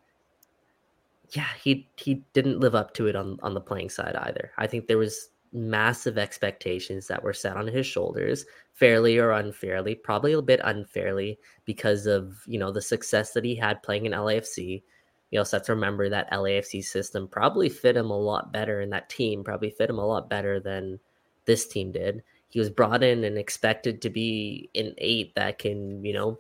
yeah, 1.31 1.49
he 1.63 1.89
he 1.97 2.25
didn't 2.33 2.61
live 2.61 2.75
up 2.75 2.95
to 2.95 3.07
it 3.07 3.17
on 3.17 3.39
on 3.43 3.55
the 3.55 3.61
playing 3.61 3.91
side 3.91 4.17
either. 4.17 4.53
I 4.59 4.67
think 4.67 4.87
there 4.87 4.99
was 4.99 5.31
massive 5.53 6.17
expectations 6.19 7.07
that 7.09 7.23
were 7.23 7.33
set 7.33 7.57
on 7.57 7.67
his 7.67 7.87
shoulders, 7.87 8.47
fairly 8.73 9.19
or 9.19 9.33
unfairly, 9.33 9.95
probably 9.95 10.33
a 10.33 10.43
bit 10.43 10.61
unfairly 10.65 11.39
because 11.65 12.07
of 12.07 12.37
you 12.47 12.59
know 12.59 12.71
the 12.73 12.83
success 12.83 13.33
that 13.33 13.45
he 13.45 13.55
had 13.55 13.83
playing 13.83 14.07
in 14.07 14.13
LAFC. 14.13 14.83
You 15.31 15.39
also 15.39 15.57
have 15.59 15.67
to 15.67 15.75
remember 15.75 16.09
that 16.09 16.31
LAFC 16.33 16.83
system 16.85 17.29
probably 17.29 17.69
fit 17.69 17.97
him 17.97 18.11
a 18.11 18.19
lot 18.19 18.53
better, 18.53 18.81
and 18.81 18.93
that 18.93 19.09
team 19.09 19.45
probably 19.45 19.71
fit 19.71 19.91
him 19.91 19.99
a 19.99 20.07
lot 20.07 20.29
better 20.29 20.59
than 20.61 20.99
this 21.45 21.67
team 21.69 21.93
did. 21.93 22.23
He 22.49 22.59
was 22.59 22.69
brought 22.71 23.03
in 23.05 23.23
and 23.25 23.39
expected 23.39 24.03
to 24.03 24.11
be 24.11 24.69
an 24.75 24.95
eight 24.99 25.35
that 25.37 25.59
can, 25.59 26.05
you 26.05 26.13
know, 26.13 26.39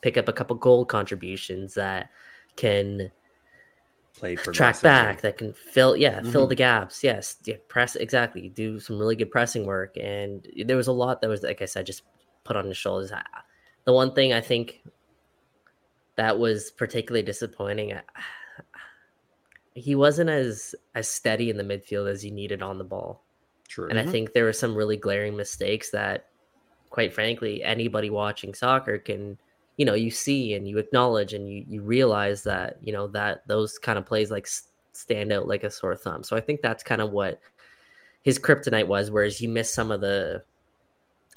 pick 0.00 0.16
up 0.16 0.28
a 0.28 0.32
couple 0.32 0.56
goal 0.56 0.84
contributions 0.84 1.74
that 1.74 2.10
can 2.56 3.10
Play 4.14 4.36
for 4.36 4.52
track 4.52 4.80
back 4.82 5.22
that 5.22 5.38
can 5.38 5.52
fill 5.54 5.96
yeah 5.96 6.20
fill 6.20 6.44
Mhm. 6.46 6.50
the 6.50 6.54
gaps. 6.54 7.02
Yes 7.02 7.36
yeah, 7.44 7.56
press 7.68 7.96
exactly. 7.96 8.50
Do 8.50 8.78
some 8.78 8.98
really 8.98 9.16
good 9.16 9.30
pressing 9.30 9.64
work. 9.64 9.96
And 9.96 10.46
there 10.66 10.76
was 10.76 10.86
a 10.88 10.92
lot 10.92 11.20
that 11.22 11.28
was 11.28 11.42
like 11.42 11.62
i 11.62 11.64
said 11.64 11.86
just 11.86 12.02
put 12.44 12.54
on 12.56 12.66
his 12.66 12.76
shoulders. 12.76 13.10
The 13.84 13.92
one 13.92 14.14
thing 14.14 14.32
i 14.32 14.40
think 14.40 14.82
that 16.22 16.38
was 16.38 16.70
particularly 16.70 17.22
disappointing 17.24 17.92
he 19.74 19.94
wasn't 19.94 20.30
as 20.30 20.74
as 20.94 21.08
steady 21.08 21.50
in 21.50 21.56
the 21.56 21.64
midfield 21.64 22.08
as 22.08 22.22
he 22.22 22.30
needed 22.30 22.62
on 22.62 22.78
the 22.78 22.84
ball 22.84 23.24
True. 23.68 23.88
and 23.88 23.98
I 23.98 24.04
Mhm. 24.04 24.10
think 24.12 24.32
there 24.32 24.44
were 24.44 24.52
some 24.52 24.76
really 24.76 24.96
glaring 24.98 25.34
mistakes 25.36 25.90
that, 25.90 26.26
quite 26.90 27.12
frankly, 27.14 27.62
anybody 27.64 28.10
watching 28.10 28.52
soccer 28.54 28.98
can, 28.98 29.38
you 29.78 29.86
know, 29.86 29.94
you 29.94 30.10
see 30.10 30.52
and 30.54 30.68
you 30.68 30.76
acknowledge 30.78 31.32
and 31.32 31.48
you, 31.50 31.64
you 31.66 31.80
realize 31.82 32.42
that, 32.44 32.76
you 32.82 32.92
know, 32.92 33.06
that 33.08 33.48
those 33.48 33.78
kind 33.78 33.98
of 33.98 34.04
plays 34.04 34.30
like 34.30 34.46
stand 34.92 35.32
out 35.32 35.48
like 35.48 35.64
a 35.64 35.70
sore 35.70 35.96
thumb. 35.96 36.22
So 36.22 36.36
I 36.36 36.40
think 36.40 36.60
that's 36.60 36.82
kind 36.82 37.00
of 37.00 37.10
what 37.12 37.40
his 38.22 38.38
kryptonite 38.38 38.86
was, 38.86 39.10
whereas 39.10 39.40
you 39.40 39.48
miss 39.48 39.72
some 39.72 39.90
of 39.90 40.02
the 40.02 40.44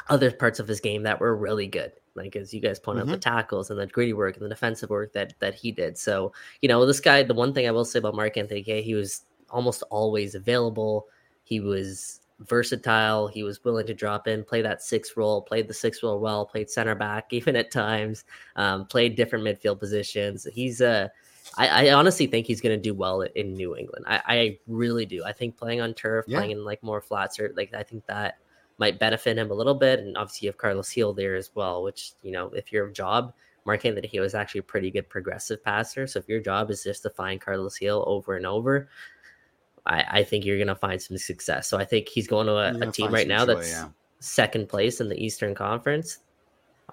other 0.09 0.29
parts 0.31 0.59
of 0.59 0.67
his 0.67 0.81
game 0.81 1.03
that 1.03 1.21
were 1.21 1.35
really 1.37 1.67
good. 1.67 1.93
Like 2.15 2.35
as 2.35 2.53
you 2.53 2.59
guys 2.61 2.79
point 2.79 2.99
out, 2.99 3.07
the 3.07 3.17
tackles 3.17 3.69
and 3.69 3.79
the 3.79 3.87
gritty 3.87 4.13
work 4.13 4.35
and 4.35 4.45
the 4.45 4.49
defensive 4.49 4.89
work 4.89 5.13
that 5.13 5.33
that 5.39 5.53
he 5.55 5.71
did. 5.71 5.97
So, 5.97 6.31
you 6.61 6.69
know, 6.69 6.85
this 6.85 6.99
guy, 6.99 7.23
the 7.23 7.33
one 7.33 7.53
thing 7.53 7.67
I 7.67 7.71
will 7.71 7.85
say 7.85 7.99
about 7.99 8.15
Mark 8.15 8.37
Anthony 8.37 8.63
Kaye, 8.63 8.81
he 8.81 8.95
was 8.95 9.21
almost 9.49 9.83
always 9.89 10.35
available. 10.35 11.07
He 11.43 11.59
was 11.59 12.21
versatile. 12.39 13.27
He 13.27 13.43
was 13.43 13.63
willing 13.63 13.87
to 13.87 13.93
drop 13.93 14.27
in, 14.27 14.43
play 14.43 14.61
that 14.61 14.81
six 14.81 15.15
role, 15.17 15.41
played 15.41 15.67
the 15.67 15.73
six 15.73 16.03
role 16.03 16.19
well, 16.19 16.45
played 16.45 16.69
center 16.69 16.95
back 16.95 17.27
even 17.31 17.55
at 17.55 17.71
times, 17.71 18.25
um, 18.55 18.85
played 18.85 19.15
different 19.15 19.45
midfield 19.45 19.79
positions. 19.79 20.47
He's 20.53 20.81
a 20.81 21.11
I, 21.57 21.87
I 21.89 21.93
honestly 21.93 22.27
think 22.27 22.47
he's 22.47 22.59
going 22.59 22.75
to 22.75 22.81
do 22.81 22.93
well 22.93 23.21
in 23.21 23.53
New 23.53 23.77
England. 23.77 24.05
I, 24.07 24.21
I 24.27 24.59
really 24.67 25.05
do. 25.05 25.23
I 25.23 25.31
think 25.31 25.55
playing 25.57 25.79
on 25.79 25.93
turf, 25.93 26.25
Yeah. 26.27 26.39
playing 26.39 26.51
in 26.51 26.65
like 26.65 26.81
more 26.83 27.01
flats, 27.01 27.39
or 27.39 27.53
like 27.55 27.73
I 27.73 27.83
think 27.83 28.05
that 28.07 28.39
might 28.77 28.99
benefit 28.99 29.37
him 29.37 29.51
a 29.51 29.53
little 29.53 29.75
bit. 29.75 29.99
And 29.99 30.17
obviously, 30.17 30.45
you 30.45 30.49
have 30.49 30.57
Carles 30.57 30.89
Gil 30.89 31.13
there 31.13 31.35
as 31.35 31.51
well, 31.55 31.83
which 31.83 32.13
you 32.21 32.31
know, 32.31 32.47
if 32.49 32.71
your 32.71 32.89
job, 32.89 33.33
Mark 33.65 33.85
Anthony 33.85 34.07
Heel 34.07 34.23
is 34.23 34.35
actually 34.35 34.59
a 34.59 34.63
pretty 34.63 34.91
good 34.91 35.09
progressive 35.09 35.63
passer. 35.63 36.07
So 36.07 36.19
if 36.19 36.29
your 36.29 36.39
job 36.39 36.69
is 36.69 36.83
just 36.83 37.03
to 37.03 37.09
find 37.09 37.41
Carles 37.41 37.77
Gil 37.77 38.03
over 38.07 38.35
and 38.35 38.45
over, 38.45 38.89
I, 39.85 40.05
I 40.09 40.23
think 40.23 40.45
you're 40.45 40.57
going 40.57 40.67
to 40.67 40.75
find 40.75 41.01
some 41.01 41.17
success. 41.17 41.67
So 41.67 41.77
I 41.77 41.85
think 41.85 42.09
he's 42.09 42.27
going 42.27 42.47
to 42.47 42.53
a, 42.53 42.87
a 42.87 42.91
team 42.91 43.13
right 43.13 43.27
now 43.27 43.45
joy, 43.45 43.55
that's 43.55 43.71
yeah. 43.71 43.87
second 44.19 44.69
place 44.69 45.01
in 45.01 45.09
the 45.09 45.23
Eastern 45.23 45.55
Conference. 45.55 46.19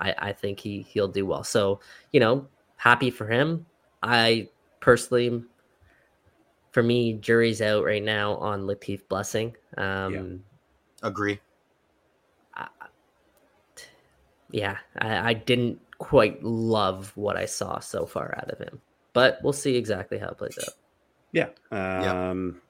I, 0.00 0.14
I 0.18 0.32
think 0.32 0.60
he 0.60 0.82
he'll 0.88 1.08
do 1.08 1.26
well. 1.26 1.44
So 1.44 1.80
you 2.12 2.20
know, 2.20 2.46
happy 2.76 3.10
for 3.10 3.26
him. 3.26 3.66
I 4.02 4.48
personally, 4.80 5.44
for 6.70 6.82
me, 6.82 7.14
jury's 7.14 7.60
out 7.60 7.84
right 7.84 8.02
now 8.02 8.36
on 8.36 8.62
Latif 8.62 9.06
Blessing. 9.08 9.54
Um, 9.76 10.42
Agree. 11.02 11.40
Yeah, 14.50 14.78
I, 14.98 15.30
I 15.30 15.34
didn't 15.34 15.80
quite 15.98 16.42
love 16.42 17.12
what 17.16 17.36
I 17.36 17.46
saw 17.46 17.78
so 17.80 18.06
far 18.06 18.34
out 18.36 18.50
of 18.50 18.58
him, 18.58 18.80
but 19.12 19.38
we'll 19.42 19.52
see 19.52 19.76
exactly 19.76 20.18
how 20.18 20.28
it 20.28 20.38
plays 20.38 20.58
out. 20.58 20.74
Yeah. 21.32 21.48
Um, 21.70 22.60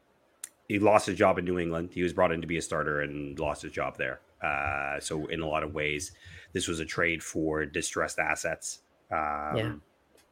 He 0.69 0.79
lost 0.79 1.07
his 1.07 1.19
job 1.19 1.39
in 1.39 1.45
New 1.45 1.59
England. 1.59 1.91
He 1.93 2.03
was 2.03 2.13
brought 2.13 2.31
in 2.33 2.41
to 2.43 2.47
be 2.47 2.57
a 2.59 2.63
starter 2.63 3.01
and 3.01 3.39
lost 3.39 3.63
his 3.63 3.73
job 3.73 3.97
there. 3.99 4.21
Uh, 4.43 5.01
so 5.01 5.27
in 5.27 5.41
a 5.41 5.47
lot 5.47 5.63
of 5.63 5.75
ways, 5.75 6.13
this 6.53 6.69
was 6.69 6.81
a 6.81 6.85
trade 6.85 7.23
for 7.23 7.67
distressed 7.67 8.19
assets. 8.19 8.81
Um, 9.11 9.57
Yeah. 9.57 9.73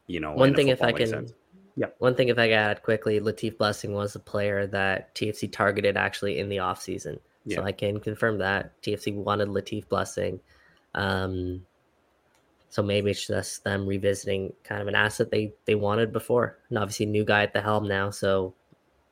You 0.06 0.18
know, 0.20 0.32
One 0.32 0.54
thing, 0.54 0.68
if 0.68 0.82
I 0.82 0.90
can, 0.90 1.06
sense. 1.06 1.32
Yeah. 1.76 1.86
one 1.98 2.16
thing 2.16 2.28
if 2.28 2.38
I 2.38 2.48
can 2.48 2.58
add 2.58 2.82
quickly, 2.82 3.20
Latif 3.20 3.56
Blessing 3.58 3.92
was 3.92 4.16
a 4.16 4.18
player 4.20 4.66
that 4.66 5.14
TFC 5.14 5.50
targeted 5.52 5.96
actually 5.96 6.38
in 6.40 6.48
the 6.48 6.56
offseason. 6.56 7.20
Yeah. 7.44 7.56
So 7.56 7.64
I 7.64 7.72
can 7.72 8.00
confirm 8.00 8.38
that 8.38 8.80
TFC 8.82 9.14
wanted 9.14 9.48
Latif 9.48 9.88
Blessing. 9.88 10.40
Um, 10.94 11.64
so 12.68 12.82
maybe 12.82 13.10
it's 13.10 13.26
just 13.26 13.64
them 13.64 13.86
revisiting 13.86 14.52
kind 14.62 14.80
of 14.80 14.88
an 14.88 14.94
asset 14.94 15.30
they 15.30 15.52
they 15.64 15.74
wanted 15.74 16.12
before, 16.12 16.58
and 16.68 16.78
obviously 16.78 17.06
new 17.06 17.24
guy 17.24 17.42
at 17.42 17.52
the 17.52 17.60
helm 17.60 17.88
now. 17.88 18.10
So 18.10 18.54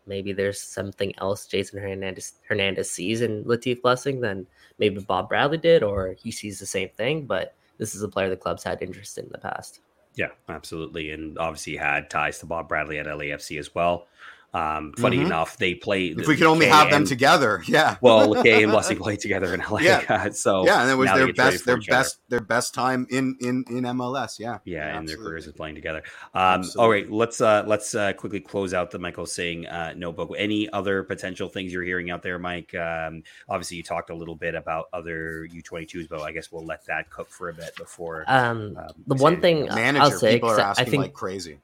maybe 0.06 0.32
there's 0.32 0.60
something 0.60 1.12
else 1.18 1.46
Jason 1.46 1.80
Hernandez 1.80 2.34
Hernandez 2.48 2.90
sees 2.90 3.20
in 3.20 3.44
Latif 3.44 3.82
Blessing 3.82 4.20
than 4.20 4.46
maybe 4.78 5.00
Bob 5.00 5.28
Bradley 5.28 5.58
did, 5.58 5.82
or 5.82 6.14
he 6.18 6.30
sees 6.30 6.58
the 6.58 6.66
same 6.66 6.90
thing. 6.96 7.26
But 7.26 7.54
this 7.78 7.94
is 7.94 8.02
a 8.02 8.08
player 8.08 8.28
the 8.28 8.36
club's 8.36 8.62
had 8.62 8.82
interest 8.82 9.18
in, 9.18 9.24
in 9.26 9.32
the 9.32 9.38
past. 9.38 9.80
Yeah, 10.14 10.30
absolutely. 10.48 11.12
And 11.12 11.38
obviously 11.38 11.76
had 11.76 12.10
ties 12.10 12.40
to 12.40 12.46
Bob 12.46 12.68
Bradley 12.68 12.98
at 12.98 13.06
LAFC 13.06 13.58
as 13.58 13.74
well. 13.74 14.06
Um, 14.54 14.94
funny 14.96 15.18
Mhm. 15.18 15.26
enough, 15.26 15.58
they 15.58 15.74
played. 15.74 16.18
If 16.18 16.26
we 16.26 16.34
could 16.34 16.46
only 16.46 16.64
Kaye 16.66 16.72
have 16.72 16.88
them 16.90 17.02
and- 17.02 17.06
together, 17.06 17.62
yeah. 17.66 17.96
Well, 18.02 18.42
Kaye 18.42 18.62
and 18.62 18.72
Blessing 18.72 18.96
played 18.96 19.20
together 19.20 19.52
in 19.52 19.60
LA. 19.60 19.80
Yeah. 19.80 20.30
so 20.30 20.64
yeah, 20.64 20.80
and 20.82 20.90
it 20.90 20.94
was 20.94 21.10
their 21.12 21.32
best, 21.34 21.66
their 21.66 21.76
each 21.78 21.88
other. 21.90 21.98
best, 21.98 22.20
their 22.30 22.40
best 22.40 22.72
time 22.72 23.06
in 23.10 23.36
in 23.40 23.64
in 23.68 23.84
MLS. 23.84 24.38
Yeah, 24.38 24.58
yeah, 24.64 24.96
and 24.98 25.06
their 25.06 25.18
careers 25.18 25.46
is 25.46 25.52
playing 25.52 25.74
together. 25.74 26.02
Um, 26.34 26.40
all 26.42 26.54
Absolutely. 26.54 27.02
right, 27.02 27.10
let's 27.12 27.40
uh, 27.42 27.64
let's 27.66 27.94
uh, 27.94 28.14
quickly 28.14 28.40
close 28.40 28.72
out 28.72 28.90
the 28.90 28.98
Michael 28.98 29.26
Singh 29.26 29.66
uh, 29.66 29.92
notebook. 29.94 30.32
Any 30.38 30.68
other 30.70 31.02
potential 31.02 31.50
things 31.50 31.70
you're 31.70 31.82
hearing 31.84 32.10
out 32.10 32.22
there, 32.22 32.38
Mike? 32.38 32.74
Um, 32.74 33.22
obviously, 33.50 33.76
you 33.76 33.82
talked 33.82 34.08
a 34.08 34.14
little 34.14 34.34
bit 34.36 34.54
about 34.54 34.86
other 34.94 35.46
U22s, 35.52 36.08
but 36.08 36.22
I 36.22 36.32
guess 36.32 36.50
we'll 36.50 36.64
let 36.64 36.86
that 36.86 37.10
cook 37.10 37.28
for 37.28 37.50
a 37.50 37.54
bit 37.54 37.76
before. 37.76 38.24
Um, 38.26 38.78
um, 38.78 38.88
the 39.06 39.14
one 39.16 39.42
thing 39.42 39.68
else. 39.68 39.74
Manager, 39.76 40.02
I'll 40.04 40.10
say, 40.10 40.32
people 40.36 40.48
are 40.48 40.56
'cause 40.56 40.64
I 40.64 40.70
asking 40.70 40.86
think 40.90 41.02
like 41.02 41.12
crazy. 41.12 41.58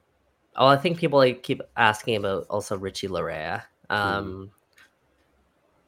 Oh, 0.56 0.66
I 0.66 0.76
think 0.76 0.98
people 0.98 1.18
like 1.18 1.42
keep 1.42 1.60
asking 1.76 2.16
about 2.16 2.46
also 2.48 2.76
Richie 2.76 3.08
Laryea. 3.08 3.62
Um, 3.90 4.50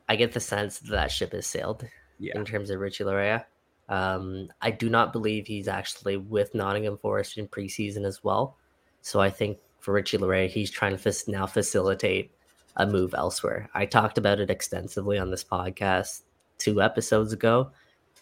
I 0.09 0.17
get 0.17 0.33
the 0.33 0.41
sense 0.41 0.79
that, 0.81 0.91
that 0.91 1.11
ship 1.11 1.33
has 1.33 1.47
sailed. 1.47 1.87
Yeah. 2.19 2.39
in 2.39 2.45
terms 2.45 2.71
of 2.71 2.81
Richie 2.81 3.05
Laryea. 3.05 3.45
Um, 3.89 4.49
I 4.61 4.71
do 4.71 4.89
not 4.89 5.13
believe 5.13 5.47
he's 5.47 5.69
actually 5.69 6.17
with 6.17 6.55
Nottingham 6.55 6.99
Forest 6.99 7.39
in 7.39 7.47
preseason 7.47 8.05
as 8.05 8.25
well. 8.25 8.57
So 9.03 9.21
I 9.21 9.31
think 9.31 9.59
for 9.81 9.93
Richie 9.93 10.19
Laryea, 10.19 10.49
he's 10.49 10.71
trying 10.71 10.97
to 10.97 11.25
now 11.29 11.47
facilitate 11.47 12.33
a 12.77 12.87
move 12.87 13.15
elsewhere. 13.15 13.69
I 13.75 13.87
talked 13.87 14.19
about 14.19 14.41
it 14.41 14.51
extensively 14.51 15.19
on 15.19 15.31
this 15.31 15.45
podcast 15.45 16.23
two 16.59 16.83
episodes 16.83 17.33
ago 17.33 17.71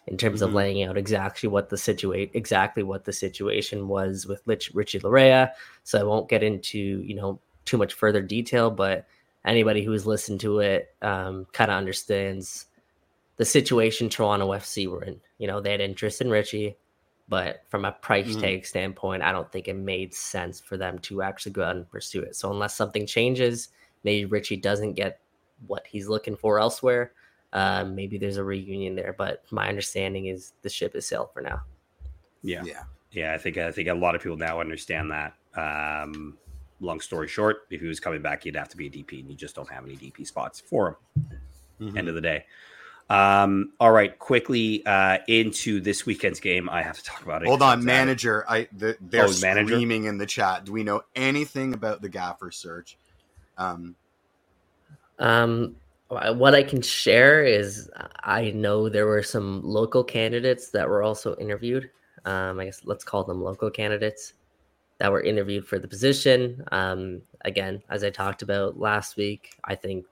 in 0.07 0.17
terms 0.19 0.41
Mhm. 0.41 0.45
of 0.45 0.55
laying 0.55 0.83
out 0.83 0.97
exactly 0.99 1.49
what 1.49 1.71
the 1.71 1.79
situate 1.79 2.31
exactly 2.35 2.83
what 2.83 3.05
the 3.05 3.13
situation 3.13 3.89
was 3.89 4.27
with 4.27 4.43
Rich, 4.47 4.73
Richie 4.75 5.01
Laryea. 5.01 5.53
So 5.83 5.99
I 5.99 6.03
won't 6.03 6.29
get 6.29 6.43
into 6.43 6.79
you 6.79 7.15
know 7.15 7.41
too 7.65 7.79
much 7.79 7.95
further 7.95 8.21
detail, 8.21 8.71
but 8.71 9.07
anybody 9.45 9.83
who's 9.83 10.07
listened 10.07 10.41
to 10.41 10.59
it 10.61 10.95
um, 11.03 11.47
kind 11.53 11.71
of 11.71 11.77
understands 11.79 12.67
the 13.37 13.45
situation 13.45 14.09
Toronto 14.09 14.53
FC 14.53 14.87
were 14.87 15.03
in. 15.03 15.21
You 15.39 15.47
know, 15.49 15.61
they 15.61 15.73
had 15.73 15.81
interest 15.81 16.21
in 16.21 16.31
Richie, 16.31 16.77
but 17.29 17.63
from 17.69 17.85
a 17.85 17.93
price 17.93 18.37
Mhm. 18.37 18.41
tag 18.41 18.67
standpoint, 18.67 19.23
I 19.23 19.33
don't 19.33 19.51
think 19.51 19.67
it 19.67 19.75
made 19.75 20.15
sense 20.15 20.61
for 20.61 20.77
them 20.77 20.99
to 21.01 21.23
actually 21.23 21.53
go 21.53 21.65
out 21.65 21.77
and 21.77 21.91
pursue 21.91 22.23
it. 22.23 22.37
So 22.37 22.51
unless 22.51 22.77
something 22.77 23.07
changes, 23.07 23.69
maybe 24.05 24.25
Richie 24.27 24.57
doesn't 24.57 24.93
get 24.95 25.21
what 25.67 25.87
he's 25.87 26.09
looking 26.09 26.37
for 26.37 26.59
elsewhere. 26.61 27.13
Um, 27.55 27.95
maybe 27.95 28.19
there's 28.19 28.37
a 28.37 28.45
reunion 28.45 28.97
there, 28.97 29.15
but 29.17 29.45
my 29.51 29.69
understanding 29.69 30.27
is 30.27 30.53
the 30.63 30.69
ship 30.69 30.95
is 30.97 31.07
sailed 31.07 31.33
for 31.33 31.41
now. 31.41 31.63
Yeah. 32.43 32.63
Yeah. 32.65 32.83
Yeah, 33.13 33.33
I 33.33 33.39
think 33.39 33.57
I 33.59 33.71
think 33.71 33.89
a 33.89 33.95
lot 33.95 34.17
of 34.17 34.23
people 34.23 34.37
now 34.37 34.61
understand 34.61 35.13
that. 35.13 35.35
Um, 35.57 36.37
long 36.81 37.01
story 37.01 37.29
short, 37.29 37.67
if 37.71 37.81
he 37.81 37.87
was 37.87 38.01
coming 38.01 38.21
back, 38.23 38.43
he'd 38.43 38.57
have 38.57 38.69
to 38.71 38.77
be 38.77 38.89
a 38.89 38.91
DP, 38.91 39.21
and 39.21 39.31
you 39.31 39.37
just 39.37 39.55
don't 39.55 39.69
have 39.71 39.85
any 39.85 39.97
DP 39.97 40.27
spots 40.27 40.59
for 40.61 40.89
him. 40.89 40.97
Mhm. 41.81 41.97
End 41.99 42.09
of 42.09 42.17
the 42.17 42.21
day. 42.21 42.45
Um, 43.09 43.73
all 43.79 43.93
right, 43.93 44.19
quickly 44.19 44.85
uh, 44.85 45.19
into 45.29 45.81
this 45.81 46.05
weekend's 46.07 46.41
game. 46.41 46.69
I 46.69 46.83
have 46.83 46.97
to 46.97 47.05
talk 47.05 47.23
about 47.23 47.43
it. 47.43 47.47
Hold 47.49 47.63
on, 47.63 47.79
It's, 47.79 47.85
uh, 47.85 47.87
manager. 47.87 48.45
I 48.49 48.67
the, 48.77 48.97
they're 49.01 49.27
Oh, 49.27 49.33
manager? 49.41 49.75
screaming 49.75 50.05
in 50.05 50.19
the 50.19 50.27
chat. 50.27 50.65
Do 50.65 50.73
we 50.73 50.83
know 50.83 51.03
anything 51.15 51.73
about 51.75 52.03
the 52.03 52.09
gaffer 52.09 52.51
search? 52.51 52.99
Um, 53.57 53.95
Um, 55.21 55.77
what 56.35 56.55
I 56.55 56.63
can 56.63 56.83
share 56.83 57.45
is 57.45 57.91
I 58.23 58.51
know 58.51 58.89
there 58.89 59.07
were 59.07 59.23
some 59.23 59.63
local 59.63 60.05
candidates 60.05 60.71
that 60.71 60.89
were 60.89 61.03
also 61.03 61.37
interviewed. 61.37 61.91
Um, 62.25 62.59
I 62.61 62.67
guess 62.67 62.83
let's 62.85 63.05
call 63.05 63.25
them 63.25 63.43
local 63.43 63.71
candidates 63.71 64.35
that 64.99 65.11
were 65.11 65.23
interviewed 65.23 65.67
for 65.67 65.79
the 65.79 65.89
position. 65.89 66.65
Um, 66.73 67.23
again, 67.45 67.83
as 67.91 68.05
I 68.05 68.11
talked 68.11 68.43
about 68.43 68.79
last 68.79 69.17
week, 69.17 69.51
I 69.65 69.75
think 69.75 70.07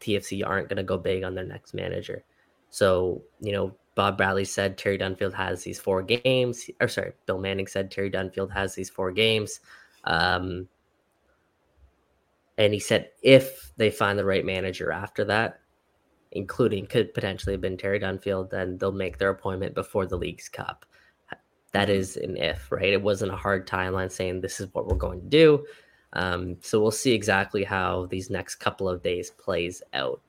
TFC 0.00 0.46
aren't 0.46 0.68
going 0.68 0.76
to 0.76 0.82
go 0.82 0.98
big 0.98 1.24
on 1.24 1.34
their 1.34 1.44
next 1.44 1.74
manager. 1.74 2.24
So, 2.70 3.22
you 3.40 3.52
know, 3.52 3.74
Bob 3.94 4.18
Bradley 4.18 4.44
said 4.44 4.76
Terry 4.76 4.98
Dunfield 4.98 5.32
has 5.32 5.62
these 5.62 5.80
four 5.80 6.02
games, 6.02 6.68
or 6.80 6.88
sorry, 6.88 7.12
Bill 7.24 7.38
Manning 7.38 7.66
said 7.66 7.90
Terry 7.90 8.10
Dunfield 8.10 8.52
has 8.52 8.74
these 8.74 8.90
four 8.90 9.10
games. 9.10 9.60
Um, 10.04 10.68
and 12.58 12.72
he 12.72 12.80
said 12.80 13.10
if 13.22 13.72
they 13.76 13.90
find 13.90 14.18
the 14.18 14.24
right 14.24 14.44
manager 14.44 14.90
after 14.90 15.24
that, 15.24 15.60
including 16.32 16.86
could 16.86 17.14
potentially 17.14 17.54
have 17.54 17.60
been 17.60 17.76
Terry 17.76 18.00
Dunfield, 18.00 18.50
then 18.50 18.78
they'll 18.78 18.92
make 18.92 19.18
their 19.18 19.30
appointment 19.30 19.74
before 19.74 20.06
the 20.06 20.16
Leagues 20.16 20.48
Cup. 20.48 20.86
That 21.72 21.90
is 21.90 22.16
an 22.16 22.36
if, 22.36 22.70
right? 22.72 22.92
It 22.92 23.02
wasn't 23.02 23.32
a 23.32 23.36
hard 23.36 23.66
timeline 23.66 24.10
saying 24.10 24.40
this 24.40 24.60
is 24.60 24.72
what 24.72 24.86
we're 24.86 24.96
going 24.96 25.20
to 25.20 25.26
do. 25.26 25.66
Um, 26.14 26.56
so 26.62 26.80
we'll 26.80 26.90
see 26.90 27.12
exactly 27.12 27.64
how 27.64 28.06
these 28.06 28.30
next 28.30 28.56
couple 28.56 28.88
of 28.88 29.02
days 29.02 29.30
plays 29.30 29.82
out. 29.92 30.22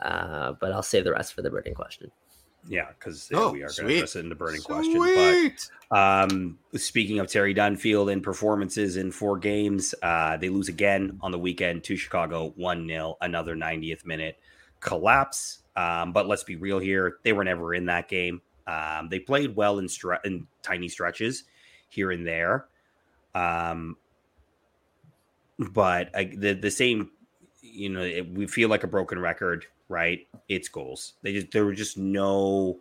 Uh, 0.00 0.52
but 0.60 0.72
I'll 0.72 0.82
save 0.82 1.04
the 1.04 1.12
rest 1.12 1.34
for 1.34 1.42
the 1.42 1.50
burning 1.50 1.74
question. 1.74 2.10
Yeah, 2.68 2.88
because 2.98 3.30
Oh, 3.32 3.52
we 3.52 3.58
are 3.62 3.66
going 3.66 3.68
to 3.68 3.72
sweet. 3.72 3.96
address 3.98 4.16
it 4.16 4.20
in 4.20 4.28
the 4.28 4.34
burning 4.34 4.60
question. 4.62 4.98
But 4.98 5.96
Um, 5.96 6.58
speaking 6.74 7.20
of 7.20 7.28
Terry 7.28 7.54
Dunfield 7.54 8.12
and 8.12 8.22
performances 8.22 8.96
in 8.96 9.12
four 9.12 9.38
games, 9.38 9.94
uh, 10.02 10.36
they 10.36 10.48
lose 10.48 10.68
again 10.68 11.18
on 11.22 11.30
the 11.30 11.38
weekend 11.38 11.84
to 11.84 11.96
Chicago 11.96 12.52
1 12.56 12.88
0, 12.88 13.16
another 13.20 13.54
90th 13.54 14.04
minute 14.04 14.38
collapse. 14.80 15.58
Um, 15.76 16.12
but 16.12 16.26
let's 16.26 16.42
be 16.42 16.56
real 16.56 16.78
here. 16.78 17.18
They 17.22 17.32
were 17.32 17.44
never 17.44 17.72
in 17.74 17.84
that 17.86 18.08
game. 18.08 18.40
Um, 18.66 19.08
they 19.10 19.20
played 19.20 19.54
well 19.54 19.78
in, 19.78 19.86
stre- 19.86 20.24
in 20.24 20.46
tiny 20.62 20.88
stretches 20.88 21.44
here 21.88 22.10
and 22.10 22.26
there. 22.26 22.66
Um, 23.34 23.96
but 25.58 26.14
uh, 26.14 26.24
the, 26.36 26.54
the 26.54 26.70
same, 26.70 27.10
you 27.62 27.90
know, 27.90 28.02
it, 28.02 28.28
we 28.28 28.46
feel 28.46 28.68
like 28.68 28.82
a 28.84 28.88
broken 28.88 29.18
record, 29.18 29.66
right? 29.88 30.26
It's 30.48 30.68
goals. 30.68 31.14
They 31.22 31.32
just, 31.32 31.52
there 31.52 31.64
were 31.64 31.74
just 31.74 31.96
no 31.96 32.78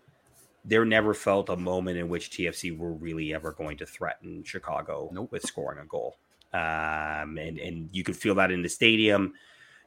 there 0.67 0.83
never 0.83 1.13
felt 1.13 1.49
a 1.49 1.55
moment 1.55 1.97
in 1.97 2.09
which 2.09 2.31
TFC 2.31 2.75
were 2.75 2.91
really 2.91 3.33
ever 3.33 3.51
going 3.51 3.77
to 3.77 3.85
threaten 3.85 4.43
Chicago 4.43 5.09
Nope. 5.13 5.31
with 5.31 5.43
scoring 5.43 5.79
a 5.79 5.85
goal. 5.85 6.17
Um, 6.53 7.37
and 7.37 7.59
and 7.59 7.89
you 7.91 8.03
could 8.03 8.15
feel 8.15 8.35
that 8.35 8.51
in 8.51 8.61
the 8.61 8.69
stadium. 8.69 9.33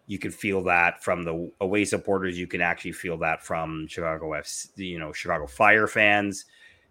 You 0.06 0.18
could 0.18 0.34
feel 0.34 0.62
that 0.64 1.02
from 1.02 1.24
the 1.24 1.50
away 1.60 1.84
supporters. 1.84 2.38
You 2.38 2.46
can 2.46 2.60
actually 2.60 2.92
feel 2.92 3.18
that 3.18 3.44
from 3.44 3.86
Chicago 3.88 4.30
FC, 4.30 4.68
you 4.76 4.98
know, 4.98 5.12
Chicago 5.12 5.46
Fire 5.46 5.86
fans. 5.86 6.44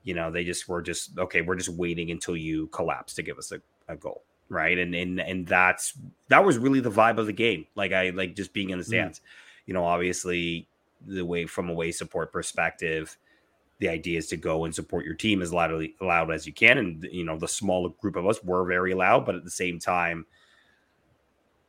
You 0.03 0.13
know, 0.13 0.32
they 0.32 0.43
just 0.43 0.67
were 0.67 0.82
just 0.82 1.17
okay. 1.17 1.41
We're 1.41 1.55
just 1.55 1.69
waiting 1.69 2.11
until 2.11 2.36
you 2.36 2.67
collapse 2.67 3.13
to 3.15 3.23
give 3.23 3.38
us 3.38 3.51
a, 3.51 3.61
a 3.88 3.95
goal, 3.95 4.23
right? 4.49 4.78
And 4.78 4.93
and 4.95 5.19
and 5.19 5.47
that's 5.47 5.93
that 6.30 6.43
was 6.43 6.57
really 6.57 6.80
the 6.80 6.91
vibe 6.91 7.17
of 7.17 7.25
the 7.25 7.34
game. 7.34 7.65
Like 7.75 7.91
I 7.91 8.09
like 8.09 8.36
just 8.36 8.53
being 8.53 8.69
in 8.69 8.80
the 8.80 8.86
Mm. 8.86 9.19
You 9.68 9.76
know, 9.76 9.86
obviously 9.86 10.68
the 11.05 11.24
way 11.24 11.45
from 11.45 11.70
a 11.70 11.74
way 11.74 11.91
support 11.91 12.34
perspective 12.34 13.18
the 13.80 13.89
idea 13.89 14.18
is 14.18 14.28
to 14.28 14.38
go 14.38 14.65
and 14.65 14.74
support 14.74 15.05
your 15.05 15.13
team 15.13 15.41
as 15.41 15.53
loudly 15.53 15.95
loud 16.01 16.32
as 16.32 16.47
you 16.47 16.53
can. 16.53 16.78
And 16.78 17.07
you 17.11 17.24
know 17.24 17.38
the 17.38 17.47
small 17.47 17.89
group 17.89 18.15
of 18.15 18.28
us 18.28 18.43
were 18.43 18.65
very 18.65 18.93
loud 18.93 19.26
but 19.26 19.36
at 19.36 19.43
the 19.43 19.51
same 19.51 19.80
time 19.80 20.26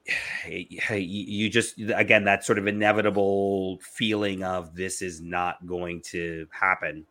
you 0.49 1.51
just 1.51 1.79
again 1.95 2.25
that 2.25 2.45
sort 2.45 2.59
of 2.59 2.67
inevitable 2.67 3.79
feeling 3.81 4.43
of 4.43 4.75
this 4.75 5.03
is 5.03 5.21
not 5.21 5.67
going 5.67 6.01
to 6.03 6.47
happen 6.51 7.05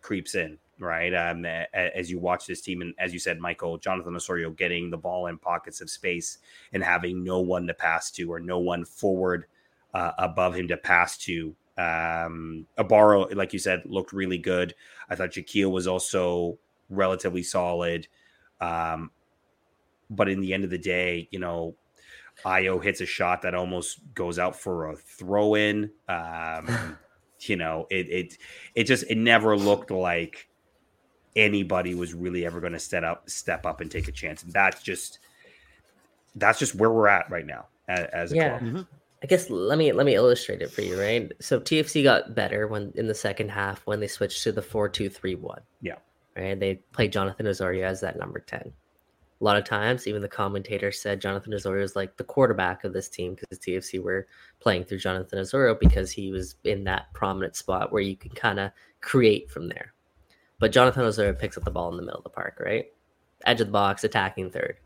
creeps 0.00 0.34
in 0.34 0.58
right? 0.78 1.14
Um, 1.14 1.44
as 1.44 2.10
you 2.10 2.18
watch 2.18 2.44
this 2.46 2.60
team 2.60 2.80
and 2.80 2.94
as 2.98 3.12
you 3.12 3.20
said 3.20 3.38
michael 3.38 3.78
jonathan 3.78 4.16
osorio 4.16 4.50
getting 4.50 4.90
the 4.90 4.96
ball 4.96 5.26
in 5.26 5.38
pockets 5.38 5.80
of 5.80 5.90
space 5.90 6.38
and 6.72 6.82
having 6.82 7.22
no 7.22 7.40
one 7.40 7.66
to 7.66 7.74
pass 7.74 8.10
to 8.12 8.32
or 8.32 8.40
no 8.40 8.58
one 8.58 8.84
forward 8.84 9.46
uh, 9.94 10.12
above 10.18 10.54
him 10.54 10.68
to 10.68 10.76
pass 10.76 11.16
to 11.18 11.54
um 11.78 12.66
Ibarra, 12.78 13.34
like 13.34 13.52
you 13.52 13.58
said, 13.58 13.82
looked 13.86 14.12
really 14.12 14.38
good. 14.38 14.74
I 15.08 15.14
thought 15.14 15.30
Jahkeele 15.30 15.70
was 15.70 15.86
also 15.86 16.58
relatively 16.90 17.42
solid. 17.42 18.08
Um, 18.60 19.10
but 20.10 20.28
in 20.28 20.40
the 20.40 20.52
end 20.52 20.64
of 20.64 20.70
the 20.70 20.78
day, 20.78 21.28
you 21.30 21.38
know, 21.38 21.76
Ayo 22.44 22.82
hits 22.82 23.00
a 23.00 23.06
shot 23.06 23.42
that 23.42 23.54
almost 23.54 24.00
goes 24.14 24.38
out 24.38 24.56
for 24.56 24.90
a 24.90 24.96
throw 24.96 25.54
in. 25.54 25.90
Um, 26.08 26.98
you 27.40 27.56
know, 27.56 27.86
it 27.90 28.08
it 28.08 28.38
it 28.74 28.84
just 28.84 29.04
it 29.10 29.16
never 29.16 29.56
looked 29.56 29.90
like 29.90 30.48
anybody 31.34 31.94
was 31.94 32.12
really 32.12 32.44
ever 32.44 32.60
going 32.60 32.74
to 32.74 32.78
step 32.78 33.04
up 33.04 33.28
step 33.28 33.64
up 33.64 33.80
and 33.80 33.90
take 33.90 34.08
a 34.08 34.12
chance. 34.12 34.42
And 34.42 34.52
that's 34.52 34.82
just 34.82 35.18
that's 36.34 36.58
just 36.58 36.74
where 36.74 36.90
we're 36.90 37.08
at 37.08 37.30
right 37.30 37.46
now 37.46 37.68
as, 37.88 38.06
as 38.12 38.32
a 38.32 38.36
Yeah. 38.36 38.58
club. 38.58 38.62
Mhm. 38.62 38.86
I 39.22 39.26
guess 39.26 39.48
let 39.50 39.78
me 39.78 39.92
let 39.92 40.04
me 40.04 40.14
illustrate 40.14 40.62
it 40.62 40.70
for 40.72 40.80
you, 40.80 41.00
right? 41.00 41.30
So 41.40 41.60
TFC 41.60 42.02
got 42.02 42.34
better 42.34 42.66
when 42.66 42.92
in 42.96 43.06
the 43.06 43.14
second 43.14 43.50
half 43.50 43.86
when 43.86 44.00
they 44.00 44.08
switched 44.08 44.42
to 44.42 44.52
the 44.52 44.62
four 44.62 44.88
two 44.88 45.08
three 45.08 45.36
one. 45.36 45.60
Yeah. 45.80 45.96
Right. 46.36 46.58
They 46.58 46.76
played 46.92 47.12
Jonathan 47.12 47.46
Osorio 47.46 47.86
as 47.86 48.00
that 48.00 48.18
number 48.18 48.40
10. 48.40 48.60
A 48.60 49.44
lot 49.44 49.58
of 49.58 49.64
times, 49.64 50.06
even 50.06 50.22
the 50.22 50.28
commentator 50.28 50.90
said 50.90 51.20
Jonathan 51.20 51.52
Osorio 51.52 51.84
is 51.84 51.94
like 51.94 52.16
the 52.16 52.24
quarterback 52.24 52.84
of 52.84 52.94
this 52.94 53.08
team 53.08 53.34
because 53.34 53.58
TFC 53.58 54.02
were 54.02 54.26
playing 54.60 54.84
through 54.84 55.00
Jonathan 55.00 55.40
Osorio 55.40 55.74
because 55.74 56.10
he 56.10 56.32
was 56.32 56.54
in 56.64 56.84
that 56.84 57.12
prominent 57.12 57.54
spot 57.54 57.92
where 57.92 58.00
you 58.00 58.16
can 58.16 58.30
kind 58.30 58.58
of 58.58 58.70
create 59.02 59.50
from 59.50 59.68
there. 59.68 59.92
But 60.58 60.72
Jonathan 60.72 61.04
Osorio 61.04 61.34
picks 61.34 61.58
up 61.58 61.64
the 61.64 61.70
ball 61.70 61.90
in 61.90 61.96
the 61.96 62.02
middle 62.02 62.18
of 62.18 62.24
the 62.24 62.30
park, 62.30 62.62
right? 62.64 62.86
Edge 63.44 63.60
of 63.60 63.66
the 63.66 63.72
box, 63.72 64.04
attacking 64.04 64.50
third. 64.50 64.78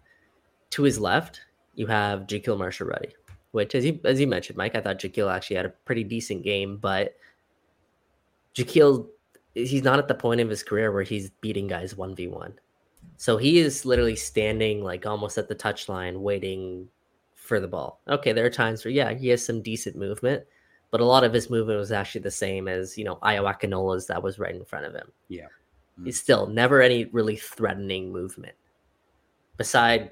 To 0.70 0.82
his 0.82 0.98
left, 0.98 1.42
you 1.74 1.86
have 1.86 2.26
Jahkeele 2.26 2.58
Marshall-Rutty 2.58 3.14
which 3.56 3.74
as 3.74 3.84
you 3.84 3.98
as 4.04 4.20
you 4.20 4.26
mentioned, 4.26 4.56
Mike, 4.56 4.76
I 4.76 4.80
thought 4.80 5.00
Jahkeele 5.00 5.34
actually 5.34 5.56
had 5.56 5.66
a 5.66 5.70
pretty 5.70 6.04
decent 6.04 6.44
game, 6.44 6.76
but 6.76 7.16
Jahkeele 8.54 9.08
he's 9.54 9.82
not 9.82 9.98
at 9.98 10.06
the 10.06 10.14
point 10.14 10.40
of 10.40 10.50
his 10.50 10.62
career 10.62 10.92
where 10.92 11.02
he's 11.02 11.30
beating 11.40 11.66
guys 11.66 11.94
1v1. 11.94 12.52
So 13.16 13.38
he 13.38 13.58
is 13.58 13.86
literally 13.86 14.16
standing 14.16 14.84
like 14.84 15.06
almost 15.06 15.38
at 15.38 15.48
the 15.48 15.54
touchline 15.54 16.18
waiting 16.18 16.88
for 17.34 17.58
the 17.58 17.68
ball. 17.68 18.00
Okay, 18.06 18.32
there 18.32 18.44
are 18.44 18.50
times 18.50 18.84
where 18.84 18.92
yeah, 18.92 19.14
he 19.14 19.28
has 19.28 19.44
some 19.44 19.62
decent 19.62 19.96
movement, 19.96 20.44
but 20.90 21.00
a 21.00 21.04
lot 21.04 21.24
of 21.24 21.32
his 21.32 21.48
movement 21.48 21.78
was 21.78 21.92
actually 21.92 22.20
the 22.20 22.30
same 22.30 22.68
as, 22.68 22.98
you 22.98 23.04
know, 23.04 23.16
Ayo 23.22 23.50
Akinola's 23.50 24.06
that 24.08 24.22
was 24.22 24.38
right 24.38 24.54
in 24.54 24.64
front 24.64 24.84
of 24.84 24.94
him. 24.94 25.10
Yeah. 25.28 25.46
Mm. 25.98 26.04
He's 26.04 26.20
still 26.20 26.46
never 26.46 26.82
any 26.82 27.06
really 27.06 27.36
threatening 27.36 28.12
movement. 28.12 28.54
Beside 29.56 30.10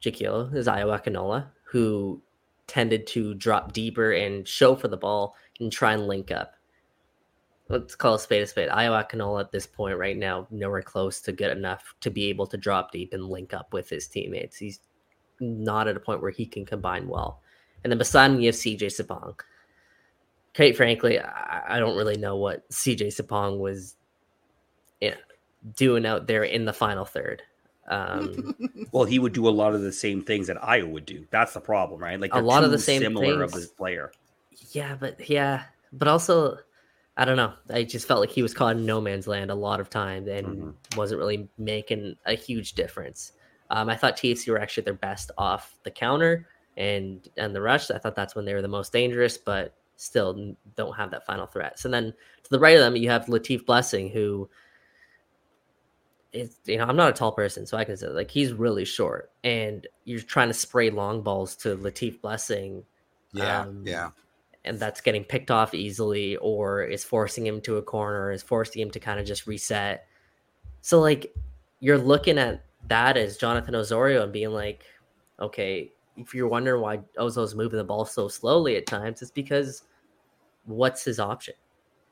Jahkeele 0.00 0.54
is 0.54 0.66
Iowakanola, 0.66 1.46
who 1.64 2.22
tended 2.66 3.06
to 3.08 3.34
drop 3.34 3.72
deeper 3.72 4.12
and 4.12 4.46
show 4.46 4.74
for 4.74 4.88
the 4.88 4.96
ball 4.96 5.34
and 5.60 5.72
try 5.72 5.92
and 5.92 6.06
link 6.06 6.30
up. 6.30 6.54
let's 7.68 7.94
call 7.94 8.14
a 8.14 8.18
spade 8.18 8.42
a 8.42 8.46
spade. 8.46 8.68
Ayo 8.68 9.40
at 9.40 9.52
this 9.52 9.66
point 9.66 9.98
right 9.98 10.16
now 10.16 10.46
nowhere 10.50 10.82
close 10.82 11.20
to 11.22 11.32
good 11.32 11.56
enough 11.56 11.94
to 12.00 12.10
be 12.10 12.26
able 12.26 12.46
to 12.46 12.56
drop 12.56 12.92
deep 12.92 13.12
and 13.12 13.28
link 13.28 13.54
up 13.54 13.72
with 13.72 13.88
his 13.88 14.08
teammates. 14.08 14.56
He's 14.56 14.80
not 15.40 15.88
at 15.88 15.96
a 15.96 16.00
point 16.00 16.22
where 16.22 16.30
he 16.30 16.46
can 16.46 16.64
combine 16.64 17.08
well. 17.08 17.40
And 17.84 17.90
then 17.90 17.98
beside 17.98 18.30
him, 18.30 18.40
you 18.40 18.46
have 18.46 18.54
CJ 18.54 18.86
Sapong. 18.86 19.38
Quite 20.54 20.76
frankly, 20.76 21.20
I, 21.20 21.76
I 21.76 21.78
don't 21.78 21.96
really 21.96 22.16
know 22.16 22.36
what 22.36 22.68
CJ 22.70 23.08
Sapong 23.08 23.58
was 23.58 23.96
you 25.00 25.10
know, 25.10 25.16
doing 25.74 26.06
out 26.06 26.26
there 26.26 26.42
in 26.42 26.64
the 26.64 26.72
final 26.72 27.04
third. 27.04 27.42
Um, 27.88 28.54
well, 28.92 29.04
he 29.04 29.18
would 29.18 29.32
do 29.32 29.48
a 29.48 29.50
lot 29.50 29.74
of 29.74 29.82
the 29.82 29.92
same 29.92 30.22
things 30.22 30.46
that 30.48 30.60
Ayo 30.60 30.88
would 30.90 31.06
do. 31.06 31.26
That's 31.30 31.54
the 31.54 31.60
problem, 31.60 32.00
right? 32.00 32.18
Like 32.18 32.34
a 32.34 32.40
lot 32.40 32.64
of 32.64 32.70
the 32.70 32.78
same 32.78 33.02
similar 33.02 33.38
things. 33.38 33.42
of 33.42 33.52
this 33.52 33.68
player. 33.68 34.12
Yeah, 34.72 34.96
but 34.98 35.28
yeah, 35.28 35.64
but 35.92 36.08
also 36.08 36.58
I 37.16 37.24
don't 37.24 37.36
know. 37.36 37.54
I 37.70 37.84
just 37.84 38.06
felt 38.06 38.20
like 38.20 38.30
he 38.30 38.42
was 38.42 38.52
caught 38.52 38.76
in 38.76 38.84
no 38.84 39.00
man's 39.00 39.26
land 39.26 39.50
a 39.50 39.54
lot 39.54 39.80
of 39.80 39.88
times 39.88 40.28
and 40.28 40.46
mm-hmm. 40.46 40.98
wasn't 40.98 41.18
really 41.18 41.48
making 41.56 42.16
a 42.26 42.34
huge 42.34 42.74
difference. 42.74 43.32
Um, 43.70 43.88
I 43.88 43.96
thought 43.96 44.16
TFC 44.16 44.48
were 44.50 44.60
actually 44.60 44.84
their 44.84 44.94
best 44.94 45.30
off 45.38 45.76
the 45.82 45.90
counter 45.90 46.46
and 46.76 47.26
and 47.36 47.54
the 47.54 47.62
rush. 47.62 47.90
I 47.90 47.98
thought 47.98 48.14
that's 48.14 48.34
when 48.34 48.44
they 48.44 48.54
were 48.54 48.62
the 48.62 48.68
most 48.68 48.92
dangerous, 48.92 49.38
but 49.38 49.74
still 49.96 50.54
don't 50.76 50.94
have 50.94 51.10
that 51.10 51.24
final 51.24 51.46
threat. 51.46 51.78
So 51.78 51.88
then 51.88 52.12
to 52.42 52.50
the 52.50 52.58
right 52.58 52.76
of 52.76 52.82
them, 52.82 52.96
you 52.96 53.08
have 53.08 53.26
Latif 53.26 53.64
Blessing, 53.64 54.10
who 54.10 54.48
is 56.36 56.58
you 56.66 56.78
know 56.78 56.84
I'm 56.84 56.96
not 56.96 57.10
a 57.10 57.12
tall 57.12 57.32
person, 57.32 57.66
so 57.66 57.76
I 57.76 57.84
can 57.84 57.96
say 57.96 58.08
like 58.08 58.30
he's 58.30 58.52
really 58.52 58.84
short, 58.84 59.30
and 59.44 59.86
you're 60.04 60.20
trying 60.20 60.48
to 60.48 60.54
spray 60.54 60.90
long 60.90 61.22
balls 61.22 61.56
to 61.56 61.76
Latif 61.76 62.20
Blessing. 62.20 62.84
Yeah, 63.32 63.62
um, 63.62 63.82
yeah 63.84 64.10
and 64.66 64.80
that's 64.80 65.00
getting 65.00 65.24
picked 65.24 65.50
off 65.50 65.72
easily 65.72 66.36
or 66.36 66.82
is 66.82 67.04
forcing 67.04 67.46
him 67.46 67.60
to 67.62 67.76
a 67.76 67.82
corner 67.82 68.30
is 68.32 68.42
forcing 68.42 68.82
him 68.82 68.90
to 68.90 69.00
kind 69.00 69.18
of 69.18 69.24
just 69.24 69.46
reset 69.46 70.06
so 70.82 71.00
like 71.00 71.32
you're 71.80 71.96
looking 71.96 72.36
at 72.36 72.64
that 72.88 73.16
as 73.16 73.36
jonathan 73.36 73.74
osorio 73.74 74.24
and 74.24 74.32
being 74.32 74.50
like 74.50 74.84
okay 75.40 75.90
if 76.16 76.34
you're 76.34 76.48
wondering 76.48 76.80
why 76.80 76.98
Oso's 77.18 77.54
moving 77.54 77.76
the 77.76 77.84
ball 77.84 78.06
so 78.06 78.26
slowly 78.26 78.76
at 78.76 78.86
times 78.86 79.22
it's 79.22 79.30
because 79.30 79.82
what's 80.64 81.04
his 81.04 81.20
option 81.20 81.54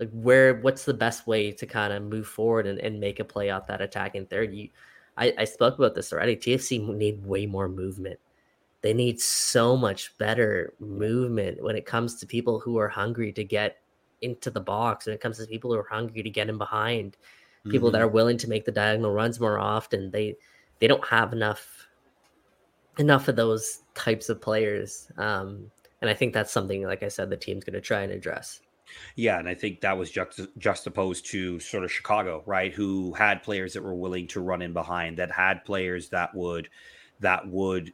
like 0.01 0.11
where 0.12 0.57
what's 0.57 0.84
the 0.84 0.95
best 0.95 1.26
way 1.26 1.53
to 1.53 1.66
kind 1.66 1.92
of 1.92 2.03
move 2.03 2.26
forward 2.26 2.66
and, 2.66 2.78
and 2.78 2.99
make 2.99 3.20
a 3.20 3.24
play 3.24 3.51
off 3.51 3.66
that 3.68 3.80
attack 3.80 4.14
in 4.14 4.26
third? 4.26 4.55
You 4.55 4.68
I, 5.16 5.32
I 5.38 5.45
spoke 5.45 5.78
about 5.78 5.95
this 5.95 6.12
already. 6.12 6.36
Tfc 6.36 6.86
need 6.97 7.24
way 7.24 7.47
more 7.47 7.68
movement. 7.68 8.18
They 8.82 8.92
need 8.92 9.20
so 9.20 9.76
much 9.76 10.16
better 10.18 10.74
movement 10.78 11.62
when 11.62 11.76
it 11.76 11.86
comes 11.86 12.16
to 12.16 12.26
people 12.26 12.61
who 12.61 12.76
are 12.78 12.88
hungry 12.88 13.32
to 13.32 13.45
get 13.45 13.78
into 14.20 14.51
the 14.51 14.61
box 14.61 15.07
when 15.07 15.14
it 15.14 15.20
comes 15.20 15.38
to 15.38 15.47
people 15.47 15.72
who 15.72 15.78
are 15.78 15.88
hungry 15.88 16.22
to 16.22 16.30
get 16.30 16.49
in 16.49 16.59
behind 16.59 17.16
people 17.68 17.88
mm-hmm. 17.88 17.95
that 17.95 18.03
are 18.03 18.09
willing 18.09 18.36
to 18.38 18.49
make 18.49 18.64
the 18.64 18.72
diagonal 18.72 19.12
runs 19.12 19.40
more 19.40 19.59
often. 19.59 20.11
They 20.11 20.36
they 20.80 20.86
don't 20.86 21.07
have 21.07 21.32
enough 21.32 21.88
enough 22.99 23.28
of 23.28 23.36
those 23.36 23.80
types 23.95 24.28
of 24.28 24.40
players 24.40 25.11
um 25.18 25.70
and 26.01 26.09
i 26.09 26.14
think 26.14 26.32
that's 26.32 26.53
something 26.53 26.84
like 26.84 27.03
i 27.03 27.09
said 27.09 27.28
the 27.28 27.36
team's 27.36 27.64
going 27.64 27.74
to 27.74 27.80
try 27.80 28.03
and 28.03 28.12
address 28.12 28.61
yeah, 29.16 29.39
and 29.39 29.49
I 29.49 29.55
think 29.55 29.80
that 29.80 29.97
was 29.97 30.11
just 30.11 30.41
juxtaposed 30.59 31.26
to 31.26 31.61
sort 31.61 31.85
of 31.85 31.93
Chicago, 31.93 32.43
right? 32.47 32.72
Who 32.72 33.12
had 33.14 33.43
players 33.43 33.72
that 33.74 33.82
were 33.82 33.95
willing 33.95 34.26
to 34.28 34.41
run 34.41 34.62
in 34.62 34.72
behind, 34.72 35.18
that 35.18 35.30
had 35.30 35.64
players 35.64 36.11
that 36.11 36.35
would 36.35 36.68
that 37.20 37.47
would 37.49 37.93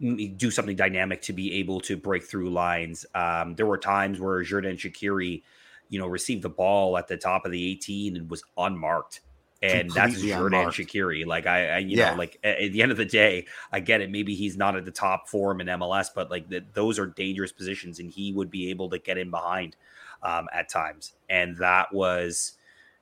do 0.00 0.50
something 0.50 0.76
dynamic 0.76 1.22
to 1.22 1.32
be 1.32 1.54
able 1.54 1.80
to 1.80 1.96
break 1.96 2.24
through 2.24 2.50
lines. 2.50 3.04
Um, 3.14 3.54
there 3.56 3.66
were 3.66 3.78
times 3.78 4.20
where 4.20 4.42
Xherdan 4.42 4.76
Shaqiri, 4.76 5.42
you 5.88 5.98
know, 5.98 6.06
received 6.06 6.42
the 6.42 6.50
ball 6.50 6.96
at 6.96 7.08
the 7.08 7.16
top 7.16 7.44
of 7.44 7.50
the 7.50 7.70
18 7.72 8.16
and 8.16 8.30
was 8.30 8.44
unmarked. 8.56 9.22
And 9.60 9.90
that's 9.90 10.22
Xherdan 10.22 10.66
Shaqiri. 10.68 11.26
Like 11.26 11.46
I, 11.46 11.68
I 11.68 11.78
you 11.78 11.96
yeah. 11.96 12.10
know, 12.10 12.16
like 12.16 12.38
at, 12.44 12.58
at, 12.58 12.72
the 12.72 12.80
end 12.80 12.92
of 12.92 12.98
the 12.98 13.04
day, 13.04 13.46
I 13.72 13.80
get 13.80 14.00
it. 14.00 14.10
Maybe 14.10 14.34
he's 14.34 14.56
not 14.56 14.76
at 14.76 14.84
the 14.84 14.92
top 14.92 15.28
form 15.28 15.60
in 15.60 15.66
MLS, 15.66 16.08
but 16.14 16.30
like 16.30 16.48
the, 16.48 16.64
those 16.74 16.98
are 16.98 17.06
dangerous 17.06 17.50
positions, 17.50 17.98
and 17.98 18.10
he 18.10 18.32
would 18.32 18.50
be 18.50 18.70
able 18.70 18.88
to 18.90 18.98
get 18.98 19.18
in 19.18 19.30
behind 19.30 19.76
um, 20.22 20.46
at 20.52 20.68
times. 20.68 21.14
And 21.28 21.56
that 21.56 21.92
was, 21.92 22.52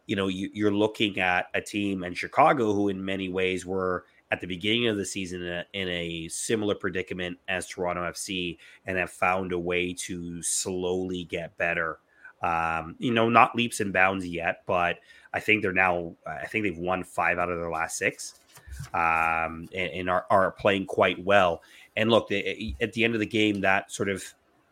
you 0.07 0.17
know, 0.17 0.29
you, 0.29 0.51
you're 0.53 0.75
looking 0.75 1.19
at 1.19 1.49
a 1.55 1.61
team 1.61 2.05
in 2.05 2.15
Chicago 2.15 2.73
who, 2.73 2.89
in 2.89 3.05
many 3.05 3.29
ways, 3.29 3.67
were 3.67 4.05
at 4.31 4.41
the 4.41 4.47
beginning 4.47 4.89
of 4.89 4.97
the 4.97 5.05
season 5.05 5.43
in 5.43 5.53
a, 5.53 5.65
in 5.73 5.89
a, 5.89 6.29
similar 6.29 6.75
predicament 6.75 7.39
as 7.49 7.69
Toronto 7.69 8.03
FC 8.11 8.59
and 8.85 8.99
have 8.99 9.11
found 9.11 9.53
a 9.53 9.59
way 9.59 9.93
to 9.93 10.43
slowly 10.43 11.25
get 11.25 11.57
better. 11.57 11.99
Um, 12.43 12.97
you 12.99 13.13
know, 13.13 13.29
not 13.29 13.55
leaps 13.55 13.81
and 13.81 13.93
bounds 13.93 14.27
yet, 14.27 14.63
but 14.67 14.99
I 15.37 15.41
think 15.41 15.61
they're 15.61 15.73
now, 15.73 16.15
I 16.27 16.47
think 16.47 16.65
they've 16.65 16.79
won 16.79 17.05
five 17.05 17.39
out 17.39 17.51
of 17.51 17.59
their 17.59 17.71
last 17.71 17.99
six 17.99 18.41
um, 18.95 19.69
and, 19.75 19.93
and 19.93 20.11
are, 20.11 20.25
are, 20.31 20.51
playing 20.51 20.87
quite 20.87 21.23
well. 21.23 21.63
And 21.95 22.11
look, 22.11 22.31
they, 22.31 22.75
at 22.81 22.95
the 22.95 23.05
end 23.05 23.13
of 23.13 23.21
the 23.21 23.27
game, 23.27 23.61
that 23.61 23.93
sort 23.93 24.09
of 24.09 24.25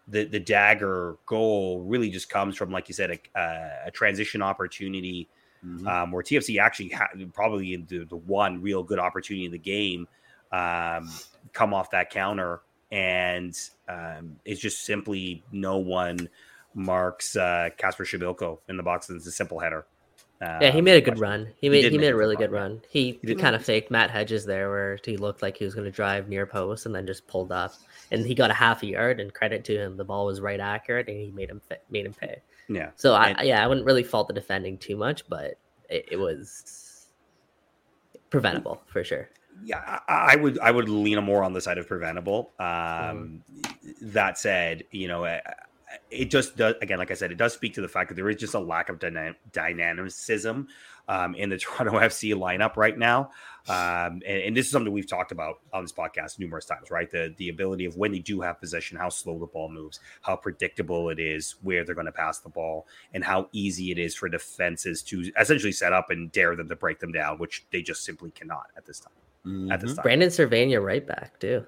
the, 0.09 0.25
the 0.25 0.41
dagger 0.41 1.19
goal 1.27 1.83
really 1.83 2.09
just 2.09 2.31
comes 2.31 2.57
from, 2.57 2.71
like 2.71 2.89
you 2.89 2.95
said, 2.95 3.11
a, 3.37 3.89
a 3.89 3.91
transition 3.91 4.41
opportunity 4.41 5.29
mm-hmm. 5.62 5.87
um, 5.87 6.12
where 6.12 6.23
TFC 6.23 6.59
actually 6.59 6.89
had 6.89 7.09
probably 7.35 7.77
the, 7.77 8.05
the 8.05 8.17
one 8.17 8.62
real 8.62 8.83
good 8.83 8.99
opportunity 8.99 9.45
in 9.45 9.53
the 9.53 9.59
game 9.59 10.09
um, 10.51 11.11
come 11.53 11.75
off 11.75 11.91
that 11.91 12.09
counter, 12.09 12.62
and 12.91 13.55
um, 13.87 14.37
it's 14.47 14.61
just 14.61 14.87
simply 14.87 15.45
no 15.53 15.77
one 15.77 16.31
marks 16.75 17.37
uh, 17.37 17.69
Kacper 17.77 18.05
Przybyłko 18.05 18.61
in 18.69 18.79
the 18.79 18.83
box. 18.83 19.11
and 19.11 19.17
It's 19.17 19.27
a 19.27 19.33
simple 19.33 19.59
header. 19.59 19.87
Yeah, 20.61 20.70
he 20.70 20.80
made 20.80 20.97
a 20.97 21.01
good 21.01 21.18
run. 21.18 21.49
He 21.61 21.68
made 21.68 21.84
he, 21.84 21.90
he 21.90 21.99
made 21.99 22.12
a 22.12 22.16
really 22.16 22.36
good 22.36 22.51
run. 22.51 22.72
run. 22.72 22.82
He, 22.88 23.18
he 23.22 23.34
kind 23.34 23.55
of 23.55 23.64
faked 23.64 23.90
Matt 23.90 24.11
Hedges 24.11 24.45
there, 24.45 24.70
where 24.70 24.99
he 25.05 25.16
looked 25.16 25.42
like 25.42 25.57
he 25.57 25.64
was 25.64 25.74
going 25.74 25.84
to 25.84 25.90
drive 25.90 26.28
near 26.28 26.47
post 26.47 26.86
and 26.86 26.95
then 26.95 27.07
just 27.07 27.26
pulled 27.26 27.53
up, 27.53 27.74
and 28.11 28.26
he 28.26 28.34
got 28.34 28.51
a 28.51 28.55
half 28.55 28.82
a 28.82 28.86
yard. 28.86 29.20
And 29.20 29.32
credit 29.32 29.64
to 29.66 29.76
him, 29.76 29.97
the 29.97 30.05
ball 30.05 30.26
was 30.26 30.40
right 30.40 30.61
accurate, 30.61 31.09
and 31.09 31.16
he 31.18 31.30
made 31.30 31.51
him 31.51 31.61
made 31.90 32.07
him 32.07 32.14
pay. 32.14 32.36
Yeah. 32.68 32.90
So 32.97 33.14
and, 33.14 33.36
I 33.38 33.42
yeah 33.42 33.64
I 33.64 33.66
wouldn't 33.66 33.86
really 33.86 34.05
fault 34.05 34.28
the 34.28 34.34
defending 34.34 34.78
too 34.78 34.97
much, 34.97 35.28
but 35.28 35.59
it, 35.88 36.09
it 36.12 36.16
was 36.16 37.09
preventable 38.30 38.82
for 38.86 39.05
sure. 39.05 39.28
Yeah, 39.62 40.01
I, 40.09 40.32
I, 40.32 40.36
would 40.36 40.59
I 40.59 40.70
would 40.70 40.88
lean 40.88 41.22
more 41.22 41.45
on 41.45 41.53
the 41.53 41.61
side 41.61 41.78
of 41.78 41.86
preventable. 41.86 42.53
Um, 42.59 43.42
mm. 43.62 43.74
That 44.01 44.36
said, 44.36 44.82
you 44.90 45.07
know, 45.07 45.24
it 46.11 46.26
just 46.26 46.57
does 46.57 46.74
again, 46.82 46.99
like 46.99 47.11
I 47.11 47.14
said, 47.14 47.32
it 47.32 47.38
does 47.38 47.53
speak 47.53 47.74
to 47.74 47.80
the 47.80 47.88
fact 47.88 48.09
that 48.09 48.14
there 48.14 48.28
is 48.30 48.36
just 48.36 48.55
a 48.55 48.59
lack 48.59 48.88
of 48.88 48.99
dyna- 48.99 49.36
dynamicism 49.53 50.68
um, 51.09 51.34
in 51.34 51.51
the 51.51 51.59
Toronto 51.59 51.99
FC 51.99 52.34
lineup 52.34 52.76
right 52.76 52.97
now. 52.97 53.30
Um, 53.66 54.20
and, 54.26 54.42
and, 54.42 54.57
this 54.57 54.66
is 54.66 54.72
something 54.72 54.92
we've 54.92 55.09
talked 55.09 55.32
about 55.32 55.61
on 55.72 55.82
this 55.84 55.92
podcast 55.92 56.38
numerous 56.38 56.66
times, 56.66 56.90
right? 56.90 57.10
The 57.10 57.35
the 57.39 57.48
ability 57.48 57.86
of 57.86 57.97
when 57.97 58.12
they 58.12 58.19
do 58.19 58.43
have 58.43 58.60
possession, 58.60 58.98
how 58.98 59.09
slow 59.09 59.39
the 59.39 59.47
ball 59.47 59.70
moves, 59.70 60.01
how 60.20 60.36
predictable 60.36 61.09
it 61.09 61.19
is 61.19 61.55
where 61.62 61.82
they're 61.82 61.94
going 61.94 62.05
to 62.06 62.12
pass 62.12 62.40
the 62.40 62.51
ball, 62.51 62.86
and 63.14 63.24
how 63.24 63.48
easy 63.52 63.90
it 63.90 63.98
is 63.98 64.14
for 64.14 64.28
defenses 64.28 65.02
to 65.05 65.32
essentially 65.40 65.73
set 65.73 65.94
up 65.94 66.10
and 66.10 66.31
dare 66.31 66.55
them 66.56 66.69
to 66.69 66.77
break 66.77 67.01
them 67.01 67.10
down, 67.10 67.39
which 67.39 67.64
they 67.73 67.81
just 67.81 68.05
simply 68.05 68.31
cannot 68.32 68.66
at 68.77 68.85
this 68.85 69.01
time. 69.01 69.12
Mm-hmm. 69.47 69.73
At 69.73 69.81
this 69.81 69.93
mm-hmm. 69.93 69.97
time, 69.97 70.02
Brandon 70.02 70.28
Servania 70.28 70.85
right 70.85 71.06
back 71.06 71.39
too. 71.40 71.64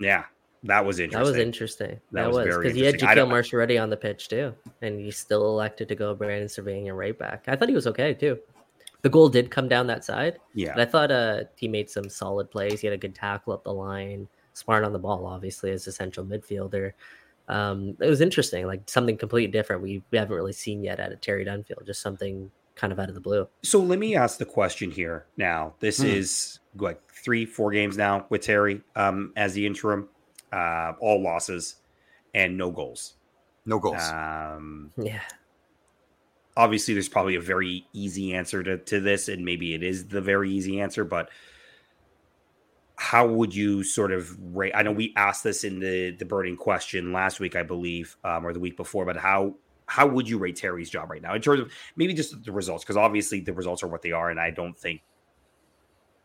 Yeah, 0.00 0.24
that 0.66 0.84
was 0.84 0.98
interesting. 0.98 1.24
That 1.24 1.30
was 1.30 1.38
interesting. 1.38 2.00
That, 2.12 2.24
that 2.24 2.32
was 2.32 2.56
because 2.56 2.74
he 2.74 2.82
had 2.82 2.96
Jahkeele 2.96 3.28
Marsh-Rutty 3.28 3.78
on 3.78 3.90
the 3.90 3.96
pitch 3.96 4.28
too, 4.28 4.54
and 4.82 5.00
he 5.00 5.10
still 5.10 5.46
elected 5.46 5.88
to 5.88 5.94
go 5.94 6.14
Brandon 6.14 6.48
Servania 6.48 6.96
right 6.96 7.18
back. 7.18 7.44
I 7.48 7.56
thought 7.56 7.68
he 7.68 7.74
was 7.74 7.86
okay 7.86 8.14
too 8.14 8.38
the 9.06 9.10
goal 9.10 9.28
did 9.28 9.52
come 9.52 9.68
down 9.68 9.86
that 9.86 10.04
side. 10.04 10.40
Yeah. 10.52 10.72
But 10.74 10.88
I 10.88 10.90
thought 10.90 11.12
uh, 11.12 11.44
he 11.54 11.68
made 11.68 11.88
some 11.88 12.08
solid 12.08 12.50
plays. 12.50 12.80
He 12.80 12.88
had 12.88 12.94
a 12.94 12.98
good 12.98 13.14
tackle 13.14 13.52
up 13.52 13.62
the 13.62 13.72
line, 13.72 14.26
smart 14.52 14.82
on 14.82 14.92
the 14.92 14.98
ball, 14.98 15.26
obviously, 15.26 15.70
as 15.70 15.86
a 15.86 15.92
central 15.92 16.26
midfielder. 16.26 16.92
Um, 17.46 17.96
it 18.00 18.08
was 18.08 18.20
interesting, 18.20 18.66
like 18.66 18.90
something 18.90 19.16
completely 19.16 19.52
different 19.52 19.80
we, 19.80 20.02
we 20.10 20.18
haven't 20.18 20.34
really 20.34 20.52
seen 20.52 20.82
yet 20.82 20.98
at 20.98 21.12
a 21.12 21.16
Terry 21.16 21.44
Dunfield, 21.44 21.86
just 21.86 22.02
something 22.02 22.50
kind 22.74 22.92
of 22.92 22.98
out 22.98 23.08
of 23.08 23.14
the 23.14 23.20
blue. 23.20 23.46
So 23.62 23.78
let 23.78 24.00
me 24.00 24.16
ask 24.16 24.38
the 24.38 24.44
question 24.44 24.90
here 24.90 25.26
now. 25.36 25.74
This 25.78 25.98
hmm. 25.98 26.06
is 26.06 26.58
like 26.74 27.00
three, 27.12 27.46
four 27.46 27.70
games 27.70 27.96
now 27.96 28.26
with 28.28 28.40
Terry 28.40 28.80
um, 28.96 29.32
as 29.36 29.54
the 29.54 29.64
interim, 29.64 30.08
uh, 30.56 30.92
all 31.00 31.22
losses 31.22 31.76
and 32.34 32.56
no 32.56 32.70
goals. 32.70 33.14
No 33.64 33.78
goals. 33.78 34.08
Um, 34.10 34.92
yeah 34.96 35.20
obviously 36.56 36.94
there's 36.94 37.08
probably 37.08 37.34
a 37.34 37.40
very 37.40 37.86
easy 37.92 38.34
answer 38.34 38.62
to, 38.62 38.78
to 38.78 39.00
this 39.00 39.28
and 39.28 39.44
maybe 39.44 39.74
it 39.74 39.82
is 39.82 40.06
the 40.08 40.20
very 40.20 40.50
easy 40.50 40.80
answer 40.80 41.04
but 41.04 41.28
how 42.96 43.26
would 43.26 43.54
you 43.54 43.82
sort 43.82 44.10
of 44.10 44.36
rate 44.56 44.72
i 44.74 44.82
know 44.82 44.92
we 44.92 45.12
asked 45.16 45.44
this 45.44 45.64
in 45.64 45.78
the 45.78 46.12
the 46.12 46.24
burning 46.24 46.56
question 46.56 47.12
last 47.12 47.40
week 47.40 47.54
i 47.54 47.62
believe 47.62 48.16
um, 48.24 48.46
or 48.46 48.52
the 48.52 48.60
week 48.60 48.76
before 48.76 49.04
but 49.04 49.16
how 49.16 49.54
how 49.86 50.06
would 50.06 50.28
you 50.28 50.38
rate 50.38 50.56
terry's 50.56 50.88
job 50.88 51.10
right 51.10 51.22
now 51.22 51.34
in 51.34 51.42
terms 51.42 51.60
of 51.60 51.70
maybe 51.94 52.14
just 52.14 52.42
the 52.44 52.52
results 52.52 52.82
because 52.82 52.96
obviously 52.96 53.40
the 53.40 53.52
results 53.52 53.82
are 53.82 53.88
what 53.88 54.00
they 54.00 54.12
are 54.12 54.30
and 54.30 54.40
i 54.40 54.50
don't 54.50 54.76
think 54.76 55.02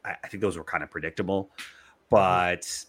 I, 0.06 0.16
I 0.24 0.28
think 0.30 0.40
those 0.40 0.58
were 0.58 0.64
kind 0.64 0.84
of 0.84 0.90
predictable 0.90 1.50
but 2.10 2.86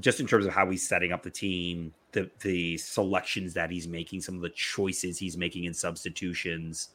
just 0.00 0.20
in 0.20 0.26
terms 0.26 0.46
of 0.46 0.52
how 0.52 0.68
he's 0.68 0.86
setting 0.86 1.12
up 1.12 1.22
the 1.22 1.30
team 1.30 1.92
the 2.14 2.30
the 2.40 2.78
selections 2.78 3.52
that 3.54 3.70
he's 3.70 3.86
making, 3.86 4.22
some 4.22 4.36
of 4.36 4.40
the 4.40 4.48
choices 4.50 5.18
he's 5.18 5.36
making 5.36 5.64
in 5.64 5.74
substitutions. 5.74 6.90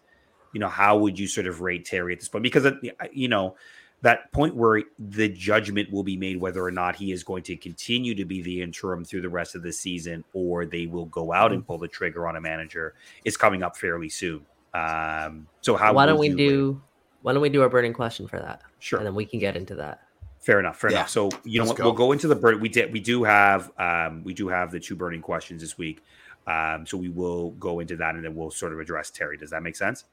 You 0.54 0.60
know, 0.60 0.68
how 0.68 0.98
would 0.98 1.20
you 1.20 1.28
sort 1.28 1.46
of 1.46 1.62
rate 1.62 1.86
Terry 1.86 2.14
at 2.14 2.20
this 2.20 2.28
point? 2.28 2.42
Because 2.42 2.66
you 3.12 3.28
know 3.28 3.56
that 4.02 4.32
point 4.32 4.56
where 4.56 4.82
the 4.98 5.30
judgment 5.30 5.92
will 5.92 6.04
be 6.04 6.18
made 6.18 6.38
whether 6.38 6.64
or 6.64 6.72
not 6.72 6.96
he 6.96 7.12
is 7.12 7.24
going 7.24 7.44
to 7.44 7.56
continue 7.56 8.16
to 8.16 8.26
be 8.26 8.42
the 8.42 8.62
interim 8.62 9.04
through 9.04 9.22
the 9.22 9.30
rest 9.30 9.56
of 9.56 9.62
the 9.62 9.74
season 9.74 10.24
or 10.34 10.66
they 10.66 10.88
will 10.88 11.06
go 11.08 11.34
out 11.34 11.52
and 11.52 11.62
mm-hmm. 11.62 11.68
pull 11.68 11.78
the 11.78 11.88
trigger 11.88 12.26
on 12.26 12.38
a 12.38 12.42
manager 12.42 12.96
is 13.26 13.36
coming 13.36 13.62
up 13.62 13.76
fairly 13.76 14.10
soon. 14.10 14.44
Um, 14.74 15.48
so 15.62 15.76
how? 15.76 15.94
Why 15.94 16.06
don't 16.06 16.20
we 16.20 16.30
do? 16.30 16.72
Rate? 16.72 16.82
Why 17.22 17.34
don't 17.34 17.42
we 17.42 17.50
do 17.50 17.62
our 17.62 17.70
burning 17.70 17.94
question 17.94 18.28
for 18.28 18.40
that? 18.40 18.62
Sure, 18.80 19.00
and 19.00 19.06
then 19.06 19.16
we 19.16 19.26
can 19.26 19.40
get 19.40 19.58
into 19.58 19.76
that. 19.76 20.02
Fair 20.40 20.60
enough. 20.60 20.80
Fair 20.80 20.92
yeah. 20.92 20.98
enough. 21.00 21.10
So 21.10 21.30
you 21.44 21.60
know 21.60 21.68
what? 21.68 21.78
Go. 21.78 21.84
We'll 21.84 21.94
go 21.94 22.12
into 22.12 22.28
the 22.28 22.36
burn. 22.36 22.60
We 22.60 22.70
did. 22.70 22.92
We 22.92 23.00
do 23.00 23.24
have. 23.24 23.72
Um, 23.78 24.24
we 24.24 24.34
do 24.34 24.48
have 24.48 24.72
the 24.72 24.80
two 24.80 24.96
burning 24.96 25.22
questions 25.22 25.62
this 25.62 25.78
week. 25.78 26.02
Um, 26.48 26.86
so 26.88 26.98
we 26.98 27.10
will 27.10 27.52
go 27.52 27.80
into 27.80 27.96
that 27.98 28.16
and 28.16 28.24
then 28.24 28.36
we'll 28.36 28.52
sort 28.52 28.74
of 28.74 28.80
address 28.80 29.12
Terry. 29.12 29.38
Does 29.38 29.52
that 29.52 29.62
make 29.62 29.76
sense? 29.76 30.06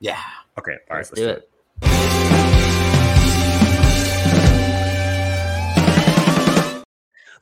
Yeah. 0.00 0.20
Okay. 0.58 0.78
All 0.90 0.96
let's 0.96 1.10
right, 1.12 1.18
let's 1.18 1.20
do, 1.20 1.24
do 1.24 1.30
it. 1.30 1.50
it. 1.82 2.37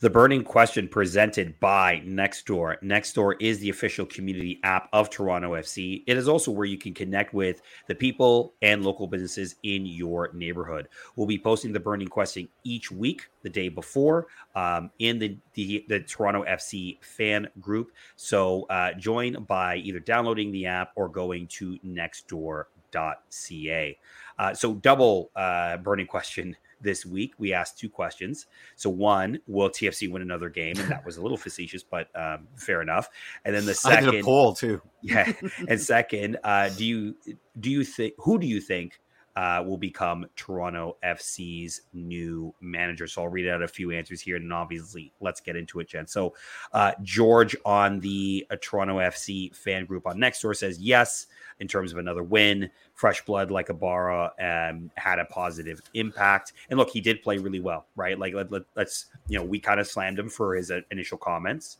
The 0.00 0.10
burning 0.10 0.44
question 0.44 0.88
presented 0.88 1.58
by 1.58 2.02
Nextdoor. 2.04 2.82
Nextdoor 2.82 3.36
is 3.40 3.60
the 3.60 3.70
official 3.70 4.04
community 4.04 4.60
app 4.62 4.90
of 4.92 5.08
Toronto 5.08 5.52
FC. 5.52 6.02
It 6.06 6.18
is 6.18 6.28
also 6.28 6.50
where 6.50 6.66
you 6.66 6.76
can 6.76 6.92
connect 6.92 7.32
with 7.32 7.62
the 7.86 7.94
people 7.94 8.52
and 8.60 8.84
local 8.84 9.06
businesses 9.06 9.54
in 9.62 9.86
your 9.86 10.30
neighborhood. 10.34 10.88
We'll 11.16 11.26
be 11.26 11.38
posting 11.38 11.72
the 11.72 11.80
burning 11.80 12.08
question 12.08 12.46
each 12.62 12.92
week, 12.92 13.30
the 13.40 13.48
day 13.48 13.70
before, 13.70 14.26
um, 14.54 14.90
in 14.98 15.18
the, 15.18 15.38
the, 15.54 15.86
the 15.88 16.00
Toronto 16.00 16.44
FC 16.44 17.02
fan 17.02 17.48
group. 17.62 17.92
So 18.16 18.64
uh, 18.64 18.92
join 18.94 19.44
by 19.44 19.76
either 19.76 20.00
downloading 20.00 20.52
the 20.52 20.66
app 20.66 20.92
or 20.94 21.08
going 21.08 21.46
to 21.46 21.78
nextdoor.ca. 21.78 23.98
Uh, 24.38 24.52
so 24.52 24.74
double 24.74 25.30
uh, 25.34 25.78
burning 25.78 26.06
question 26.06 26.54
this 26.80 27.06
week. 27.06 27.34
We 27.38 27.52
asked 27.52 27.78
two 27.78 27.88
questions. 27.88 28.46
So 28.76 28.90
one, 28.90 29.38
will 29.46 29.70
TFC 29.70 30.10
win 30.10 30.22
another 30.22 30.48
game? 30.48 30.78
And 30.78 30.88
that 30.90 31.04
was 31.04 31.16
a 31.16 31.22
little 31.22 31.36
facetious, 31.36 31.82
but 31.82 32.08
um, 32.14 32.48
fair 32.56 32.82
enough. 32.82 33.08
And 33.44 33.54
then 33.54 33.66
the 33.66 33.74
second 33.74 34.08
I 34.08 34.10
did 34.12 34.20
a 34.20 34.24
poll 34.24 34.54
too. 34.54 34.80
yeah. 35.02 35.32
And 35.68 35.80
second, 35.80 36.38
uh, 36.44 36.70
do 36.70 36.84
you 36.84 37.16
do 37.60 37.70
you 37.70 37.84
think 37.84 38.14
who 38.18 38.38
do 38.38 38.46
you 38.46 38.60
think 38.60 39.00
uh, 39.36 39.62
will 39.64 39.76
become 39.76 40.26
Toronto 40.34 40.96
FC's 41.04 41.82
new 41.92 42.54
manager. 42.60 43.06
So 43.06 43.22
I'll 43.22 43.28
read 43.28 43.46
out 43.46 43.62
a 43.62 43.68
few 43.68 43.92
answers 43.92 44.22
here, 44.22 44.36
and 44.36 44.50
obviously, 44.52 45.12
let's 45.20 45.40
get 45.40 45.56
into 45.56 45.78
it, 45.80 45.88
Jen. 45.88 46.06
So 46.06 46.34
uh, 46.72 46.92
George 47.02 47.54
on 47.64 48.00
the 48.00 48.46
uh, 48.50 48.56
Toronto 48.62 48.96
FC 48.96 49.54
fan 49.54 49.84
group 49.84 50.06
on 50.06 50.16
Nextdoor 50.16 50.56
says 50.56 50.80
yes 50.80 51.26
in 51.60 51.68
terms 51.68 51.92
of 51.92 51.98
another 51.98 52.22
win. 52.22 52.70
Fresh 52.94 53.24
blood 53.24 53.50
like 53.50 53.70
Ibarra 53.70 54.32
um, 54.40 54.90
had 54.96 55.18
a 55.18 55.24
positive 55.24 55.80
impact, 55.94 56.52
and 56.70 56.78
look, 56.78 56.90
he 56.90 57.00
did 57.00 57.22
play 57.22 57.38
really 57.38 57.60
well, 57.60 57.86
right? 57.96 58.18
Like 58.18 58.34
let, 58.34 58.52
us 58.52 58.62
let, 58.76 58.88
you 59.28 59.38
know, 59.38 59.44
we 59.44 59.58
kind 59.58 59.80
of 59.80 59.86
slammed 59.86 60.18
him 60.18 60.28
for 60.28 60.54
his 60.54 60.70
uh, 60.70 60.80
initial 60.90 61.18
comments. 61.18 61.78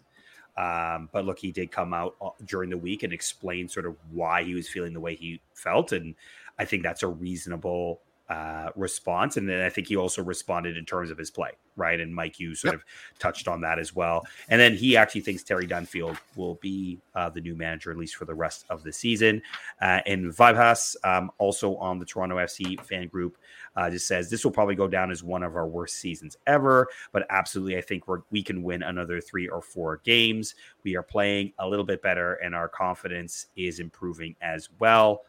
Um, 0.57 1.11
but 1.13 1.27
look, 1.27 1.39
he 1.39 1.53
did 1.53 1.71
come 1.71 1.93
out 1.93 2.15
uh, 2.21 2.31
during 2.47 2.71
the 2.71 2.79
week 2.79 3.03
and 3.03 3.13
explain 3.13 3.69
sort 3.69 3.85
of 3.85 3.97
why 4.11 4.43
he 4.43 4.55
was 4.55 4.69
feeling 4.69 4.95
the 4.95 5.01
way 5.01 5.15
he 5.15 5.41
felt. 5.55 5.93
And 5.93 6.15
I 6.59 6.65
think 6.65 6.83
that's 6.83 7.03
a 7.03 7.09
reasonable 7.09 8.01
uh, 8.29 8.71
response. 8.75 9.37
And 9.37 9.49
then 9.49 9.61
I 9.61 9.69
think 9.69 9.89
he 9.89 9.97
also 9.97 10.23
responded 10.23 10.77
in 10.77 10.85
terms 10.85 11.11
of 11.11 11.19
his 11.19 11.31
play, 11.31 11.53
right? 11.77 12.01
And 12.01 12.15
Mike, 12.15 12.41
you 12.41 12.55
sort 12.55 12.75
yep. 12.75 12.81
of 12.81 13.19
touched 13.19 13.47
on 13.47 13.61
that 13.61 13.79
as 13.79 13.95
well. 13.95 14.27
And 14.49 14.61
then 14.61 14.75
he 14.75 14.97
actually 14.97 15.21
thinks 15.21 15.43
Terry 15.43 15.67
Dunfield 15.67 16.19
will 16.35 16.57
be 16.57 16.99
uh, 17.15 17.31
the 17.31 17.41
new 17.41 17.55
manager, 17.55 17.91
at 17.91 17.97
least 17.97 18.17
for 18.17 18.25
the 18.25 18.35
rest 18.35 18.65
of 18.69 18.83
the 18.83 18.93
season. 18.93 19.43
Uh, 19.81 20.01
and 20.07 20.33
Vibhas, 20.33 20.97
um, 21.05 21.31
also 21.39 21.77
on 21.77 21.99
the 21.99 22.05
Toronto 22.05 22.37
FC 22.37 22.81
fan 22.81 23.09
group, 23.09 23.39
uh, 23.77 23.91
just 23.91 24.09
says 24.09 24.29
this 24.29 24.45
will 24.45 24.51
probably 24.51 24.75
go 24.75 24.89
down 24.89 25.11
as 25.11 25.23
one 25.23 25.43
of 25.43 25.55
our 25.55 25.69
worst 25.69 25.97
seasons 25.97 26.37
ever. 26.47 26.89
But 27.13 27.27
absolutely, 27.31 27.77
I 27.77 27.83
think 27.83 28.09
we're, 28.09 28.23
we 28.31 28.43
can 28.43 28.63
win 28.63 28.83
another 28.83 29.21
three 29.21 29.49
or 29.49 29.63
four 29.63 30.01
games. 30.05 30.55
We 30.83 30.97
are 30.97 31.03
playing 31.03 31.53
a 31.59 31.69
little 31.69 31.85
bit 31.85 32.03
better, 32.03 32.35
and 32.35 32.55
our 32.55 32.69
confidence 32.69 33.47
is 33.55 33.79
improving 33.79 34.35
as 34.41 34.69
well. 34.81 35.23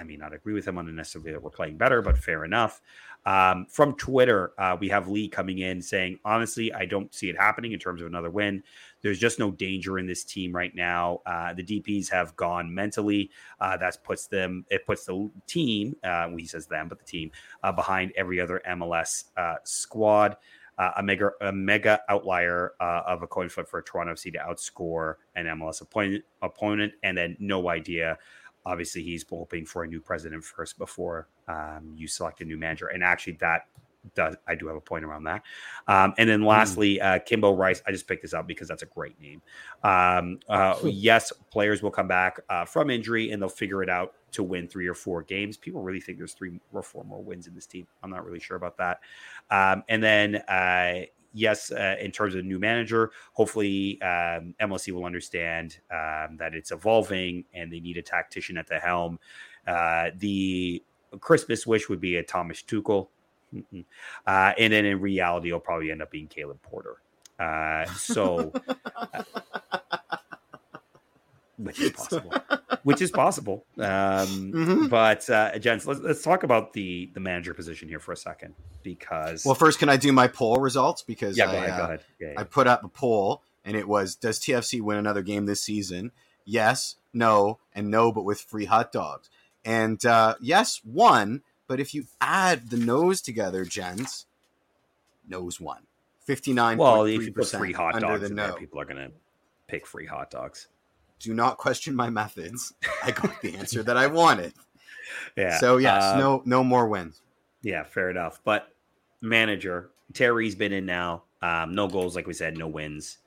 I 0.00 0.04
may 0.04 0.16
not 0.16 0.32
agree 0.32 0.54
with 0.54 0.66
him 0.66 0.78
on 0.78 0.86
the 0.86 0.92
necessarily 0.92 1.32
that 1.32 1.42
we're 1.42 1.50
playing 1.50 1.76
better, 1.76 2.00
but 2.00 2.16
fair 2.16 2.44
enough. 2.44 2.80
Um, 3.26 3.66
from 3.68 3.94
Twitter, 3.96 4.52
uh, 4.58 4.76
we 4.80 4.88
have 4.88 5.08
Lee 5.08 5.28
coming 5.28 5.58
in 5.58 5.82
saying, 5.82 6.18
honestly, 6.24 6.72
I 6.72 6.86
don't 6.86 7.14
see 7.14 7.28
it 7.28 7.36
happening 7.36 7.72
in 7.72 7.78
terms 7.78 8.00
of 8.00 8.06
another 8.06 8.30
win. 8.30 8.62
There's 9.02 9.18
just 9.18 9.38
no 9.38 9.50
danger 9.50 9.98
in 9.98 10.06
this 10.06 10.24
team 10.24 10.52
right 10.52 10.74
now. 10.74 11.20
Uh, 11.26 11.52
the 11.52 11.62
DPs 11.62 12.08
have 12.10 12.34
gone 12.36 12.74
mentally. 12.74 13.30
Uh, 13.60 13.76
that 13.76 14.02
puts 14.04 14.26
them, 14.26 14.64
it 14.70 14.86
puts 14.86 15.04
the 15.04 15.30
team, 15.46 15.96
uh, 16.02 16.26
well, 16.28 16.36
he 16.36 16.46
says 16.46 16.66
them, 16.66 16.88
but 16.88 16.98
the 16.98 17.04
team 17.04 17.30
uh, 17.62 17.72
behind 17.72 18.12
every 18.16 18.40
other 18.40 18.62
MLS 18.66 19.24
uh, 19.36 19.56
squad. 19.64 20.36
Uh, 20.78 20.92
a 20.96 21.02
mega 21.02 21.30
a 21.42 21.52
mega 21.52 22.00
outlier 22.08 22.72
uh, 22.80 23.02
of 23.06 23.22
a 23.22 23.26
coin 23.26 23.50
flip 23.50 23.68
for 23.68 23.82
Toronto 23.82 24.14
FC 24.14 24.32
to 24.32 24.38
outscore 24.38 25.16
an 25.36 25.44
MLS 25.44 25.82
opponent, 25.82 26.24
opponent, 26.40 26.94
and 27.02 27.18
then 27.18 27.36
no 27.38 27.68
idea 27.68 28.16
obviously 28.70 29.02
he's 29.02 29.24
hoping 29.28 29.66
for 29.66 29.82
a 29.82 29.86
new 29.86 30.00
president 30.00 30.44
first 30.44 30.78
before 30.78 31.28
um, 31.48 31.92
you 31.96 32.06
select 32.06 32.40
a 32.40 32.44
new 32.44 32.56
manager. 32.56 32.86
And 32.86 33.02
actually, 33.02 33.34
that 33.40 33.66
does 34.14 34.34
I 34.46 34.54
do 34.54 34.66
have 34.68 34.76
a 34.76 34.80
point 34.80 35.04
around 35.04 35.24
that. 35.24 35.42
Um, 35.86 36.14
and 36.16 36.28
then 36.28 36.40
hmm. 36.40 36.46
lastly, 36.46 36.96
mm. 36.96 37.02
uh, 37.02 37.18
Kimbo 37.18 37.54
Rice. 37.54 37.82
I 37.86 37.92
just 37.92 38.06
picked 38.06 38.22
this 38.22 38.32
up 38.32 38.46
because 38.46 38.68
that's 38.68 38.82
a 38.82 38.86
great 38.86 39.20
name. 39.20 39.42
Um, 39.82 40.38
uh, 40.48 40.76
yes, 40.84 41.32
players 41.50 41.82
will 41.82 41.90
come 41.90 42.08
back 42.08 42.40
uh, 42.48 42.64
from 42.64 42.90
injury 42.90 43.32
and 43.32 43.42
they'll 43.42 43.48
figure 43.48 43.82
it 43.82 43.90
out 43.90 44.14
to 44.32 44.42
win 44.42 44.68
three 44.68 44.86
or 44.86 44.94
four 44.94 45.22
games. 45.22 45.56
People 45.56 45.82
really 45.82 46.00
think 46.00 46.16
there's 46.16 46.32
three 46.32 46.58
or 46.72 46.82
four 46.82 47.04
more 47.04 47.22
wins 47.22 47.46
in 47.46 47.54
this 47.54 47.66
team. 47.66 47.86
I'm 48.02 48.10
not 48.10 48.24
really 48.24 48.40
sure 48.40 48.56
about 48.56 48.78
that. 48.78 49.00
Um, 49.50 49.82
and 49.88 50.02
then 50.02 50.36
uh, 50.36 51.02
yes, 51.32 51.70
uh, 51.70 51.96
in 52.00 52.10
terms 52.10 52.34
of 52.34 52.44
new 52.44 52.58
manager, 52.58 53.10
hopefully 53.32 54.00
um, 54.02 54.54
MLC 54.60 54.92
will 54.92 55.04
understand 55.04 55.78
um, 55.90 56.36
that 56.38 56.54
it's 56.54 56.72
evolving 56.72 57.44
and 57.54 57.72
they 57.72 57.80
need 57.80 57.96
a 57.96 58.02
tactician 58.02 58.56
at 58.56 58.66
the 58.66 58.78
helm. 58.78 59.18
Uh, 59.66 60.10
the 60.16 60.82
Christmas 61.20 61.66
wish 61.66 61.88
would 61.88 62.00
be 62.00 62.16
a 62.16 62.22
Thomas 62.22 62.62
Tuchel. 62.62 63.08
Uh, 64.26 64.52
and 64.58 64.72
then 64.72 64.84
in 64.84 65.00
reality, 65.00 65.48
it'll 65.48 65.60
probably 65.60 65.90
end 65.90 66.02
up 66.02 66.10
being 66.10 66.28
Caleb 66.28 66.62
Porter. 66.62 66.96
Uh, 67.38 67.84
so, 67.86 68.52
uh, 68.96 69.22
which 71.64 71.80
is 71.80 71.90
possible. 71.96 72.32
which 72.82 73.00
is 73.00 73.10
possible. 73.10 73.64
Um, 73.78 73.84
mm-hmm. 74.52 74.86
But 74.86 75.28
uh, 75.28 75.58
gents, 75.58 75.86
let's, 75.86 76.00
let's 76.00 76.22
talk 76.22 76.42
about 76.42 76.72
the 76.72 77.10
the 77.14 77.20
manager 77.20 77.54
position 77.54 77.88
here 77.88 78.00
for 78.00 78.12
a 78.12 78.16
second 78.16 78.54
because. 78.82 79.44
Well, 79.44 79.54
first, 79.54 79.78
can 79.78 79.88
I 79.88 79.96
do 79.96 80.12
my 80.12 80.28
poll 80.28 80.56
results? 80.56 81.02
Because 81.02 81.36
yeah, 81.36 81.46
go 81.46 81.52
I, 81.52 81.64
ahead. 81.64 81.80
Uh. 81.80 82.02
Yeah, 82.20 82.28
yeah. 82.28 82.40
I 82.40 82.44
put 82.44 82.66
up 82.66 82.84
a 82.84 82.88
poll, 82.88 83.42
and 83.64 83.76
it 83.76 83.86
was: 83.86 84.14
Does 84.14 84.38
TFC 84.40 84.80
win 84.80 84.96
another 84.96 85.22
game 85.22 85.46
this 85.46 85.62
season? 85.62 86.12
Yes, 86.44 86.96
no, 87.12 87.58
and 87.74 87.90
no, 87.90 88.12
but 88.12 88.24
with 88.24 88.40
free 88.40 88.64
hot 88.64 88.92
dogs. 88.92 89.30
And 89.64 90.04
uh, 90.04 90.36
yes, 90.40 90.80
one. 90.84 91.42
But 91.66 91.78
if 91.78 91.94
you 91.94 92.06
add 92.20 92.70
the 92.70 92.76
nose 92.76 93.20
together, 93.20 93.64
gents, 93.64 94.26
nose 95.28 95.60
one. 95.60 95.82
59. 96.24 96.78
Well, 96.78 97.04
if 97.04 97.22
you 97.22 97.32
put 97.32 97.46
free 97.46 97.72
hot 97.72 98.00
dogs 98.00 98.22
the 98.22 98.26
in 98.26 98.34
there, 98.34 98.52
people 98.54 98.80
are 98.80 98.84
going 98.84 98.96
to 98.96 99.12
pick 99.68 99.86
free 99.86 100.06
hot 100.06 100.30
dogs 100.30 100.66
do 101.20 101.34
not 101.34 101.58
question 101.58 101.94
my 101.94 102.10
methods. 102.10 102.74
I 103.04 103.12
got 103.12 103.40
the 103.40 103.54
answer 103.56 103.82
that 103.84 103.96
I 103.96 104.06
wanted. 104.06 104.52
Yeah. 105.36 105.58
So 105.58 105.78
yes, 105.78 106.02
uh, 106.02 106.18
no 106.18 106.42
no 106.44 106.62
more 106.62 106.86
wins. 106.86 107.20
Yeah, 107.62 107.82
fair 107.82 108.10
enough. 108.10 108.40
But 108.44 108.68
manager 109.20 109.90
Terry's 110.12 110.54
been 110.54 110.72
in 110.72 110.86
now. 110.86 111.24
Um, 111.42 111.74
no 111.74 111.88
goals, 111.88 112.16
like 112.16 112.26
we 112.26 112.32
said, 112.32 112.56
no 112.56 112.68
wins. 112.68 113.18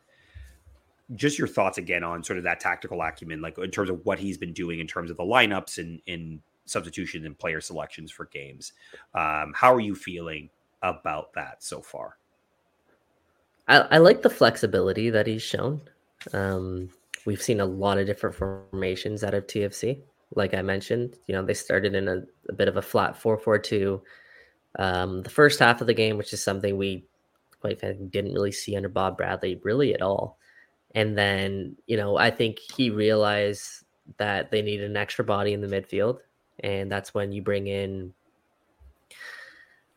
Just 1.16 1.38
your 1.38 1.48
thoughts 1.48 1.78
again 1.78 2.04
on 2.04 2.24
sort 2.24 2.38
of 2.38 2.44
that 2.46 2.60
tactical 2.60 3.02
acumen, 3.02 3.42
like 3.42 3.58
in 3.58 3.72
terms 3.72 3.90
of 3.90 4.06
what 4.06 4.20
he's 4.20 4.38
been 4.38 4.54
doing 4.54 4.80
in 4.80 4.88
terms 4.88 5.12
of 5.12 5.18
the 5.18 5.24
lineups 5.24 5.78
and 5.78 6.02
in 6.06 6.42
substitution 6.66 7.26
and 7.26 7.38
player 7.38 7.62
selections 7.62 8.12
for 8.12 8.26
games. 8.26 8.74
Um, 9.14 9.54
how 9.56 9.74
are 9.74 9.82
you 9.82 9.96
feeling 9.96 10.50
about 10.82 11.34
that 11.34 11.64
so 11.64 11.82
far? 11.82 12.18
I, 13.68 13.80
I 13.80 13.98
like 13.98 14.22
the 14.22 14.30
flexibility 14.30 15.10
that 15.10 15.28
he's 15.28 15.42
shown. 15.42 15.82
Um, 16.34 16.90
we've 17.26 17.42
seen 17.42 17.60
a 17.60 17.66
lot 17.66 17.98
of 17.98 18.06
different 18.06 18.36
formations 18.36 19.24
out 19.24 19.34
of 19.34 19.48
TFC. 19.48 20.02
Like 20.36 20.54
I 20.54 20.62
mentioned, 20.62 21.16
you 21.28 21.34
know, 21.34 21.44
they 21.44 21.54
started 21.54 21.96
in 21.96 22.08
a, 22.08 22.24
a 22.50 22.54
bit 22.54 22.68
of 22.68 22.78
a 22.78 22.82
flat 22.82 23.16
4 23.16 23.38
4 23.38 23.60
2. 23.60 24.02
Um, 24.80 25.22
the 25.22 25.30
first 25.30 25.60
half 25.60 25.82
of 25.82 25.88
the 25.88 25.94
game, 25.94 26.18
which 26.18 26.34
is 26.34 26.44
something 26.44 26.78
we 26.78 27.06
quite 27.62 27.80
frankly 27.80 28.08
didn't 28.08 28.34
really 28.34 28.52
see 28.52 28.76
under 28.76 28.90
Bob 28.90 29.18
Bradley 29.18 29.60
really 29.64 29.94
at 29.94 30.02
all. 30.02 30.38
And 30.96 31.18
then, 31.18 31.76
you 31.88 31.98
know, 31.98 32.18
I 32.18 32.32
think 32.32 32.60
he 32.60 32.90
realized 32.90 33.86
that 34.18 34.52
they 34.52 34.62
needed 34.62 34.90
an 34.90 34.98
extra 34.98 35.24
body 35.24 35.54
in 35.54 35.62
the 35.62 35.68
midfield. 35.68 36.20
And 36.60 36.92
that's 36.92 37.14
when 37.14 37.32
you 37.32 37.42
bring 37.42 37.68
in 37.68 38.14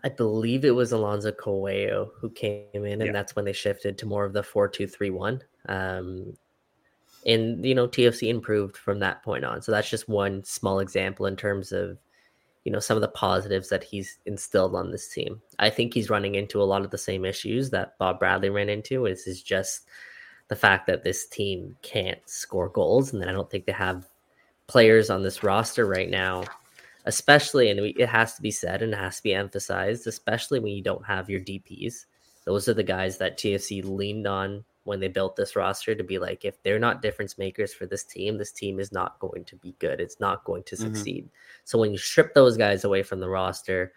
I 0.05 0.09
believe 0.09 0.65
it 0.65 0.71
was 0.71 0.93
Alonso 0.93 1.33
Coello 1.33 2.11
who 2.21 2.31
came 2.31 2.67
in, 2.73 3.01
and 3.01 3.07
Yeah. 3.07 3.13
that's 3.13 3.35
when 3.35 3.45
they 3.45 3.53
shifted 3.53 3.99
to 3.99 4.07
more 4.07 4.25
of 4.25 4.33
the 4.33 4.43
four 4.43 4.69
two 4.69 4.87
three 4.87 5.11
one. 5.11 5.43
Um, 5.69 6.35
and 7.27 7.65
you 7.65 7.75
know, 7.75 7.89
TFC 7.89 8.29
improved 8.29 8.77
from 8.77 9.01
that 9.01 9.23
point 9.23 9.45
on. 9.45 9.61
So 9.61 9.73
that's 9.73 9.91
just 9.91 10.09
one 10.09 10.45
small 10.45 10.81
example 10.81 11.27
in 11.27 11.37
terms 11.37 11.73
of 11.73 11.99
you 12.65 12.73
know 12.73 12.79
some 12.81 12.97
of 12.97 13.01
the 13.03 13.09
positives 13.09 13.69
that 13.69 13.85
he's 13.85 14.19
instilled 14.27 14.75
on 14.75 14.91
this 14.91 15.09
team. 15.09 15.43
I 15.59 15.69
think 15.71 15.93
he's 15.93 16.11
running 16.11 16.37
into 16.37 16.63
a 16.63 16.65
lot 16.65 16.85
of 16.85 16.91
the 16.91 16.99
same 16.99 17.25
issues 17.25 17.71
that 17.71 17.99
Bob 17.99 18.19
Bradley 18.19 18.51
ran 18.51 18.69
into. 18.69 19.07
Is 19.07 19.27
is 19.27 19.43
just 19.43 19.83
the 20.49 20.57
fact 20.57 20.87
that 20.87 21.03
this 21.03 21.27
team 21.27 21.77
can't 21.83 22.21
score 22.27 22.69
goals, 22.69 23.13
and 23.13 23.21
then 23.21 23.29
I 23.29 23.33
don't 23.33 23.51
think 23.51 23.67
they 23.67 23.73
have 23.73 24.09
players 24.67 25.11
on 25.11 25.23
this 25.23 25.43
roster 25.43 25.87
right 25.87 26.11
now 26.11 26.45
especially 27.07 27.71
and 27.71 27.81
it 27.81 28.09
has 28.09 28.35
to 28.35 28.43
be 28.43 28.51
said 28.51 28.83
and 28.83 28.93
it 28.93 28.99
has 28.99 29.17
to 29.17 29.23
be 29.23 29.33
emphasized 29.33 30.07
especially 30.07 30.59
when 30.59 30.73
you 30.73 30.83
don't 30.83 31.07
have 31.07 31.31
your 31.31 31.41
dps 31.41 32.05
those 32.45 32.69
are 32.69 32.75
the 32.75 32.83
guys 32.83 33.17
that 33.17 33.39
tfc 33.39 33.85
leaned 33.85 34.27
on 34.27 34.65
when 34.87 35.01
they 35.01 35.09
built 35.09 35.37
this 35.37 35.57
roster 35.57 35.95
to 35.95 36.05
be 36.05 36.19
like 36.19 36.45
if 36.45 36.63
they're 36.63 36.79
not 36.79 37.03
difference 37.03 37.39
makers 37.39 37.75
for 37.75 37.87
this 37.87 38.05
team 38.05 38.39
this 38.39 38.53
team 38.53 38.81
is 38.81 38.93
not 38.93 39.19
going 39.21 39.45
to 39.45 39.57
be 39.57 39.75
good. 39.79 40.01
It's 40.01 40.21
not 40.21 40.45
going 40.45 40.63
to 40.65 40.77
Mhm. 40.77 40.81
succeed. 40.83 41.29
So 41.65 41.79
when 41.79 41.93
you 41.93 41.99
strip 41.99 42.35
those 42.35 42.57
guys 42.57 42.85
away 42.85 43.03
from 43.03 43.21
the 43.21 43.29
roster 43.29 43.93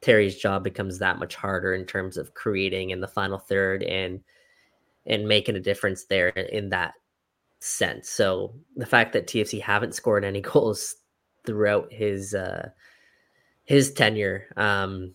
terry's 0.00 0.36
job 0.38 0.62
becomes 0.64 0.98
that 0.98 1.18
much 1.18 1.34
harder 1.34 1.74
in 1.74 1.86
terms 1.86 2.16
of 2.18 2.34
creating 2.34 2.90
in 2.90 3.00
the 3.00 3.08
final 3.08 3.38
third 3.38 3.82
and 3.84 4.22
and 5.06 5.26
making 5.28 5.56
a 5.56 5.60
difference 5.60 6.04
there 6.04 6.28
in 6.28 6.70
that 6.70 6.94
sense. 7.60 8.08
So 8.10 8.54
the 8.76 8.86
fact 8.86 9.12
that 9.14 9.26
tfc 9.28 9.60
haven't 9.60 9.94
scored 9.94 10.24
any 10.24 10.40
goals 10.52 10.96
throughout 11.46 11.92
his 11.92 12.34
uh 12.34 12.70
his 13.64 13.92
tenure 13.92 14.46
um 14.56 15.14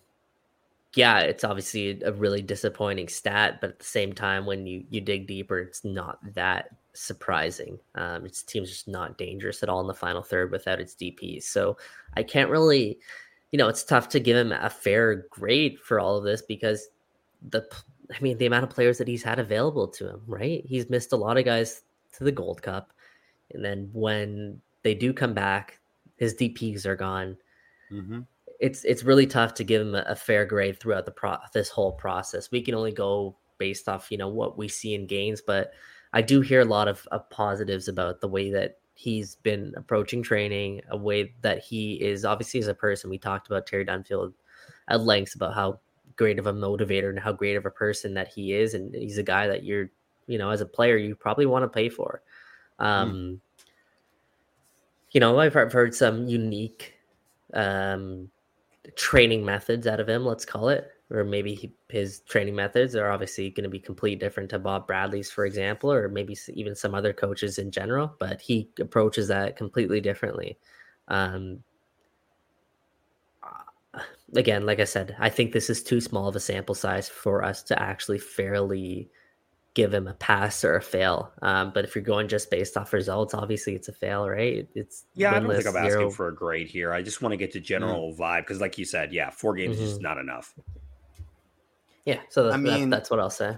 yeah 0.97 1.19
it's 1.19 1.43
obviously 1.43 2.01
a 2.03 2.11
really 2.11 2.41
disappointing 2.41 3.07
stat 3.07 3.59
but 3.61 3.71
at 3.71 3.79
the 3.79 3.85
same 3.85 4.13
time 4.13 4.45
when 4.45 4.65
you 4.65 4.83
you 4.89 4.99
dig 4.99 5.27
deeper 5.27 5.59
it's 5.59 5.85
not 5.85 6.19
that 6.33 6.75
surprising 6.93 7.77
um 7.95 8.25
its 8.25 8.41
team's 8.41 8.69
just 8.69 8.87
not 8.87 9.17
dangerous 9.17 9.61
at 9.61 9.69
all 9.69 9.81
in 9.81 9.87
the 9.87 9.93
final 9.93 10.21
third 10.21 10.51
without 10.51 10.79
its 10.79 10.95
dps 10.95 11.43
so 11.43 11.77
i 12.15 12.23
can't 12.23 12.49
really 12.49 12.97
you 13.51 13.57
know 13.57 13.67
it's 13.67 13.83
tough 13.83 14.09
to 14.09 14.19
give 14.19 14.35
him 14.35 14.51
a 14.51 14.69
fair 14.69 15.27
grade 15.29 15.79
for 15.79 15.99
all 15.99 16.17
of 16.17 16.23
this 16.23 16.41
because 16.41 16.89
the 17.49 17.65
I 18.09 18.19
mean 18.21 18.37
the 18.37 18.45
amount 18.45 18.63
of 18.63 18.69
players 18.69 18.97
that 18.97 19.07
he's 19.07 19.21
had 19.21 19.37
available 19.37 19.87
to 19.89 20.09
him 20.09 20.21
right 20.25 20.65
he's 20.65 20.89
missed 20.89 21.13
a 21.13 21.17
lot 21.17 21.37
of 21.37 21.45
guys 21.45 21.83
to 22.13 22.23
the 22.23 22.31
gold 22.31 22.61
cup 22.61 22.91
and 23.53 23.63
then 23.63 23.89
when 23.93 24.59
they 24.81 24.95
do 24.95 25.13
come 25.13 25.33
back 25.33 25.79
his 26.17 26.33
DPs 26.33 26.85
are 26.85 26.95
gone. 26.95 27.37
Mm-hmm. 27.91 28.21
It's 28.59 28.83
it's 28.83 29.03
really 29.03 29.27
tough 29.27 29.53
to 29.55 29.63
give 29.63 29.81
him 29.81 29.95
a, 29.95 30.03
a 30.07 30.15
fair 30.15 30.45
grade 30.45 30.79
throughout 30.79 31.05
the 31.05 31.11
pro 31.11 31.37
this 31.53 31.69
whole 31.69 31.91
process. 31.91 32.51
We 32.51 32.61
can 32.61 32.75
only 32.75 32.91
go 32.91 33.35
based 33.57 33.87
off 33.87 34.11
you 34.11 34.17
know 34.17 34.27
what 34.27 34.57
we 34.57 34.67
see 34.67 34.95
in 34.95 35.07
games, 35.07 35.41
but 35.41 35.73
I 36.13 36.21
do 36.21 36.41
hear 36.41 36.61
a 36.61 36.65
lot 36.65 36.87
of, 36.87 37.07
of 37.11 37.29
positives 37.29 37.87
about 37.87 38.21
the 38.21 38.27
way 38.27 38.49
that 38.51 38.79
he's 38.95 39.35
been 39.35 39.73
approaching 39.77 40.23
training, 40.23 40.81
a 40.89 40.97
way 40.97 41.33
that 41.41 41.59
he 41.59 41.95
is 41.95 42.25
obviously 42.25 42.59
as 42.59 42.67
a 42.67 42.73
person. 42.73 43.09
We 43.09 43.19
talked 43.19 43.47
about 43.47 43.67
Terry 43.67 43.85
Dunfield 43.85 44.33
at 44.87 45.01
length 45.01 45.35
about 45.35 45.53
how 45.53 45.79
great 46.15 46.39
of 46.39 46.47
a 46.47 46.53
motivator 46.53 47.09
and 47.09 47.19
how 47.19 47.31
great 47.31 47.55
of 47.55 47.65
a 47.65 47.71
person 47.71 48.13
that 48.15 48.29
he 48.29 48.53
is, 48.53 48.73
and 48.73 48.93
he's 48.95 49.17
a 49.17 49.23
guy 49.23 49.47
that 49.47 49.63
you're 49.63 49.89
you 50.27 50.37
know 50.37 50.49
as 50.49 50.61
a 50.61 50.65
player 50.65 50.97
you 50.97 51.15
probably 51.15 51.45
want 51.45 51.63
to 51.63 51.69
pay 51.69 51.89
for. 51.89 52.21
Um, 52.79 53.41
you 55.11 55.19
know, 55.19 55.39
I've 55.39 55.53
heard, 55.53 55.71
heard 55.71 55.95
some 55.95 56.27
unique 56.27 56.93
um, 57.53 58.29
training 58.95 59.43
methods 59.45 59.87
out 59.87 59.99
of 59.99 60.09
him, 60.09 60.25
let's 60.25 60.45
call 60.45 60.69
it, 60.69 60.91
or 61.09 61.23
maybe 61.23 61.55
he, 61.55 61.73
his 61.89 62.19
training 62.21 62.55
methods 62.55 62.95
are 62.95 63.09
obviously 63.09 63.49
going 63.49 63.63
to 63.63 63.69
be 63.69 63.79
completely 63.79 64.17
different 64.17 64.49
to 64.49 64.59
Bob 64.59 64.87
Bradley's, 64.87 65.31
for 65.31 65.45
example, 65.45 65.91
or 65.91 66.09
maybe 66.09 66.37
even 66.53 66.75
some 66.75 66.93
other 66.93 67.13
coaches 67.13 67.57
in 67.57 67.71
general, 67.71 68.15
but 68.19 68.41
he 68.41 68.69
approaches 68.79 69.27
that 69.27 69.55
completely 69.55 70.01
differently. 70.01 70.57
Um, 71.07 71.63
uh, 73.43 74.01
again, 74.35 74.65
like 74.65 74.79
I 74.79 74.85
said, 74.85 75.15
I 75.19 75.29
think 75.29 75.51
this 75.51 75.69
is 75.69 75.83
too 75.83 76.01
small 76.01 76.27
of 76.27 76.35
a 76.35 76.39
sample 76.39 76.75
size 76.75 77.07
for 77.07 77.43
us 77.43 77.63
to 77.63 77.81
actually 77.81 78.19
fairly 78.19 79.09
give 79.77 79.93
him 79.93 80.07
a 80.07 80.13
pass 80.15 80.63
or 80.65 80.75
a 80.75 80.81
fail. 80.81 81.31
Um, 81.43 81.71
but 81.71 81.85
if 81.85 81.93
you're 81.95 82.03
going 82.03 82.27
just 82.27 82.49
based 82.49 82.75
off 82.75 82.91
results, 82.93 83.35
obviously 83.35 83.75
it's 83.75 83.87
a 83.87 83.93
fail, 83.93 84.27
right? 84.27 84.67
It's 84.73 85.05
Yeah, 85.13 85.35
I 85.35 85.39
don't 85.39 85.49
think 85.53 85.67
I'm 85.67 85.73
zero- 85.73 85.85
asking 85.85 86.11
for 86.11 86.27
a 86.29 86.33
grade 86.35 86.67
here. 86.67 86.91
I 86.91 87.03
just 87.03 87.21
want 87.21 87.31
to 87.33 87.37
get 87.37 87.51
to 87.53 87.59
general 87.59 88.11
vibe 88.13 88.41
because, 88.41 88.59
like 88.59 88.77
you 88.79 88.85
said, 88.85 89.13
yeah, 89.13 89.29
four 89.29 89.53
games 89.53 89.75
is 89.75 89.81
Mm-hmm. 89.81 89.89
just 89.91 90.01
not 90.01 90.17
enough. 90.17 90.53
Yeah, 92.05 92.19
so 92.29 92.43
that, 92.43 92.49
I 92.53 92.57
that- 92.57 92.59
mean- 92.63 92.89
that's 92.89 93.09
what 93.11 93.19
I'll 93.19 93.29
say. 93.29 93.57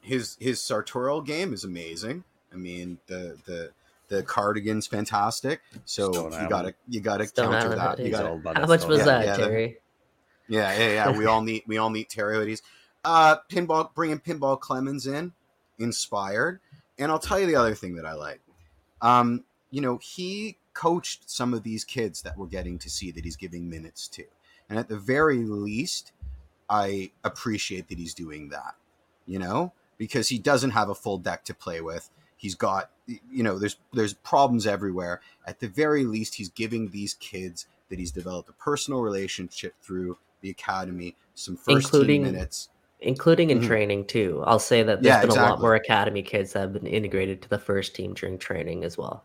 His 0.00 0.36
his 0.40 0.60
sartorial 0.60 1.20
game 1.22 1.52
is 1.52 1.64
amazing. 1.64 2.24
I 2.52 2.56
mean 2.56 2.98
the 3.08 3.36
the 3.46 3.72
the 4.08 4.22
cardigan's 4.22 4.86
fantastic. 4.86 5.60
So 5.84 6.12
Stone 6.12 6.30
you 6.32 6.36
Island. 6.36 6.50
gotta 6.50 6.74
you 6.88 7.00
gotta 7.00 7.26
Stone 7.26 7.52
counter 7.52 7.72
Island 7.78 7.80
that. 7.80 7.98
You 8.04 8.10
gotta 8.10 8.28
all 8.28 8.36
about 8.36 8.54
How 8.56 8.60
that 8.62 8.68
much 8.68 8.80
stuff. 8.80 8.90
was 8.90 8.98
Yeah, 9.00 9.04
that, 9.06 9.24
yeah, 9.26 9.36
the- 9.36 9.42
Terry? 9.46 9.78
Yeah, 10.48 10.78
yeah, 10.78 10.92
yeah. 11.10 11.18
we 11.18 11.26
all 11.26 11.42
need 11.42 11.62
we 11.66 11.76
all 11.78 11.90
need 11.90 12.08
Terry 12.08 12.36
hoodies. 12.36 12.62
Uh, 13.04 13.36
pinball, 13.50 13.94
bringing 13.94 14.18
Pinball 14.18 14.58
Clemons 14.58 15.06
in, 15.06 15.32
inspired. 15.78 16.60
And 16.98 17.10
I'll 17.10 17.18
tell 17.18 17.38
you 17.38 17.46
the 17.46 17.56
other 17.56 17.74
thing 17.74 17.94
that 17.96 18.04
I 18.06 18.14
like. 18.14 18.40
Um, 19.00 19.44
you 19.70 19.80
know, 19.80 19.98
he 19.98 20.56
coached 20.74 21.28
some 21.30 21.54
of 21.54 21.62
these 21.62 21.84
kids 21.84 22.22
that 22.22 22.36
we're 22.36 22.46
getting 22.46 22.78
to 22.78 22.90
see 22.90 23.10
that 23.12 23.24
he's 23.24 23.36
giving 23.36 23.68
minutes 23.68 24.08
to, 24.08 24.24
and 24.68 24.78
at 24.78 24.88
the 24.88 24.96
very 24.98 25.38
least, 25.38 26.12
I 26.68 27.10
appreciate 27.24 27.88
that 27.88 27.98
he's 27.98 28.14
doing 28.14 28.48
that. 28.50 28.74
You 29.26 29.38
know, 29.38 29.72
because 29.98 30.28
he 30.28 30.38
doesn't 30.38 30.70
have 30.70 30.88
a 30.88 30.94
full 30.94 31.18
deck 31.18 31.44
to 31.44 31.54
play 31.54 31.80
with. 31.80 32.08
He's 32.36 32.54
got, 32.54 32.90
you 33.06 33.42
know, 33.42 33.58
there's 33.58 33.76
there's 33.92 34.14
problems 34.14 34.66
everywhere. 34.66 35.20
At 35.46 35.60
the 35.60 35.68
very 35.68 36.04
least, 36.04 36.36
he's 36.36 36.48
giving 36.48 36.90
these 36.90 37.14
kids 37.14 37.66
that 37.90 37.98
he's 37.98 38.10
developed 38.12 38.48
a 38.48 38.52
personal 38.52 39.00
relationship 39.00 39.74
through 39.82 40.18
the 40.40 40.50
academy 40.50 41.16
some 41.34 41.56
first 41.56 41.86
Including- 41.88 42.24
team 42.24 42.32
minutes. 42.32 42.68
Including 43.00 43.50
in 43.50 43.60
Mhm. 43.60 43.66
training 43.66 44.06
too. 44.06 44.42
I'll 44.44 44.58
say 44.58 44.82
that 44.82 45.02
there's 45.02 45.14
Yeah, 45.14 45.20
been 45.20 45.30
a 45.30 45.34
lot 45.34 45.60
more 45.60 45.74
academy 45.76 46.22
kids 46.22 46.52
that 46.52 46.60
have 46.60 46.72
been 46.72 46.86
integrated 46.86 47.40
to 47.42 47.48
the 47.48 47.58
first 47.58 47.94
team 47.94 48.14
during 48.14 48.38
training 48.38 48.82
as 48.84 48.98
well. 48.98 49.24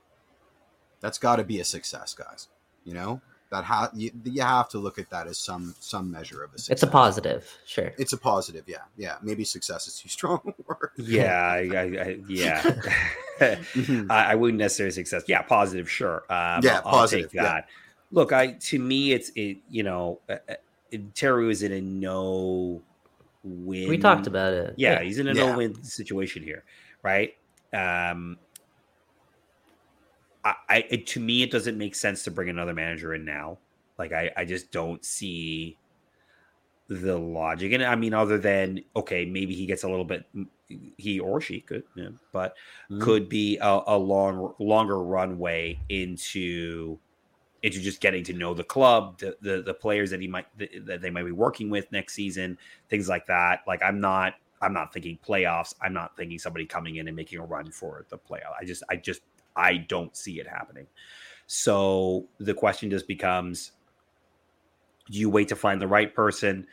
That's 1.02 1.18
got 1.18 1.38
to 1.38 1.44
be 1.44 1.60
a 1.60 1.66
success, 1.66 2.14
guys. 2.14 2.50
You 2.86 2.94
know 2.94 3.22
that 3.50 3.64
ha- 3.64 3.92
you, 3.94 4.12
you 4.24 4.42
have 4.42 4.70
to 4.70 4.78
look 4.80 4.98
at 5.00 5.10
that 5.10 5.26
as 5.28 5.38
some 5.40 5.74
some 5.80 6.12
measure 6.12 6.44
of 6.44 6.54
a 6.54 6.58
success. 6.58 6.74
It's 6.74 6.84
a 6.84 6.88
positive, 6.88 7.52
sure. 7.66 7.94
It's 7.98 8.14
a 8.14 8.18
positive, 8.18 8.64
yeah, 8.68 8.84
yeah. 8.98 9.18
Maybe 9.22 9.44
success 9.44 9.88
is 9.88 10.00
too 10.00 10.10
strong 10.10 10.54
word. 10.68 10.92
Yeah, 10.98 11.36
I, 11.36 11.58
I, 11.74 11.82
I, 11.82 12.20
yeah. 12.28 12.62
Mhm. 13.40 14.12
I, 14.12 14.32
I 14.32 14.36
wouldn't 14.36 14.60
necessarily 14.60 14.92
success. 14.92 15.24
Yeah, 15.28 15.42
positive, 15.42 15.90
sure. 15.90 16.24
Um, 16.30 16.64
Yeah, 16.64 16.78
I'll, 16.86 16.92
positive, 16.92 17.26
I'll 17.26 17.32
take 17.32 17.42
that. 17.42 17.68
Look, 18.12 18.32
I 18.32 18.52
to 18.54 18.80
me, 18.80 19.12
it's 19.12 19.32
it. 19.36 19.58
You 19.70 19.82
know, 19.84 20.20
uh, 20.30 20.38
uh, 20.48 20.98
Terry 21.16 21.46
was 21.48 21.64
in 21.64 21.72
a 21.72 21.82
no 21.82 22.82
win. 23.44 23.90
We 23.90 23.98
talked 23.98 24.28
about 24.28 24.54
it. 24.54 24.76
Yeah, 24.78 25.02
he's 25.02 25.20
in 25.20 25.28
a 25.28 25.34
Yeah. 25.34 25.52
no 25.52 25.58
win 25.58 25.84
situation 25.84 26.44
here, 26.44 26.64
right? 27.04 27.32
Um, 27.74 28.38
I, 30.44 30.56
I 30.70 30.86
it, 30.90 31.08
to 31.08 31.20
me, 31.20 31.44
it 31.44 31.52
doesn't 31.52 31.78
make 31.78 31.96
sense 31.96 32.24
to 32.24 32.32
bring 32.32 32.50
another 32.50 32.74
manager 32.74 33.14
in 33.14 33.26
now. 33.26 33.60
Like, 33.98 34.12
I, 34.12 34.32
I 34.36 34.46
just 34.46 34.72
don't 34.72 35.04
see 35.06 35.78
the 36.90 37.18
logic. 37.18 37.72
And 37.72 37.84
I 37.84 37.96
mean, 37.96 38.14
other 38.14 38.38
than 38.38 38.84
okay, 38.96 39.26
maybe 39.26 39.56
he 39.56 39.66
gets 39.66 39.84
a 39.84 39.90
little 39.90 40.06
bit, 40.06 40.26
he 40.98 41.20
or 41.20 41.40
she 41.42 41.62
could, 41.62 41.84
yeah, 41.96 42.10
but 42.32 42.56
Mhm. 42.92 43.00
could 43.02 43.30
be 43.30 43.58
a, 43.58 43.82
a 43.88 43.98
long, 43.98 44.54
longer 44.60 45.02
runway 45.02 45.80
into 45.90 47.00
into 47.64 47.80
just 47.80 48.02
getting 48.02 48.24
to 48.26 48.34
know 48.34 48.54
the 48.54 48.64
club, 48.64 49.18
the 49.18 49.36
the, 49.42 49.64
the 49.64 49.74
players 49.74 50.12
that 50.12 50.22
he 50.22 50.28
might 50.28 50.46
that 50.58 51.02
they 51.02 51.10
might 51.10 51.24
be 51.24 51.32
working 51.32 51.70
with 51.70 51.92
next 51.92 52.14
season, 52.14 52.58
things 52.90 53.10
like 53.10 53.26
that. 53.28 53.62
Like 53.66 53.82
I'm 53.82 54.00
not 54.00 54.36
I'm 54.62 54.74
not 54.74 54.94
thinking 54.94 55.18
playoffs. 55.26 55.74
I'm 55.82 55.94
not 55.94 56.16
thinking 56.16 56.38
somebody 56.38 56.66
coming 56.66 56.98
in 56.98 57.08
and 57.08 57.16
making 57.16 57.40
a 57.40 57.46
run 57.46 57.72
for 57.72 58.06
the 58.10 58.18
playoff. 58.18 58.54
I 58.60 58.66
just 58.66 58.84
I 58.90 58.98
just 58.98 59.22
I 59.56 59.78
don't 59.78 60.16
see 60.16 60.40
it 60.40 60.48
happening. 60.48 60.88
So 61.48 62.28
the 62.40 62.54
question 62.54 62.90
just 62.90 63.08
becomes 63.08 63.72
do 65.10 65.20
you 65.20 65.30
wait 65.30 65.48
to 65.50 65.56
find 65.56 65.82
the 65.82 65.88
right 65.88 66.14
person 66.14 66.68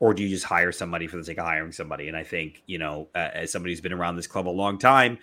or 0.00 0.14
do 0.14 0.22
you 0.22 0.28
just 0.28 0.44
hire 0.44 0.72
somebody 0.72 1.06
for 1.06 1.16
the 1.16 1.24
sake 1.24 1.38
of 1.38 1.44
hiring 1.44 1.72
somebody? 1.72 2.08
And 2.08 2.16
I 2.16 2.22
think, 2.22 2.62
you 2.66 2.78
know, 2.78 3.08
uh, 3.14 3.28
as 3.34 3.52
somebody 3.52 3.72
who's 3.72 3.80
been 3.80 3.92
around 3.92 4.16
this 4.16 4.26
club 4.26 4.48
a 4.48 4.50
long 4.50 4.78
time, 4.78 5.18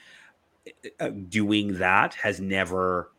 uh, 1.00 1.10
doing 1.10 1.80
that 1.80 2.14
has 2.14 2.40
never 2.40 3.12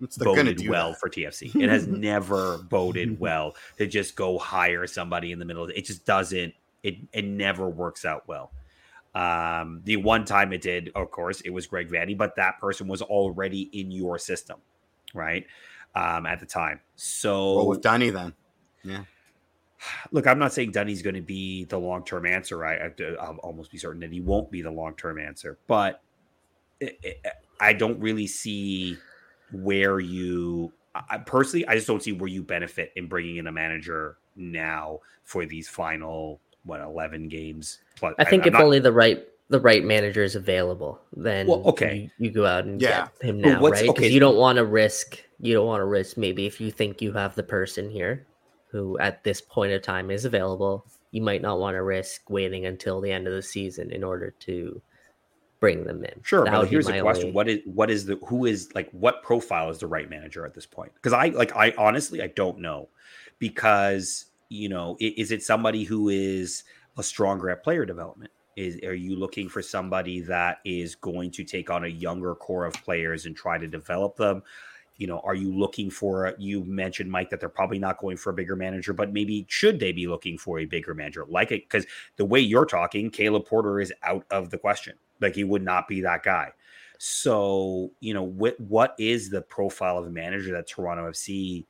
It's- 0.00 0.18
boded 0.18 0.68
well 0.68 0.90
that. 0.90 1.00
for 1.00 1.08
TFC. 1.08 1.54
It 1.62 1.68
has 1.70 1.86
never 1.86 2.58
boded 2.58 3.18
well 3.20 3.54
to 3.78 3.86
just 3.86 4.16
go 4.16 4.38
hire 4.38 4.86
somebody 4.86 5.32
in 5.32 5.38
the 5.38 5.44
middle. 5.44 5.66
It 5.66 5.84
just 5.84 6.04
doesn't. 6.06 6.54
It 6.82 6.96
it 7.12 7.24
never 7.24 7.68
works 7.68 8.04
out 8.04 8.26
well. 8.28 8.52
Um, 9.14 9.80
the 9.84 9.96
one 9.96 10.24
time 10.26 10.52
it 10.52 10.60
did, 10.60 10.92
of 10.94 11.10
course, 11.10 11.40
it 11.40 11.50
was 11.50 11.66
Greg 11.66 11.88
Vanney, 11.90 12.16
but 12.16 12.36
that 12.36 12.58
person 12.60 12.86
was 12.86 13.00
already 13.00 13.62
in 13.72 13.90
your 13.90 14.18
system, 14.18 14.58
right? 15.14 15.46
Um, 15.94 16.26
at 16.26 16.38
the 16.38 16.44
time. 16.46 16.80
So 16.96 17.56
Well, 17.56 17.68
with 17.68 17.80
Dunny 17.80 18.10
then. 18.10 18.34
Yeah. 18.84 19.04
look, 20.12 20.26
I'm 20.26 20.38
not 20.38 20.52
saying 20.52 20.72
Dunny's 20.72 21.00
going 21.00 21.14
to 21.16 21.22
be 21.22 21.64
the 21.64 21.78
long 21.78 22.04
term 22.04 22.26
answer. 22.26 22.64
I, 22.66 22.90
I'll 23.18 23.38
almost 23.42 23.70
be 23.72 23.78
certain 23.78 24.00
that 24.00 24.12
he 24.12 24.20
won't 24.20 24.50
be 24.50 24.60
the 24.60 24.70
long 24.70 24.94
term 24.96 25.18
answer, 25.18 25.56
but 25.66 26.02
it, 26.78 26.98
it, 27.02 27.26
I 27.58 27.72
don't 27.72 27.98
really 27.98 28.26
see 28.26 28.98
where 29.52 30.00
you 30.00 30.72
I, 31.10 31.18
personally, 31.18 31.66
I 31.66 31.74
just 31.74 31.86
don't 31.86 32.02
see 32.02 32.12
where 32.12 32.28
you 32.28 32.42
benefit 32.42 32.92
in 32.96 33.06
bringing 33.06 33.36
in 33.36 33.46
a 33.46 33.52
manager 33.52 34.16
now 34.34 35.00
for 35.24 35.46
these 35.46 35.68
final 35.68 36.40
what 36.64 36.80
eleven 36.80 37.28
games. 37.28 37.78
But 38.00 38.14
I 38.18 38.24
think 38.24 38.44
I, 38.44 38.46
if 38.48 38.52
not, 38.54 38.62
only 38.62 38.78
the 38.78 38.92
right 38.92 39.24
the 39.48 39.60
right 39.60 39.84
manager 39.84 40.22
is 40.22 40.34
available, 40.34 41.00
then 41.14 41.46
well, 41.46 41.62
okay, 41.66 42.10
you, 42.18 42.28
you, 42.28 42.30
go 42.32 42.46
out 42.46 42.64
and 42.64 42.80
yeah. 42.80 43.08
get 43.20 43.30
him 43.30 43.40
now, 43.40 43.60
right? 43.60 43.82
Because 43.82 43.90
okay. 43.90 44.08
you 44.08 44.20
don't 44.20 44.36
want 44.36 44.56
to 44.56 44.64
risk. 44.64 45.22
You 45.38 45.54
don't 45.54 45.66
want 45.66 45.80
to 45.80 45.84
risk 45.84 46.16
maybe 46.16 46.46
if 46.46 46.60
you 46.60 46.70
think 46.70 47.02
you 47.02 47.12
have 47.12 47.34
the 47.34 47.42
person 47.42 47.90
here 47.90 48.26
who 48.70 48.98
at 48.98 49.22
this 49.22 49.40
point 49.40 49.72
of 49.72 49.82
time 49.82 50.10
is 50.10 50.24
available, 50.24 50.86
you 51.12 51.22
might 51.22 51.42
not 51.42 51.58
want 51.58 51.74
to 51.74 51.82
risk 51.82 52.28
waiting 52.28 52.66
until 52.66 53.00
the 53.00 53.12
end 53.12 53.26
of 53.26 53.32
the 53.32 53.42
season 53.42 53.92
in 53.92 54.02
order 54.02 54.34
to 54.40 54.82
bring 55.60 55.84
them 55.84 56.04
in. 56.04 56.20
Sure, 56.22 56.44
that 56.44 56.52
but 56.52 56.68
here's 56.68 56.86
the 56.86 57.00
question: 57.00 57.26
only... 57.26 57.34
what 57.34 57.48
is 57.48 57.60
what 57.64 57.90
is 57.90 58.06
the 58.06 58.16
who 58.26 58.46
is 58.46 58.70
like 58.74 58.90
what 58.90 59.22
profile 59.22 59.70
is 59.70 59.78
the 59.78 59.86
right 59.86 60.08
manager 60.08 60.44
at 60.44 60.54
this 60.54 60.66
point? 60.66 60.92
Because 60.94 61.12
I 61.12 61.28
like 61.28 61.54
I 61.56 61.74
honestly 61.78 62.22
I 62.22 62.28
don't 62.28 62.58
know 62.58 62.88
because 63.38 64.26
you 64.48 64.68
know 64.68 64.96
is 65.00 65.32
it 65.32 65.42
somebody 65.42 65.84
who 65.84 66.08
is 66.08 66.64
a 66.98 67.02
stronger 67.02 67.50
at 67.50 67.62
player 67.62 67.84
development? 67.84 68.30
Is 68.56 68.78
are 68.84 68.94
you 68.94 69.16
looking 69.16 69.48
for 69.48 69.60
somebody 69.60 70.20
that 70.20 70.60
is 70.64 70.94
going 70.94 71.30
to 71.32 71.44
take 71.44 71.70
on 71.70 71.84
a 71.84 71.88
younger 71.88 72.34
core 72.34 72.64
of 72.64 72.74
players 72.74 73.26
and 73.26 73.36
try 73.36 73.58
to 73.58 73.66
develop 73.66 74.16
them? 74.16 74.42
You 74.98 75.06
know, 75.06 75.20
are 75.24 75.34
you 75.34 75.52
looking 75.52 75.90
for? 75.90 76.34
You 76.38 76.64
mentioned 76.64 77.10
Mike 77.10 77.28
that 77.28 77.38
they're 77.38 77.50
probably 77.50 77.78
not 77.78 77.98
going 77.98 78.16
for 78.16 78.30
a 78.30 78.32
bigger 78.32 78.56
manager, 78.56 78.94
but 78.94 79.12
maybe 79.12 79.44
should 79.48 79.78
they 79.78 79.92
be 79.92 80.06
looking 80.06 80.38
for 80.38 80.58
a 80.58 80.64
bigger 80.64 80.94
manager? 80.94 81.26
Like 81.28 81.52
it 81.52 81.68
because 81.68 81.84
the 82.16 82.24
way 82.24 82.40
you're 82.40 82.64
talking, 82.64 83.10
Caleb 83.10 83.44
Porter 83.44 83.78
is 83.78 83.92
out 84.02 84.24
of 84.30 84.48
the 84.48 84.56
question. 84.56 84.94
Like 85.20 85.34
he 85.34 85.44
would 85.44 85.62
not 85.62 85.88
be 85.88 86.00
that 86.02 86.22
guy. 86.22 86.52
So, 86.98 87.90
you 88.00 88.14
know, 88.14 88.22
what 88.22 88.58
what 88.60 88.94
is 88.98 89.30
the 89.30 89.42
profile 89.42 89.98
of 89.98 90.06
a 90.06 90.10
manager 90.10 90.52
that 90.52 90.66
Toronto 90.66 91.10
FC 91.10 91.64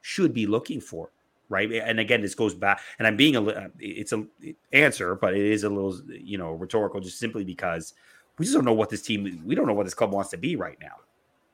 should 0.00 0.34
be 0.34 0.46
looking 0.46 0.80
for? 0.80 1.10
Right. 1.48 1.70
And 1.70 2.00
again, 2.00 2.22
this 2.22 2.34
goes 2.34 2.54
back, 2.54 2.80
and 2.98 3.06
I'm 3.06 3.16
being 3.16 3.36
a 3.36 3.44
uh, 3.44 3.68
it's 3.78 4.12
a 4.12 4.24
answer, 4.72 5.14
but 5.14 5.34
it 5.34 5.44
is 5.44 5.64
a 5.64 5.68
little, 5.68 6.00
you 6.08 6.38
know, 6.38 6.52
rhetorical 6.52 7.00
just 7.00 7.18
simply 7.18 7.44
because 7.44 7.92
we 8.38 8.46
just 8.46 8.54
don't 8.54 8.64
know 8.64 8.72
what 8.72 8.88
this 8.88 9.02
team, 9.02 9.42
we 9.44 9.54
don't 9.54 9.66
know 9.66 9.74
what 9.74 9.84
this 9.84 9.94
club 9.94 10.12
wants 10.12 10.30
to 10.30 10.38
be 10.38 10.56
right 10.56 10.78
now. 10.80 10.96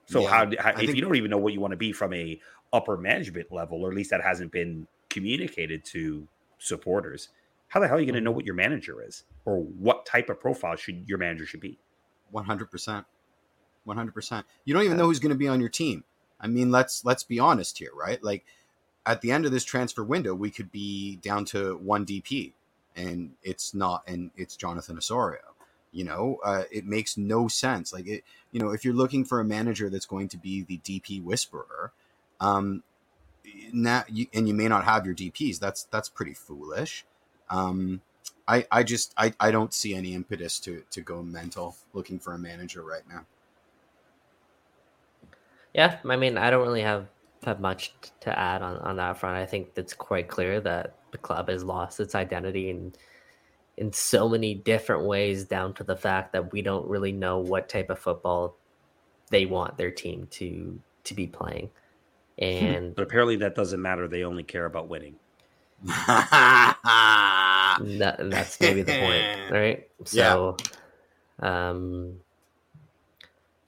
So 0.06 0.20
yeah, 0.20 0.28
how, 0.28 0.36
how 0.58 0.70
if 0.70 0.76
think, 0.76 0.94
you 0.94 1.02
don't 1.02 1.16
even 1.16 1.30
know 1.30 1.38
what 1.38 1.52
you 1.52 1.60
want 1.60 1.72
to 1.72 1.76
be 1.76 1.92
from 1.92 2.14
a 2.14 2.40
upper 2.72 2.96
management 2.96 3.50
level, 3.52 3.82
or 3.82 3.90
at 3.90 3.96
least 3.96 4.10
that 4.10 4.22
hasn't 4.22 4.52
been 4.52 4.86
communicated 5.10 5.84
to 5.86 6.26
supporters, 6.58 7.28
how 7.69 7.81
the 7.81 7.86
hell 7.89 7.97
are 7.97 8.01
you 8.01 8.07
going 8.07 8.15
to 8.15 8.20
know 8.20 8.31
mm-hmm. 8.31 8.36
what 8.36 8.47
your 8.47 8.55
manager 8.55 9.03
is 9.07 9.24
or 9.45 9.59
what 9.59 10.07
type 10.07 10.28
of 10.28 10.40
profile 10.40 10.77
should 10.77 11.09
your 11.09 11.19
manager 11.19 11.47
should 11.47 11.61
be? 11.61 11.78
100%. 12.35 13.05
100%. 13.86 14.45
You 14.65 14.74
don't 14.74 14.82
even 14.85 14.97
know 14.97 15.07
who's 15.07 15.19
going 15.19 15.32
to 15.32 15.39
be 15.39 15.49
on 15.49 15.61
your 15.61 15.69
team. 15.69 16.05
I 16.40 16.47
mean, 16.47 16.70
let's 16.70 17.05
let's 17.05 17.24
be 17.24 17.39
honest 17.39 17.78
here, 17.78 17.90
right? 17.99 18.23
Like 18.23 18.45
at 19.05 19.23
the 19.23 19.32
end 19.32 19.45
of 19.45 19.53
this 19.53 19.65
transfer 19.65 20.05
window, 20.05 20.35
we 20.35 20.51
could 20.51 20.70
be 20.70 21.16
down 21.16 21.45
to 21.47 21.77
one 21.78 22.07
DP 22.07 22.53
and 22.95 23.32
it's 23.43 23.74
not 23.74 24.03
and 24.07 24.31
it's 24.36 24.57
Jonathan 24.57 24.99
Osorio. 24.99 25.40
You 25.90 26.05
know, 26.05 26.39
uh, 26.45 26.65
it 26.70 26.85
makes 26.85 27.16
no 27.16 27.49
sense. 27.49 27.93
Like 27.93 28.07
it, 28.07 28.24
you 28.53 28.61
know, 28.61 28.70
if 28.70 28.85
you're 28.85 28.95
looking 28.95 29.24
for 29.24 29.40
a 29.40 29.45
manager 29.45 29.89
that's 29.89 30.07
going 30.07 30.28
to 30.28 30.36
be 30.36 30.62
the 30.62 30.78
DP 30.78 31.23
whisperer, 31.23 31.93
um, 32.40 32.82
now 33.73 34.05
you, 34.09 34.27
and 34.35 34.47
you 34.47 34.55
may 34.55 34.69
not 34.69 34.85
have 34.85 35.07
your 35.07 35.15
DPs. 35.15 35.59
That's 35.59 35.85
that's 35.85 36.09
pretty 36.09 36.35
foolish. 36.35 37.07
Um, 37.50 38.00
I, 38.48 38.66
I 38.72 38.82
just 38.82 39.12
I, 39.16 39.34
I 39.38 39.50
don't 39.50 39.74
see 39.74 39.94
any 39.94 40.14
impetus 40.14 40.58
to 40.60 40.82
to 40.90 41.00
go 41.02 41.22
mental 41.22 41.76
looking 41.92 42.18
for 42.18 42.32
a 42.32 42.38
manager 42.38 42.82
right 42.82 43.02
now. 43.08 43.26
Yeah, 45.74 45.98
I 46.04 46.16
mean, 46.16 46.38
I 46.38 46.50
don't 46.50 46.66
really 46.66 46.82
have 46.82 47.08
have 47.44 47.60
much 47.60 47.92
to 48.20 48.36
add 48.36 48.62
on, 48.62 48.78
on 48.78 48.96
that 48.96 49.18
front. 49.18 49.36
I 49.36 49.46
think 49.46 49.68
it's 49.76 49.92
quite 49.92 50.28
clear 50.28 50.60
that 50.60 50.94
the 51.12 51.18
club 51.18 51.48
has 51.48 51.62
lost 51.62 52.00
its 52.00 52.14
identity 52.14 52.70
in 52.70 52.94
in 53.76 53.92
so 53.92 54.28
many 54.28 54.54
different 54.54 55.04
ways, 55.04 55.44
down 55.44 55.72
to 55.74 55.84
the 55.84 55.94
fact 55.94 56.32
that 56.32 56.52
we 56.52 56.62
don't 56.62 56.88
really 56.88 57.12
know 57.12 57.38
what 57.38 57.68
type 57.68 57.90
of 57.90 57.98
football 57.98 58.56
they 59.30 59.46
want 59.46 59.76
their 59.76 59.90
team 59.90 60.26
to 60.30 60.80
to 61.04 61.14
be 61.14 61.26
playing. 61.26 61.70
Hmm. 62.38 62.44
And 62.44 62.94
but 62.94 63.02
apparently 63.02 63.36
that 63.36 63.54
doesn't 63.54 63.80
matter. 63.80 64.08
They 64.08 64.24
only 64.24 64.42
care 64.42 64.64
about 64.64 64.88
winning 64.88 65.16
that, 65.84 66.76
that's 68.18 68.60
maybe 68.60 68.82
the 68.82 68.92
point, 68.92 69.24
right? 69.50 69.88
So, 70.05 70.56
yeah. 71.40 71.70
um, 71.70 72.20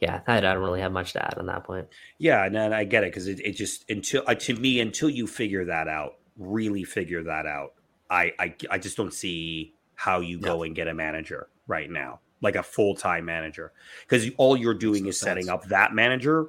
yeah, 0.01 0.21
I, 0.27 0.41
don't 0.41 0.59
really 0.59 0.81
have 0.81 0.93
much 0.93 1.13
to 1.13 1.25
add 1.25 1.35
on 1.39 1.47
that 1.47 1.65
point. 1.65 1.89
Yeah, 2.19 2.45
and, 2.45 2.57
and 2.57 2.75
I 2.75 2.85
get 2.85 3.05
it 3.05 3.13
because 3.13 3.29
it, 3.29 3.41
it 3.41 3.53
just 3.53 3.89
until 3.91 4.23
uh, 4.27 4.35
to 4.35 4.55
me 4.55 4.81
until 4.81 5.11
you 5.11 5.27
figure 5.27 5.67
that 5.67 5.89
out, 5.89 6.17
really 6.39 6.85
figure 6.85 7.23
that 7.25 7.47
out, 7.47 7.75
I 8.09 8.33
I, 8.39 8.55
I 8.71 8.79
just 8.79 8.97
don't 8.97 9.13
see 9.13 9.75
how 9.95 10.21
you 10.21 10.39
go 10.39 10.63
and 10.63 10.75
get 10.75 10.89
a 10.89 10.95
manager 10.95 11.49
right 11.67 11.91
now, 11.91 12.21
like 12.41 12.57
a 12.57 12.63
full 12.63 12.95
time 12.95 13.27
manager, 13.27 13.73
because 14.09 14.27
all 14.39 14.57
you're 14.57 14.75
doing 14.75 15.07
is 15.07 15.21
setting 15.21 15.51
up 15.51 15.67
that 15.67 15.93
manager 15.93 16.49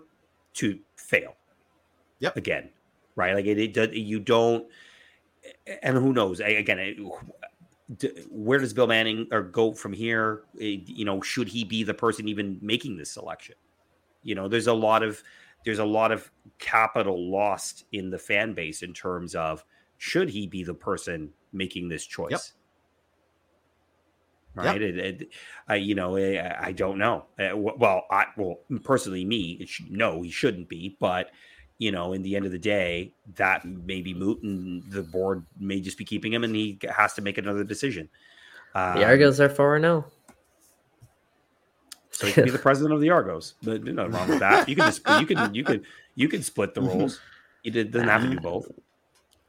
to 0.53 0.79
fail. 0.95 1.35
Yep. 2.19 2.38
Again, 2.38 2.69
right? 3.15 3.35
Like 3.35 3.45
it, 3.45 3.59
it 3.59 3.73
does. 3.73 3.89
You 3.91 4.21
don't 4.21 4.65
and 5.81 5.97
who 5.97 6.13
knows? 6.13 6.39
Again, 6.39 7.11
where 8.30 8.59
does 8.59 8.73
Bill 8.73 8.88
Manning 8.88 9.27
or 9.31 9.43
go 9.43 9.73
from 9.73 9.93
here? 9.93 10.43
You 10.53 11.05
know, 11.05 11.22
should 11.22 11.47
he 11.47 11.63
be 11.63 11.84
the 11.84 11.93
person 11.93 12.27
even 12.27 12.57
making 12.61 12.97
this 12.97 13.11
selection? 13.11 13.55
You 14.23 14.35
know, 14.35 14.47
there's 14.47 14.68
a 14.68 14.73
lot 14.73 15.03
of 15.03 15.22
there's 15.65 15.80
a 15.80 15.85
lot 15.85 16.11
of 16.11 16.31
capital 16.57 17.31
lost 17.31 17.85
in 17.91 18.09
the 18.09 18.18
fan 18.18 18.53
base 18.53 18.81
in 18.81 18.93
terms 18.93 19.35
of 19.35 19.63
should 19.97 20.30
he 20.30 20.47
be 20.47 20.63
the 20.63 20.73
person 20.73 21.31
making 21.53 21.89
this 21.89 22.05
choice? 22.05 22.31
Yep. 22.31 22.41
Right. 24.53 24.81
Yep. 24.81 24.95
It, 24.95 24.97
it, 24.97 25.30
uh, 25.69 25.76
you 25.76 25.95
know, 25.95 26.18
I, 26.18 26.68
I 26.68 26.72
don't 26.72 26.97
know. 26.97 27.26
Uh, 27.39 27.55
well, 27.55 28.05
I 28.11 28.26
well 28.35 28.59
personally, 28.84 29.23
me, 29.23 29.65
should, 29.65 29.91
no, 29.91 30.22
he 30.22 30.30
shouldn't 30.30 30.68
be. 30.68 30.97
But 30.99 31.31
you 31.81 31.91
know, 31.91 32.13
in 32.13 32.21
the 32.21 32.35
end 32.35 32.45
of 32.45 32.51
the 32.51 32.59
day, 32.59 33.11
that 33.37 33.65
may 33.65 34.03
be 34.03 34.13
moot, 34.13 34.43
and 34.43 34.83
the 34.91 35.01
board 35.01 35.43
may 35.59 35.81
just 35.81 35.97
be 35.97 36.05
keeping 36.05 36.31
him, 36.31 36.43
and 36.43 36.55
he 36.55 36.77
has 36.95 37.15
to 37.15 37.23
make 37.23 37.39
another 37.39 37.63
decision. 37.63 38.07
Um, 38.75 38.99
the 38.99 39.03
Argos 39.03 39.41
are 39.41 39.49
four 39.49 39.75
and 39.77 39.83
zero. 39.83 40.05
Oh. 40.07 40.33
So 42.11 42.27
he 42.27 42.33
can 42.33 42.43
be 42.43 42.51
the 42.51 42.59
president 42.59 42.93
of 42.93 43.01
the 43.01 43.09
Argos. 43.09 43.55
But 43.63 43.83
nothing 43.83 44.11
wrong 44.11 44.29
with 44.29 44.37
that. 44.41 44.69
You 44.69 44.75
can 44.75 44.85
just 44.85 45.01
you 45.19 45.25
can 45.25 45.55
you 45.55 45.63
can 45.63 45.83
you 46.13 46.27
can 46.27 46.43
split 46.43 46.75
the 46.75 46.81
roles. 46.83 47.19
You 47.63 47.71
did, 47.71 47.89
doesn't 47.89 48.07
have 48.07 48.21
to 48.21 48.29
do 48.29 48.39
both. 48.39 48.71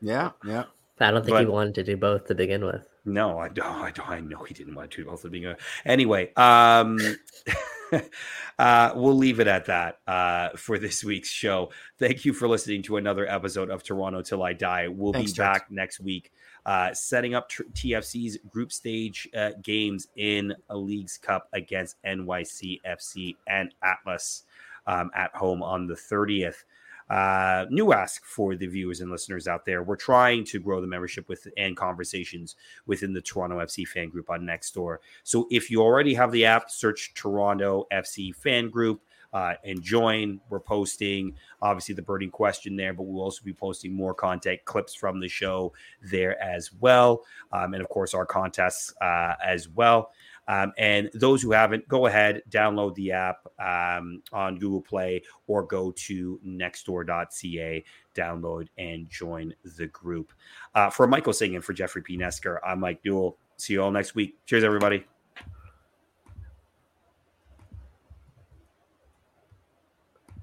Yeah, 0.01 0.31
yeah. 0.43 0.65
I 1.01 1.11
don't 1.11 1.23
think 1.23 1.35
but, 1.35 1.41
he 1.45 1.51
wanted 1.51 1.75
to 1.75 1.85
do 1.85 1.99
both 1.99 2.29
to 2.29 2.35
begin 2.35 2.65
with. 2.65 2.89
No, 3.05 3.41
I 3.41 3.51
don't. 3.51 3.67
I 3.67 3.91
don't. 3.91 4.09
I 4.09 4.21
know 4.21 4.43
he 4.45 4.55
didn't 4.55 4.75
want 4.75 4.91
to 4.91 5.03
do 5.03 5.05
both 5.05 5.21
to 5.21 5.29
begin 5.29 5.51
with. 5.51 5.61
Anyway, 5.85 6.33
um, 6.37 6.99
uh, 8.59 8.93
we'll 8.95 9.17
leave 9.17 9.41
it 9.41 9.47
at 9.47 9.67
that 9.67 9.99
uh, 10.07 10.51
for 10.57 10.79
this 10.79 11.05
week's 11.05 11.29
show. 11.29 11.71
Thank 11.99 12.25
you 12.25 12.33
for 12.33 12.49
listening 12.49 12.83
to 12.85 12.97
another 12.97 13.29
episode 13.29 13.71
of 13.71 13.83
Toronto 13.83 14.23
Till 14.23 14.43
I 14.43 14.53
Die. 14.53 14.89
We'll 14.89 15.13
Thanks, 15.13 15.33
be 15.33 15.39
back 15.39 15.71
next 15.71 16.01
week, 16.01 16.33
uh, 16.67 16.93
setting 16.95 17.35
up 17.35 17.49
tr- 17.49 17.65
TFC's 17.75 18.39
group 18.49 18.73
stage 18.73 19.29
uh, 19.37 19.51
games 19.63 20.09
in 20.17 20.55
a 20.71 20.77
Leagues 20.77 21.19
Cup 21.19 21.49
against 21.53 21.97
NYCFC 22.05 23.37
and 23.47 23.75
Atlas 23.83 24.45
um, 24.87 25.11
at 25.15 25.35
home 25.35 25.63
on 25.63 25.87
the 25.87 25.95
30th 25.95 26.65
uh, 27.11 27.67
new 27.71 27.93
ask 27.93 28.25
for 28.25 28.57
the 28.57 28.67
viewers 28.67 29.01
and 29.01 29.11
listeners 29.11 29.47
out 29.47 29.65
there. 29.65 29.83
We're 29.83 29.97
trying 29.97 30.45
to 30.47 30.61
grow 30.61 30.81
the 30.81 30.87
membership 30.87 31.29
with 31.29 31.47
and 31.57 31.77
conversations 31.77 32.57
within 32.87 33.13
the 33.13 33.21
Toronto 33.21 33.59
FC 33.59 33.87
fan 33.87 34.09
group 34.09 34.31
on 34.31 34.43
Nextdoor. 34.43 34.99
So 35.23 35.47
if 35.51 35.71
you 35.71 35.83
already 35.83 36.15
have 36.15 36.33
the 36.33 36.45
app, 36.45 36.71
search 36.71 37.15
Toronto 37.15 37.87
FC 37.93 38.35
fan 38.35 38.71
group. 38.71 39.03
Uh, 39.35 39.55
and 39.65 39.83
join. 39.83 40.39
We're 40.51 40.61
posting 40.61 41.35
obviously 41.63 41.95
the 41.95 42.03
burning 42.03 42.31
question 42.31 42.77
there, 42.77 42.93
but 42.93 43.05
we'll 43.05 43.23
also 43.23 43.43
be 43.43 43.55
posting 43.55 43.95
more 43.95 44.13
content 44.13 44.61
clips 44.67 44.95
from 44.95 45.21
the 45.21 45.29
show 45.29 45.73
there 46.03 46.39
as 46.39 46.71
well. 46.71 47.23
Um, 47.51 47.73
and 47.73 47.83
of 47.83 47.89
course, 47.89 48.13
our 48.13 48.27
contests 48.27 48.93
uh, 49.01 49.33
as 49.43 49.71
well. 49.71 50.11
Um, 50.49 50.73
and 50.77 51.11
those 51.15 51.43
who 51.43 51.53
haven't, 51.53 51.87
go 51.89 52.07
ahead, 52.07 52.43
download 52.51 52.95
the 52.95 53.13
app 53.13 53.47
um, 53.59 54.23
on 54.33 54.59
Google 54.59 54.81
Play 54.81 55.23
or 55.47 55.63
go 55.63 55.93
to 55.93 56.41
nextdoor.ca, 56.47 57.85
download 58.15 58.69
and 58.79 59.09
join 59.09 59.55
the 59.77 59.87
group. 59.89 60.33
Uh, 60.75 60.91
for 60.91 61.07
Michael 61.07 61.33
Singh 61.33 61.55
and 61.55 61.65
for 61.65 61.73
Jeffrey 61.73 62.03
P. 62.03 62.19
Nesker, 62.19 62.59
I'm 62.65 62.81
Mike 62.81 63.01
Newell. 63.05 63.39
See 63.57 63.75
you 63.75 63.83
all 63.83 63.91
next 63.91 64.15
week. 64.15 64.37
Cheers, 64.47 64.65
everybody. 64.65 65.05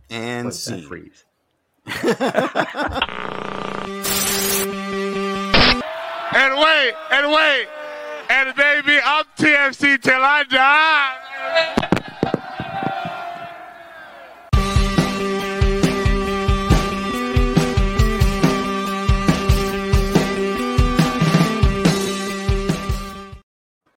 And 0.09 0.53
see. 0.53 0.81
Freeze. 0.81 1.25
And 6.31 6.59
wait, 6.59 6.93
and 7.09 7.31
wait. 7.31 7.67
And 8.29 8.55
baby, 8.55 8.99
I'm 9.03 9.25
TFC 9.37 9.99
till 10.01 10.21
I 10.23 10.43
die. 10.43 11.88